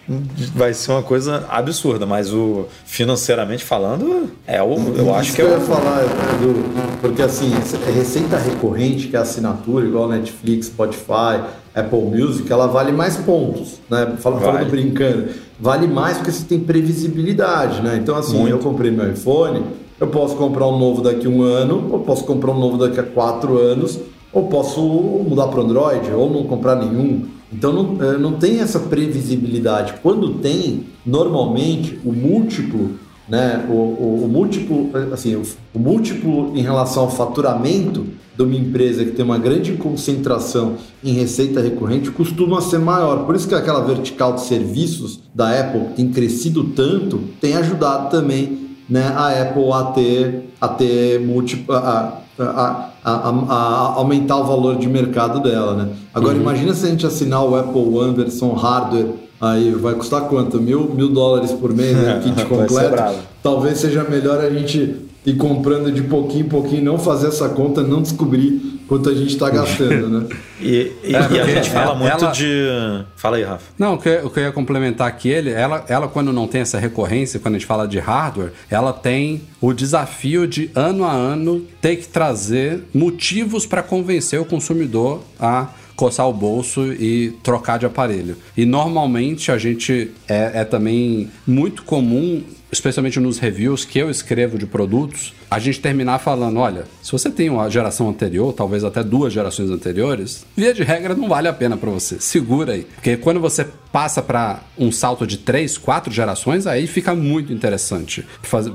vai 0.55 0.73
ser 0.73 0.93
uma 0.93 1.03
coisa 1.03 1.45
absurda, 1.51 2.07
mas 2.07 2.33
o 2.33 2.67
financeiramente 2.87 3.63
falando 3.63 4.31
é 4.47 4.63
o 4.63 4.77
eu 4.97 5.15
acho 5.15 5.29
Isso 5.29 5.37
que 5.37 5.43
é 5.43 5.45
eu 5.45 5.51
ia 5.51 5.59
o 5.59 5.61
falar, 5.61 6.03
Edu, 6.03 6.65
porque 7.01 7.21
assim, 7.21 7.53
é 7.87 7.91
receita 7.91 8.39
recorrente, 8.39 9.09
que 9.09 9.17
é 9.17 9.19
assinatura, 9.19 9.87
igual 9.87 10.09
Netflix, 10.09 10.67
Spotify, 10.67 11.43
Apple 11.75 12.01
Music, 12.01 12.51
ela 12.51 12.67
vale 12.67 12.91
mais 12.91 13.17
pontos, 13.17 13.81
né? 13.91 14.15
Falando, 14.19 14.41
Vale. 14.41 14.53
falando 14.59 14.71
brincando, 14.71 15.29
vale 15.61 15.87
mais 15.87 16.17
porque 16.17 16.33
você 16.33 16.45
tem 16.45 16.61
previsibilidade, 16.61 17.83
né? 17.83 17.99
Então 18.01 18.17
assim, 18.17 18.39
Muito. 18.39 18.51
eu 18.51 18.59
comprei 18.59 18.91
meu 18.91 19.13
iPhone, 19.13 19.63
eu 20.01 20.07
posso 20.07 20.37
comprar 20.37 20.67
um 20.67 20.79
novo 20.79 21.03
daqui 21.03 21.27
a 21.27 21.31
um 21.31 21.43
ano, 21.43 21.87
ou 21.91 22.01
posso 22.01 22.25
comprar 22.25 22.53
um 22.53 22.59
novo 22.59 22.79
daqui 22.79 22.99
a 22.99 23.03
quatro 23.03 23.59
anos, 23.59 23.99
ou 24.33 24.47
posso 24.47 24.81
mudar 24.81 25.49
para 25.49 25.61
Android, 25.61 26.11
ou 26.13 26.31
não 26.31 26.45
comprar 26.45 26.77
nenhum. 26.77 27.27
Então 27.53 27.73
não, 27.73 28.03
eh, 28.03 28.19
não 28.19 28.33
tem 28.33 28.61
essa 28.61 28.79
previsibilidade. 28.81 29.95
Quando 30.03 30.35
tem, 30.35 30.85
normalmente 31.05 31.99
o 32.05 32.13
múltiplo 32.13 32.99
né? 33.29 33.67
O, 33.69 33.73
o, 33.73 34.25
o 34.25 34.29
múltiplo, 34.29 34.91
assim, 35.13 35.37
o, 35.37 35.43
o 35.75 35.79
múltiplo 35.79 36.57
em 36.57 36.63
relação 36.63 37.05
ao 37.05 37.11
faturamento 37.11 38.07
de 38.35 38.43
uma 38.43 38.55
empresa 38.55 39.05
que 39.05 39.11
tem 39.11 39.25
uma 39.25 39.37
grande 39.37 39.73
concentração 39.73 40.77
em 41.05 41.13
receita 41.13 41.61
recorrente 41.61 42.11
costuma 42.11 42.61
ser 42.61 42.79
maior. 42.79 43.27
Por 43.27 43.35
isso 43.35 43.49
que 43.49 43.55
aquela 43.55 43.85
vertical 43.85 44.35
de 44.35 44.43
serviços 44.43 45.21
da 45.35 45.61
Apple 45.61 45.95
tem 45.95 46.09
crescido 46.11 46.65
tanto 46.65 47.19
tem 47.41 47.55
ajudado 47.55 48.11
também 48.11 48.68
né, 48.89 49.13
a 49.17 49.43
Apple 49.43 49.73
a 49.73 49.85
ter, 49.93 50.51
a 50.61 50.69
ter 50.69 51.21
múltiplo, 51.21 51.75
a, 51.75 52.19
a, 52.39 52.89
a, 53.05 53.31
a- 53.31 53.93
aumentar 53.97 54.37
o 54.39 54.45
valor 54.45 54.77
de 54.77 54.89
mercado 54.89 55.41
dela. 55.41 55.75
Né? 55.75 55.89
Agora 56.15 56.37
imagina 56.37 56.73
se 56.75 56.87
a 56.87 56.89
gente 56.89 57.07
assinar 57.07 57.45
o 57.45 57.57
Apple 57.57 57.95
One 57.97 58.15
versão 58.15 58.55
hardware 58.55 59.09
Aí 59.41 59.71
vai 59.71 59.95
custar 59.95 60.23
quanto? 60.23 60.61
Mil, 60.61 60.91
mil 60.93 61.11
dólares 61.11 61.53
por 61.53 61.73
mês, 61.73 61.97
né? 61.97 62.21
Kit 62.25 62.45
completo. 62.47 62.97
Talvez 63.41 63.79
seja 63.79 64.03
melhor 64.03 64.41
a 64.41 64.51
gente 64.51 64.97
ir 65.31 65.37
comprando 65.37 65.91
de 65.93 66.03
pouquinho 66.03 66.47
em 66.47 66.49
pouquinho, 66.49 66.83
não 66.85 66.99
fazer 66.99 67.29
essa 67.29 67.49
conta, 67.49 67.83
não 67.83 68.01
descobrir 68.03 68.79
quanto 68.87 69.11
a 69.11 69.15
gente 69.15 69.29
está 69.35 69.51
gastando, 69.51 70.09
né? 70.09 70.27
e, 70.61 70.67
e- 71.05 71.15
É, 71.15 71.33
e 71.33 71.41
a 71.41 71.45
gente 71.47 71.71
fala 71.71 71.85
ela- 71.87 71.95
muito 71.97 72.25
ela- 72.25 72.33
de 72.33 73.05
fala 73.17 73.37
aí 73.37 73.43
Rafa 73.45 73.65
Não, 73.79 73.95
o 73.95 73.99
que, 73.99 74.09
o 74.25 74.31
que 74.31 74.41
eu 74.41 74.45
ia 74.45 74.53
complementar 74.53 75.07
aqui, 75.07 75.29
ele, 75.29 75.51
ela, 75.51 75.85
ela, 75.89 76.09
quando 76.09 76.33
não 76.33 76.47
tem 76.47 76.63
essa 76.63 76.79
recorrência, 76.79 77.39
quando 77.39 77.57
a 77.57 77.59
gente 77.59 77.67
fala 77.67 77.87
de 77.87 77.99
hardware, 77.99 78.53
ela 78.71 78.93
tem 78.93 79.43
o 79.61 79.73
desafio 79.73 80.47
de, 80.47 80.71
ano 80.75 81.05
a 81.05 81.13
ano, 81.13 81.63
ter 81.81 81.97
que 81.97 82.09
trazer 82.09 82.85
motivos 82.95 83.67
para 83.67 83.83
convencer 83.83 84.41
o 84.41 84.45
consumidor 84.45 85.21
a 85.39 85.69
coçar 85.95 86.29
o 86.29 86.33
bolso 86.33 86.93
e 86.93 87.33
trocar 87.43 87.77
de 87.79 87.85
aparelho. 87.85 88.37
E 88.57 88.65
normalmente 88.65 89.51
a 89.51 89.59
gente 89.59 90.13
é, 90.29 90.61
é 90.61 90.65
também 90.65 91.29
muito 91.45 91.83
comum 91.83 92.41
especialmente 92.71 93.19
nos 93.19 93.39
reviews 93.39 93.85
que 93.85 93.99
eu 93.99 94.11
escrevo 94.11 94.59
de 94.59 94.67
produtos, 94.67 95.35
a 95.51 95.59
gente 95.59 95.81
terminar 95.81 96.19
falando, 96.19 96.59
olha, 96.59 96.85
se 97.03 97.11
você 97.11 97.31
tem 97.31 97.49
uma 97.49 97.69
geração 97.71 98.09
anterior, 98.09 98.53
talvez 98.53 98.85
até 98.85 99.03
duas 99.03 99.33
gerações 99.33 99.71
anteriores, 99.71 100.45
via 100.57 100.75
de 100.75 100.83
regra 100.83 101.15
não 101.15 101.29
vale 101.29 101.49
a 101.49 101.53
pena 101.53 101.77
para 101.77 101.91
você. 101.91 102.21
Segura 102.21 102.75
aí, 102.75 102.87
porque 102.95 103.17
quando 103.17 103.41
você 103.41 103.67
passa 103.93 104.23
para 104.23 104.61
um 104.79 104.93
salto 104.93 105.27
de 105.27 105.39
três, 105.39 105.79
quatro 105.79 106.13
gerações, 106.13 106.67
aí 106.67 106.87
fica 106.87 107.15
muito 107.15 107.53
interessante 107.53 108.25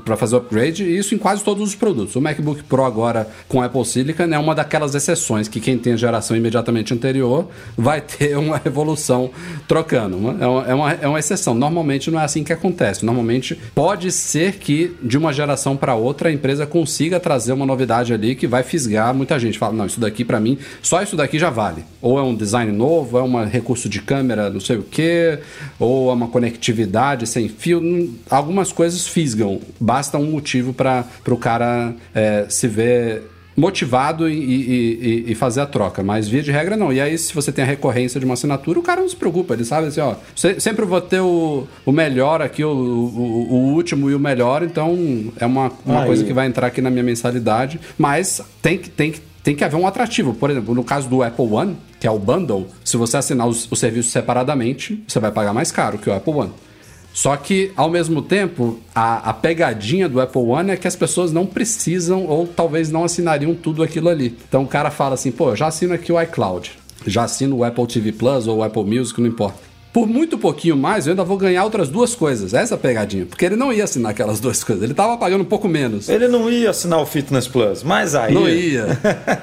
para 0.04 0.18
fazer, 0.18 0.36
upgrade, 0.36 0.84
e 0.84 0.98
isso 0.98 1.14
em 1.14 1.18
quase 1.18 1.44
todos 1.44 1.70
os 1.70 1.76
produtos. 1.76 2.16
O 2.16 2.22
MacBook 2.22 2.64
Pro 2.64 2.84
agora 2.84 3.28
com 3.48 3.62
Apple 3.62 3.86
Silicon 3.86 4.24
é 4.24 4.40
uma 4.40 4.56
daquelas 4.56 4.96
exceções 4.96 5.48
que 5.48 5.60
quem 5.60 5.78
tem 5.78 5.94
a 5.94 5.96
geração 5.96 6.36
imediatamente 6.36 6.94
anterior 6.94 7.48
vai 7.78 8.02
ter 8.02 8.38
uma 8.38 8.60
evolução 8.66 9.30
trocando. 9.68 10.18
É 10.40 10.48
uma, 10.48 10.68
é 10.68 10.74
uma, 10.74 10.92
é 10.94 11.08
uma 11.08 11.20
exceção. 11.20 11.54
Normalmente 11.54 12.10
não 12.10 12.20
é 12.20 12.24
assim 12.24 12.44
que 12.44 12.52
acontece. 12.52 13.06
Normalmente 13.06 13.58
ser 14.12 14.54
que 14.54 14.96
de 15.02 15.18
uma 15.18 15.34
geração 15.34 15.76
para 15.76 15.96
outra 15.96 16.30
a 16.30 16.32
empresa 16.32 16.66
consiga 16.66 17.20
trazer 17.20 17.54
uma 17.54 17.66
novidade 17.66 18.14
ali 18.14 18.36
que 18.36 18.48
vai 18.48 18.64
fisgar 18.64 19.14
muita 19.14 19.38
gente. 19.40 19.58
Fala, 19.58 19.74
não, 19.74 19.86
isso 19.86 20.00
daqui 20.00 20.24
para 20.24 20.40
mim, 20.40 20.58
só 20.82 21.02
isso 21.02 21.16
daqui 21.16 21.38
já 21.38 21.50
vale. 21.50 21.84
Ou 22.02 22.18
é 22.18 22.22
um 22.22 22.36
design 22.36 22.72
novo, 22.72 23.18
é 23.18 23.24
um 23.24 23.46
recurso 23.46 23.90
de 23.90 24.02
câmera, 24.02 24.50
não 24.50 24.60
sei 24.60 24.78
o 24.78 24.84
que, 24.84 25.38
ou 25.80 26.10
é 26.10 26.14
uma 26.14 26.28
conectividade 26.28 27.28
sem 27.28 27.50
fio. 27.50 27.80
Hum, 27.80 28.14
Algumas 28.30 28.72
coisas 28.72 29.08
fisgam. 29.08 29.60
Basta 29.80 30.18
um 30.18 30.32
motivo 30.32 30.74
para 30.74 31.06
o 31.28 31.38
cara 31.38 31.94
é, 32.14 32.46
se 32.50 32.68
ver 32.68 33.33
motivado 33.56 34.30
e, 34.30 34.34
e- 34.34 35.24
e- 35.28 35.32
e 35.32 35.36
fazer 35.36 35.62
a 35.62 35.66
troca. 35.66 36.04
Mas 36.04 36.28
via 36.28 36.42
de 36.42 36.52
regra 36.52 36.76
não. 36.78 36.92
E 36.92 37.00
aí, 37.00 37.18
se 37.18 37.34
você 37.34 37.52
tem 37.52 37.64
a 37.64 37.68
recorrência 37.68 38.20
de 38.20 38.26
uma 38.26 38.34
assinatura, 38.34 38.80
o 38.80 38.84
cara 38.84 39.02
não 39.02 39.10
se 39.10 39.16
preocupa. 39.16 39.54
Ele 39.54 39.66
sabe 39.66 39.88
assim, 39.88 40.02
ó, 40.02 40.16
se- 40.36 40.60
sempre 40.60 40.86
vou 40.86 41.02
ter 41.02 41.20
o, 41.20 41.68
o 41.86 41.92
melhor 41.92 42.42
aqui, 42.42 42.64
o, 42.64 42.70
o- 42.72 43.48
o 43.52 43.56
último 43.74 44.10
e 44.10 44.16
o 44.16 44.20
melhor, 44.20 44.64
então 44.64 44.98
é 45.40 45.46
uma, 45.46 45.72
uma 45.86 46.02
Aí. 46.02 46.06
coisa 46.08 46.24
que 46.24 46.34
vai 46.34 46.48
entrar 46.48 46.68
aqui 46.68 46.82
na 46.82 46.90
minha 46.90 47.04
mensalidade. 47.04 47.80
Mas 47.98 48.42
tem 48.62 48.78
que, 48.78 48.90
tem 48.90 49.12
que 49.12 49.22
tem 49.44 49.54
que 49.54 49.62
haver 49.66 49.76
um 49.76 49.86
atrativo. 49.86 50.34
Por 50.34 50.50
exemplo, 50.50 50.74
no 50.74 50.86
caso 50.86 51.10
do 51.10 51.22
Apple 51.22 51.46
One, 51.46 51.76
que 52.00 52.08
é 52.08 52.10
o 52.10 52.18
bundle, 52.18 52.66
se 52.82 52.96
você 52.96 53.18
assinar 53.18 53.46
os, 53.46 53.70
os 53.70 53.78
serviços 53.78 54.10
separadamente, 54.10 55.04
você 55.06 55.20
vai 55.20 55.32
pagar 55.32 55.54
mais 55.54 55.70
caro 55.70 55.98
que 55.98 56.10
o 56.10 56.14
Apple 56.14 56.32
One. 56.34 56.52
Só 57.14 57.38
que, 57.38 57.72
ao 57.76 57.90
mesmo 57.92 58.22
tempo, 58.24 58.80
a, 58.94 59.30
a 59.30 59.34
pegadinha 59.34 60.10
do 60.10 60.20
Apple 60.20 60.42
One 60.42 60.72
é 60.72 60.76
que 60.78 60.88
as 60.88 60.96
pessoas 60.96 61.32
não 61.32 61.46
precisam 61.46 62.26
ou 62.26 62.48
talvez 62.48 62.90
não 62.90 63.04
assinariam 63.04 63.54
tudo 63.54 63.84
aquilo 63.84 64.10
ali. 64.10 64.36
Então 64.50 64.64
o 64.64 64.68
cara 64.68 64.90
fala 64.90 65.14
assim, 65.14 65.32
pô, 65.32 65.52
eu 65.52 65.56
já 65.56 65.68
assino 65.68 65.94
aqui 65.94 66.12
o 66.12 66.20
iCloud, 66.20 66.72
já 67.06 67.24
assino 67.24 67.58
o 67.58 67.64
Apple 67.64 67.86
TV 67.86 68.12
Plus 68.14 68.48
ou 68.48 68.58
o 68.58 68.64
Apple 68.64 68.84
Music, 68.84 69.22
não 69.22 69.28
importa. 69.28 69.60
Por 69.94 70.08
muito 70.08 70.40
pouquinho 70.40 70.76
mais, 70.76 71.06
eu 71.06 71.12
ainda 71.12 71.24
vou 71.24 71.38
ganhar 71.38 71.64
outras 71.64 71.88
duas 71.88 72.16
coisas. 72.16 72.52
Essa 72.56 72.74
é 72.74 72.76
a 72.76 72.80
pegadinha. 72.80 73.28
Porque 73.28 73.46
ele 73.46 73.56
não 73.56 73.72
ia 73.72 73.84
assinar 73.84 74.10
aquelas 74.10 74.40
duas 74.40 74.64
coisas. 74.64 74.84
Ele 74.84 74.96
tava 74.96 75.16
pagando 75.20 75.42
um 75.42 75.46
pouco 75.46 75.68
menos. 75.68 76.10
Ele 76.10 76.28
não 76.28 76.50
ia 76.50 76.72
assinar 76.72 77.00
o 77.00 77.06
Fitness 77.06 77.48
Plus, 77.48 77.84
mas 77.84 78.16
aí. 78.16 78.34
Não 78.34 78.50
ia. 78.50 78.88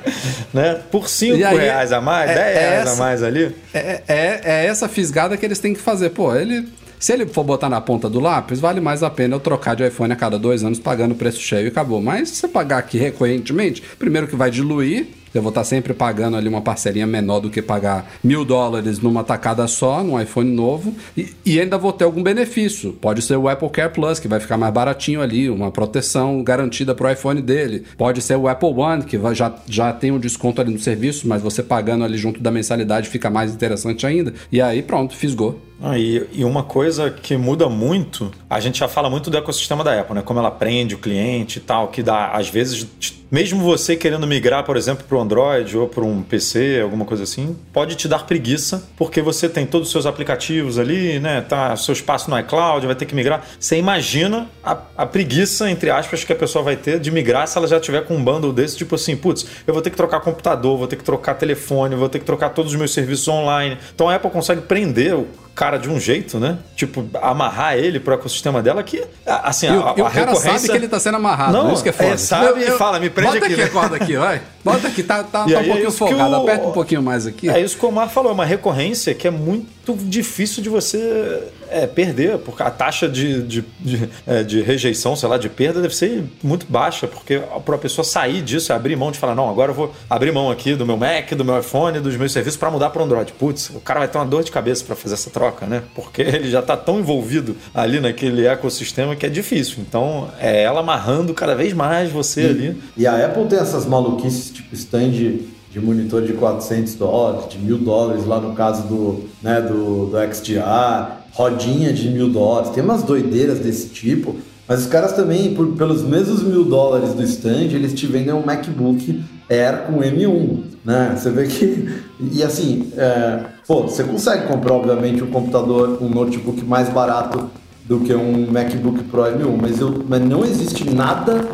né? 0.52 0.80
Por 0.90 1.08
5 1.08 1.36
E 1.36 1.44
aí, 1.44 1.56
reais 1.56 1.92
a 1.92 2.00
mais, 2.00 2.32
é- 2.32 2.34
10 2.34 2.46
é 2.56 2.60
reais 2.60 2.78
a 2.88 2.90
essa- 2.90 3.00
mais 3.00 3.22
ali. 3.22 3.54
É, 3.72 4.02
é, 4.08 4.40
é 4.44 4.66
essa 4.66 4.88
fisgada 4.88 5.36
que 5.36 5.46
eles 5.46 5.60
têm 5.60 5.72
que 5.72 5.80
fazer. 5.80 6.10
Pô, 6.10 6.34
ele. 6.34 6.66
Se 7.00 7.14
ele 7.14 7.26
for 7.26 7.42
botar 7.42 7.70
na 7.70 7.80
ponta 7.80 8.10
do 8.10 8.20
lápis, 8.20 8.60
vale 8.60 8.78
mais 8.78 9.02
a 9.02 9.08
pena 9.08 9.34
eu 9.34 9.40
trocar 9.40 9.74
de 9.74 9.86
iPhone 9.86 10.12
a 10.12 10.16
cada 10.16 10.38
dois 10.38 10.62
anos 10.62 10.78
pagando 10.78 11.12
o 11.12 11.14
preço 11.14 11.40
cheio 11.40 11.64
e 11.64 11.68
acabou. 11.68 12.02
Mas 12.02 12.28
se 12.28 12.36
você 12.36 12.48
pagar 12.48 12.76
aqui 12.76 12.98
recorrentemente, 12.98 13.82
primeiro 13.98 14.28
que 14.28 14.36
vai 14.36 14.50
diluir, 14.50 15.06
eu 15.34 15.42
vou 15.42 15.50
estar 15.50 15.64
sempre 15.64 15.94
pagando 15.94 16.36
ali 16.36 16.48
uma 16.48 16.60
parcelinha 16.60 17.06
menor 17.06 17.40
do 17.40 17.50
que 17.50 17.62
pagar 17.62 18.10
mil 18.22 18.44
dólares 18.44 18.98
numa 18.98 19.22
tacada 19.24 19.66
só, 19.66 20.02
num 20.02 20.20
iPhone 20.20 20.50
novo, 20.50 20.94
e, 21.16 21.28
e 21.44 21.60
ainda 21.60 21.78
vou 21.78 21.92
ter 21.92 22.04
algum 22.04 22.22
benefício. 22.22 22.92
Pode 22.94 23.22
ser 23.22 23.36
o 23.36 23.48
Apple 23.48 23.68
Care 23.70 23.92
Plus, 23.92 24.18
que 24.18 24.28
vai 24.28 24.40
ficar 24.40 24.56
mais 24.56 24.72
baratinho 24.72 25.20
ali, 25.22 25.48
uma 25.48 25.70
proteção 25.70 26.42
garantida 26.42 26.94
pro 26.94 27.10
iPhone 27.10 27.40
dele. 27.40 27.84
Pode 27.96 28.20
ser 28.22 28.36
o 28.36 28.48
Apple 28.48 28.68
One, 28.70 29.04
que 29.04 29.16
vai- 29.18 29.34
já, 29.34 29.54
já 29.66 29.92
tem 29.92 30.10
um 30.10 30.18
desconto 30.18 30.60
ali 30.60 30.72
no 30.72 30.78
serviço, 30.78 31.26
mas 31.28 31.42
você 31.42 31.62
pagando 31.62 32.04
ali 32.04 32.16
junto 32.18 32.40
da 32.40 32.50
mensalidade 32.50 33.08
fica 33.08 33.30
mais 33.30 33.52
interessante 33.52 34.06
ainda. 34.06 34.34
E 34.50 34.60
aí 34.60 34.82
pronto, 34.82 35.14
fisgou. 35.16 35.60
Ah, 35.82 35.98
e, 35.98 36.26
e 36.32 36.44
uma 36.44 36.62
coisa 36.62 37.10
que 37.10 37.36
muda 37.38 37.66
muito, 37.68 38.30
a 38.50 38.60
gente 38.60 38.78
já 38.80 38.86
fala 38.88 39.08
muito 39.08 39.30
do 39.30 39.36
ecossistema 39.38 39.82
da 39.82 39.98
Apple, 39.98 40.14
né? 40.14 40.22
Como 40.22 40.38
ela 40.38 40.50
prende 40.50 40.94
o 40.94 40.98
cliente 40.98 41.58
e 41.58 41.62
tal, 41.62 41.88
que 41.88 42.02
dá, 42.02 42.32
às 42.32 42.50
vezes, 42.50 42.86
mesmo 43.30 43.62
você 43.62 43.96
querendo 43.96 44.26
migrar, 44.26 44.64
por 44.64 44.76
exemplo, 44.76 45.04
para 45.06 45.16
o 45.16 45.20
Android 45.20 45.76
ou 45.78 45.88
para 45.88 46.04
um 46.04 46.22
PC, 46.22 46.80
alguma 46.82 47.04
coisa 47.04 47.22
assim, 47.22 47.56
pode 47.72 47.94
te 47.94 48.08
dar 48.08 48.26
preguiça, 48.26 48.82
porque 48.96 49.22
você 49.22 49.48
tem 49.48 49.64
todos 49.64 49.88
os 49.88 49.92
seus 49.92 50.06
aplicativos 50.06 50.78
ali, 50.78 51.20
né? 51.20 51.40
Tá 51.40 51.76
seu 51.76 51.92
espaço 51.92 52.30
no 52.30 52.38
iCloud, 52.38 52.86
vai 52.86 52.96
ter 52.96 53.06
que 53.06 53.14
migrar. 53.14 53.44
Você 53.58 53.76
imagina 53.76 54.48
a, 54.64 54.76
a 54.96 55.06
preguiça, 55.06 55.70
entre 55.70 55.90
aspas, 55.90 56.24
que 56.24 56.32
a 56.32 56.36
pessoa 56.36 56.64
vai 56.64 56.76
ter 56.76 56.98
de 56.98 57.10
migrar 57.10 57.46
se 57.46 57.56
ela 57.56 57.68
já 57.68 57.78
tiver 57.78 58.04
com 58.04 58.16
um 58.16 58.24
bundle 58.24 58.52
desse, 58.52 58.76
tipo 58.76 58.94
assim, 58.94 59.16
putz, 59.16 59.46
eu 59.66 59.72
vou 59.72 59.82
ter 59.82 59.90
que 59.90 59.96
trocar 59.96 60.20
computador, 60.20 60.76
vou 60.76 60.86
ter 60.88 60.96
que 60.96 61.04
trocar 61.04 61.34
telefone, 61.34 61.94
vou 61.94 62.08
ter 62.08 62.18
que 62.18 62.24
trocar 62.24 62.50
todos 62.50 62.72
os 62.72 62.78
meus 62.78 62.92
serviços 62.92 63.28
online. 63.28 63.78
Então 63.94 64.08
a 64.08 64.16
Apple 64.16 64.30
consegue 64.30 64.62
prender 64.62 65.14
o 65.14 65.26
cara 65.54 65.76
de 65.78 65.88
um 65.90 65.98
jeito, 66.00 66.38
né? 66.38 66.58
Tipo, 66.74 67.04
amarrar 67.20 67.76
ele 67.76 68.00
pro 68.00 68.14
ecossistema 68.14 68.62
dela 68.62 68.82
que, 68.82 69.02
assim, 69.26 69.66
E, 69.66 69.70
o- 69.70 69.86
a, 69.86 69.94
e 69.96 70.00
o 70.02 70.06
a 70.06 70.10
cara 70.10 70.26
recorrência... 70.26 70.58
sabe 70.58 70.68
que 70.70 70.76
ele 70.76 70.88
tá 70.88 70.98
sendo 70.98 71.16
amarrado, 71.16 71.52
Não, 71.52 71.72
isso 71.72 71.82
que 71.82 71.88
é 71.90 71.92
foda. 71.92 72.10
é, 72.10 72.16
sabe 72.16 72.60
e 72.64 72.70
fala, 72.72 72.98
me 72.98 73.10
prende 73.10 73.32
bota 73.32 73.44
aqui, 73.44 73.54
aqui 73.54 73.62
né? 73.62 73.68
a 73.68 73.70
corda 73.70 73.96
aqui, 73.96 74.16
vai. 74.16 74.40
Bota 74.64 74.88
aqui, 74.88 75.02
tá, 75.02 75.22
tá, 75.24 75.24
tá 75.44 75.44
um 75.44 75.46
aí 75.46 75.54
é 75.54 75.62
pouquinho 75.64 75.90
que 75.90 75.96
folgado, 75.98 76.30
o- 76.32 76.42
aperta 76.42 76.66
um 76.66 76.72
pouquinho 76.72 77.02
mais 77.02 77.26
aqui. 77.26 77.48
É 77.50 77.60
isso 77.60 77.76
que 77.76 77.84
o 77.84 77.88
Omar 77.88 78.08
falou, 78.08 78.30
é 78.30 78.34
uma 78.34 78.44
recorrência 78.44 79.14
que 79.14 79.26
é 79.26 79.30
muito 79.30 79.66
difícil 80.04 80.62
de 80.62 80.68
você 80.68 81.42
é, 81.68 81.86
perder, 81.86 82.38
porque 82.38 82.62
a 82.62 82.70
taxa 82.70 83.08
de, 83.08 83.42
de, 83.42 83.64
de, 83.80 84.08
é, 84.26 84.42
de 84.42 84.60
rejeição, 84.60 85.16
sei 85.16 85.28
lá, 85.28 85.38
de 85.38 85.48
perda 85.48 85.80
deve 85.80 85.94
ser 85.94 86.24
muito 86.42 86.66
baixa, 86.68 87.06
porque 87.06 87.40
para 87.64 87.74
a 87.74 87.78
pessoa 87.78 88.04
sair 88.04 88.42
disso, 88.42 88.72
é 88.72 88.74
abrir 88.74 88.96
mão 88.96 89.10
de 89.10 89.18
falar, 89.18 89.34
não, 89.34 89.48
agora 89.48 89.70
eu 89.70 89.74
vou 89.74 89.94
abrir 90.08 90.32
mão 90.32 90.50
aqui 90.50 90.74
do 90.74 90.86
meu 90.86 90.96
Mac, 90.96 91.32
do 91.32 91.44
meu 91.44 91.58
iPhone, 91.58 92.00
dos 92.00 92.16
meus 92.16 92.32
serviços 92.32 92.58
para 92.58 92.70
mudar 92.70 92.90
para 92.90 93.02
Android. 93.02 93.32
Putz, 93.32 93.70
o 93.70 93.80
cara 93.80 94.00
vai 94.00 94.08
ter 94.08 94.18
uma 94.18 94.26
dor 94.26 94.42
de 94.42 94.50
cabeça 94.50 94.84
para 94.84 94.96
fazer 94.96 95.14
essa 95.14 95.30
troca, 95.30 95.66
né? 95.66 95.82
Porque 95.94 96.22
ele 96.22 96.50
já 96.50 96.60
está 96.60 96.76
tão 96.76 97.00
envolvido 97.00 97.56
ali 97.74 98.00
naquele 98.00 98.46
ecossistema 98.46 99.16
que 99.16 99.26
é 99.26 99.28
difícil. 99.28 99.76
Então, 99.78 100.30
é 100.38 100.62
ela 100.62 100.80
amarrando 100.80 101.32
cada 101.34 101.54
vez 101.54 101.72
mais 101.72 102.10
você 102.10 102.42
ali. 102.42 102.82
E 102.96 103.06
a 103.06 103.26
Apple 103.26 103.46
tem 103.46 103.58
essas 103.58 103.86
maluquices, 103.86 104.50
tipo 104.50 104.74
stand 104.74 105.40
de 105.70 105.80
monitor 105.80 106.22
de 106.22 106.32
400 106.32 106.94
dólares, 106.96 107.48
de 107.48 107.58
mil 107.58 107.78
dólares, 107.78 108.26
lá 108.26 108.40
no 108.40 108.54
caso 108.54 108.88
do, 108.88 109.24
né, 109.42 109.60
do, 109.60 110.06
do 110.06 110.16
XDR, 110.34 111.12
rodinha 111.32 111.92
de 111.92 112.08
mil 112.10 112.28
dólares. 112.28 112.70
Tem 112.70 112.82
umas 112.82 113.02
doideiras 113.04 113.60
desse 113.60 113.88
tipo, 113.88 114.34
mas 114.66 114.80
os 114.80 114.86
caras 114.86 115.12
também, 115.12 115.54
por- 115.54 115.68
pelos 115.76 116.02
mesmos 116.02 116.42
mil 116.42 116.64
dólares 116.64 117.14
do 117.14 117.22
stand, 117.22 117.72
eles 117.72 117.92
te 117.94 118.06
vendem 118.06 118.34
um 118.34 118.44
MacBook 118.44 119.22
Air 119.48 119.86
com 119.86 120.00
M1, 120.00 120.58
né? 120.84 121.14
Você 121.16 121.30
vê 121.30 121.46
que... 121.46 121.88
E 122.32 122.42
assim, 122.42 122.90
é, 122.96 123.40
pô, 123.66 123.82
você 123.82 124.02
consegue 124.04 124.46
comprar, 124.46 124.74
obviamente, 124.74 125.22
um 125.22 125.30
computador, 125.30 125.98
um 126.02 126.08
notebook 126.08 126.64
mais 126.64 126.88
barato 126.88 127.48
do 127.84 128.00
que 128.00 128.14
um 128.14 128.50
MacBook 128.50 129.02
Pro 129.04 129.22
M1, 129.22 129.56
mas, 129.60 129.80
eu, 129.80 130.04
mas 130.08 130.20
não 130.24 130.44
existe 130.44 130.88
nada 130.90 131.48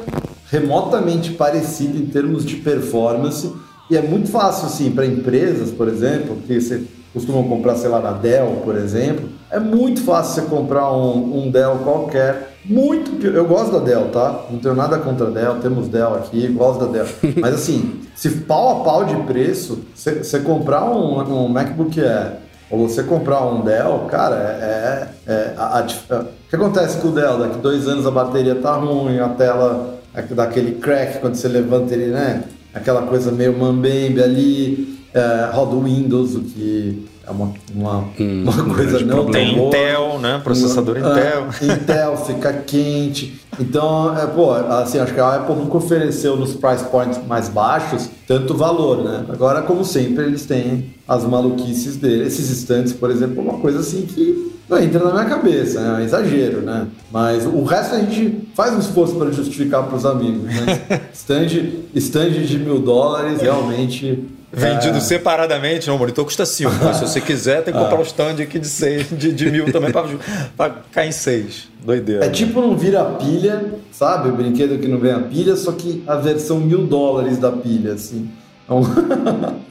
remotamente 0.51 1.33
parecido 1.33 1.99
em 1.99 2.07
termos 2.07 2.45
de 2.45 2.57
performance 2.57 3.51
e 3.91 3.97
é 3.97 4.03
muito 4.03 4.31
fácil 4.31 4.67
assim 4.67 4.91
para 4.91 5.07
empresas, 5.07 5.71
por 5.71 5.89
exemplo, 5.89 6.37
que 6.47 6.61
você 6.61 6.83
costumam 7.13 7.45
comprar, 7.45 7.77
sei 7.77 7.89
lá, 7.89 8.01
na 8.01 8.13
Dell, 8.13 8.61
por 8.65 8.77
exemplo, 8.77 9.29
é 9.51 9.59
muito 9.59 10.03
fácil 10.03 10.43
você 10.43 10.49
comprar 10.51 10.93
um, 10.93 11.45
um 11.47 11.51
Dell 11.51 11.79
qualquer, 11.83 12.57
muito 12.65 13.25
eu 13.27 13.45
gosto 13.47 13.73
da 13.73 13.79
Dell, 13.79 14.09
tá? 14.11 14.45
Não 14.51 14.59
tenho 14.59 14.75
nada 14.75 14.99
contra 14.99 15.29
a 15.29 15.31
Dell, 15.31 15.55
temos 15.61 15.89
Dell 15.89 16.15
aqui, 16.15 16.47
gosto 16.49 16.85
da 16.85 16.93
Dell, 16.93 17.07
mas 17.41 17.55
assim, 17.55 18.01
se 18.15 18.31
pau 18.31 18.81
a 18.81 18.85
pau 18.85 19.05
de 19.05 19.17
preço, 19.23 19.79
você 19.95 20.41
comprar 20.41 20.85
um, 20.91 21.45
um 21.45 21.49
MacBook 21.49 21.99
Air 22.01 22.33
ou 22.71 22.89
você 22.89 23.03
comprar 23.05 23.47
um 23.47 23.63
Dell, 23.63 24.07
cara, 24.11 24.35
é, 24.37 25.09
é- 25.27 25.33
é- 25.33 25.55
a- 25.57 25.79
a 25.79 25.83
dif- 25.83 26.11
é- 26.11 26.17
o 26.17 26.27
que 26.51 26.57
acontece 26.57 26.99
com 26.99 27.09
o 27.09 27.13
Dell? 27.13 27.39
Daqui 27.39 27.59
dois 27.59 27.87
anos 27.89 28.07
a 28.07 28.11
bateria 28.11 28.57
tá 28.57 28.73
ruim, 28.75 29.21
a 29.21 29.29
tela 29.29 29.95
é 30.15 30.23
dá 30.23 30.45
aquele 30.45 30.73
crack 30.81 31.19
quando 31.21 31.35
você 31.37 31.47
levanta 31.49 31.95
ele, 31.95 32.11
né? 32.13 32.43
Aquela 32.77 33.03
coisa 33.03 33.33
meio 33.33 33.59
mambembe 33.59 34.23
ali, 34.23 34.99
é, 35.15 35.51
roda 35.53 35.75
o 35.75 35.83
Windows, 35.83 36.35
o 36.35 36.41
que 36.41 37.07
é 37.27 37.31
uma, 37.31 37.53
uma, 37.75 38.05
uma 38.19 38.75
coisa 38.75 39.01
não 39.01 39.25
tão 39.25 39.31
Tem 39.31 39.57
boa. 39.57 39.69
Intel, 39.69 40.19
né? 40.21 40.41
Processador 40.45 40.99
Intel. 40.99 41.49
Ah, 41.49 41.65
Intel 41.65 42.17
fica 42.19 42.53
quente. 42.53 43.41
Então, 43.59 44.17
é, 44.17 44.27
pô, 44.27 44.53
assim, 44.53 44.99
acho 44.99 45.15
que 45.15 45.21
a 45.21 45.37
Apple 45.37 45.57
nunca 45.57 45.79
ofereceu 45.79 46.37
nos 46.37 46.53
price 46.53 46.85
points 46.85 47.19
mais 47.27 47.49
baixos 47.49 48.11
tanto 48.27 48.55
valor, 48.55 49.03
né? 49.03 49.25
Agora, 49.29 49.63
como 49.63 49.85
sempre, 49.85 50.25
eles 50.25 50.45
têm 50.45 50.95
as 51.09 51.25
maluquices 51.25 51.97
dele. 51.97 52.27
Esses 52.27 52.51
estantes, 52.51 52.93
por 52.93 53.11
exemplo, 53.11 53.39
é 53.39 53.43
uma 53.43 53.59
coisa 53.59 53.81
assim 53.81 54.03
que 54.03 54.56
não 54.69 54.79
entra 54.79 54.99
na 55.05 55.13
minha 55.13 55.25
cabeça, 55.25 55.81
né? 55.81 55.89
É 55.89 55.93
um 55.93 56.05
exagero, 56.05 56.61
né? 56.61 56.87
Mas 57.13 57.47
o 57.47 57.63
resto 57.65 57.95
a 57.95 57.99
gente 58.01 58.49
faz 58.55 58.75
um 58.75 58.79
esforço 58.79 59.15
para 59.17 59.31
justificar 59.31 59.85
para 59.85 59.97
os 59.97 60.05
amigos, 60.05 60.43
né? 60.45 61.01
stand, 61.15 61.47
stand 61.95 62.31
de 62.31 62.59
mil 62.59 62.81
dólares, 62.81 63.41
realmente. 63.41 64.25
Vendido 64.53 64.97
é, 64.97 65.01
separadamente, 65.01 65.87
não, 65.87 65.97
o 65.97 65.99
monitor 65.99 66.25
custa 66.25 66.47
5. 66.47 66.71
Mas 66.83 66.97
se 66.97 67.03
você 67.03 67.21
quiser, 67.21 67.63
tem 67.63 67.75
que 67.75 67.79
comprar 67.81 67.99
um 67.99 68.03
stand 68.03 68.43
aqui 68.43 68.59
de, 68.59 68.69
seis, 68.69 69.07
de, 69.11 69.33
de 69.33 69.51
mil 69.51 69.71
também 69.71 69.93
para 70.57 70.71
cair 70.91 71.09
em 71.09 71.13
6. 71.13 71.69
Doideira. 71.85 72.25
É 72.25 72.31
tipo 72.31 72.61
não 72.61 72.77
vira 72.77 73.05
pilha, 73.05 73.65
sabe? 73.93 74.31
O 74.31 74.33
brinquedo 74.33 74.79
que 74.81 74.89
não 74.89 74.99
vem 74.99 75.13
a 75.13 75.21
pilha, 75.21 75.57
só 75.57 75.73
que 75.73 76.03
a 76.07 76.17
versão 76.17 76.59
mil 76.59 76.87
dólares 76.87 77.39
da 77.39 77.53
pilha, 77.53 77.93
assim. 77.93 78.29
É 78.69 78.73
um- 78.73 78.83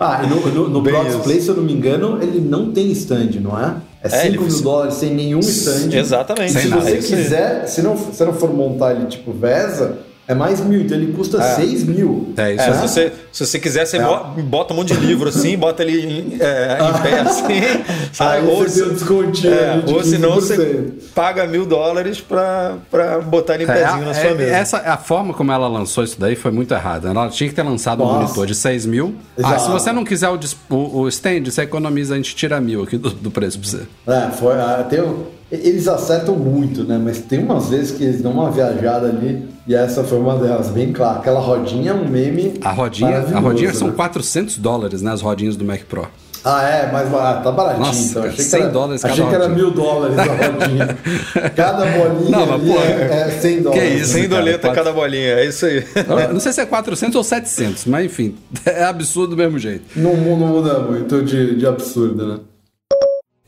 ah, 0.00 0.22
e 0.24 0.26
no, 0.28 0.68
no, 0.68 0.68
no. 0.82 1.04
Display, 1.04 1.40
se 1.40 1.48
eu 1.48 1.56
não 1.56 1.62
me 1.62 1.72
engano, 1.72 2.18
ele 2.22 2.40
não 2.40 2.72
tem 2.72 2.90
stand, 2.92 3.40
não 3.40 3.58
é? 3.58 3.76
É 4.02 4.06
É, 4.06 4.08
5 4.08 4.26
ele- 4.26 4.38
mil 4.52 4.60
dólares 4.62 4.94
sem 4.94 5.14
nenhum 5.14 5.40
stand. 5.40 5.92
Exatamente. 5.92 6.52
Se 6.52 6.68
você 6.68 6.92
é 6.92 6.96
quiser, 6.96 7.66
se 7.66 7.82
não, 7.82 7.96
se 7.96 8.24
não 8.24 8.32
for 8.32 8.52
montar 8.52 8.94
ele 8.94 9.06
tipo 9.06 9.32
VESA, 9.32 9.98
é 10.28 10.34
mais 10.34 10.60
mil, 10.60 10.80
então 10.80 10.96
ele 10.96 11.12
custa 11.12 11.38
É. 11.42 11.54
6 11.56 11.84
mil. 11.84 12.32
É 12.36 12.52
isso 12.54 12.62
É, 12.62 12.66
aí. 12.68 12.74
se, 12.74 12.80
você, 12.82 13.12
se 13.32 13.46
você 13.46 13.58
quiser, 13.58 13.86
você 13.86 13.96
É. 13.98 14.02
bo- 14.02 14.42
bota 14.42 14.72
um 14.72 14.76
monte 14.76 14.94
de 14.94 15.00
livro 15.06 15.28
assim, 15.28 15.56
bota 15.56 15.82
ele 15.82 16.00
em, 16.00 16.36
é, 16.40 16.78
em 16.80 17.02
pé 17.02 17.20
assim. 17.20 17.84
sabe? 18.12 18.38
Aí 18.38 18.46
Ou, 18.48 18.56
você 18.58 18.68
se- 18.70 18.82
um 18.82 18.88
descontinho 18.94 19.54
é, 19.54 19.78
de 19.78 19.94
ou 19.94 20.02
senão 20.02 20.32
15%. 20.32 20.40
você 20.40 20.84
paga 21.14 21.46
mil 21.46 21.64
dólares 21.64 22.20
pra, 22.20 22.76
pra 22.90 23.20
botar 23.20 23.54
ele 23.54 23.64
em 23.64 23.66
pezinho 23.66 24.04
na 24.04 24.10
É, 24.10 24.14
sua 24.14 24.30
é, 24.30 24.34
mesa. 24.34 24.50
essa, 24.56 24.76
a 24.78 24.96
forma 24.96 25.32
como 25.34 25.52
ela 25.52 25.68
lançou 25.68 26.02
isso 26.04 26.18
daí 26.18 26.34
foi 26.36 26.50
muito 26.50 26.72
errada. 26.74 27.08
Ela 27.10 27.28
tinha 27.28 27.48
que 27.48 27.54
ter 27.54 27.62
lançado 27.62 28.02
um 28.02 28.06
Nossa. 28.06 28.18
monitor 28.22 28.46
de 28.46 28.54
6 28.54 28.86
mil. 28.86 29.14
Ah, 29.42 29.58
se 29.58 29.70
você 29.70 29.92
não 29.92 30.04
quiser 30.04 30.28
o, 30.28 30.38
o, 30.70 31.00
o 31.02 31.08
stand, 31.08 31.44
você 31.44 31.62
economiza, 31.62 32.14
a 32.14 32.16
gente 32.16 32.34
tira 32.34 32.60
mil 32.60 32.82
aqui 32.82 32.96
do, 32.98 33.10
do 33.10 33.30
preço 33.30 33.58
pra 33.60 33.68
você. 33.68 33.80
É, 34.06 34.30
foi, 34.32 34.54
ah, 34.54 34.84
tem, 34.88 35.00
um- 35.02 35.24
Eles 35.50 35.86
acertam 35.86 36.34
muito, 36.34 36.82
né? 36.82 37.00
Mas 37.02 37.18
tem 37.20 37.38
umas 37.38 37.68
vezes 37.68 37.92
que 37.92 38.02
eles 38.02 38.20
dão 38.20 38.32
uma 38.32 38.50
viajada 38.50 39.06
ali, 39.08 39.48
e 39.66 39.74
essa 39.74 40.02
foi 40.02 40.18
uma 40.18 40.36
delas, 40.36 40.68
bem 40.68 40.92
clara. 40.92 41.18
Aquela 41.20 41.38
rodinha 41.40 41.92
é 41.92 41.94
um 41.94 42.08
meme. 42.08 42.54
A 42.62 42.72
rodinha, 42.72 43.18
a 43.18 43.38
rodinha 43.38 43.72
são 43.72 43.88
né? 43.88 43.94
400 43.96 44.58
dólares, 44.58 45.02
né? 45.02 45.12
As 45.12 45.20
rodinhas 45.20 45.54
do 45.56 45.64
Mac 45.64 45.82
Pro. 45.88 46.08
Ah, 46.48 46.62
é, 46.62 46.92
mas 46.92 47.12
ah, 47.12 47.40
tá 47.42 47.50
baratinho. 47.50 47.86
Nossa, 47.86 48.08
então. 48.10 48.22
Achei 48.22 48.44
100 48.44 48.58
que 48.60 48.62
era, 48.64 48.72
dólares 48.72 49.02
cada 49.02 49.12
Achei 49.14 49.26
que 49.26 49.34
era 49.34 49.44
rodinha. 49.48 49.64
mil 49.64 49.70
dólares 49.72 50.18
a 50.18 50.22
rodinha. 50.24 50.98
cada 51.56 51.86
bolinha 51.86 52.30
Não, 52.30 52.46
mas, 52.46 52.60
ali 52.62 52.72
pô, 52.72 52.80
é, 52.80 53.20
é 53.20 53.30
100 53.40 53.62
dólares. 53.62 54.00
isso? 54.00 54.12
Sem 54.12 54.22
cara, 54.28 54.34
doleta 54.36 54.58
quatro- 54.68 54.84
cada 54.84 54.92
bolinha, 54.92 55.28
é 55.28 55.46
isso 55.46 55.66
aí. 55.66 55.84
Eu 56.28 56.32
Não 56.32 56.38
sei 56.40 56.52
se 56.52 56.60
é 56.60 56.66
400 56.66 57.16
ou 57.16 57.24
700, 57.24 57.86
mas 57.86 58.06
enfim, 58.06 58.36
é 58.64 58.84
absurdo 58.84 59.30
do 59.34 59.36
mesmo 59.36 59.58
jeito. 59.58 59.84
Não, 59.96 60.16
não 60.16 60.36
muda 60.36 60.78
muito 60.78 61.22
de, 61.24 61.56
de 61.56 61.66
absurdo, 61.66 62.26
né? 62.28 62.38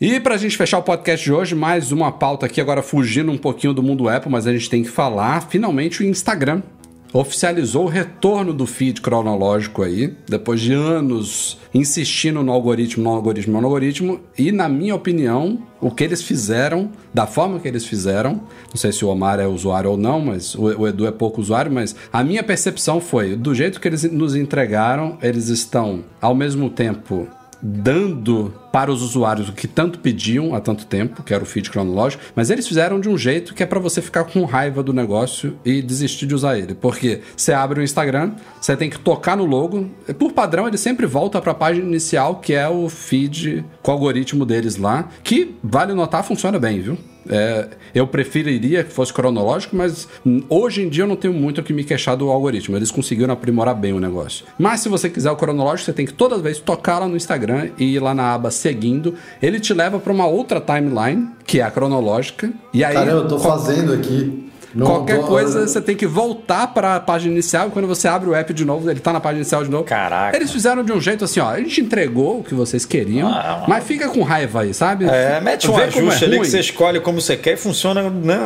E 0.00 0.20
pra 0.20 0.36
gente 0.36 0.56
fechar 0.56 0.78
o 0.78 0.82
podcast 0.84 1.24
de 1.24 1.32
hoje, 1.32 1.56
mais 1.56 1.90
uma 1.90 2.12
pauta 2.12 2.46
aqui, 2.46 2.60
agora 2.60 2.82
fugindo 2.82 3.32
um 3.32 3.36
pouquinho 3.36 3.74
do 3.74 3.82
mundo 3.82 4.08
Apple, 4.08 4.30
mas 4.30 4.46
a 4.46 4.52
gente 4.52 4.70
tem 4.70 4.84
que 4.84 4.88
falar, 4.88 5.48
finalmente 5.48 6.04
o 6.04 6.06
Instagram 6.06 6.62
oficializou 7.12 7.86
o 7.86 7.88
retorno 7.88 8.52
do 8.52 8.64
feed 8.64 9.00
cronológico 9.00 9.82
aí, 9.82 10.14
depois 10.28 10.60
de 10.60 10.72
anos 10.72 11.58
insistindo 11.74 12.44
no 12.44 12.52
algoritmo, 12.52 13.02
no 13.02 13.10
algoritmo, 13.10 13.60
no 13.60 13.66
algoritmo, 13.66 14.20
e 14.38 14.52
na 14.52 14.68
minha 14.68 14.94
opinião, 14.94 15.58
o 15.80 15.90
que 15.90 16.04
eles 16.04 16.22
fizeram, 16.22 16.92
da 17.12 17.26
forma 17.26 17.58
que 17.58 17.66
eles 17.66 17.84
fizeram, 17.84 18.42
não 18.68 18.76
sei 18.76 18.92
se 18.92 19.04
o 19.04 19.08
Omar 19.08 19.40
é 19.40 19.48
usuário 19.48 19.90
ou 19.90 19.96
não, 19.96 20.20
mas 20.20 20.54
o 20.54 20.86
Edu 20.86 21.08
é 21.08 21.10
pouco 21.10 21.40
usuário, 21.40 21.72
mas 21.72 21.96
a 22.12 22.22
minha 22.22 22.44
percepção 22.44 23.00
foi, 23.00 23.34
do 23.34 23.52
jeito 23.52 23.80
que 23.80 23.88
eles 23.88 24.04
nos 24.04 24.36
entregaram, 24.36 25.18
eles 25.20 25.48
estão 25.48 26.04
ao 26.20 26.36
mesmo 26.36 26.70
tempo 26.70 27.26
dando 27.62 28.54
para 28.72 28.92
os 28.92 29.02
usuários 29.02 29.48
o 29.48 29.52
que 29.52 29.66
tanto 29.66 29.98
pediam 29.98 30.54
há 30.54 30.60
tanto 30.60 30.86
tempo, 30.86 31.22
que 31.22 31.34
era 31.34 31.42
o 31.42 31.46
feed 31.46 31.70
cronológico, 31.70 32.22
mas 32.34 32.50
eles 32.50 32.66
fizeram 32.66 33.00
de 33.00 33.08
um 33.08 33.16
jeito 33.16 33.54
que 33.54 33.62
é 33.62 33.66
para 33.66 33.80
você 33.80 34.00
ficar 34.00 34.24
com 34.24 34.44
raiva 34.44 34.82
do 34.82 34.92
negócio 34.92 35.58
e 35.64 35.82
desistir 35.82 36.26
de 36.26 36.34
usar 36.34 36.58
ele. 36.58 36.74
Porque 36.74 37.20
você 37.36 37.52
abre 37.52 37.80
o 37.80 37.82
Instagram, 37.82 38.32
você 38.60 38.76
tem 38.76 38.90
que 38.90 38.98
tocar 38.98 39.36
no 39.36 39.44
logo, 39.44 39.88
por 40.18 40.32
padrão 40.32 40.68
ele 40.68 40.78
sempre 40.78 41.06
volta 41.06 41.40
para 41.40 41.52
a 41.52 41.54
página 41.54 41.86
inicial, 41.86 42.36
que 42.36 42.54
é 42.54 42.68
o 42.68 42.88
feed 42.88 43.64
com 43.82 43.90
o 43.90 43.94
algoritmo 43.94 44.44
deles 44.44 44.76
lá, 44.76 45.08
que 45.24 45.56
vale 45.62 45.94
notar 45.94 46.22
funciona 46.22 46.58
bem, 46.58 46.80
viu? 46.80 46.98
É, 47.28 47.68
eu 47.94 48.06
preferiria 48.06 48.84
que 48.84 48.92
fosse 48.92 49.12
cronológico, 49.12 49.76
mas 49.76 50.08
hoje 50.48 50.82
em 50.82 50.88
dia 50.88 51.04
eu 51.04 51.08
não 51.08 51.16
tenho 51.16 51.34
muito 51.34 51.60
o 51.60 51.64
que 51.64 51.72
me 51.72 51.84
queixar 51.84 52.16
do 52.16 52.30
algoritmo. 52.30 52.76
Eles 52.76 52.90
conseguiram 52.90 53.32
aprimorar 53.32 53.74
bem 53.74 53.92
o 53.92 54.00
negócio. 54.00 54.44
Mas 54.58 54.80
se 54.80 54.88
você 54.88 55.08
quiser 55.08 55.30
o 55.30 55.36
cronológico, 55.36 55.86
você 55.86 55.92
tem 55.92 56.06
que 56.06 56.12
toda 56.12 56.38
vez 56.38 56.58
tocar 56.58 56.98
lá 56.98 57.08
no 57.08 57.16
Instagram 57.16 57.70
e 57.78 57.94
ir 57.94 58.00
lá 58.00 58.14
na 58.14 58.34
aba 58.34 58.50
seguindo. 58.50 59.14
Ele 59.42 59.60
te 59.60 59.74
leva 59.74 59.98
para 59.98 60.12
uma 60.12 60.26
outra 60.26 60.60
timeline, 60.60 61.28
que 61.46 61.60
é 61.60 61.62
a 61.62 61.70
cronológica. 61.70 62.50
E 62.72 62.84
aí, 62.84 62.94
Caramba, 62.94 63.18
eu 63.18 63.28
tô 63.28 63.38
fazendo 63.38 63.92
aqui. 63.92 64.48
Não 64.74 64.86
qualquer 64.86 65.20
coisa 65.22 65.66
você 65.66 65.80
tem 65.80 65.96
que 65.96 66.06
voltar 66.06 66.68
para 66.68 66.96
a 66.96 67.00
página 67.00 67.32
inicial. 67.32 67.68
E 67.68 67.70
quando 67.70 67.88
você 67.88 68.06
abre 68.08 68.28
o 68.28 68.34
app 68.34 68.52
de 68.52 68.64
novo, 68.64 68.90
ele 68.90 69.00
tá 69.00 69.12
na 69.12 69.20
página 69.20 69.40
inicial 69.40 69.64
de 69.64 69.70
novo. 69.70 69.84
Caraca. 69.84 70.36
Eles 70.36 70.50
fizeram 70.50 70.84
de 70.84 70.92
um 70.92 71.00
jeito 71.00 71.24
assim, 71.24 71.40
ó. 71.40 71.48
A 71.50 71.58
gente 71.58 71.80
entregou 71.80 72.40
o 72.40 72.44
que 72.44 72.54
vocês 72.54 72.84
queriam, 72.84 73.30
mas 73.66 73.84
fica 73.84 74.08
com 74.08 74.22
raiva 74.22 74.62
aí, 74.62 74.74
sabe? 74.74 75.06
É, 75.06 75.40
mete 75.40 75.70
um 75.70 75.74
Vê 75.74 75.86
como 75.88 76.06
é 76.06 76.08
ajuste 76.08 76.24
ali 76.24 76.36
ruim. 76.36 76.44
que 76.44 76.50
você 76.50 76.60
escolhe 76.60 77.00
como 77.00 77.20
você 77.20 77.36
quer 77.36 77.54
e 77.54 77.56
funciona 77.56 78.02
né, 78.10 78.38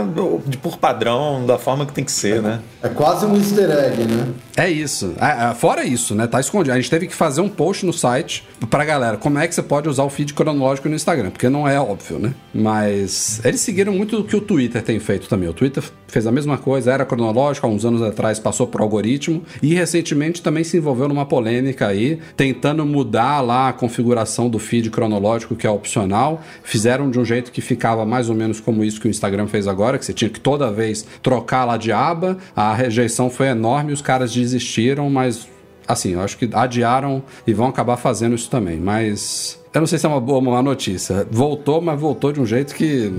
de- 0.47 0.57
por 0.59 0.77
padrão, 0.79 1.45
da 1.47 1.59
forma 1.59 1.85
que 1.87 1.93
tem 1.93 2.05
que 2.05 2.13
ser, 2.13 2.41
né? 2.41 2.61
É 2.83 2.89
quase 2.89 3.27
um 3.27 3.37
easter 3.37 3.71
egg, 3.71 4.05
né? 4.05 4.29
É 4.57 4.71
isso. 4.71 5.15
Ah, 5.19 5.51
ah, 5.51 5.55
Fora 5.55 5.85
isso, 5.85 6.15
né? 6.15 6.27
Tá 6.27 6.41
escondido. 6.41 6.73
A 6.73 6.77
gente 6.77 6.91
teve 6.91 7.07
que 7.07 7.15
fazer 7.15 7.41
um 7.41 7.49
post 7.49 7.87
no 7.87 7.93
site 7.93 8.47
pra 8.69 8.85
galera. 8.85 9.17
Como 9.17 9.39
é 9.39 9.49
que 9.49 9.55
você 9.55 9.63
pode 9.63 9.89
usar 9.89 10.05
o 10.05 10.11
feed 10.11 10.35
cronológico 10.35 10.89
no 10.89 10.95
Instagram? 10.95 11.31
Porque 11.31 11.49
não 11.49 11.67
é 11.67 11.81
óbvio, 11.81 12.19
né? 12.19 12.35
Mas 12.53 13.41
eles 13.45 13.61
seguiram 13.61 13.93
muito 13.93 14.21
o 14.21 14.25
que 14.25 14.37
o 14.37 14.41
Twitter 14.41 14.83
tem 14.83 14.99
feito 15.01 15.29
também. 15.29 15.49
O 15.49 15.55
Twitter 15.55 15.83
fez 16.13 16.27
a 16.27 16.33
mesma 16.33 16.59
coisa, 16.59 16.93
era 16.93 17.07
cronológico, 17.07 17.67
há 17.67 17.71
uns 17.71 17.87
anos 17.87 18.03
atrás 18.03 18.39
passou 18.39 18.67
pro 18.67 18.83
algoritmo 18.83 19.43
e 19.63 19.73
recentemente 19.75 20.43
também 20.43 20.63
se 20.63 20.77
envolveu 20.77 21.09
numa 21.09 21.25
polêmica 21.25 21.87
aí, 21.87 22.21
tentando 22.37 22.85
mudar 22.85 23.41
lá 23.41 23.71
a 23.71 23.73
configuração 23.73 24.51
do 24.51 24.59
feed 24.59 24.91
cronológico, 24.91 25.57
que 25.57 25.67
é 25.67 25.71
opcional. 25.71 26.43
Fizeram 26.63 27.11
de 27.11 27.19
um 27.19 27.25
jeito 27.25 27.51
que 27.51 27.63
ficava 27.63 28.05
mais 28.05 28.29
ou 28.29 28.37
menos 28.37 28.61
como 28.61 28.85
isso 28.85 29.01
que 29.01 29.09
o 29.09 29.11
Instagram 29.11 29.47
fez 29.47 29.67
agora, 29.67 29.99
que 29.99 30.05
você 30.05 30.13
tinha 30.13 30.29
que 30.29 30.39
toda 30.39 30.71
vez 30.71 31.07
trocar 31.23 31.65
lá 31.65 31.79
de 31.79 31.91
aba. 31.91 32.37
A 32.55 32.75
rejeição 32.75 33.31
foi 33.31 33.47
enorme, 33.47 33.93
os 33.93 34.03
caras 34.03 34.31
desistiram, 34.43 35.09
mas 35.09 35.49
assim, 35.87 36.13
eu 36.13 36.21
acho 36.21 36.37
que 36.37 36.49
adiaram 36.53 37.23
e 37.47 37.53
vão 37.53 37.67
acabar 37.67 37.97
fazendo 37.97 38.35
isso 38.35 38.49
também. 38.51 38.79
Mas 38.79 39.59
eu 39.73 39.81
não 39.81 39.87
sei 39.87 39.99
se 39.99 40.05
é 40.05 40.09
uma 40.09 40.21
boa 40.21 40.37
ou 40.37 40.43
uma 40.43 40.53
má 40.53 40.63
notícia. 40.63 41.27
Voltou, 41.31 41.81
mas 41.81 41.99
voltou 41.99 42.33
de 42.33 42.41
um 42.41 42.47
jeito 42.47 42.75
que. 42.75 43.13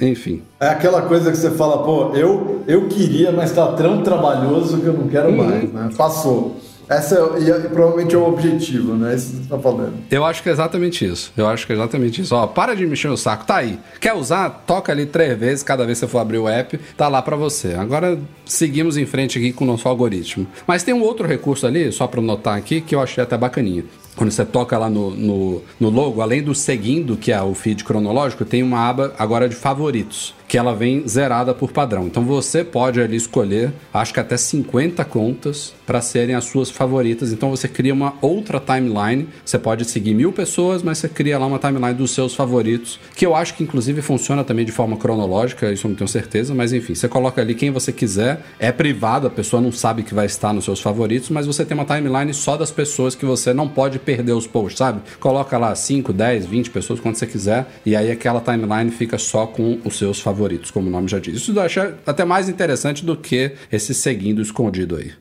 Enfim. 0.00 0.42
É 0.60 0.68
aquela 0.68 1.02
coisa 1.02 1.30
que 1.30 1.38
você 1.38 1.50
fala, 1.50 1.82
pô, 1.82 2.14
eu, 2.14 2.62
eu 2.66 2.86
queria, 2.86 3.32
mas 3.32 3.52
tá 3.52 3.72
tão 3.72 4.02
trabalhoso 4.02 4.78
que 4.78 4.86
eu 4.86 4.92
não 4.92 5.08
quero 5.08 5.32
mais, 5.34 5.72
né? 5.72 5.88
Passou. 5.96 6.56
Essa 6.88 7.16
é, 7.16 7.40
e 7.40 7.68
provavelmente 7.68 8.14
é 8.14 8.18
o 8.18 8.26
objetivo, 8.26 8.94
né? 8.94 9.14
Isso 9.14 9.30
que 9.30 9.36
você 9.38 9.48
tá 9.48 9.58
falando. 9.58 9.94
Eu 10.10 10.24
acho 10.24 10.42
que 10.42 10.48
é 10.48 10.52
exatamente 10.52 11.04
isso. 11.04 11.32
Eu 11.36 11.48
acho 11.48 11.66
que 11.66 11.72
é 11.72 11.76
exatamente 11.76 12.20
isso. 12.20 12.34
Ó, 12.34 12.46
para 12.46 12.74
de 12.74 12.86
mexer 12.86 13.08
o 13.08 13.16
saco. 13.16 13.44
Tá 13.44 13.56
aí. 13.56 13.78
Quer 14.00 14.14
usar? 14.14 14.64
Toca 14.66 14.92
ali 14.92 15.06
três 15.06 15.38
vezes 15.38 15.62
cada 15.62 15.84
vez 15.84 15.98
que 15.98 16.06
você 16.06 16.10
for 16.10 16.18
abrir 16.18 16.38
o 16.38 16.48
app. 16.48 16.78
Tá 16.96 17.08
lá 17.08 17.20
pra 17.20 17.36
você. 17.36 17.74
Agora 17.74 18.18
seguimos 18.44 18.96
em 18.96 19.04
frente 19.04 19.38
aqui 19.38 19.52
com 19.52 19.64
o 19.64 19.66
nosso 19.66 19.88
algoritmo. 19.88 20.46
Mas 20.66 20.82
tem 20.82 20.94
um 20.94 21.02
outro 21.02 21.26
recurso 21.26 21.66
ali, 21.66 21.90
só 21.90 22.06
pra 22.06 22.20
notar 22.20 22.56
aqui, 22.56 22.80
que 22.80 22.94
eu 22.94 23.00
achei 23.00 23.22
até 23.22 23.36
bacaninha. 23.36 23.84
Quando 24.16 24.30
você 24.30 24.46
toca 24.46 24.78
lá 24.78 24.88
no, 24.88 25.10
no, 25.10 25.62
no 25.78 25.90
logo, 25.90 26.22
além 26.22 26.42
do 26.42 26.54
seguindo, 26.54 27.18
que 27.18 27.30
é 27.30 27.42
o 27.42 27.54
feed 27.54 27.84
cronológico, 27.84 28.46
tem 28.46 28.62
uma 28.62 28.88
aba 28.88 29.14
agora 29.18 29.46
de 29.46 29.54
favoritos, 29.54 30.34
que 30.48 30.58
ela 30.58 30.74
vem 30.74 31.06
zerada 31.06 31.54
por 31.54 31.72
padrão. 31.72 32.06
Então 32.06 32.24
você 32.24 32.62
pode 32.62 33.00
ali 33.00 33.16
escolher, 33.16 33.72
acho 33.92 34.12
que 34.12 34.20
até 34.20 34.36
50 34.36 35.04
contas 35.04 35.74
para 35.86 36.00
serem 36.00 36.34
as 36.34 36.44
suas 36.44 36.70
favoritas. 36.70 37.32
Então 37.32 37.50
você 37.50 37.68
cria 37.68 37.94
uma 37.94 38.14
outra 38.20 38.60
timeline. 38.60 39.28
Você 39.44 39.58
pode 39.58 39.84
seguir 39.84 40.14
mil 40.14 40.32
pessoas, 40.32 40.82
mas 40.82 40.98
você 40.98 41.08
cria 41.08 41.38
lá 41.38 41.46
uma 41.46 41.58
timeline 41.58 41.94
dos 41.94 42.10
seus 42.10 42.34
favoritos, 42.34 42.98
que 43.14 43.24
eu 43.24 43.34
acho 43.34 43.54
que 43.54 43.62
inclusive 43.62 44.02
funciona 44.02 44.44
também 44.44 44.64
de 44.64 44.72
forma 44.72 44.96
cronológica, 44.96 45.72
isso 45.72 45.86
eu 45.86 45.90
não 45.90 45.96
tenho 45.96 46.08
certeza, 46.08 46.54
mas 46.54 46.72
enfim, 46.72 46.94
você 46.94 47.08
coloca 47.08 47.40
ali 47.40 47.54
quem 47.54 47.70
você 47.70 47.92
quiser, 47.92 48.40
é 48.58 48.72
privado, 48.72 49.26
a 49.26 49.30
pessoa 49.30 49.60
não 49.60 49.72
sabe 49.72 50.02
que 50.02 50.14
vai 50.14 50.26
estar 50.26 50.52
nos 50.52 50.64
seus 50.64 50.80
favoritos, 50.80 51.30
mas 51.30 51.46
você 51.46 51.64
tem 51.64 51.76
uma 51.76 51.84
timeline 51.84 52.32
só 52.32 52.56
das 52.56 52.70
pessoas 52.70 53.14
que 53.14 53.24
você 53.24 53.52
não 53.52 53.68
pode 53.68 53.98
perder 53.98 54.32
os 54.32 54.46
posts, 54.46 54.78
sabe? 54.78 55.00
Coloca 55.20 55.56
lá 55.58 55.74
5, 55.74 56.12
10, 56.12 56.46
20 56.46 56.70
pessoas, 56.70 57.00
quando 57.00 57.16
você 57.16 57.26
quiser, 57.26 57.66
e 57.84 57.94
aí 57.94 58.10
aquela 58.10 58.40
timeline 58.40 58.90
fica 58.90 59.18
só 59.18 59.46
com 59.46 59.78
os 59.84 59.96
seus 59.96 60.20
favoritos, 60.20 60.35
como 60.72 60.88
o 60.88 60.90
nome 60.90 61.08
já 61.08 61.18
diz. 61.18 61.36
Isso 61.36 61.52
eu 61.52 61.62
acho 61.62 61.80
até 62.06 62.24
mais 62.24 62.48
interessante 62.48 63.04
do 63.04 63.16
que 63.16 63.52
esse 63.70 63.94
seguindo 63.94 64.42
escondido 64.42 64.96
aí. 64.96 65.12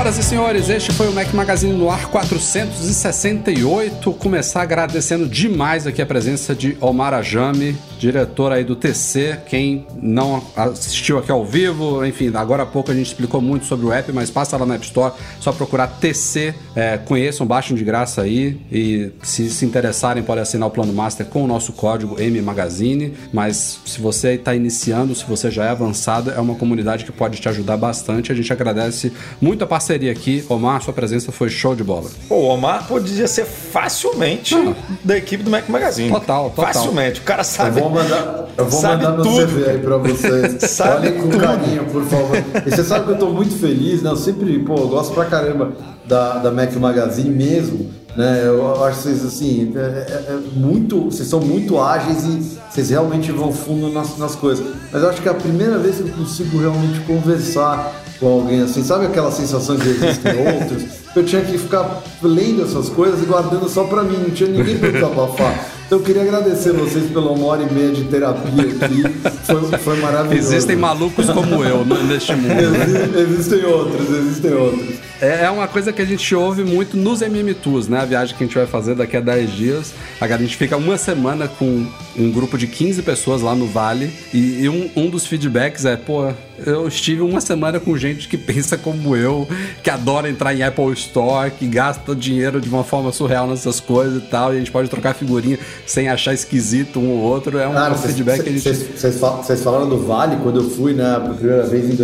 Senhoras 0.00 0.18
e 0.18 0.22
senhores, 0.22 0.68
este 0.68 0.92
foi 0.92 1.08
o 1.08 1.12
Mac 1.12 1.32
Magazine 1.32 1.72
no 1.72 1.90
ar 1.90 2.06
468. 2.06 4.12
Começar 4.14 4.62
agradecendo 4.62 5.28
demais 5.28 5.86
aqui 5.86 6.00
a 6.00 6.06
presença 6.06 6.54
de 6.54 6.76
Omar 6.80 7.12
Ajami, 7.12 7.76
diretor 8.00 8.50
aí 8.50 8.64
do 8.64 8.74
TC. 8.74 9.40
Quem 9.46 9.86
não 10.02 10.42
assistiu 10.56 11.18
aqui 11.18 11.30
ao 11.30 11.44
vivo, 11.44 12.04
enfim, 12.04 12.32
agora 12.34 12.62
há 12.62 12.66
pouco 12.66 12.90
a 12.90 12.94
gente 12.94 13.06
explicou 13.08 13.40
muito 13.42 13.66
sobre 13.66 13.84
o 13.86 13.92
app, 13.92 14.10
mas 14.12 14.30
passa 14.30 14.56
lá 14.56 14.64
na 14.64 14.74
App 14.76 14.84
Store, 14.86 15.12
só 15.38 15.52
procurar 15.52 15.86
TC, 15.86 16.54
é, 16.74 16.96
conheçam, 16.96 17.46
baixem 17.46 17.76
de 17.76 17.84
graça 17.84 18.22
aí 18.22 18.58
e 18.72 19.12
se 19.22 19.50
se 19.50 19.64
interessarem 19.66 20.22
podem 20.22 20.42
assinar 20.42 20.68
o 20.68 20.70
Plano 20.70 20.92
Master 20.92 21.26
com 21.26 21.44
o 21.44 21.46
nosso 21.46 21.72
código 21.74 22.20
M 22.20 22.40
Magazine. 22.40 23.12
Mas 23.32 23.78
se 23.84 24.00
você 24.00 24.32
está 24.34 24.54
iniciando, 24.54 25.14
se 25.14 25.24
você 25.24 25.50
já 25.50 25.66
é 25.66 25.68
avançado, 25.68 26.30
é 26.30 26.40
uma 26.40 26.54
comunidade 26.54 27.04
que 27.04 27.12
pode 27.12 27.38
te 27.38 27.48
ajudar 27.48 27.76
bastante. 27.76 28.32
A 28.32 28.34
gente 28.34 28.50
agradece 28.52 29.12
muito 29.40 29.62
a 29.62 29.66
parceria 29.66 30.10
aqui. 30.10 30.42
Omar, 30.48 30.80
sua 30.82 30.94
presença 30.94 31.30
foi 31.30 31.50
show 31.50 31.74
de 31.76 31.84
bola. 31.84 32.08
Pô, 32.28 32.36
o 32.36 32.44
Omar 32.48 32.86
podia 32.86 33.26
ser 33.28 33.44
facilmente 33.44 34.54
Ah. 34.54 34.74
da 35.04 35.18
equipe 35.18 35.42
do 35.42 35.50
Mac 35.50 35.68
Magazine. 35.68 36.10
Total, 36.10 36.50
total. 36.50 36.72
Facilmente. 36.72 37.20
O 37.20 37.24
cara 37.24 37.40
Eu 37.40 37.44
sabe. 37.44 37.80
Vou 37.90 38.02
mandar, 38.02 38.46
eu 38.56 38.64
vou 38.66 38.80
sabe 38.80 39.04
mandar 39.04 39.16
meu 39.22 39.24
tudo. 39.24 39.46
CV 39.46 39.70
aí 39.70 39.78
pra 39.78 39.96
vocês. 39.96 40.56
Sabe 40.70 41.08
Olhem 41.08 41.20
com 41.20 41.28
tudo. 41.30 41.40
carinho, 41.42 41.84
por 41.86 42.04
favor. 42.04 42.36
E 42.66 42.70
você 42.70 42.84
sabe 42.84 43.06
que 43.06 43.10
eu 43.12 43.18
tô 43.18 43.26
muito 43.30 43.54
feliz, 43.58 44.02
né? 44.02 44.10
Eu 44.10 44.16
sempre, 44.16 44.58
pô, 44.60 44.74
eu 44.76 44.88
gosto 44.88 45.12
pra 45.14 45.24
caramba 45.26 45.72
da, 46.06 46.38
da 46.38 46.50
Mac 46.50 46.74
Magazine 46.76 47.30
mesmo. 47.30 47.90
Né? 48.16 48.42
Eu 48.44 48.84
acho 48.84 49.02
vocês 49.02 49.24
assim, 49.24 49.72
é, 49.76 49.78
é- 49.78 50.32
é 50.32 50.38
muito. 50.56 51.04
Vocês 51.04 51.28
são 51.28 51.40
muito 51.40 51.78
ágeis 51.80 52.24
e 52.24 52.58
vocês 52.70 52.90
realmente 52.90 53.30
vão 53.30 53.52
fundo 53.52 53.88
nas, 53.92 54.18
nas 54.18 54.34
coisas. 54.34 54.66
Mas 54.92 55.02
eu 55.02 55.08
acho 55.08 55.22
que 55.22 55.28
é 55.28 55.30
a 55.30 55.34
primeira 55.34 55.78
vez 55.78 55.96
que 55.96 56.02
eu 56.02 56.08
consigo 56.08 56.58
realmente 56.58 56.98
conversar 57.00 57.92
com 58.18 58.26
alguém 58.26 58.62
assim. 58.62 58.82
Sabe 58.82 59.06
aquela 59.06 59.30
sensação 59.30 59.76
de 59.76 59.88
existem 59.88 60.32
outros? 60.54 60.82
Eu 61.14 61.24
tinha 61.24 61.42
que 61.42 61.56
ficar 61.56 62.02
lendo 62.22 62.62
essas 62.64 62.88
coisas 62.88 63.22
e 63.22 63.26
guardando 63.26 63.68
só 63.68 63.84
pra 63.84 64.02
mim, 64.02 64.16
não 64.18 64.30
tinha 64.30 64.48
ninguém 64.50 64.76
pra 64.78 64.90
desabafar. 64.90 65.69
Eu 65.90 66.00
queria 66.00 66.22
agradecer 66.22 66.72
vocês 66.72 67.10
pela 67.10 67.32
uma 67.32 67.46
hora 67.46 67.62
e 67.64 67.72
meia 67.72 67.90
de 67.92 68.04
terapia 68.04 68.62
aqui. 68.62 69.02
Foi, 69.44 69.78
foi 69.78 69.96
maravilhoso. 69.96 70.48
Existem 70.54 70.76
malucos 70.76 71.26
como 71.30 71.64
eu 71.64 71.84
n- 71.84 72.02
neste 72.04 72.32
mundo. 72.36 72.54
Exi- 72.60 73.18
Existem 73.32 73.64
outros, 73.64 74.08
existem 74.08 74.54
outros. 74.54 74.88
É 75.20 75.44
é 75.44 75.50
uma 75.50 75.68
coisa 75.68 75.92
que 75.92 76.00
a 76.00 76.04
gente 76.04 76.34
ouve 76.34 76.64
muito 76.64 76.96
nos 76.96 77.20
MM 77.22 77.52
Tours, 77.54 77.88
né? 77.88 78.00
A 78.00 78.04
viagem 78.04 78.34
que 78.36 78.42
a 78.42 78.46
gente 78.46 78.56
vai 78.56 78.66
fazer 78.66 78.94
daqui 78.94 79.16
a 79.16 79.20
10 79.20 79.52
dias. 79.52 79.92
A 80.20 80.26
gente 80.36 80.56
fica 80.56 80.76
uma 80.76 80.96
semana 80.96 81.46
com 81.46 81.86
um 82.18 82.30
grupo 82.30 82.56
de 82.56 82.66
15 82.66 83.02
pessoas 83.02 83.42
lá 83.42 83.54
no 83.54 83.66
Vale. 83.66 84.10
E, 84.32 84.68
um, 84.68 84.90
um 84.96 85.10
dos 85.10 85.26
feedbacks 85.26 85.84
é, 85.84 85.96
pô, 85.96 86.30
eu 86.64 86.88
estive 86.88 87.20
uma 87.22 87.40
semana 87.40 87.78
com 87.78 87.96
gente 87.96 88.28
que 88.28 88.36
pensa 88.38 88.78
como 88.78 89.14
eu, 89.16 89.46
que 89.82 89.90
adora 89.90 90.28
entrar 90.30 90.54
em 90.54 90.62
Apple 90.62 90.92
Store, 90.94 91.50
que 91.50 91.66
gasta 91.66 92.14
dinheiro 92.14 92.60
de 92.60 92.68
uma 92.68 92.84
forma 92.84 93.12
surreal 93.12 93.46
nessas 93.46 93.78
coisas 93.80 94.22
e 94.22 94.26
tal. 94.26 94.52
E 94.52 94.56
a 94.56 94.58
gente 94.58 94.70
pode 94.70 94.88
trocar 94.88 95.14
figurinha 95.14 95.58
sem 95.86 96.08
achar 96.08 96.32
esquisito 96.32 96.98
um 96.98 97.10
ou 97.10 97.18
outro. 97.18 97.58
É 97.58 97.68
um, 97.68 97.72
vocês- 97.72 98.06
feedback 98.14 98.42
que 98.42 98.48
a 98.48 98.52
gente. 98.52 98.62
vocês- 98.62 98.86
Vocês 99.00 99.18
fal- 99.18 99.42
vocês 99.42 99.62
falaram 99.62 99.88
do 99.88 99.98
Vale 99.98 100.36
quando 100.42 100.60
eu 100.60 100.70
fui, 100.70 100.92
né, 100.94 101.14
pela 101.20 101.34
primeira 101.34 101.66
vez 101.66 101.84
em 101.90 101.94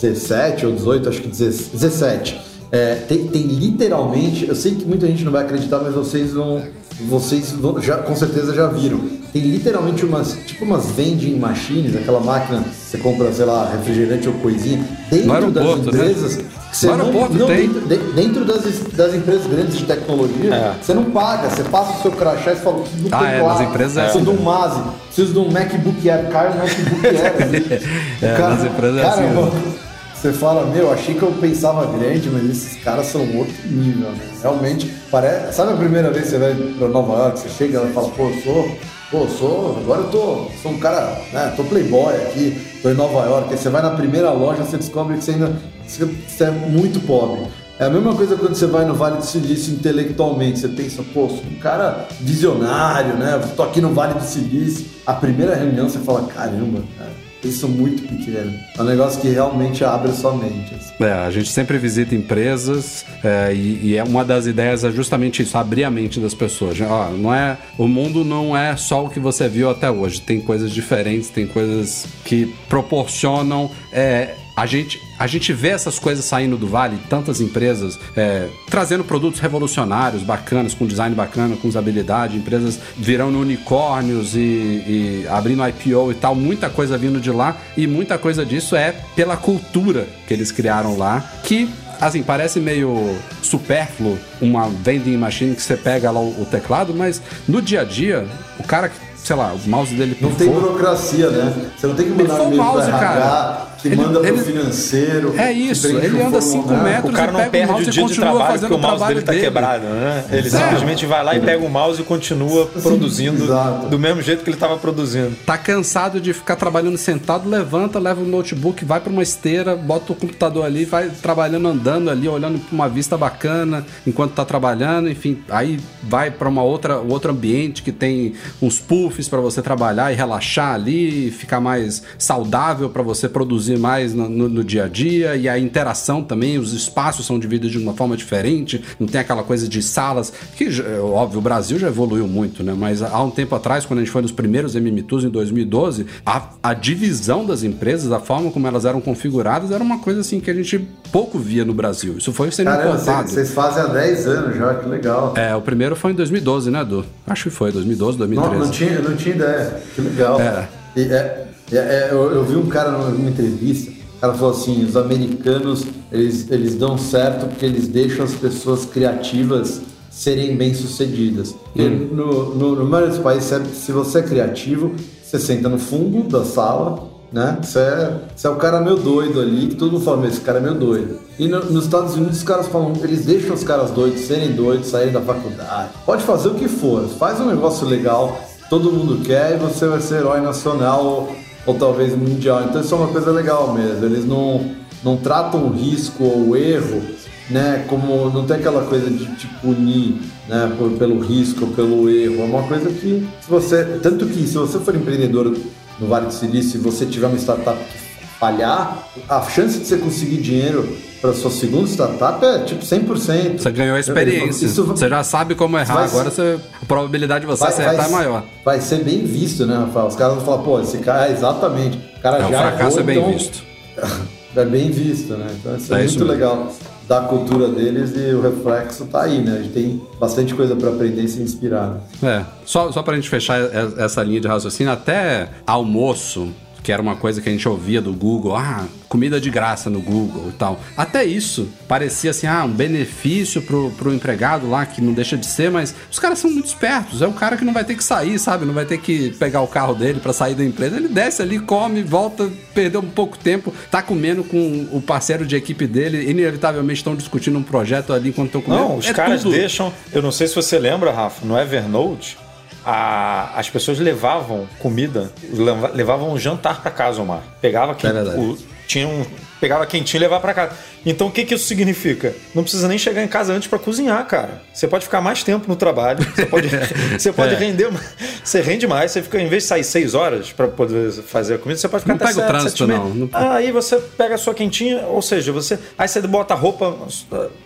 2017 0.00 0.66
ou 0.66 0.72
18, 0.72 1.08
acho 1.08 1.20
que 1.20 1.28
17. 1.28 2.40
É, 2.72 2.94
tem, 3.08 3.26
tem 3.26 3.42
literalmente, 3.42 4.46
eu 4.48 4.54
sei 4.54 4.74
que 4.76 4.84
muita 4.84 5.06
gente 5.06 5.24
não 5.24 5.32
vai 5.32 5.42
acreditar, 5.44 5.78
mas 5.80 5.92
vocês 5.92 6.32
vão, 6.32 6.62
vocês 7.08 7.50
vão- 7.52 7.80
já, 7.82 7.96
com 7.98 8.14
certeza 8.14 8.54
já 8.54 8.66
viram. 8.68 9.00
Tem 9.32 9.42
literalmente 9.42 10.04
umas, 10.04 10.36
tipo 10.46 10.64
umas 10.64 10.86
vending 10.92 11.36
machines, 11.36 11.94
aquela 11.96 12.20
máquina 12.20 12.62
que 12.62 12.68
você 12.90 12.98
compra, 12.98 13.32
sei 13.32 13.44
lá, 13.44 13.68
refrigerante 13.72 14.28
ou 14.28 14.34
coisinha, 14.34 14.84
dentro 15.10 15.50
das 15.50 15.64
né? 15.64 15.72
empresas. 15.84 16.38
você 16.72 16.86
tem. 16.86 17.68
Dentro, 17.68 17.80
de- 17.80 18.12
dentro 18.12 18.44
das, 18.44 18.62
das 18.92 19.14
empresas 19.14 19.46
grandes 19.48 19.76
de 19.76 19.84
tecnologia, 19.84 20.54
É. 20.54 20.74
você 20.80 20.94
não 20.94 21.04
paga, 21.06 21.50
você 21.50 21.64
passa 21.64 21.98
o 21.98 22.02
seu 22.02 22.12
crachá 22.12 22.52
e 22.52 22.56
fala, 22.56 22.78
preciso 22.82 23.08
do 23.08 23.14
Ah, 23.16 23.28
é, 23.30 23.42
nas 23.42 23.60
empresas 23.62 23.96
é 23.96 24.02
preciso 24.02 24.24
assim. 24.30 24.36
de 24.36 24.40
um 24.40 24.44
Mase, 24.44 24.80
preciso 25.06 25.32
de 25.32 25.38
um 25.40 25.50
MacBook 25.50 26.08
Air, 26.10 26.28
cai 26.30 26.48
MacBook 26.56 27.06
Air. 27.06 27.82
É, 28.22 28.38
nas 28.38 28.64
empresas 28.64 28.96
é 28.98 29.02
assim 29.06 29.20
caramba, 29.22 29.42
mesmo. 29.46 29.89
Você 30.20 30.34
fala, 30.34 30.66
meu, 30.66 30.92
achei 30.92 31.14
que 31.14 31.22
eu 31.22 31.32
pensava 31.32 31.86
grande, 31.96 32.28
mas 32.28 32.44
esses 32.44 32.84
caras 32.84 33.06
são 33.06 33.22
outro 33.38 33.54
nível, 33.70 34.10
né? 34.10 34.20
Realmente, 34.42 34.94
parece. 35.10 35.56
Sabe 35.56 35.72
a 35.72 35.76
primeira 35.76 36.10
vez 36.10 36.24
que 36.24 36.32
você 36.32 36.38
vai 36.38 36.54
pra 36.54 36.88
Nova 36.88 37.14
York, 37.14 37.38
você 37.38 37.48
chega 37.48 37.82
e 37.82 37.92
fala, 37.94 38.10
pô, 38.10 38.28
eu 38.28 38.42
sou. 38.42 38.78
Pô, 39.10 39.26
sou. 39.26 39.78
Agora 39.78 40.02
eu 40.02 40.08
tô. 40.10 40.46
Sou 40.62 40.72
um 40.72 40.78
cara, 40.78 41.18
né? 41.32 41.54
Tô 41.56 41.64
playboy 41.64 42.14
aqui, 42.16 42.54
tô 42.82 42.90
em 42.90 42.94
Nova 42.94 43.24
York. 43.24 43.50
Aí 43.50 43.56
você 43.56 43.70
vai 43.70 43.80
na 43.80 43.92
primeira 43.92 44.30
loja, 44.30 44.62
você 44.62 44.76
descobre 44.76 45.16
que 45.16 45.24
você 45.24 45.30
ainda. 45.30 45.56
Você 45.86 46.44
é 46.44 46.50
muito 46.50 47.00
pobre. 47.06 47.46
É 47.78 47.86
a 47.86 47.90
mesma 47.90 48.14
coisa 48.14 48.36
quando 48.36 48.54
você 48.54 48.66
vai 48.66 48.84
no 48.84 48.92
Vale 48.92 49.16
do 49.16 49.24
Silício 49.24 49.72
intelectualmente. 49.72 50.58
Você 50.58 50.68
pensa, 50.68 51.02
pô, 51.14 51.28
sou 51.28 51.42
um 51.50 51.58
cara 51.58 52.06
visionário, 52.20 53.14
né? 53.14 53.40
Tô 53.56 53.62
aqui 53.62 53.80
no 53.80 53.94
Vale 53.94 54.12
do 54.12 54.22
Silício. 54.22 54.84
A 55.06 55.14
primeira 55.14 55.54
reunião 55.54 55.88
você 55.88 55.98
fala, 55.98 56.24
caramba, 56.24 56.82
cara, 56.98 57.10
eles 57.42 57.56
são 57.56 57.68
muito 57.68 58.02
pequenos. 58.02 58.54
É 58.76 58.82
um 58.82 58.84
negócio 58.84 59.20
que 59.20 59.28
realmente 59.28 59.84
abre 59.84 60.12
sua 60.12 60.34
mente. 60.34 60.74
assim. 60.74 60.92
É, 61.00 61.12
a 61.12 61.30
gente 61.30 61.50
sempre 61.50 61.78
visita 61.78 62.14
empresas 62.14 63.04
é, 63.24 63.52
e, 63.54 63.80
e 63.82 63.96
é 63.96 64.04
uma 64.04 64.24
das 64.24 64.46
ideias 64.46 64.84
é 64.84 64.90
justamente 64.90 65.42
isso, 65.42 65.56
abrir 65.56 65.84
a 65.84 65.90
mente 65.90 66.20
das 66.20 66.34
pessoas. 66.34 66.78
Ó, 66.80 67.10
não 67.10 67.34
é, 67.34 67.56
o 67.78 67.88
mundo 67.88 68.24
não 68.24 68.56
é 68.56 68.76
só 68.76 69.04
o 69.04 69.08
que 69.08 69.18
você 69.18 69.48
viu 69.48 69.70
até 69.70 69.90
hoje. 69.90 70.20
Tem 70.20 70.40
coisas 70.40 70.70
diferentes, 70.70 71.28
tem 71.30 71.46
coisas 71.46 72.06
que 72.24 72.46
proporcionam. 72.68 73.70
é, 73.92 74.34
a 74.60 74.66
gente, 74.66 75.02
a 75.18 75.26
gente 75.26 75.54
vê 75.54 75.68
essas 75.68 75.98
coisas 75.98 76.22
saindo 76.22 76.54
do 76.54 76.66
vale, 76.66 76.98
tantas 77.08 77.40
empresas 77.40 77.98
é, 78.14 78.46
trazendo 78.68 79.02
produtos 79.02 79.40
revolucionários, 79.40 80.22
bacanas, 80.22 80.74
com 80.74 80.86
design 80.86 81.16
bacana, 81.16 81.56
com 81.56 81.66
usabilidade, 81.66 82.36
empresas 82.36 82.78
virando 82.94 83.38
unicórnios 83.38 84.36
e, 84.36 84.38
e 84.38 85.26
abrindo 85.30 85.66
IPO 85.66 86.12
e 86.12 86.14
tal, 86.14 86.34
muita 86.34 86.68
coisa 86.68 86.98
vindo 86.98 87.18
de 87.18 87.30
lá 87.30 87.56
e 87.74 87.86
muita 87.86 88.18
coisa 88.18 88.44
disso 88.44 88.76
é 88.76 88.94
pela 89.16 89.34
cultura 89.34 90.06
que 90.28 90.34
eles 90.34 90.52
criaram 90.52 90.94
lá, 90.94 91.24
que 91.42 91.66
assim, 91.98 92.22
parece 92.22 92.60
meio 92.60 93.16
supérfluo 93.42 94.18
uma 94.42 94.68
vending 94.68 95.16
machine 95.16 95.54
que 95.54 95.62
você 95.62 95.74
pega 95.74 96.10
lá 96.10 96.20
o, 96.20 96.46
teclado, 96.50 96.92
mas 96.92 97.22
no 97.48 97.62
dia 97.62 97.80
a 97.80 97.84
dia, 97.84 98.26
o 98.58 98.62
cara 98.62 98.90
que, 98.90 98.96
sei 99.16 99.36
lá, 99.36 99.54
o 99.54 99.68
mouse 99.70 99.94
dele 99.94 100.18
Não 100.20 100.34
tem 100.34 100.50
burocracia, 100.50 101.30
né? 101.30 101.70
Você 101.78 101.86
não 101.86 101.94
tem 101.94 102.06
que 102.06 102.12
mandar 102.12 102.42
um 102.42 102.50
o 102.50 102.56
mouse, 102.56 102.88
RH, 102.88 102.98
cara. 102.98 103.69
Que 103.80 103.88
Ele- 103.88 103.96
manda 103.96 104.20
pro 104.20 104.28
ele- 104.28 104.42
financeiro. 104.42 105.34
É 105.38 105.52
isso, 105.52 105.86
ele 105.86 106.22
anda 106.22 106.40
5 106.40 106.62
formulário. 106.68 106.92
metros 106.92 107.10
O 107.12 107.16
cara 107.16 107.32
não 107.32 107.38
pega 107.40 107.48
o 107.48 107.50
perde 107.52 107.66
o 107.68 107.72
mouse 107.72 107.82
e 107.88 107.90
dia 107.90 107.92
de 108.02 108.08
continua 108.08 108.28
trabalho 108.30 108.50
fazendo 108.52 108.68
porque 108.68 108.74
o 108.74 108.76
o 108.76 108.80
mouse 108.80 108.96
trabalho 108.96 109.14
dele 109.14 109.26
tá 109.26 109.32
dele. 109.32 109.44
quebrado, 109.44 109.84
né? 109.86 110.24
Ele 110.30 110.46
É. 110.48 110.50
simplesmente 110.50 111.06
vai 111.06 111.24
lá 111.24 111.36
e 111.36 111.40
pega 111.40 111.64
o 111.64 111.68
mouse 111.70 112.00
e 112.00 112.04
continua 112.04 112.66
produzindo 112.66 113.44
Exato. 113.44 113.88
do 113.88 113.98
mesmo 113.98 114.22
jeito 114.22 114.42
que 114.44 114.50
ele 114.50 114.56
estava 114.56 114.76
produzindo. 114.76 115.36
Tá 115.46 115.56
cansado 115.58 116.20
de 116.20 116.32
ficar 116.32 116.56
trabalhando 116.56 116.96
sentado, 116.98 117.48
levanta, 117.48 117.98
leva 117.98 118.20
o 118.20 118.26
notebook, 118.26 118.84
vai 118.84 119.00
pra 119.00 119.10
uma 119.12 119.22
esteira, 119.22 119.76
bota 119.76 120.12
o 120.12 120.16
computador 120.16 120.64
ali, 120.64 120.84
vai 120.84 121.08
trabalhando 121.10 121.68
andando 121.68 122.10
ali, 122.10 122.28
olhando 122.28 122.58
pra 122.58 122.74
uma 122.74 122.88
vista 122.88 123.16
bacana 123.16 123.84
enquanto 124.06 124.32
tá 124.32 124.44
trabalhando, 124.44 125.08
enfim, 125.08 125.38
aí 125.48 125.78
vai 126.02 126.30
pra 126.30 126.48
uma 126.48 126.62
outra 126.62 126.98
outro 126.98 127.30
ambiente 127.30 127.82
que 127.82 127.92
tem 127.92 128.34
uns 128.60 128.78
puffs 128.78 129.28
pra 129.28 129.40
você 129.40 129.62
trabalhar 129.62 130.12
e 130.12 130.16
relaxar 130.16 130.74
ali, 130.74 131.30
ficar 131.30 131.60
mais 131.60 132.02
saudável 132.18 132.88
pra 132.90 133.02
você 133.02 133.28
produzir 133.28 133.69
mais 133.78 134.12
no, 134.14 134.28
no- 134.28 134.48
no 134.48 134.64
dia 134.64 134.84
a 134.84 134.88
dia 134.88 135.36
e 135.36 135.48
a 135.48 135.58
interação 135.58 136.22
também, 136.22 136.58
os 136.58 136.72
espaços 136.72 137.26
são 137.26 137.38
divididos 137.38 137.72
de 137.72 137.78
uma 137.78 137.94
forma 137.94 138.16
diferente, 138.16 138.82
não 138.98 139.06
tem 139.06 139.20
aquela 139.20 139.42
coisa 139.42 139.68
de 139.68 139.82
salas, 139.82 140.32
que 140.56 140.64
é 140.80 140.98
óbvio, 141.00 141.38
o 141.38 141.42
Brasil 141.42 141.78
já 141.78 141.88
evoluiu 141.88 142.26
muito, 142.26 142.62
né? 142.62 142.74
Mas 142.76 143.02
há 143.02 143.22
um 143.22 143.30
tempo 143.30 143.54
atrás, 143.54 143.84
quando 143.84 143.98
a 144.00 144.02
gente 144.02 144.12
foi 144.12 144.22
nos 144.22 144.32
primeiros 144.32 144.74
MMTOs 144.74 145.24
em 145.24 145.28
2012, 145.28 146.06
a, 146.24 146.50
a 146.62 146.74
divisão 146.74 147.44
das 147.44 147.62
empresas, 147.62 148.10
a 148.12 148.20
forma 148.20 148.50
como 148.50 148.66
elas 148.66 148.84
eram 148.84 149.00
configuradas, 149.00 149.70
era 149.70 149.82
uma 149.82 149.98
coisa 149.98 150.20
assim 150.20 150.40
que 150.40 150.50
a 150.50 150.54
gente 150.54 150.78
pouco 151.12 151.38
via 151.38 151.64
no 151.64 151.74
Brasil. 151.74 152.16
Isso 152.18 152.32
foi 152.32 152.50
sendo 152.50 152.66
Caramba, 152.66 152.94
implantado. 152.94 153.28
vocês 153.28 153.48
vocês 153.48 153.50
fazem 153.54 153.82
há 153.82 153.86
10 153.86 154.26
anos 154.26 154.56
já, 154.56 154.74
que 154.74 154.88
legal. 154.88 155.34
É, 155.36 155.54
o 155.54 155.60
primeiro 155.60 155.96
foi 155.96 156.12
em 156.12 156.14
2012, 156.14 156.70
né, 156.70 156.80
Edu? 156.82 157.04
Acho 157.26 157.44
que 157.44 157.50
foi, 157.50 157.72
2012, 157.72 158.18
Não, 158.18 158.26
2013. 158.26 158.64
não 158.64 158.70
tinha, 158.70 158.90
eu 158.92 159.02
não 159.10 159.16
tinha 159.16 159.34
ideia. 159.34 159.80
Que 159.94 160.00
legal. 160.00 160.40
É. 160.40 160.68
E 160.96 161.02
é- 161.02 161.46
é- 161.72 161.76
é, 161.78 162.08
eu, 162.12 162.32
eu 162.32 162.44
vi 162.44 162.56
um 162.56 162.66
cara 162.66 162.90
numa, 162.90 163.28
entrevista, 163.28 163.90
o 164.16 164.20
cara 164.20 164.34
falou 164.34 164.50
assim, 164.54 164.84
os 164.84 164.96
americanos, 164.96 165.84
eles, 166.12 166.50
eles 166.50 166.74
dão 166.74 166.98
certo 166.98 167.46
porque 167.46 167.64
eles 167.64 167.88
deixam 167.88 168.24
as 168.24 168.34
pessoas 168.34 168.84
criativas 168.84 169.80
serem 170.10 170.56
bem-sucedidas. 170.56 171.54
Porque 171.72 171.88
no, 171.88 172.54
no, 172.54 172.76
no 172.76 172.84
maioria 172.84 173.14
dos 173.14 173.22
países, 173.22 173.48
se- 173.74 173.92
você 173.92 174.18
é 174.18 174.22
criativo, 174.22 174.92
você 175.22 175.38
senta 175.38 175.68
no 175.68 175.78
fundo 175.78 176.28
da 176.28 176.44
sala, 176.44 177.08
né? 177.32 177.58
Você 177.62 177.78
é, 177.78 178.16
você 178.34 178.46
é 178.48 178.50
o 178.50 178.56
cara 178.56 178.80
meio 178.80 178.96
doido 178.96 179.40
ali, 179.40 179.68
que 179.68 179.76
todo 179.76 179.92
mundo 179.92 180.04
fala, 180.04 180.16
"Meu, 180.16 180.28
esse 180.28 180.40
cara 180.40 180.58
é 180.58 180.60
meio 180.62 180.74
doido. 180.74 181.18
E 181.38 181.46
no- 181.46 181.64
nos 181.66 181.84
Estados 181.84 182.14
Unidos 182.16 182.38
os 182.38 182.42
caras 182.42 182.66
falam, 182.66 182.92
eles 183.02 183.24
deixam 183.24 183.54
os 183.54 183.62
caras 183.62 183.92
doidos 183.92 184.22
serem 184.22 184.52
doidos, 184.52 184.88
saírem 184.88 185.12
da 185.12 185.20
faculdade. 185.20 185.90
Pode 186.04 186.24
fazer 186.24 186.48
o 186.48 186.54
que 186.54 186.66
for, 186.68 187.04
faz 187.18 187.40
um 187.40 187.46
negócio 187.46 187.86
legal, 187.86 188.38
todo 188.68 188.90
mundo 188.92 189.24
quer 189.24 189.54
e 189.54 189.58
você 189.58 189.86
vai 189.86 190.00
ser 190.00 190.16
herói 190.16 190.40
nacional 190.40 191.28
ou, 191.66 191.74
talvez 191.74 192.16
mundial. 192.16 192.64
Então 192.64 192.80
isso 192.80 192.94
é 192.94 192.98
uma 192.98 193.08
coisa 193.08 193.30
legal 193.30 193.72
mesmo. 193.72 194.04
Eles 194.04 194.24
não, 194.24 194.70
não 195.04 195.16
tratam 195.16 195.64
o 195.66 195.72
risco 195.72 196.24
ou 196.24 196.50
o 196.50 196.56
erro, 196.56 197.02
né? 197.48 197.84
Como 197.88 198.30
não 198.30 198.46
tem 198.46 198.56
aquela 198.56 198.84
coisa 198.84 199.10
de 199.10 199.26
te 199.36 199.46
punir, 199.60 200.20
né? 200.48 200.72
Por, 200.78 200.90
pelo 200.92 201.20
risco 201.20 201.66
ou 201.66 201.70
pelo 201.72 202.08
erro. 202.08 202.42
É 202.42 202.44
uma 202.44 202.62
coisa 202.62 202.90
que 202.90 203.28
se 203.40 203.50
você, 203.50 203.84
tanto 204.02 204.26
que 204.26 204.46
se 204.46 204.54
você 204.54 204.78
for 204.78 204.94
empreendedor 204.94 205.56
no 205.98 206.06
Vale 206.06 206.26
do 206.26 206.32
Silício 206.32 206.78
e 206.78 206.82
você 206.82 207.04
tiver 207.04 207.26
uma 207.26 207.38
startup 207.38 207.78
que 207.78 208.26
falhar, 208.38 209.06
a 209.28 209.42
chance 209.42 209.78
de 209.78 209.86
você 209.86 209.98
conseguir 209.98 210.38
dinheiro 210.38 211.09
para 211.20 211.32
sua 211.34 211.50
segunda 211.50 211.86
startup 211.88 212.44
é 212.44 212.60
tipo 212.60 212.84
100%. 212.84 213.58
Você 213.58 213.70
ganhou 213.70 213.96
a 213.96 214.00
experiência. 214.00 214.64
Isso 214.66 214.84
Você 214.84 215.08
já 215.08 215.22
sabe 215.22 215.54
como 215.54 215.78
errar, 215.78 216.04
agora 216.04 216.30
você- 216.30 216.58
a 216.82 216.86
probabilidade 216.86 217.42
de 217.42 217.46
você 217.46 217.64
vai, 217.64 217.72
acertar 217.72 217.96
vai- 217.96 218.06
é 218.06 218.10
maior. 218.10 218.44
vai 218.64 218.80
ser 218.80 219.04
bem 219.04 219.24
visto, 219.24 219.66
né, 219.66 219.76
Rafael? 219.76 220.06
Os 220.06 220.16
caras 220.16 220.36
vão 220.36 220.44
falar, 220.44 220.58
pô, 220.58 220.80
esse 220.80 220.98
cara, 220.98 221.28
é 221.28 221.32
exatamente. 221.32 221.98
O 222.18 222.20
cara 222.22 222.38
É, 222.38 222.46
o 222.46 222.50
já 222.50 222.58
fracasso 222.62 222.98
errou, 222.98 223.00
é 223.00 223.02
bem 223.02 223.18
então- 223.18 223.32
visto. 223.32 223.62
É 224.56 224.64
bem 224.64 224.90
visto, 224.90 225.34
né? 225.34 225.46
Então 225.60 225.76
isso 225.76 225.94
é, 225.94 226.02
É 226.02 226.04
isso 226.04 226.18
muito 226.18 226.28
mesmo. 226.36 226.50
legal 226.52 226.72
da 227.06 227.20
cultura 227.20 227.68
deles 227.68 228.10
e 228.16 228.34
o 228.34 228.40
reflexo 228.42 229.04
tá 229.04 229.22
aí, 229.22 229.40
né? 229.40 229.58
A 229.58 229.62
gente 229.62 229.72
tem 229.72 230.02
bastante 230.18 230.54
coisa 230.54 230.74
para 230.74 230.88
aprender 230.90 231.22
e 231.22 231.28
se 231.28 231.40
inspirar. 231.40 232.00
né? 232.20 232.40
É, 232.40 232.44
só, 232.66 232.90
só 232.90 233.00
pra 233.00 233.14
gente 233.14 233.28
fechar 233.28 233.60
essa 233.96 234.20
linha 234.24 234.40
de 234.40 234.48
raciocínio, 234.48 234.92
até 234.92 235.50
almoço, 235.64 236.48
que 236.82 236.90
era 236.92 237.00
uma 237.02 237.16
coisa 237.16 237.40
que 237.40 237.48
a 237.48 237.52
gente 237.52 237.68
ouvia 237.68 238.00
do 238.00 238.12
Google, 238.12 238.56
ah, 238.56 238.86
comida 239.08 239.40
de 239.40 239.50
graça 239.50 239.90
no 239.90 240.00
Google 240.00 240.48
e 240.48 240.52
tal. 240.52 240.80
Até 240.96 241.24
isso 241.24 241.68
parecia 241.88 242.30
assim, 242.30 242.46
ah, 242.46 242.64
um 242.64 242.70
benefício 242.72 243.60
pro, 243.62 243.90
pro 243.92 244.14
empregado 244.14 244.68
lá, 244.70 244.86
que 244.86 245.00
não 245.00 245.12
deixa 245.12 245.36
de 245.36 245.46
ser, 245.46 245.70
mas 245.70 245.94
os 246.10 246.18
caras 246.18 246.38
são 246.38 246.50
muito 246.50 246.66
espertos. 246.66 247.20
É 247.22 247.26
o 247.26 247.32
cara 247.32 247.56
que 247.56 247.64
não 247.64 247.72
vai 247.72 247.84
ter 247.84 247.94
que 247.96 248.04
sair, 248.04 248.38
sabe? 248.38 248.64
Não 248.64 248.72
vai 248.74 248.84
ter 248.86 248.98
que 248.98 249.30
pegar 249.38 249.60
o 249.60 249.66
carro 249.66 249.94
dele 249.94 250.20
pra 250.20 250.32
sair 250.32 250.54
da 250.54 250.64
empresa. 250.64 250.96
Ele 250.96 251.08
desce 251.08 251.42
ali, 251.42 251.58
come, 251.58 252.02
volta, 252.02 252.48
perdeu 252.74 253.00
um 253.00 253.10
pouco 253.10 253.36
tempo, 253.38 253.74
tá 253.90 254.00
comendo 254.02 254.42
com 254.44 254.88
o 254.92 255.02
parceiro 255.02 255.44
de 255.46 255.56
equipe 255.56 255.86
dele, 255.86 256.30
inevitavelmente 256.30 257.00
estão 257.00 257.14
discutindo 257.14 257.58
um 257.58 257.62
projeto 257.62 258.12
ali 258.12 258.30
enquanto 258.30 258.46
estão 258.48 258.62
comendo. 258.62 258.82
Não, 258.84 258.96
os 258.96 259.06
É 259.06 259.12
caras 259.12 259.42
tudo- 259.42 259.52
deixam. 259.54 259.92
Eu 260.12 260.22
não 260.22 260.32
sei 260.32 260.46
se 260.48 260.54
você 260.54 260.78
lembra, 260.78 261.12
Rafa, 261.12 261.44
no 261.44 261.58
Evernote, 261.58 262.38
a- 262.84 263.52
as 263.56 263.68
pessoas 263.70 263.98
levavam 263.98 264.66
comida, 264.78 265.30
leva- 265.52 265.88
levavam 265.94 266.30
um 266.32 266.38
jantar 266.38 266.80
para 266.82 266.90
casa, 266.90 267.20
Omar. 267.22 267.42
Pegava 267.60 267.94
quem, 267.94 268.10
É 268.10 268.12
o- 268.38 268.58
tinha 268.86 269.06
um, 269.08 269.24
pegava 269.60 269.84
quentinho 269.86 270.20
e 270.20 270.22
levava 270.22 270.40
para 270.40 270.54
casa. 270.54 270.72
Então 271.04 271.26
o 271.26 271.30
que, 271.30 271.44
que 271.44 271.54
isso 271.54 271.66
significa? 271.66 272.34
Não 272.54 272.62
precisa 272.62 272.88
nem 272.88 272.98
chegar 272.98 273.22
em 273.22 273.28
casa 273.28 273.52
antes 273.52 273.68
para 273.68 273.78
cozinhar, 273.78 274.24
cara. 274.26 274.62
Você 274.72 274.88
pode 274.88 275.04
ficar 275.04 275.20
mais 275.20 275.42
tempo 275.42 275.66
no 275.68 275.76
trabalho, 275.76 276.18
você 276.34 276.46
pode, 276.46 276.68
você 277.18 277.32
pode 277.32 277.54
É. 277.54 277.58
render, 277.58 277.90
mais- 277.90 278.14
você 278.42 278.60
rende 278.60 278.86
mais, 278.86 279.10
você 279.10 279.22
fica, 279.22 279.40
em 279.40 279.48
vez 279.48 279.62
de 279.64 279.68
sair 279.68 279.84
seis 279.84 280.14
horas 280.14 280.50
para 280.52 280.66
poder 280.68 281.12
fazer 281.12 281.54
a 281.54 281.58
comida, 281.58 281.78
você 281.78 281.88
pode 281.88 282.02
ficar 282.02 282.14
Não 282.14 282.16
até 282.16 282.26
pega 282.26 282.38
o 282.38 282.42
sete, 282.42 282.50
trânsito, 282.50 282.84
e 282.84 282.86
meia. 282.86 282.98
não. 282.98 283.08
Não- 283.14 283.28
Aí 283.32 283.70
você 283.72 283.96
pega 283.96 284.34
a 284.34 284.38
sua 284.38 284.54
quentinha, 284.54 285.02
ou 285.06 285.20
seja, 285.22 285.52
você. 285.52 285.78
Aí 285.98 286.08
você 286.08 286.20
bota 286.22 286.54
roupa. 286.54 286.96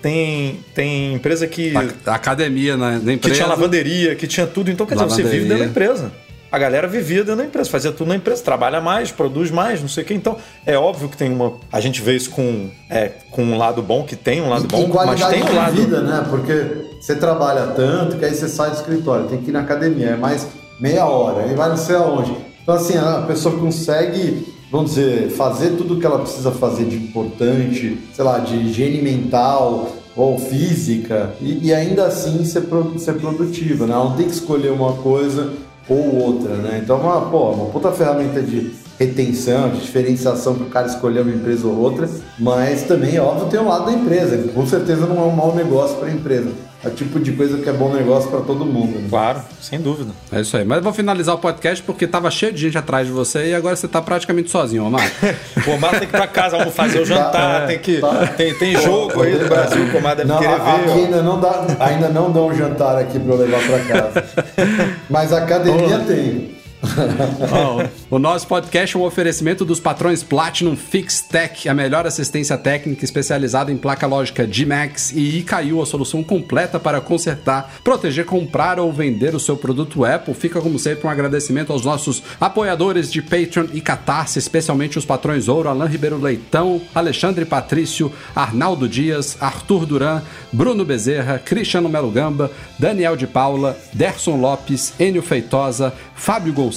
Tem, 0.02 0.60
tem 0.74 1.14
empresa 1.14 1.46
que, 1.46 1.72
A, 2.06 2.14
academia 2.14 2.76
na, 2.76 2.92
na 2.92 3.00
que 3.00 3.12
empresa. 3.12 3.34
tinha 3.36 3.46
lavanderia, 3.46 4.14
que 4.14 4.26
tinha 4.26 4.46
tudo. 4.46 4.70
Então, 4.70 4.86
quer 4.86 4.94
dizer, 4.94 5.06
você 5.08 5.22
vive 5.22 5.44
dentro 5.46 5.58
da 5.64 5.70
empresa. 5.70 6.12
A 6.54 6.58
galera 6.58 6.86
vivia 6.86 7.24
dentro 7.24 7.38
da 7.38 7.44
empresa, 7.46 7.68
fazia 7.68 7.90
tudo 7.90 8.06
na 8.06 8.14
empresa, 8.14 8.40
trabalha 8.40 8.80
mais, 8.80 9.10
produz 9.10 9.50
mais, 9.50 9.80
não 9.80 9.88
sei 9.88 10.04
o 10.04 10.06
quê. 10.06 10.14
Então, 10.14 10.36
é 10.64 10.78
óbvio 10.78 11.08
que 11.08 11.16
tem 11.16 11.32
uma. 11.32 11.54
A 11.72 11.80
gente 11.80 12.00
vê 12.00 12.14
isso 12.14 12.30
com, 12.30 12.70
é, 12.88 13.10
com 13.32 13.42
um 13.42 13.58
lado 13.58 13.82
bom, 13.82 14.04
que 14.04 14.14
tem 14.14 14.40
um 14.40 14.48
lado 14.48 14.64
E- 14.66 14.68
bom, 14.68 14.84
e 14.84 14.88
qualidade 14.88 15.20
mas 15.22 15.32
tem 15.32 15.42
um 15.42 15.56
lado. 15.56 15.72
vida, 15.74 16.00
né? 16.00 16.24
Porque 16.30 16.86
você 17.00 17.16
trabalha 17.16 17.66
tanto 17.74 18.16
que 18.18 18.24
aí 18.24 18.32
você 18.32 18.46
sai 18.48 18.70
do 18.70 18.76
escritório, 18.76 19.26
tem 19.26 19.38
que 19.42 19.50
ir 19.50 19.52
na 19.52 19.62
academia, 19.62 20.10
é 20.10 20.16
mais 20.16 20.46
meia 20.78 21.04
hora, 21.06 21.42
aí 21.42 21.54
vai 21.56 21.70
não 21.70 21.76
sei 21.76 21.96
aonde. 21.96 22.32
Então, 22.62 22.76
assim, 22.76 22.96
a 22.96 23.24
pessoa 23.26 23.58
consegue, 23.58 24.46
vamos 24.70 24.94
dizer, 24.94 25.30
fazer 25.30 25.70
tudo 25.70 25.94
o 25.94 25.98
que 26.00 26.06
ela 26.06 26.20
precisa 26.20 26.52
fazer 26.52 26.84
de 26.84 26.94
importante, 26.96 27.98
sei 28.14 28.24
lá, 28.24 28.38
de 28.38 28.54
higiene 28.54 29.02
mental 29.02 29.90
ou 30.16 30.38
física, 30.38 31.34
e, 31.40 31.66
e 31.66 31.74
ainda 31.74 32.06
assim 32.06 32.44
ser, 32.44 32.60
pro- 32.60 32.96
ser 32.96 33.14
produtiva, 33.14 33.84
né? 33.88 33.92
Ela 33.92 34.04
não 34.04 34.14
tem 34.16 34.26
que 34.26 34.32
escolher 34.34 34.70
uma 34.70 34.92
coisa 34.92 35.52
ou 35.88 36.14
outra, 36.16 36.56
né? 36.56 36.80
Então, 36.82 37.00
uma, 37.00 37.30
pô, 37.30 37.50
uma 37.50 37.70
puta 37.70 37.92
ferramenta 37.92 38.40
de 38.42 38.72
retenção, 38.98 39.70
de 39.70 39.80
diferenciação 39.80 40.54
para 40.54 40.66
o 40.66 40.70
cara 40.70 40.86
escolher 40.86 41.20
uma 41.20 41.32
empresa 41.32 41.66
ou 41.66 41.76
outra, 41.78 42.08
mas 42.38 42.82
também, 42.82 43.18
óbvio, 43.18 43.46
tem 43.48 43.58
o 43.60 43.68
lado 43.68 43.86
da 43.86 43.92
empresa. 43.92 44.36
Com 44.54 44.66
certeza 44.66 45.06
não 45.06 45.16
é 45.18 45.22
um 45.26 45.30
mau 45.34 45.54
negócio 45.54 45.96
para 45.96 46.08
a 46.08 46.12
empresa. 46.12 46.50
É 46.84 46.88
o 46.88 46.90
tipo 46.90 47.18
de 47.18 47.32
coisa 47.32 47.56
que 47.56 47.68
é 47.68 47.72
bom 47.72 47.90
negócio 47.94 48.28
para 48.30 48.40
todo 48.40 48.62
mundo. 48.66 48.98
né? 49.00 49.06
Claro, 49.08 49.40
sem 49.58 49.80
dúvida. 49.80 50.10
É 50.30 50.42
isso 50.42 50.54
aí. 50.54 50.66
Mas 50.66 50.76
eu 50.78 50.82
vou 50.84 50.92
finalizar 50.92 51.34
o 51.34 51.38
podcast 51.38 51.82
porque 51.82 52.06
tava 52.06 52.30
cheio 52.30 52.52
de 52.52 52.60
gente 52.60 52.76
atrás 52.76 53.06
de 53.06 53.12
você 53.12 53.46
e 53.48 53.54
agora 53.54 53.74
você 53.74 53.88
tá 53.88 54.02
praticamente 54.02 54.50
sozinho, 54.50 54.84
Omar. 54.84 55.10
O 55.66 55.70
Omar 55.70 55.92
tem 55.92 56.00
que 56.00 56.14
ir 56.14 56.18
pra 56.18 56.26
casa, 56.26 56.58
vamos 56.58 56.74
fazer 56.74 57.00
o 57.00 57.06
jantar, 57.06 57.62
Tá, 57.62 57.66
tem 57.66 57.78
que. 57.78 58.00
tá. 58.02 58.26
Tem, 58.36 58.52
tem 58.54 58.76
jogo 58.82 59.22
aí 59.22 59.34
do 59.38 59.46
Brasil 59.48 59.88
que 59.88 59.96
o 59.96 59.98
Omar 59.98 60.14
deve 60.14 60.28
Não, 60.28 60.38
querer 60.38 60.60
ver. 60.60 60.92
ainda 60.92 61.22
não, 61.22 61.40
dá, 61.40 61.66
ainda 61.80 62.08
não 62.10 62.30
dão 62.30 62.48
um 62.48 62.54
jantar 62.54 62.98
aqui 62.98 63.18
para 63.18 63.32
eu 63.34 63.38
levar 63.38 63.60
para 63.66 63.78
casa. 63.78 64.24
Mas 65.08 65.32
a 65.32 65.38
academia 65.38 66.00
tem. 66.00 66.54
o 68.10 68.18
nosso 68.18 68.46
podcast 68.46 68.96
é 68.96 68.98
um 68.98 69.04
oferecimento 69.04 69.64
dos 69.64 69.80
patrões 69.80 70.22
Platinum 70.22 70.76
Fix 70.76 71.20
Tech, 71.22 71.68
a 71.68 71.74
melhor 71.74 72.06
assistência 72.06 72.56
técnica 72.56 73.04
especializada 73.04 73.72
em 73.72 73.76
placa 73.76 74.06
lógica 74.06 74.46
G-Max 74.50 75.12
e 75.12 75.38
ICAIU, 75.38 75.80
a 75.80 75.86
solução 75.86 76.22
completa 76.22 76.78
para 76.78 77.00
consertar, 77.00 77.74
proteger, 77.82 78.24
comprar 78.24 78.78
ou 78.78 78.92
vender 78.92 79.34
o 79.34 79.40
seu 79.40 79.56
produto 79.56 80.04
Apple. 80.04 80.34
Fica, 80.34 80.60
como 80.60 80.78
sempre, 80.78 81.06
um 81.06 81.10
agradecimento 81.10 81.72
aos 81.72 81.84
nossos 81.84 82.22
apoiadores 82.40 83.10
de 83.10 83.22
Patreon 83.22 83.66
e 83.72 83.80
Catarse, 83.80 84.38
especialmente 84.38 84.98
os 84.98 85.04
patrões 85.04 85.48
Ouro, 85.48 85.68
Alain 85.68 85.88
Ribeiro 85.88 86.20
Leitão, 86.20 86.80
Alexandre 86.94 87.44
Patrício, 87.44 88.12
Arnaldo 88.34 88.88
Dias, 88.88 89.36
Arthur 89.40 89.86
Duran, 89.86 90.22
Bruno 90.52 90.84
Bezerra, 90.84 91.38
Cristiano 91.38 91.88
Melo 91.88 92.10
Gamba, 92.10 92.50
Daniel 92.78 93.16
de 93.16 93.26
Paula, 93.26 93.78
Derson 93.92 94.36
Lopes, 94.36 94.92
Enio 94.98 95.22
Feitosa, 95.22 95.92
Fábio 96.14 96.52
Gonçalves, 96.52 96.73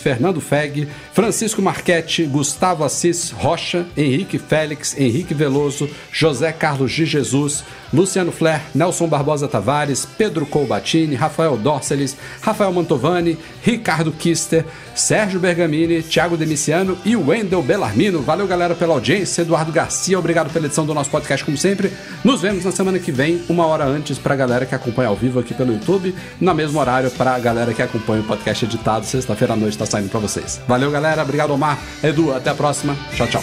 Fernando 0.00 0.40
Feg, 0.40 0.88
Francisco 1.12 1.60
Marchetti, 1.62 2.24
Gustavo 2.24 2.84
Assis 2.84 3.30
Rocha, 3.30 3.86
Henrique 3.96 4.38
Félix, 4.38 4.96
Henrique 4.98 5.34
Veloso, 5.34 5.88
José 6.12 6.52
Carlos 6.52 6.92
de 6.92 7.04
Jesus, 7.04 7.64
Luciano 7.92 8.30
Flair, 8.30 8.62
Nelson 8.74 9.08
Barbosa 9.08 9.48
Tavares, 9.48 10.06
Pedro 10.16 10.46
Colbatini, 10.46 11.14
Rafael 11.14 11.56
Dorceles, 11.56 12.16
Rafael 12.40 12.72
Mantovani, 12.72 13.36
Ricardo 13.62 14.12
Kister, 14.12 14.64
Sérgio 14.94 15.40
Bergamini, 15.40 16.02
Thiago 16.02 16.36
Demiciano 16.36 16.96
e 17.04 17.16
Wendel 17.16 17.62
Bellarmino. 17.62 18.20
Valeu, 18.20 18.46
galera, 18.46 18.74
pela 18.74 18.94
audiência. 18.94 19.42
Eduardo 19.42 19.72
Garcia, 19.72 20.18
obrigado 20.18 20.52
pela 20.52 20.66
edição 20.66 20.86
do 20.86 20.94
nosso 20.94 21.10
podcast, 21.10 21.44
como 21.44 21.56
sempre. 21.56 21.92
Nos 22.22 22.40
vemos 22.40 22.64
na 22.64 22.70
semana 22.70 22.98
que 22.98 23.10
vem, 23.10 23.42
uma 23.48 23.66
hora 23.66 23.84
antes, 23.84 24.18
pra 24.18 24.36
galera 24.36 24.66
que 24.66 24.74
acompanha 24.74 25.08
ao 25.08 25.16
vivo 25.16 25.40
aqui 25.40 25.54
pelo 25.54 25.72
YouTube, 25.72 26.14
no 26.40 26.54
mesmo 26.54 26.78
horário 26.78 27.10
pra 27.10 27.38
galera 27.38 27.74
que 27.74 27.82
acompanha 27.82 28.20
o 28.20 28.24
podcast 28.24 28.64
editado. 28.64 29.06
Sexta-feira 29.20 29.52
à 29.52 29.56
noite 29.56 29.76
tá 29.76 29.84
saindo 29.84 30.08
pra 30.08 30.18
vocês. 30.18 30.60
Valeu, 30.66 30.90
galera. 30.90 31.22
Obrigado, 31.22 31.52
Omar. 31.52 31.78
Edu, 32.02 32.34
até 32.34 32.48
a 32.48 32.54
próxima. 32.54 32.96
Tchau, 33.14 33.26
tchau. 33.26 33.42